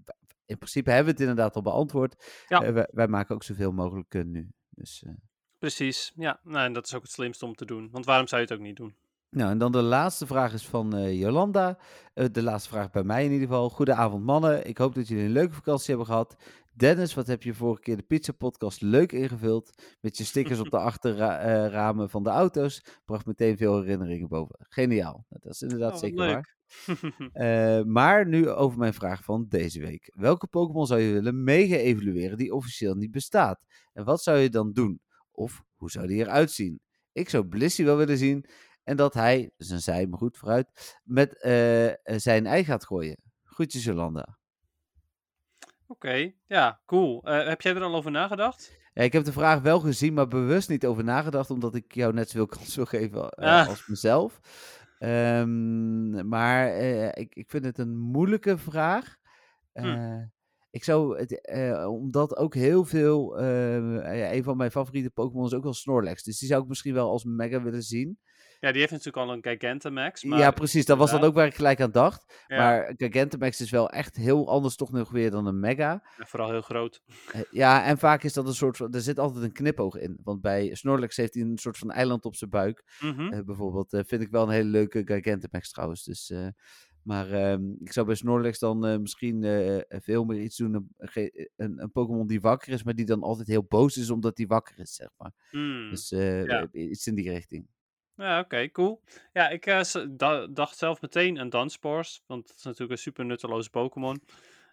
in 0.47 0.57
principe 0.59 0.89
hebben 0.91 1.07
we 1.15 1.21
het 1.23 1.29
inderdaad 1.31 1.57
al 1.57 1.63
beantwoord. 1.63 2.25
Ja. 2.47 2.63
Eh, 2.63 2.73
wij, 2.73 2.89
wij 2.93 3.09
maken 3.09 3.35
ook 3.35 3.43
zoveel 3.43 3.73
mogelijk 3.73 4.15
eh, 4.15 4.25
nu. 4.25 4.51
Dus, 4.71 5.03
eh, 5.07 5.13
Precies. 5.59 6.13
Ja, 6.17 6.41
nou, 6.43 6.65
en 6.67 6.73
dat 6.73 6.87
is 6.87 6.95
ook 6.95 7.03
het 7.03 7.11
slimste 7.11 7.45
om 7.47 7.55
te 7.55 7.65
doen. 7.65 7.89
Want 7.93 8.05
waarom 8.05 8.27
zou 8.27 8.41
je 8.43 8.47
het 8.49 8.57
ook 8.57 8.65
niet 8.65 8.77
doen? 8.77 8.95
Nou, 9.31 9.51
en 9.51 9.59
dan 9.59 9.73
de 9.73 9.83
laatste 9.83 10.27
vraag 10.27 10.53
is 10.53 10.67
van 10.67 10.95
eh, 10.97 11.21
Jolanda. 11.21 11.79
Eh, 12.15 12.27
de 12.33 12.43
laatste 12.43 12.69
vraag 12.69 12.91
bij 12.91 13.03
mij 13.05 13.25
in 13.25 13.33
ieder 13.33 13.47
geval. 13.47 13.71
Goedenavond 13.71 14.25
mannen. 14.25 14.67
Ik 14.67 14.79
hoop 14.79 14.95
dat 14.95 15.09
jullie 15.09 15.25
een 15.25 15.31
leuke 15.31 15.55
vakantie 15.55 15.89
hebben 15.89 16.07
gehad. 16.07 16.37
Dennis, 16.73 17.15
wat 17.15 17.27
heb 17.27 17.43
je 17.43 17.55
vorige 17.55 17.81
keer 17.81 17.97
de 17.97 18.03
pizza 18.03 18.33
podcast 18.33 18.81
leuk 18.81 19.13
ingevuld. 19.13 19.83
Met 20.01 20.17
je 20.19 20.25
stickers 20.25 20.59
op 20.59 20.71
de 20.71 20.79
achterramen 20.91 22.11
van 22.11 22.23
de 22.23 22.31
auto's. 22.31 22.85
Bracht 23.05 23.27
meteen 23.27 23.57
veel 23.57 23.81
herinneringen 23.81 24.29
boven. 24.29 24.57
Geniaal. 24.59 25.25
Nou, 25.29 25.43
Dat 25.43 25.53
is 25.53 25.63
inderdaad 25.63 25.93
Oh, 25.93 25.99
zeker 25.99 26.19
leuk. 26.19 26.33
waar. 26.33 26.55
Eh, 27.33 27.83
maar 27.85 28.27
nu 28.27 28.51
over 28.51 28.79
mijn 28.79 28.95
vraag 28.95 29.25
van 29.25 29.47
deze 29.49 29.81
week. 29.81 30.13
Welke 30.15 30.47
Pokémon 30.47 30.87
zou 30.87 31.01
je 31.01 31.13
willen 31.13 31.45
mega 31.45 31.77
evalueren 31.77 32.37
die 32.39 32.55
officieel 32.55 32.95
niet 32.95 33.11
bestaat? 33.11 33.65
En 33.93 34.05
wat 34.05 34.23
zou 34.23 34.39
je 34.39 34.49
dan 34.51 34.73
doen? 34.73 35.01
Of 35.37 35.65
hoe 35.75 35.91
zou 35.91 36.07
die 36.07 36.21
eruit 36.21 36.51
zien? 36.51 36.81
Ik 37.13 37.29
zou 37.29 37.47
Blissey 37.47 37.85
wel 37.85 37.97
willen 37.97 38.19
zien. 38.19 38.47
En 38.85 38.97
dat 38.97 39.15
hij, 39.15 39.51
dus 39.57 39.71
een 39.71 39.81
zij, 39.81 40.07
maar 40.07 40.19
goed, 40.19 40.37
vooruit, 40.37 40.99
met 41.05 41.43
eh, 41.43 41.87
eh, 41.89 41.95
zijn 42.05 42.47
ei 42.47 42.65
gaat 42.65 42.85
gooien. 42.85 43.17
Groetjes 43.45 43.85
Jolanda. 43.85 44.39
Oké, 45.87 46.33
ja, 46.47 46.81
cool. 46.87 47.23
Eh, 47.25 47.47
heb 47.49 47.61
jij 47.61 47.75
er 47.75 47.83
al 47.83 47.95
over 47.95 48.11
nagedacht? 48.11 48.79
Ja, 48.95 49.03
ik 49.03 49.13
heb 49.13 49.25
de 49.25 49.33
vraag 49.33 49.61
wel 49.61 49.81
gezien, 49.81 50.15
maar 50.15 50.29
bewust 50.29 50.69
niet 50.69 50.87
over 50.87 51.05
nagedacht, 51.05 51.51
omdat 51.51 51.75
ik 51.75 51.95
jou 51.95 52.13
net 52.13 52.31
zoveel 52.31 52.47
kans 52.57 52.77
wil 52.77 52.85
geven 52.87 53.29
Ah. 53.31 53.69
als 53.69 53.87
mezelf. 53.87 54.41
Ehm, 54.99 56.29
maar 56.29 56.77
ik, 57.17 57.35
ik 57.35 57.51
vind 57.51 57.65
het 57.65 57.79
een 57.79 57.97
moeilijke 57.99 58.59
vraag. 58.59 59.17
Hm. 59.73 60.25
Ik 60.77 60.85
zou, 60.85 61.19
het, 61.19 61.41
eh, 61.41 61.87
omdat 61.89 62.37
ook 62.37 62.55
heel 62.55 62.85
veel, 62.85 63.39
eh, 63.39 64.33
een 64.33 64.43
van 64.43 64.57
mijn 64.57 64.71
favoriete 64.71 65.11
Pokémon 65.11 65.47
is 65.47 65.55
ook 65.55 65.63
wel 65.63 65.75
Snorlax. 65.75 66.23
Dus 66.23 66.39
die 66.39 66.49
zou 66.49 66.63
ik 66.63 66.69
misschien 66.69 66.95
wel 66.95 67.11
als 67.11 67.25
mega 67.25 67.63
willen 67.63 67.83
zien. 67.83 68.19
Ja, 68.61 68.71
die 68.71 68.81
heeft 68.81 68.93
natuurlijk 68.93 69.27
al 69.27 69.33
een 69.33 69.43
Gigantamax. 69.43 70.25
Maar 70.25 70.39
ja, 70.39 70.51
precies. 70.51 70.85
Dat 70.85 70.99
was 70.99 71.11
dan 71.11 71.23
ook 71.23 71.35
waar 71.35 71.47
ik 71.47 71.55
gelijk 71.55 71.81
aan 71.81 71.91
dacht. 71.91 72.45
ja, 72.47 72.57
Maar 72.57 72.95
Gigantamax 72.97 73.61
is 73.61 73.71
wel 73.71 73.91
echt 73.91 74.17
heel 74.17 74.49
anders 74.49 74.77
toch 74.77 74.93
nog 74.93 75.11
weer 75.11 75.31
dan 75.31 75.47
een 75.47 75.61
mega. 75.61 76.03
ja, 76.17 76.27
vooral 76.27 76.51
heel 76.51 76.61
groot. 76.61 77.03
Eh, 77.33 77.41
ja, 77.51 77.85
en 77.85 77.99
vaak 77.99 78.23
is 78.23 78.33
dat 78.33 78.47
een 78.47 78.55
soort 78.55 78.77
van, 78.77 78.93
er 78.95 79.01
zit 79.01 79.19
altijd 79.19 79.45
een 79.45 79.53
knipoog 79.53 79.97
in. 79.97 80.19
Want 80.23 80.41
bij 80.41 80.75
Snorlax 80.75 81.17
heeft 81.17 81.35
hij 81.35 81.43
een 81.43 81.59
soort 81.59 81.79
van 81.79 81.91
eiland 81.91 82.25
op 82.25 82.37
zijn 82.37 82.51
buik. 82.51 82.85
Mhm. 83.01 83.45
Bijvoorbeeld 83.45 83.93
eh, 83.93 84.01
vind 84.07 84.23
ik 84.23 84.31
wel 84.31 84.43
een 84.43 84.55
hele 84.55 84.69
leuke 84.69 85.03
Gigantamax 85.05 85.71
trouwens. 85.71 86.05
Dus, 86.05 86.33
maar 87.07 87.31
ehm, 87.31 87.71
ik 87.81 87.93
zou 87.93 88.07
bij 88.07 88.15
Snorlax 88.15 88.59
dan 88.59 88.87
eh, 88.87 88.97
misschien 88.99 89.45
eh, 89.45 90.01
veel 90.01 90.25
meer 90.25 90.41
iets 90.41 90.57
doen. 90.57 90.75
Een, 90.75 91.09
ge- 91.09 91.51
een, 91.57 91.83
een 91.83 91.93
Pokémon 91.93 92.27
die 92.27 92.41
wakker 92.41 92.73
is, 92.73 92.83
maar 92.83 92.95
die 92.95 93.05
dan 93.05 93.23
altijd 93.23 93.49
heel 93.49 93.65
boos 93.65 93.97
is 93.97 94.11
omdat 94.11 94.37
hij 94.37 94.47
wakker 94.47 94.79
is, 94.79 94.95
zeg 94.95 95.09
maar. 95.17 95.33
Hmm. 95.51 95.91
Dus 95.91 96.13
eh, 96.13 96.45
ja. 96.45 96.69
iets 96.73 97.07
in 97.07 97.15
die 97.15 97.31
richting. 97.31 97.67
Ja, 98.15 98.41
oké, 98.41 98.71
cool. 98.71 99.03
Ja, 99.33 99.49
ik 99.49 99.67
eh, 99.67 99.81
dacht 100.51 100.77
zelf 100.79 101.01
meteen 101.01 101.39
aan 101.39 101.49
Dunsparce, 101.49 102.21
want 102.27 102.49
het 102.49 102.57
is 102.57 102.63
natuurlijk 102.65 102.93
een 102.93 102.99
super 102.99 103.25
nutteloze 103.25 103.71
Pokémon. 103.71 104.23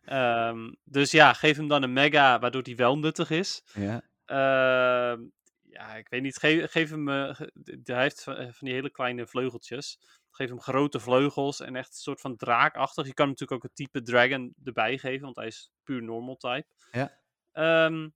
Ehm, 0.03 0.73
dus 0.83 1.11
ja, 1.11 1.33
geef 1.33 1.57
hem 1.57 1.67
dan 1.67 1.83
een 1.83 1.93
Mega, 1.93 2.39
waardoor 2.39 2.61
hij 2.61 2.75
wel 2.75 2.97
nuttig 2.97 3.29
is. 3.29 3.63
Ja. 3.73 4.01
Ehm, 4.25 5.21
ja, 5.69 5.95
ik 5.95 6.09
weet 6.09 6.21
niet, 6.21 6.37
geef, 6.37 6.71
geef 6.71 6.89
hem... 6.89 7.09
eh, 7.09 7.39
hij 7.83 8.01
heeft 8.01 8.23
van, 8.23 8.35
van 8.35 8.67
die 8.67 8.73
hele 8.73 8.89
kleine 8.91 9.27
vleugeltjes. 9.27 9.99
Geef 10.35 10.49
hem 10.49 10.61
grote 10.61 10.99
vleugels 10.99 11.59
en 11.59 11.75
echt 11.75 11.89
een 11.89 11.93
soort 11.93 12.21
van 12.21 12.35
draakachtig. 12.35 13.05
Je 13.05 13.13
kan 13.13 13.27
natuurlijk 13.27 13.51
ook 13.51 13.69
het 13.69 13.75
type 13.75 14.01
Dragon 14.01 14.53
erbij 14.63 14.97
geven, 14.97 15.23
want 15.23 15.35
hij 15.35 15.47
is 15.47 15.71
puur 15.83 16.03
normal 16.03 16.35
type. 16.35 16.65
Ja. 16.91 17.11
Ehm, 17.51 18.09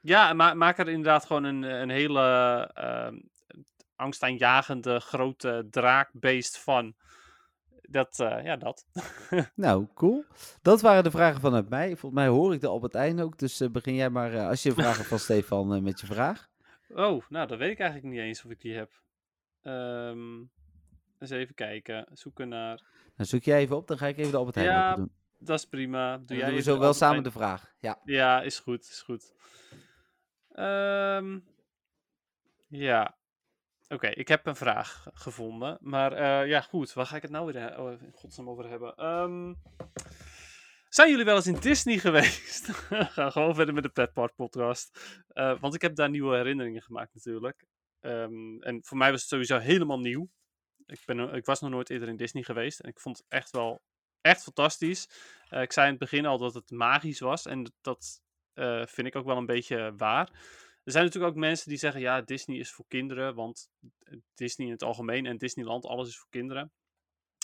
ja, 0.00 0.32
ma 0.32 0.54
maak 0.54 0.78
er 0.78 0.88
inderdaad 0.88 1.26
gewoon 1.26 1.44
een, 1.44 1.62
een 1.62 1.90
hele 1.90 2.20
ehm 2.74 3.16
angstaanjagende 3.98 5.00
grote 5.00 5.66
draakbeest 5.70 6.58
van. 6.58 6.94
Dat, 7.82 8.20
eh, 8.20 8.44
ja, 8.44 8.56
dat. 8.56 8.86
Nou, 9.54 9.86
cool. 9.94 10.24
Dat 10.62 10.80
waren 10.80 11.04
de 11.04 11.10
vragen 11.10 11.40
vanuit 11.40 11.68
mij. 11.68 11.88
Volgens 11.88 12.20
mij 12.20 12.26
hoor 12.26 12.54
ik 12.54 12.60
de 12.60 12.68
Albertijn 12.68 13.20
ook. 13.20 13.38
Dus 13.38 13.60
eh, 13.60 13.68
begin 13.68 13.94
jij 13.94 14.10
maar, 14.10 14.34
eh, 14.34 14.48
als 14.48 14.62
je 14.62 14.72
hebt 14.72 15.06
van 15.06 15.18
Stefan, 15.28 15.82
met 15.82 16.00
je 16.00 16.06
vraag. 16.06 16.48
Oh, 16.88 17.22
nou, 17.28 17.46
dat 17.46 17.58
weet 17.58 17.70
ik 17.70 17.78
eigenlijk 17.78 18.12
niet 18.12 18.22
eens 18.22 18.44
of 18.44 18.50
ik 18.50 18.60
die 18.60 18.74
heb. 18.74 18.92
Ehm 19.62 20.44
eens 21.18 21.30
even 21.30 21.54
kijken. 21.54 22.06
Zoeken 22.12 22.48
naar. 22.48 22.82
Dan 23.16 23.26
zoek 23.26 23.42
jij 23.42 23.58
even 23.58 23.76
op, 23.76 23.86
dan 23.86 23.98
ga 23.98 24.06
ik 24.06 24.16
even 24.16 24.52
de 24.52 24.60
Ja, 24.60 24.90
open 24.90 24.96
doen. 24.96 25.12
Dat 25.38 25.58
is 25.58 25.64
prima. 25.64 26.16
Doe 26.16 26.26
Dan 26.26 26.36
jij 26.36 26.46
doen 26.46 26.56
we 26.56 26.62
zo 26.62 26.78
wel 26.78 26.94
samen 26.94 27.22
de 27.22 27.30
vraag. 27.30 27.74
Ja. 27.78 28.00
Ja, 28.04 28.42
is 28.42 28.58
goed, 28.58 28.80
is 28.80 29.02
goed. 29.02 29.32
Ehm, 30.48 31.38
ja. 32.68 33.16
Oké, 33.88 34.08
ik 34.08 34.28
heb 34.28 34.46
een 34.46 34.56
vraag 34.56 35.06
gevonden. 35.12 35.78
Maar 35.80 36.12
eh, 36.12 36.48
ja, 36.48 36.60
goed. 36.60 36.92
Waar 36.92 37.06
ga 37.06 37.16
ik 37.16 37.22
het 37.22 37.30
nou 37.30 37.52
weer 37.52 37.78
oh, 37.78 37.90
in 37.90 38.12
godsnaam 38.12 38.48
over 38.48 38.68
hebben? 38.68 38.94
Ehm, 38.94 39.54
zijn 40.88 41.10
jullie 41.10 41.24
wel 41.24 41.36
eens 41.36 41.46
in 41.46 41.60
Disney 41.60 41.98
geweest? 42.08 42.68
Ga 42.90 43.30
gewoon 43.30 43.54
verder 43.54 43.74
met 43.74 43.82
de 43.82 43.88
Pet 43.88 44.12
Park 44.12 44.34
podcast. 44.34 45.22
Eh, 45.28 45.60
want 45.60 45.74
ik 45.74 45.82
heb 45.82 45.94
daar 45.94 46.10
nieuwe 46.10 46.36
herinneringen 46.36 46.82
gemaakt 46.82 47.14
natuurlijk. 47.14 47.66
Ehm, 48.00 48.60
en 48.60 48.84
voor 48.84 48.98
mij 48.98 49.10
was 49.10 49.20
het 49.20 49.30
sowieso 49.30 49.58
helemaal 49.58 50.00
nieuw. 50.00 50.28
Ik, 50.88 51.02
ben, 51.06 51.18
er- 51.18 51.34
ik 51.34 51.44
was 51.44 51.60
nog 51.60 51.70
nooit 51.70 51.90
eerder 51.90 52.08
in 52.08 52.16
Disney 52.16 52.42
geweest. 52.42 52.80
En 52.80 52.88
ik 52.88 53.00
vond 53.00 53.16
het 53.16 53.26
echt 53.28 53.50
wel 53.50 53.82
echt 54.20 54.42
fantastisch. 54.42 55.08
Eh, 55.48 55.62
ik 55.62 55.72
zei 55.72 55.86
in 55.86 55.92
het 55.92 56.00
begin 56.00 56.26
al 56.26 56.38
dat 56.38 56.54
het 56.54 56.70
magisch 56.70 57.20
was. 57.20 57.46
En 57.46 57.72
dat- 57.80 58.20
eh, 58.52 58.86
vind 58.86 59.06
ik 59.06 59.16
ook 59.16 59.26
wel 59.26 59.36
een 59.36 59.46
beetje 59.46 59.92
waar. 59.96 60.28
Er 60.84 60.92
zijn 60.94 61.04
natuurlijk 61.04 61.32
ook 61.32 61.38
mensen 61.40 61.68
die 61.68 61.78
zeggen: 61.78 62.00
ja, 62.00 62.20
Disney 62.20 62.58
is 62.58 62.72
voor 62.72 62.84
kinderen. 62.88 63.34
Want 63.34 63.70
eh, 63.98 64.16
Disney 64.34 64.66
in 64.66 64.72
het 64.72 64.82
algemeen 64.82 65.26
en 65.26 65.38
Disneyland, 65.38 65.84
alles 65.86 66.08
is 66.08 66.18
voor 66.18 66.30
kinderen. 66.30 66.72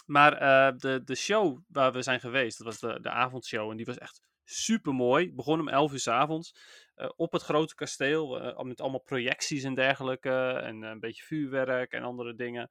Maar 0.06 0.32
eh, 0.32 0.76
de, 0.78 1.02
de 1.04 1.14
show 1.14 1.58
waar 1.68 1.92
we 1.92 2.02
zijn 2.02 2.20
geweest, 2.20 2.58
dat 2.58 2.66
was 2.66 2.78
de, 2.78 3.00
de 3.00 3.10
avondshow. 3.10 3.70
En 3.70 3.76
die 3.76 3.86
was 3.86 3.98
echt 3.98 4.20
super 4.44 4.94
mooi. 4.94 5.32
Begon 5.34 5.60
om 5.60 5.68
11 5.68 5.92
uur 5.92 5.98
s 6.00 6.08
avonds. 6.08 6.54
eh, 6.94 7.08
op 7.16 7.32
het 7.32 7.42
grote 7.42 7.74
kasteel. 7.74 8.40
eh, 8.40 8.62
met 8.64 8.80
allemaal 8.80 9.00
projecties 9.00 9.62
en 9.64 9.74
dergelijke. 9.74 10.48
En 10.62 10.82
eh, 10.84 10.90
een 10.90 11.00
beetje 11.00 11.22
vuurwerk 11.24 11.92
en 11.92 12.02
andere 12.02 12.34
dingen. 12.34 12.70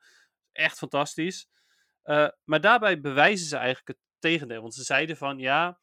Echt 0.53 0.77
fantastisch. 0.77 1.47
Eh, 2.03 2.27
maar 2.43 2.61
daarbij 2.61 3.01
bewijzen 3.01 3.47
ze 3.47 3.55
eigenlijk 3.55 3.87
het 3.87 3.97
tegendeel. 4.19 4.61
Want 4.61 4.73
ze 4.73 4.83
zeiden 4.83 5.17
van 5.17 5.39
ja, 5.39 5.79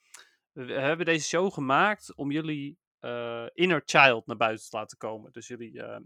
we 0.52 0.72
hebben 0.72 1.06
deze 1.06 1.28
show 1.28 1.52
gemaakt 1.52 2.14
om 2.14 2.30
jullie 2.30 2.78
eh, 2.98 3.46
inner 3.54 3.82
child 3.84 4.26
naar 4.26 4.36
buiten 4.36 4.70
te 4.70 4.76
laten 4.76 4.98
komen. 4.98 5.32
Dus 5.32 5.46
jullie, 5.46 5.82
eh, 5.82 6.00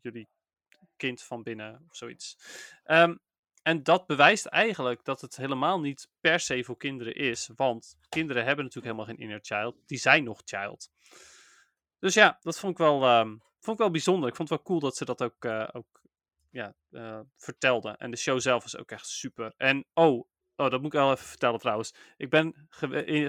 jullie 0.00 0.28
kind 0.96 1.22
van 1.22 1.42
binnen 1.42 1.84
of 1.88 1.96
zoiets. 1.96 2.36
Ehm, 2.84 3.16
en 3.62 3.82
dat 3.82 4.06
bewijst 4.06 4.46
eigenlijk 4.46 5.04
dat 5.04 5.20
het 5.20 5.36
helemaal 5.36 5.80
niet 5.80 6.08
per 6.20 6.40
se 6.40 6.64
voor 6.64 6.76
kinderen 6.76 7.14
is. 7.14 7.50
Want 7.56 7.96
kinderen 8.08 8.44
hebben 8.44 8.64
natuurlijk 8.64 8.94
helemaal 8.94 9.14
geen 9.14 9.24
inner 9.24 9.40
child. 9.42 9.76
Die 9.86 9.98
zijn 9.98 10.24
nog 10.24 10.42
child. 10.44 10.90
Dus 11.98 12.14
ja, 12.14 12.38
dat 12.40 12.58
vond 12.58 12.72
ik 12.72 12.78
wel, 12.78 13.02
ehm, 13.02 13.28
vond 13.58 13.76
ik 13.76 13.78
wel 13.78 13.90
bijzonder. 13.90 14.28
Ik 14.28 14.36
vond 14.36 14.48
het 14.48 14.58
wel 14.58 14.66
cool 14.66 14.80
dat 14.80 14.96
ze 14.96 15.04
dat 15.04 15.22
ook, 15.22 15.44
ook 15.72 15.99
ja, 16.50 16.74
eh, 16.90 17.20
vertelden. 17.36 17.96
En 17.96 18.10
de 18.10 18.16
show 18.16 18.40
zelf 18.40 18.62
was 18.62 18.76
ook 18.76 18.90
echt 18.90 19.06
super. 19.06 19.54
En 19.56 19.86
oh, 19.94 20.28
oh, 20.56 20.70
dat 20.70 20.80
moet 20.80 20.92
ik 20.94 21.00
wel 21.00 21.12
even 21.12 21.26
vertellen 21.26 21.58
trouwens. 21.58 21.94
Ik 22.16 22.30
ben 22.30 22.68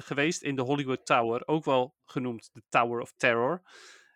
geweest 0.03 0.41
in 0.41 0.55
de 0.55 0.61
Hollywood 0.61 1.05
Tower. 1.05 1.47
Ook 1.47 1.65
wel 1.65 1.95
genoemd 2.05 2.49
de 2.53 2.63
Tower 2.69 3.01
of 3.01 3.13
Terror. 3.17 3.61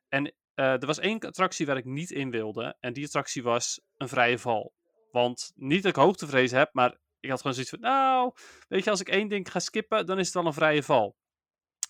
En 0.08 0.34
eh, 0.54 0.82
er 0.82 0.86
was 0.86 1.00
één 1.00 1.20
attractie 1.20 1.66
waar 1.66 1.78
ik 1.78 1.86
niet 1.86 2.12
in 2.12 2.32
wilde. 2.32 2.76
En 2.80 2.94
die 2.94 3.06
attractie 3.06 3.44
was 3.44 3.82
een 3.98 4.08
vrije 4.08 4.40
val. 4.40 4.74
Want 5.12 5.52
niet 5.56 5.84
dat 5.84 5.96
ik 5.96 6.04
hoogtevrees 6.04 6.52
heb, 6.52 6.70
maar 6.74 6.98
ik 7.20 7.30
had 7.30 7.38
gewoon 7.38 7.54
zoiets 7.54 7.72
van... 7.72 7.80
Nou, 7.80 8.32
weet 8.68 8.84
je, 8.84 8.90
als 8.90 9.00
ik 9.00 9.10
één 9.10 9.28
ding 9.28 9.52
ga 9.52 9.60
skippen, 9.60 10.06
dan 10.06 10.20
is 10.20 10.26
het 10.26 10.36
wel 10.36 10.46
een 10.46 10.54
vrije 10.54 10.84
val. 10.84 11.16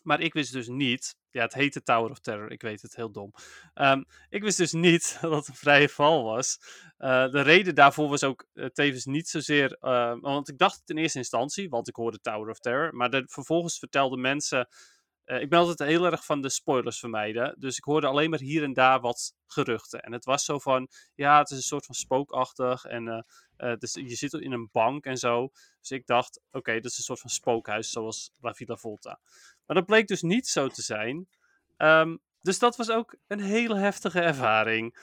Maar 0.06 0.22
ik 0.22 0.34
wist 0.34 0.52
dus 0.54 0.68
niet... 0.68 1.16
Ja, 1.30 1.42
het 1.42 1.54
heette 1.54 1.84
Tower 1.84 2.12
of 2.12 2.20
Terror. 2.20 2.52
Ik 2.52 2.62
weet 2.62 2.82
het, 2.82 2.96
heel 2.96 3.12
dom. 3.12 3.34
Ehm, 3.74 4.04
ik 4.30 4.42
wist 4.44 4.58
dus 4.58 4.72
niet 4.72 5.18
dat 5.22 5.32
het 5.32 5.48
een 5.48 5.56
vrije 5.56 5.90
val 5.90 6.24
was. 6.24 6.60
Eh, 6.98 7.30
de 7.30 7.42
reden 7.42 7.76
daarvoor 7.76 8.10
was 8.10 8.24
ook 8.24 8.46
eh, 8.54 8.66
tevens 8.66 9.06
niet 9.06 9.28
zozeer... 9.30 9.78
eh, 9.80 10.16
want 10.20 10.50
ik 10.50 10.58
dacht 10.58 10.80
het 10.80 10.90
in 10.90 10.98
eerste 10.98 11.18
instantie, 11.18 11.70
want 11.70 11.88
ik 11.88 11.96
hoorde 11.96 12.20
Tower 12.20 12.50
of 12.50 12.60
Terror. 12.60 12.96
Maar 12.96 13.10
de, 13.10 13.24
vervolgens 13.28 13.80
vertelden 13.80 14.22
mensen... 14.22 14.68
eh, 15.24 15.42
ik 15.42 15.50
ben 15.50 15.60
altijd 15.60 15.90
heel 15.90 16.06
erg 16.06 16.26
van 16.26 16.42
de 16.42 16.50
spoilers 16.50 17.00
vermijden. 17.00 17.56
Dus 17.60 17.78
ik 17.78 17.84
hoorde 17.84 18.08
alleen 18.08 18.30
maar 18.30 18.40
hier 18.40 18.64
en 18.64 18.74
daar 18.74 19.00
wat 19.00 19.34
geruchten. 19.48 20.02
En 20.02 20.12
het 20.12 20.26
was 20.26 20.46
zo 20.46 20.60
van... 20.60 20.90
Ja, 21.16 21.38
het 21.40 21.50
is 21.50 21.58
een 21.58 21.64
soort 21.64 21.86
van 21.86 21.96
spookachtig. 21.96 22.84
En 22.84 23.26
dus 23.80 23.94
je 23.94 24.16
zit 24.16 24.34
in 24.34 24.52
een 24.52 24.70
bank 24.72 25.06
en 25.06 25.18
zo. 25.18 25.50
Dus 25.80 25.98
ik 25.98 26.06
dacht, 26.06 26.42
oké, 26.52 26.74
dat 26.74 26.92
is 26.92 26.98
een 26.98 27.04
soort 27.04 27.20
van 27.20 27.30
spookhuis 27.30 27.90
zoals 27.90 28.32
La 28.40 28.54
Villa 28.54 28.76
Volta. 28.76 29.20
Maar 29.66 29.76
dat 29.76 29.86
bleek 29.86 30.08
dus 30.08 30.22
niet 30.22 30.48
zo 30.48 30.68
te 30.68 30.82
zijn. 30.82 31.28
Ehm, 31.78 32.16
dus 32.42 32.60
dat 32.60 32.76
was 32.76 32.92
ook 32.92 33.16
een 33.28 33.40
hele 33.40 33.76
heftige 33.78 34.20
ervaring. 34.22 34.98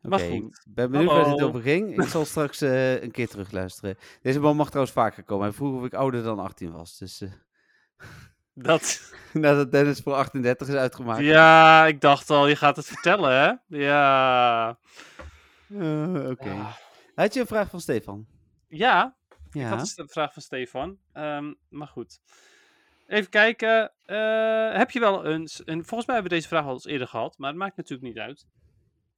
Maar 0.00 0.20
Oké, 0.20 0.28
goed. 0.28 0.62
ik 0.66 0.74
ben 0.74 0.90
benieuwd 0.90 1.10
waar 1.10 1.24
dit 1.30 1.42
over 1.42 1.60
ging. 1.62 2.02
Ik 2.02 2.08
zal 2.08 2.24
straks 2.24 2.60
eh, 2.60 3.02
een 3.02 3.10
keer 3.10 3.28
terugluisteren. 3.28 3.96
Deze 4.22 4.40
man 4.40 4.56
mag 4.56 4.66
trouwens 4.66 4.94
vaker 4.94 5.22
komen. 5.22 5.44
Hij 5.46 5.54
vroeg 5.54 5.78
of 5.80 5.84
ik 5.86 5.94
ouder 5.94 6.22
dan 6.22 6.38
18 6.38 6.72
was. 6.72 6.98
Dus 6.98 7.20
eh, 7.20 7.30
Dat, 8.54 9.12
nadat 9.32 9.72
Dennis 9.72 10.00
voor 10.00 10.14
38 10.14 10.68
is 10.68 10.74
uitgemaakt. 10.74 11.20
ja, 11.20 11.86
ik 11.86 12.00
dacht 12.00 12.30
al, 12.30 12.46
je 12.46 12.56
gaat 12.56 12.76
het 12.76 12.86
vertellen, 12.86 13.30
hè? 13.32 13.78
Ja. 13.78 14.78
Eh, 15.68 16.28
Oké. 16.30 16.66
Had 17.14 17.34
je 17.34 17.40
een 17.40 17.46
vraag 17.46 17.68
van 17.70 17.80
Stefan? 17.80 18.26
Ja, 18.68 19.16
ik 19.50 19.54
Ja. 19.60 19.68
had 19.68 19.92
een 19.96 20.08
vraag 20.08 20.32
van 20.32 20.42
Stefan. 20.42 20.98
Ehm, 21.12 21.52
maar 21.68 21.88
goed. 21.88 22.20
Even 23.12 23.30
kijken. 23.30 23.92
eh, 24.04 24.76
heb 24.78 24.90
je 24.90 25.00
wel 25.00 25.24
eens... 25.26 25.64
En 25.64 25.84
volgens 25.84 26.06
mij 26.06 26.14
hebben 26.14 26.32
we 26.32 26.38
deze 26.38 26.48
vraag 26.48 26.64
al 26.64 26.72
eens 26.72 26.84
eerder 26.86 27.08
gehad. 27.08 27.38
Maar 27.38 27.48
het 27.48 27.58
maakt 27.58 27.76
natuurlijk 27.76 28.08
niet 28.08 28.18
uit. 28.18 28.46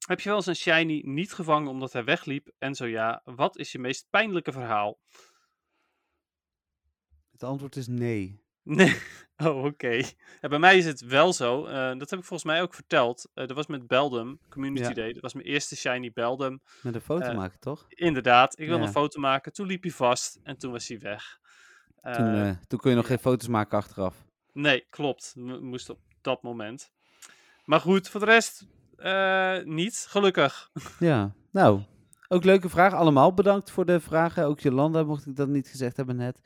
Heb 0.07 0.19
je 0.19 0.27
wel 0.29 0.37
eens 0.37 0.45
een 0.45 0.55
shiny 0.55 1.01
niet 1.05 1.33
gevangen 1.33 1.69
omdat 1.69 1.93
hij 1.93 2.03
wegliep? 2.03 2.51
En 2.57 2.75
zo 2.75 2.85
ja, 2.85 3.21
wat 3.25 3.57
is 3.57 3.71
je 3.71 3.79
meest 3.79 4.07
pijnlijke 4.09 4.51
verhaal? 4.51 4.99
Het 7.31 7.43
antwoord 7.43 7.75
is 7.75 7.87
nee. 7.87 8.43
Nee. 8.63 8.95
Oh, 9.37 9.63
oké. 9.63 10.01
Ja, 10.41 10.47
bij 10.49 10.59
mij 10.59 10.77
is 10.77 10.85
het 10.85 11.01
wel 11.01 11.33
zo. 11.33 11.65
eh, 11.65 11.73
dat 11.97 12.09
heb 12.09 12.19
ik 12.19 12.25
volgens 12.25 12.43
mij 12.43 12.61
ook 12.61 12.73
verteld. 12.73 13.29
Eh, 13.33 13.47
dat 13.47 13.55
was 13.55 13.67
met 13.67 13.87
Beldum, 13.87 14.39
Community 14.49 14.87
Ja. 14.87 14.93
Day. 14.93 15.13
Dat 15.13 15.21
was 15.21 15.33
mijn 15.33 15.45
eerste 15.45 15.75
shiny 15.75 16.11
Beldum. 16.13 16.61
Met 16.81 16.95
een 16.95 17.01
foto 17.01 17.33
maken, 17.33 17.59
toch? 17.59 17.85
Inderdaad, 17.89 18.59
ik 18.59 18.65
wilde 18.67 18.81
Ja. 18.81 18.87
een 18.87 18.93
foto 18.93 19.19
maken. 19.19 19.53
Toen 19.53 19.67
liep 19.67 19.83
hij 19.83 19.91
vast 19.91 20.39
en 20.43 20.57
toen 20.57 20.71
was 20.71 20.87
hij 20.87 20.99
weg. 20.99 21.39
Toen, 22.13 22.25
Eh, 22.33 22.49
eh, 22.49 22.55
toen 22.67 22.79
kon 22.79 22.89
je 22.91 22.97
nog 22.97 23.07
geen 23.07 23.19
foto's 23.19 23.47
maken 23.47 23.77
achteraf. 23.77 24.15
Nee, 24.53 24.85
klopt. 24.89 25.33
M- 25.37 25.63
moest 25.65 25.89
op 25.89 25.99
dat 26.21 26.43
moment. 26.43 26.91
Maar 27.65 27.79
goed, 27.79 28.09
voor 28.09 28.19
de 28.19 28.25
rest 28.25 28.65
eh, 28.97 29.57
niet. 29.63 30.05
Gelukkig. 30.09 30.69
Ja, 30.99 31.33
nou. 31.51 31.81
Ook 32.27 32.43
leuke 32.43 32.69
vraag. 32.69 32.93
Allemaal 32.93 33.33
bedankt 33.33 33.71
voor 33.71 33.85
de 33.85 33.99
vragen. 33.99 34.45
Ook 34.45 34.59
Jolanda, 34.59 35.03
mocht 35.03 35.25
ik 35.25 35.35
dat 35.35 35.47
niet 35.47 35.67
gezegd 35.67 35.97
hebben 35.97 36.15
net. 36.15 36.41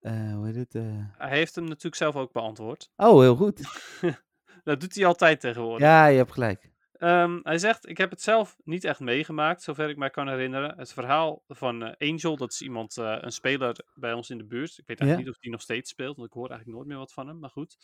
Hoe 0.00 0.46
heet 0.46 0.54
het? 0.56 0.72
Hij 1.18 1.36
heeft 1.36 1.54
hem 1.54 1.64
natuurlijk 1.64 1.94
zelf 1.94 2.16
ook 2.16 2.32
beantwoord. 2.32 2.90
Oh, 2.96 3.20
heel 3.20 3.36
goed. 3.36 3.60
Dat 4.64 4.80
doet 4.80 4.94
hij 4.94 5.06
altijd 5.06 5.40
tegenwoordig. 5.40 5.86
Ja, 5.86 6.06
je 6.06 6.16
hebt 6.16 6.32
gelijk. 6.32 6.69
Ehm, 7.00 7.38
hij 7.42 7.58
zegt, 7.58 7.88
ik 7.88 7.98
heb 7.98 8.10
het 8.10 8.22
zelf 8.22 8.56
niet 8.64 8.84
echt 8.84 9.00
meegemaakt, 9.00 9.62
zover 9.62 9.88
ik 9.88 9.96
mij 9.96 10.10
kan 10.10 10.28
herinneren. 10.28 10.78
Het 10.78 10.92
verhaal 10.92 11.42
van 11.48 11.82
eh, 11.82 12.10
Angel, 12.10 12.36
dat 12.36 12.52
is 12.52 12.62
iemand, 12.62 12.96
eh, 12.96 13.16
een 13.20 13.32
speler 13.32 13.76
bij 13.94 14.12
ons 14.12 14.30
in 14.30 14.38
de 14.38 14.44
buurt. 14.44 14.78
Ik 14.78 14.86
weet 14.86 15.00
eigenlijk 15.00 15.28
niet 15.28 15.36
of 15.36 15.42
die 15.42 15.50
nog 15.50 15.60
steeds 15.60 15.90
speelt, 15.90 16.16
want 16.16 16.28
ik 16.28 16.34
hoor 16.34 16.48
eigenlijk 16.48 16.76
nooit 16.78 16.88
meer 16.88 16.98
wat 16.98 17.12
van 17.12 17.26
hem, 17.26 17.38
maar 17.38 17.50
goed. 17.50 17.76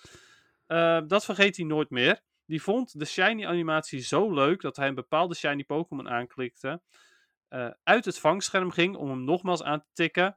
Eh, 0.66 1.00
dat 1.06 1.24
vergeet 1.24 1.56
hij 1.56 1.64
nooit 1.64 1.90
meer. 1.90 2.20
Die 2.46 2.62
vond 2.62 2.98
de 2.98 3.04
shiny 3.04 3.46
animatie 3.46 4.00
zo 4.00 4.34
leuk 4.34 4.60
dat 4.60 4.76
hij 4.76 4.88
een 4.88 4.94
bepaalde 4.94 5.34
shiny 5.34 5.64
Pokémon 5.64 6.08
aanklikte, 6.08 6.80
eh, 7.48 7.70
uit 7.82 8.04
het 8.04 8.18
vangscherm 8.18 8.70
ging 8.70 8.96
om 8.96 9.08
hem 9.08 9.24
nogmaals 9.24 9.62
aan 9.62 9.80
te 9.80 9.88
tikken. 9.92 10.36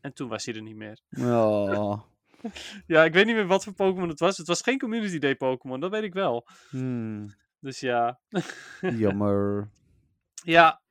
En 0.00 0.12
toen 0.12 0.28
was 0.28 0.44
hij 0.44 0.54
er 0.54 0.62
niet 0.62 0.76
meer. 0.76 1.00
Oh. 1.18 2.00
Ja, 2.86 3.04
ik 3.04 3.12
weet 3.12 3.26
niet 3.26 3.34
meer 3.34 3.46
wat 3.46 3.64
voor 3.64 3.72
Pokémon 3.72 4.08
het 4.08 4.20
was. 4.20 4.36
Het 4.36 4.46
was 4.46 4.62
geen 4.62 4.78
Community 4.78 5.18
Day 5.18 5.36
Pokémon, 5.36 5.80
dat 5.80 5.90
weet 5.90 6.02
ik 6.02 6.12
wel. 6.12 6.46
Hmm, 6.70 7.34
Dus 7.62 7.80
ja, 7.80 8.20
jammer. 9.04 9.70
Ja. 10.44 10.82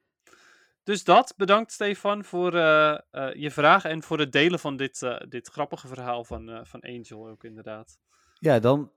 Dus 0.83 1.03
dat. 1.03 1.33
Bedankt 1.37 1.71
Stefan 1.71 2.23
voor 2.23 2.53
eh, 2.53 2.99
eh, 3.11 3.33
je 3.33 3.51
vraag 3.51 3.83
en 3.83 4.03
voor 4.03 4.19
het 4.19 4.31
delen 4.31 4.59
van 4.59 4.77
dit, 4.77 5.01
eh, 5.01 5.19
dit 5.29 5.47
grappige 5.47 5.87
verhaal 5.87 6.23
van, 6.23 6.65
van 6.65 6.81
Angel 6.81 7.27
ook 7.27 7.43
inderdaad. 7.43 7.99
Ja, 8.39 8.59
dan 8.59 8.91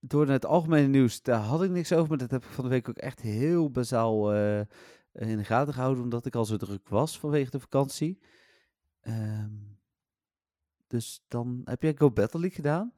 door 0.00 0.24
naar 0.24 0.34
het 0.34 0.46
algemene 0.46 0.86
nieuws. 0.86 1.22
Daar 1.22 1.40
had 1.40 1.62
ik 1.62 1.70
niks 1.70 1.92
over, 1.92 2.08
maar 2.08 2.18
dat 2.18 2.30
heb 2.30 2.44
ik 2.44 2.50
van 2.50 2.64
de 2.64 2.70
week 2.70 2.88
ook 2.88 2.98
echt 2.98 3.20
heel 3.20 3.70
bazaal 3.70 4.32
in 5.12 5.36
de 5.36 5.44
gaten 5.44 5.74
gehouden, 5.74 6.02
omdat 6.02 6.26
ik 6.26 6.34
al 6.34 6.44
zo 6.44 6.56
druk 6.56 6.88
was 6.88 7.18
vanwege 7.18 7.50
de 7.50 7.60
vakantie. 7.60 8.22
Ehm, 9.00 9.52
dus 10.86 11.24
dan 11.28 11.60
heb 11.64 11.82
jij 11.82 11.94
Go 11.96 12.10
Battle 12.10 12.40
League 12.40 12.56
gedaan? 12.56 12.97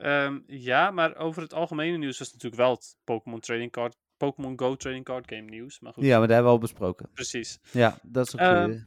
Ehm, 0.00 0.40
ja, 0.46 0.90
maar 0.90 1.16
over 1.16 1.42
het 1.42 1.54
algemene 1.54 1.96
nieuws 1.96 2.18
was 2.18 2.32
natuurlijk 2.32 2.60
wel 2.62 2.70
het 2.70 2.96
Pokémon 3.04 3.40
Trading 3.40 3.72
Card, 3.72 3.96
Pokémon 4.16 4.58
Go 4.58 4.76
Trading 4.76 5.04
Card 5.04 5.28
Game 5.28 5.42
nieuws. 5.50 5.80
Maar 5.80 5.92
goed, 5.92 6.04
Ja, 6.04 6.18
maar 6.18 6.26
daar 6.26 6.36
hebben 6.36 6.44
we 6.52 6.58
al 6.58 6.58
besproken. 6.66 7.10
precies. 7.12 7.58
Ja, 7.72 7.98
dat 8.02 8.26
is 8.26 8.32
een 8.32 8.38
Ehm. 8.38 8.78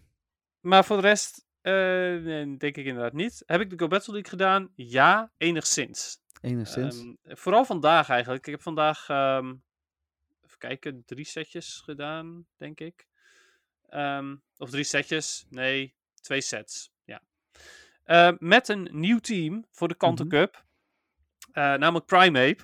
Maar 0.60 0.86
voor 0.86 0.96
de 1.02 1.08
rest 1.08 1.46
eh, 1.62 1.74
nee, 1.74 2.58
denk 2.58 2.78
ik 2.78 2.86
inderdaad 2.86 3.14
niet. 3.14 3.44
Heb 3.46 3.62
ik 3.62 3.70
de 3.70 3.80
Go 3.80 3.88
Battle 3.88 4.14
League 4.14 4.30
gedaan? 4.32 4.72
Ja, 4.76 5.32
enigszins. 5.38 6.22
Enigszins. 6.42 6.98
Ehm, 7.00 7.14
vooral 7.24 7.66
vandaag 7.66 8.10
eigenlijk. 8.10 8.46
Ik 8.46 8.52
heb 8.52 8.62
vandaag, 8.62 9.10
even 9.10 10.58
kijken, 10.58 11.04
drie 11.06 11.26
setjes 11.26 11.82
gedaan, 11.84 12.46
denk 12.58 12.80
ik. 12.80 13.08
Of 14.58 14.70
drie 14.70 14.84
setjes, 14.84 15.46
nee, 15.50 15.96
twee 16.22 16.42
sets. 16.42 16.92
Ja. 17.04 17.22
Met 18.40 18.68
een 18.68 18.90
nieuw 18.92 19.20
team 19.20 19.66
voor 19.72 19.88
de 19.88 19.96
Kanto 19.96 20.24
Mhm. 20.24 20.34
Cup. 20.34 20.56
Eh, 20.56 20.62
namelijk 21.62 22.06
Primeape. 22.06 22.64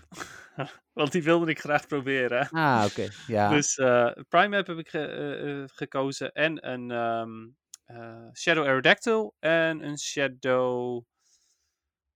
Want 0.94 1.12
die 1.12 1.24
wilde 1.24 1.52
ik 1.52 1.60
graag 1.60 1.88
proberen. 1.88 2.50
ah, 2.50 2.86
oké. 2.90 3.08
Ja. 3.28 3.50
Dus 3.56 3.78
eh 3.78 4.12
Primeape 4.28 4.72
heb 4.72 4.80
ik 4.80 4.90
ge- 4.90 5.06
eh, 5.08 5.62
eh, 5.62 5.70
gekozen. 5.74 6.32
En 6.32 6.68
een 6.70 6.92
ehm, 6.92 7.48
eh, 7.86 8.32
Shadow 8.34 8.66
Aerodactyl. 8.66 9.36
En 9.40 9.84
een 9.84 9.98
Shadow... 10.00 11.04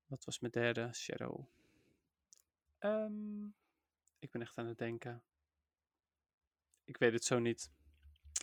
Wat 0.05 0.25
was 0.25 0.39
mijn 0.39 0.51
derde? 0.51 0.93
Shadow... 0.93 1.47
Ehm, 2.79 3.45
ik 4.19 4.31
ben 4.31 4.41
echt 4.41 4.57
aan 4.57 4.67
het 4.67 4.77
denken. 4.77 5.23
Ik 6.83 6.97
weet 6.97 7.13
het 7.13 7.23
zo 7.23 7.39
niet. 7.39 7.71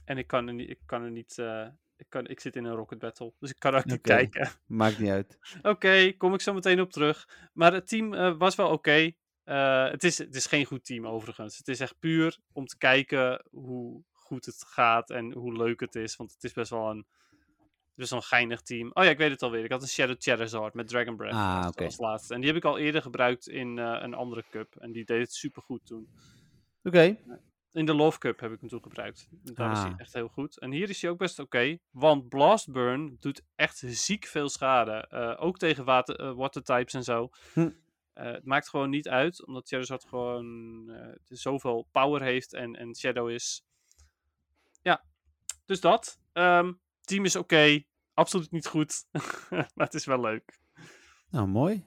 En 0.04 0.18
ik 0.18 0.26
kan 0.26 0.46
er 0.48 0.54
niet, 0.54 0.70
ik 0.70 0.80
kan 0.86 1.02
er 1.02 1.10
niet, 1.10 1.38
eh, 1.38 1.68
ik, 2.00 2.06
kan, 2.08 2.26
ik 2.26 2.40
zit 2.40 2.56
in 2.56 2.64
een 2.64 2.74
rocket 2.74 2.98
battle, 2.98 3.32
dus 3.38 3.50
ik 3.50 3.58
kan 3.58 3.74
ook 3.74 3.84
niet 3.84 4.00
kijken. 4.00 4.50
Maakt 4.66 4.98
niet 4.98 5.10
uit. 5.10 5.38
Oké, 5.62 6.12
kom 6.12 6.34
ik 6.34 6.40
zo 6.40 6.52
meteen 6.52 6.80
op 6.80 6.90
terug. 6.90 7.28
Maar 7.52 7.72
het 7.72 7.88
team 7.88 8.14
eh, 8.14 8.36
was 8.38 8.54
wel 8.54 8.68
oké. 8.70 9.12
Eh, 9.44 9.90
het, 9.90 10.04
is, 10.04 10.18
het 10.18 10.34
is 10.34 10.46
geen 10.46 10.64
goed 10.64 10.84
team 10.84 11.06
overigens. 11.06 11.58
Het 11.58 11.68
is 11.68 11.80
echt 11.80 11.98
puur 11.98 12.38
om 12.52 12.66
te 12.66 12.78
kijken 12.78 13.44
hoe 13.50 14.02
goed 14.12 14.46
het 14.46 14.64
gaat 14.66 15.10
en 15.10 15.32
hoe 15.32 15.56
leuk 15.56 15.80
het 15.80 15.94
is. 15.94 16.16
Want 16.16 16.32
het 16.32 16.44
is 16.44 16.52
best 16.52 16.70
wel 16.70 16.90
een, 16.90 17.06
best 17.94 18.10
wel 18.10 18.18
een 18.18 18.24
geinig 18.24 18.62
team. 18.62 18.90
Oh 18.92 19.04
ja, 19.04 19.10
ik 19.10 19.18
weet 19.18 19.30
het 19.30 19.42
alweer. 19.42 19.64
Ik 19.64 19.70
had 19.70 19.82
een 19.82 19.88
Shadow 19.88 20.16
Charizard 20.18 20.74
met 20.74 20.88
Dragon 20.88 21.16
Breath 21.16 21.34
Ah, 21.34 21.64
als, 21.66 21.76
als 21.76 21.98
laatste. 21.98 22.34
En 22.34 22.40
die 22.40 22.48
heb 22.48 22.58
ik 22.58 22.64
al 22.64 22.78
eerder 22.78 23.02
gebruikt 23.02 23.48
in 23.48 23.78
eh, 23.78 23.98
een 24.00 24.14
andere 24.14 24.44
cup. 24.50 24.76
En 24.76 24.92
die 24.92 25.04
deed 25.04 25.20
het 25.20 25.32
super 25.32 25.62
goed 25.62 25.86
toen. 25.86 26.08
Oké. 26.82 27.16
In 27.72 27.86
de 27.86 27.94
Love 27.94 28.18
Cup 28.18 28.40
heb 28.40 28.52
ik 28.52 28.60
hem 28.60 28.68
toen 28.68 28.82
gebruikt. 28.82 29.28
Daar 29.30 29.72
is 29.72 29.78
hij 29.78 29.90
Ah. 29.90 30.00
echt 30.00 30.12
heel 30.12 30.28
goed. 30.28 30.58
En 30.58 30.70
hier 30.70 30.88
is 30.88 31.02
hij 31.02 31.10
ook 31.10 31.18
best 31.18 31.38
oké. 31.38 31.78
want 31.90 32.28
Blast 32.28 32.72
Burn 32.72 33.16
doet 33.20 33.42
echt 33.54 33.82
ziek 33.86 34.26
veel 34.26 34.48
schade. 34.48 34.92
Eh, 34.92 35.36
ook 35.38 35.58
tegen 35.58 35.84
water, 35.84 36.16
eh, 36.20 36.32
water 36.32 36.62
types 36.62 36.94
en 36.94 37.04
zo. 37.04 37.30
Hm. 37.52 37.70
Eh, 38.12 38.32
het 38.32 38.44
maakt 38.44 38.68
gewoon 38.68 38.90
niet 38.90 39.08
uit. 39.08 39.46
Omdat 39.46 39.68
Charizard 39.68 40.04
gewoon 40.04 40.90
zoveel 41.24 41.88
power 41.92 42.22
heeft. 42.22 42.52
En, 42.54 42.76
en 42.76 42.94
Shadow 42.96 43.30
is... 43.30 43.64
Ja, 44.82 45.04
dus 45.64 45.80
dat. 45.80 46.20
Ehm, 46.32 46.72
team 47.00 47.24
is 47.24 47.36
oké. 47.36 47.82
Absoluut 48.14 48.50
niet 48.50 48.66
goed. 48.66 49.04
maar 49.50 49.86
het 49.86 49.94
is 49.94 50.04
wel 50.04 50.20
leuk. 50.20 50.58
Nou, 51.30 51.46
mooi. 51.48 51.84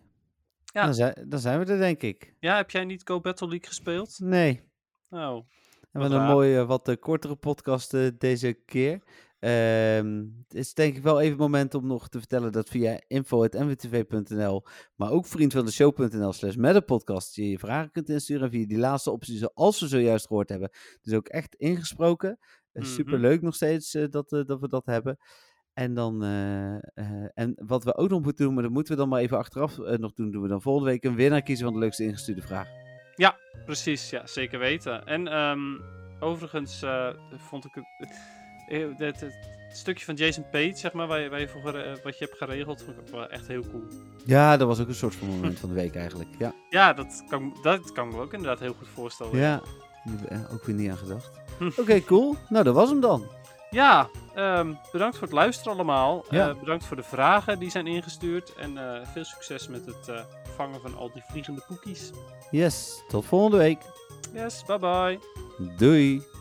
Ja. 0.65 0.83
Dan, 0.85 0.93
zijn, 0.93 1.25
dan 1.29 1.39
zijn 1.39 1.59
we 1.65 1.71
er, 1.71 1.77
denk 1.79 2.01
ik. 2.01 2.35
Ja, 2.39 2.55
heb 2.55 2.71
jij 2.71 2.85
niet 2.85 3.01
Go 3.05 3.19
Battle 3.21 3.47
League 3.47 3.67
gespeeld? 3.67 4.19
Nee. 4.19 4.71
Oh, 5.09 5.47
We 5.93 5.99
Wat 5.99 6.09
hebben 6.09 6.19
een 6.19 6.25
raar. 6.25 6.35
mooie, 6.35 6.65
wat 6.65 6.87
eh, 6.87 6.95
kortere 6.99 7.35
podcast 7.35 7.93
eh, 7.93 8.07
deze 8.17 8.53
keer. 8.65 9.03
Ehm, 9.39 10.23
het 10.47 10.53
is 10.53 10.73
denk 10.73 10.95
ik 10.95 11.03
wel 11.03 11.19
even 11.19 11.31
het 11.31 11.39
moment 11.39 11.73
om 11.75 11.87
nog 11.87 12.09
te 12.09 12.17
vertellen 12.19 12.51
dat 12.51 12.69
via 12.69 13.01
info.mwtv.nl, 13.07 14.63
maar 14.95 15.11
ook 15.11 15.25
vriendvandeshow.nl 15.25 16.33
slash 16.33 16.55
met 16.55 16.75
een 16.75 16.85
podcast 16.85 17.35
je 17.35 17.49
je 17.49 17.59
vragen 17.59 17.91
kunt 17.91 18.09
insturen 18.09 18.49
via 18.49 18.65
die 18.67 18.77
laatste 18.77 19.11
optie 19.11 19.37
zoals 19.37 19.79
we 19.79 19.87
zojuist 19.87 20.27
gehoord 20.27 20.49
hebben. 20.49 20.69
Dus 21.01 21.13
ook 21.13 21.27
echt 21.27 21.55
ingesproken. 21.55 22.39
Mhm. 22.73 22.85
Super 22.85 23.19
leuk 23.19 23.41
nog 23.41 23.55
steeds 23.55 23.93
eh, 23.93 24.05
dat, 24.09 24.31
eh, 24.33 24.45
dat 24.45 24.59
we 24.59 24.67
dat 24.67 24.85
hebben. 24.85 25.17
En 25.73 25.93
dan, 25.93 26.23
eh, 26.23 26.75
eh, 26.75 27.29
en 27.33 27.53
wat 27.65 27.83
we 27.83 27.95
ook 27.95 28.09
nog 28.09 28.21
moeten 28.21 28.45
doen, 28.45 28.53
maar 28.53 28.63
dat 28.63 28.71
moeten 28.71 28.93
we 28.93 28.99
dan 28.99 29.09
maar 29.09 29.21
even 29.21 29.37
achteraf 29.37 29.79
eh, 29.79 29.97
nog 29.97 30.13
doen, 30.13 30.31
doen 30.31 30.41
we 30.41 30.47
dan 30.47 30.61
volgende 30.61 30.89
week 30.89 31.03
een 31.03 31.15
winnaar 31.15 31.41
kiezen 31.43 31.65
van 31.65 31.73
de 31.73 31.79
leukste 31.79 32.03
ingestuurde 32.03 32.41
vraag. 32.41 32.67
Precies, 33.65 34.09
ja, 34.09 34.27
zeker 34.27 34.59
weten. 34.59 35.05
En 35.05 35.27
ehm, 35.27 35.59
overigens 36.19 36.81
eh, 36.81 37.07
vond 37.37 37.65
ik 37.65 37.71
het, 37.73 38.09
eh, 38.67 38.85
het, 38.97 39.19
het 39.19 39.35
stukje 39.73 40.05
van 40.05 40.15
Jason 40.15 40.45
Page, 40.51 40.71
zeg 40.75 40.93
maar, 40.93 41.07
waar 41.07 41.19
je, 41.19 41.29
waar 41.29 41.39
je 41.39 41.47
voor, 41.47 41.61
gere- 41.61 41.99
wat 42.03 42.17
je 42.17 42.25
hebt 42.25 42.37
geregeld, 42.37 42.83
vond 42.83 42.97
ik 42.97 43.07
wel 43.07 43.29
echt 43.29 43.47
heel 43.47 43.61
cool. 43.71 43.83
Ja, 44.25 44.57
dat 44.57 44.67
was 44.67 44.79
ook 44.79 44.87
een 44.87 44.93
soort 44.95 45.15
van 45.15 45.27
moment 45.27 45.59
van 45.59 45.69
de 45.69 45.75
week 45.75 45.95
eigenlijk. 45.95 46.29
Ja. 46.37 46.53
Ja, 46.69 46.93
dat 46.93 47.23
kan, 47.29 47.57
dat 47.61 47.91
kan 47.91 48.07
ik 48.07 48.13
me 48.15 48.21
ook 48.21 48.33
inderdaad 48.33 48.59
heel 48.59 48.73
goed 48.73 48.87
voorstellen. 48.87 49.37
Ja, 49.37 49.61
eh, 50.29 50.53
ook 50.53 50.63
weer 50.63 50.75
niet 50.75 50.89
aan 50.91 50.97
gedacht. 50.97 51.31
Oké, 51.79 52.01
cool. 52.03 52.35
Nou, 52.49 52.63
dat 52.63 52.75
was 52.75 52.89
hem 52.89 52.99
dan. 53.01 53.27
Ja, 53.69 54.09
ehm, 54.35 54.73
bedankt 54.91 55.17
voor 55.17 55.27
het 55.27 55.35
luisteren 55.35 55.73
allemaal. 55.73 56.25
Ja. 56.29 56.49
Eh, 56.49 56.59
bedankt 56.59 56.85
voor 56.85 56.95
de 56.97 57.03
vragen 57.03 57.59
die 57.59 57.69
zijn 57.69 57.87
ingestuurd. 57.87 58.53
En 58.53 58.77
eh, 58.77 59.07
veel 59.07 59.23
succes 59.23 59.67
met 59.67 59.85
het 59.85 60.25
eh, 60.53 60.57
vangen 60.59 60.81
van 60.81 60.97
al 60.97 61.11
die 61.13 61.23
vliegende 61.29 61.63
poekies. 61.67 62.11
Yes, 62.51 63.01
tot 63.07 63.25
volgende 63.25 63.57
week. 63.57 63.81
Yes, 64.33 64.63
bye 64.65 64.79
bye. 64.79 65.19
Doei. 65.77 66.32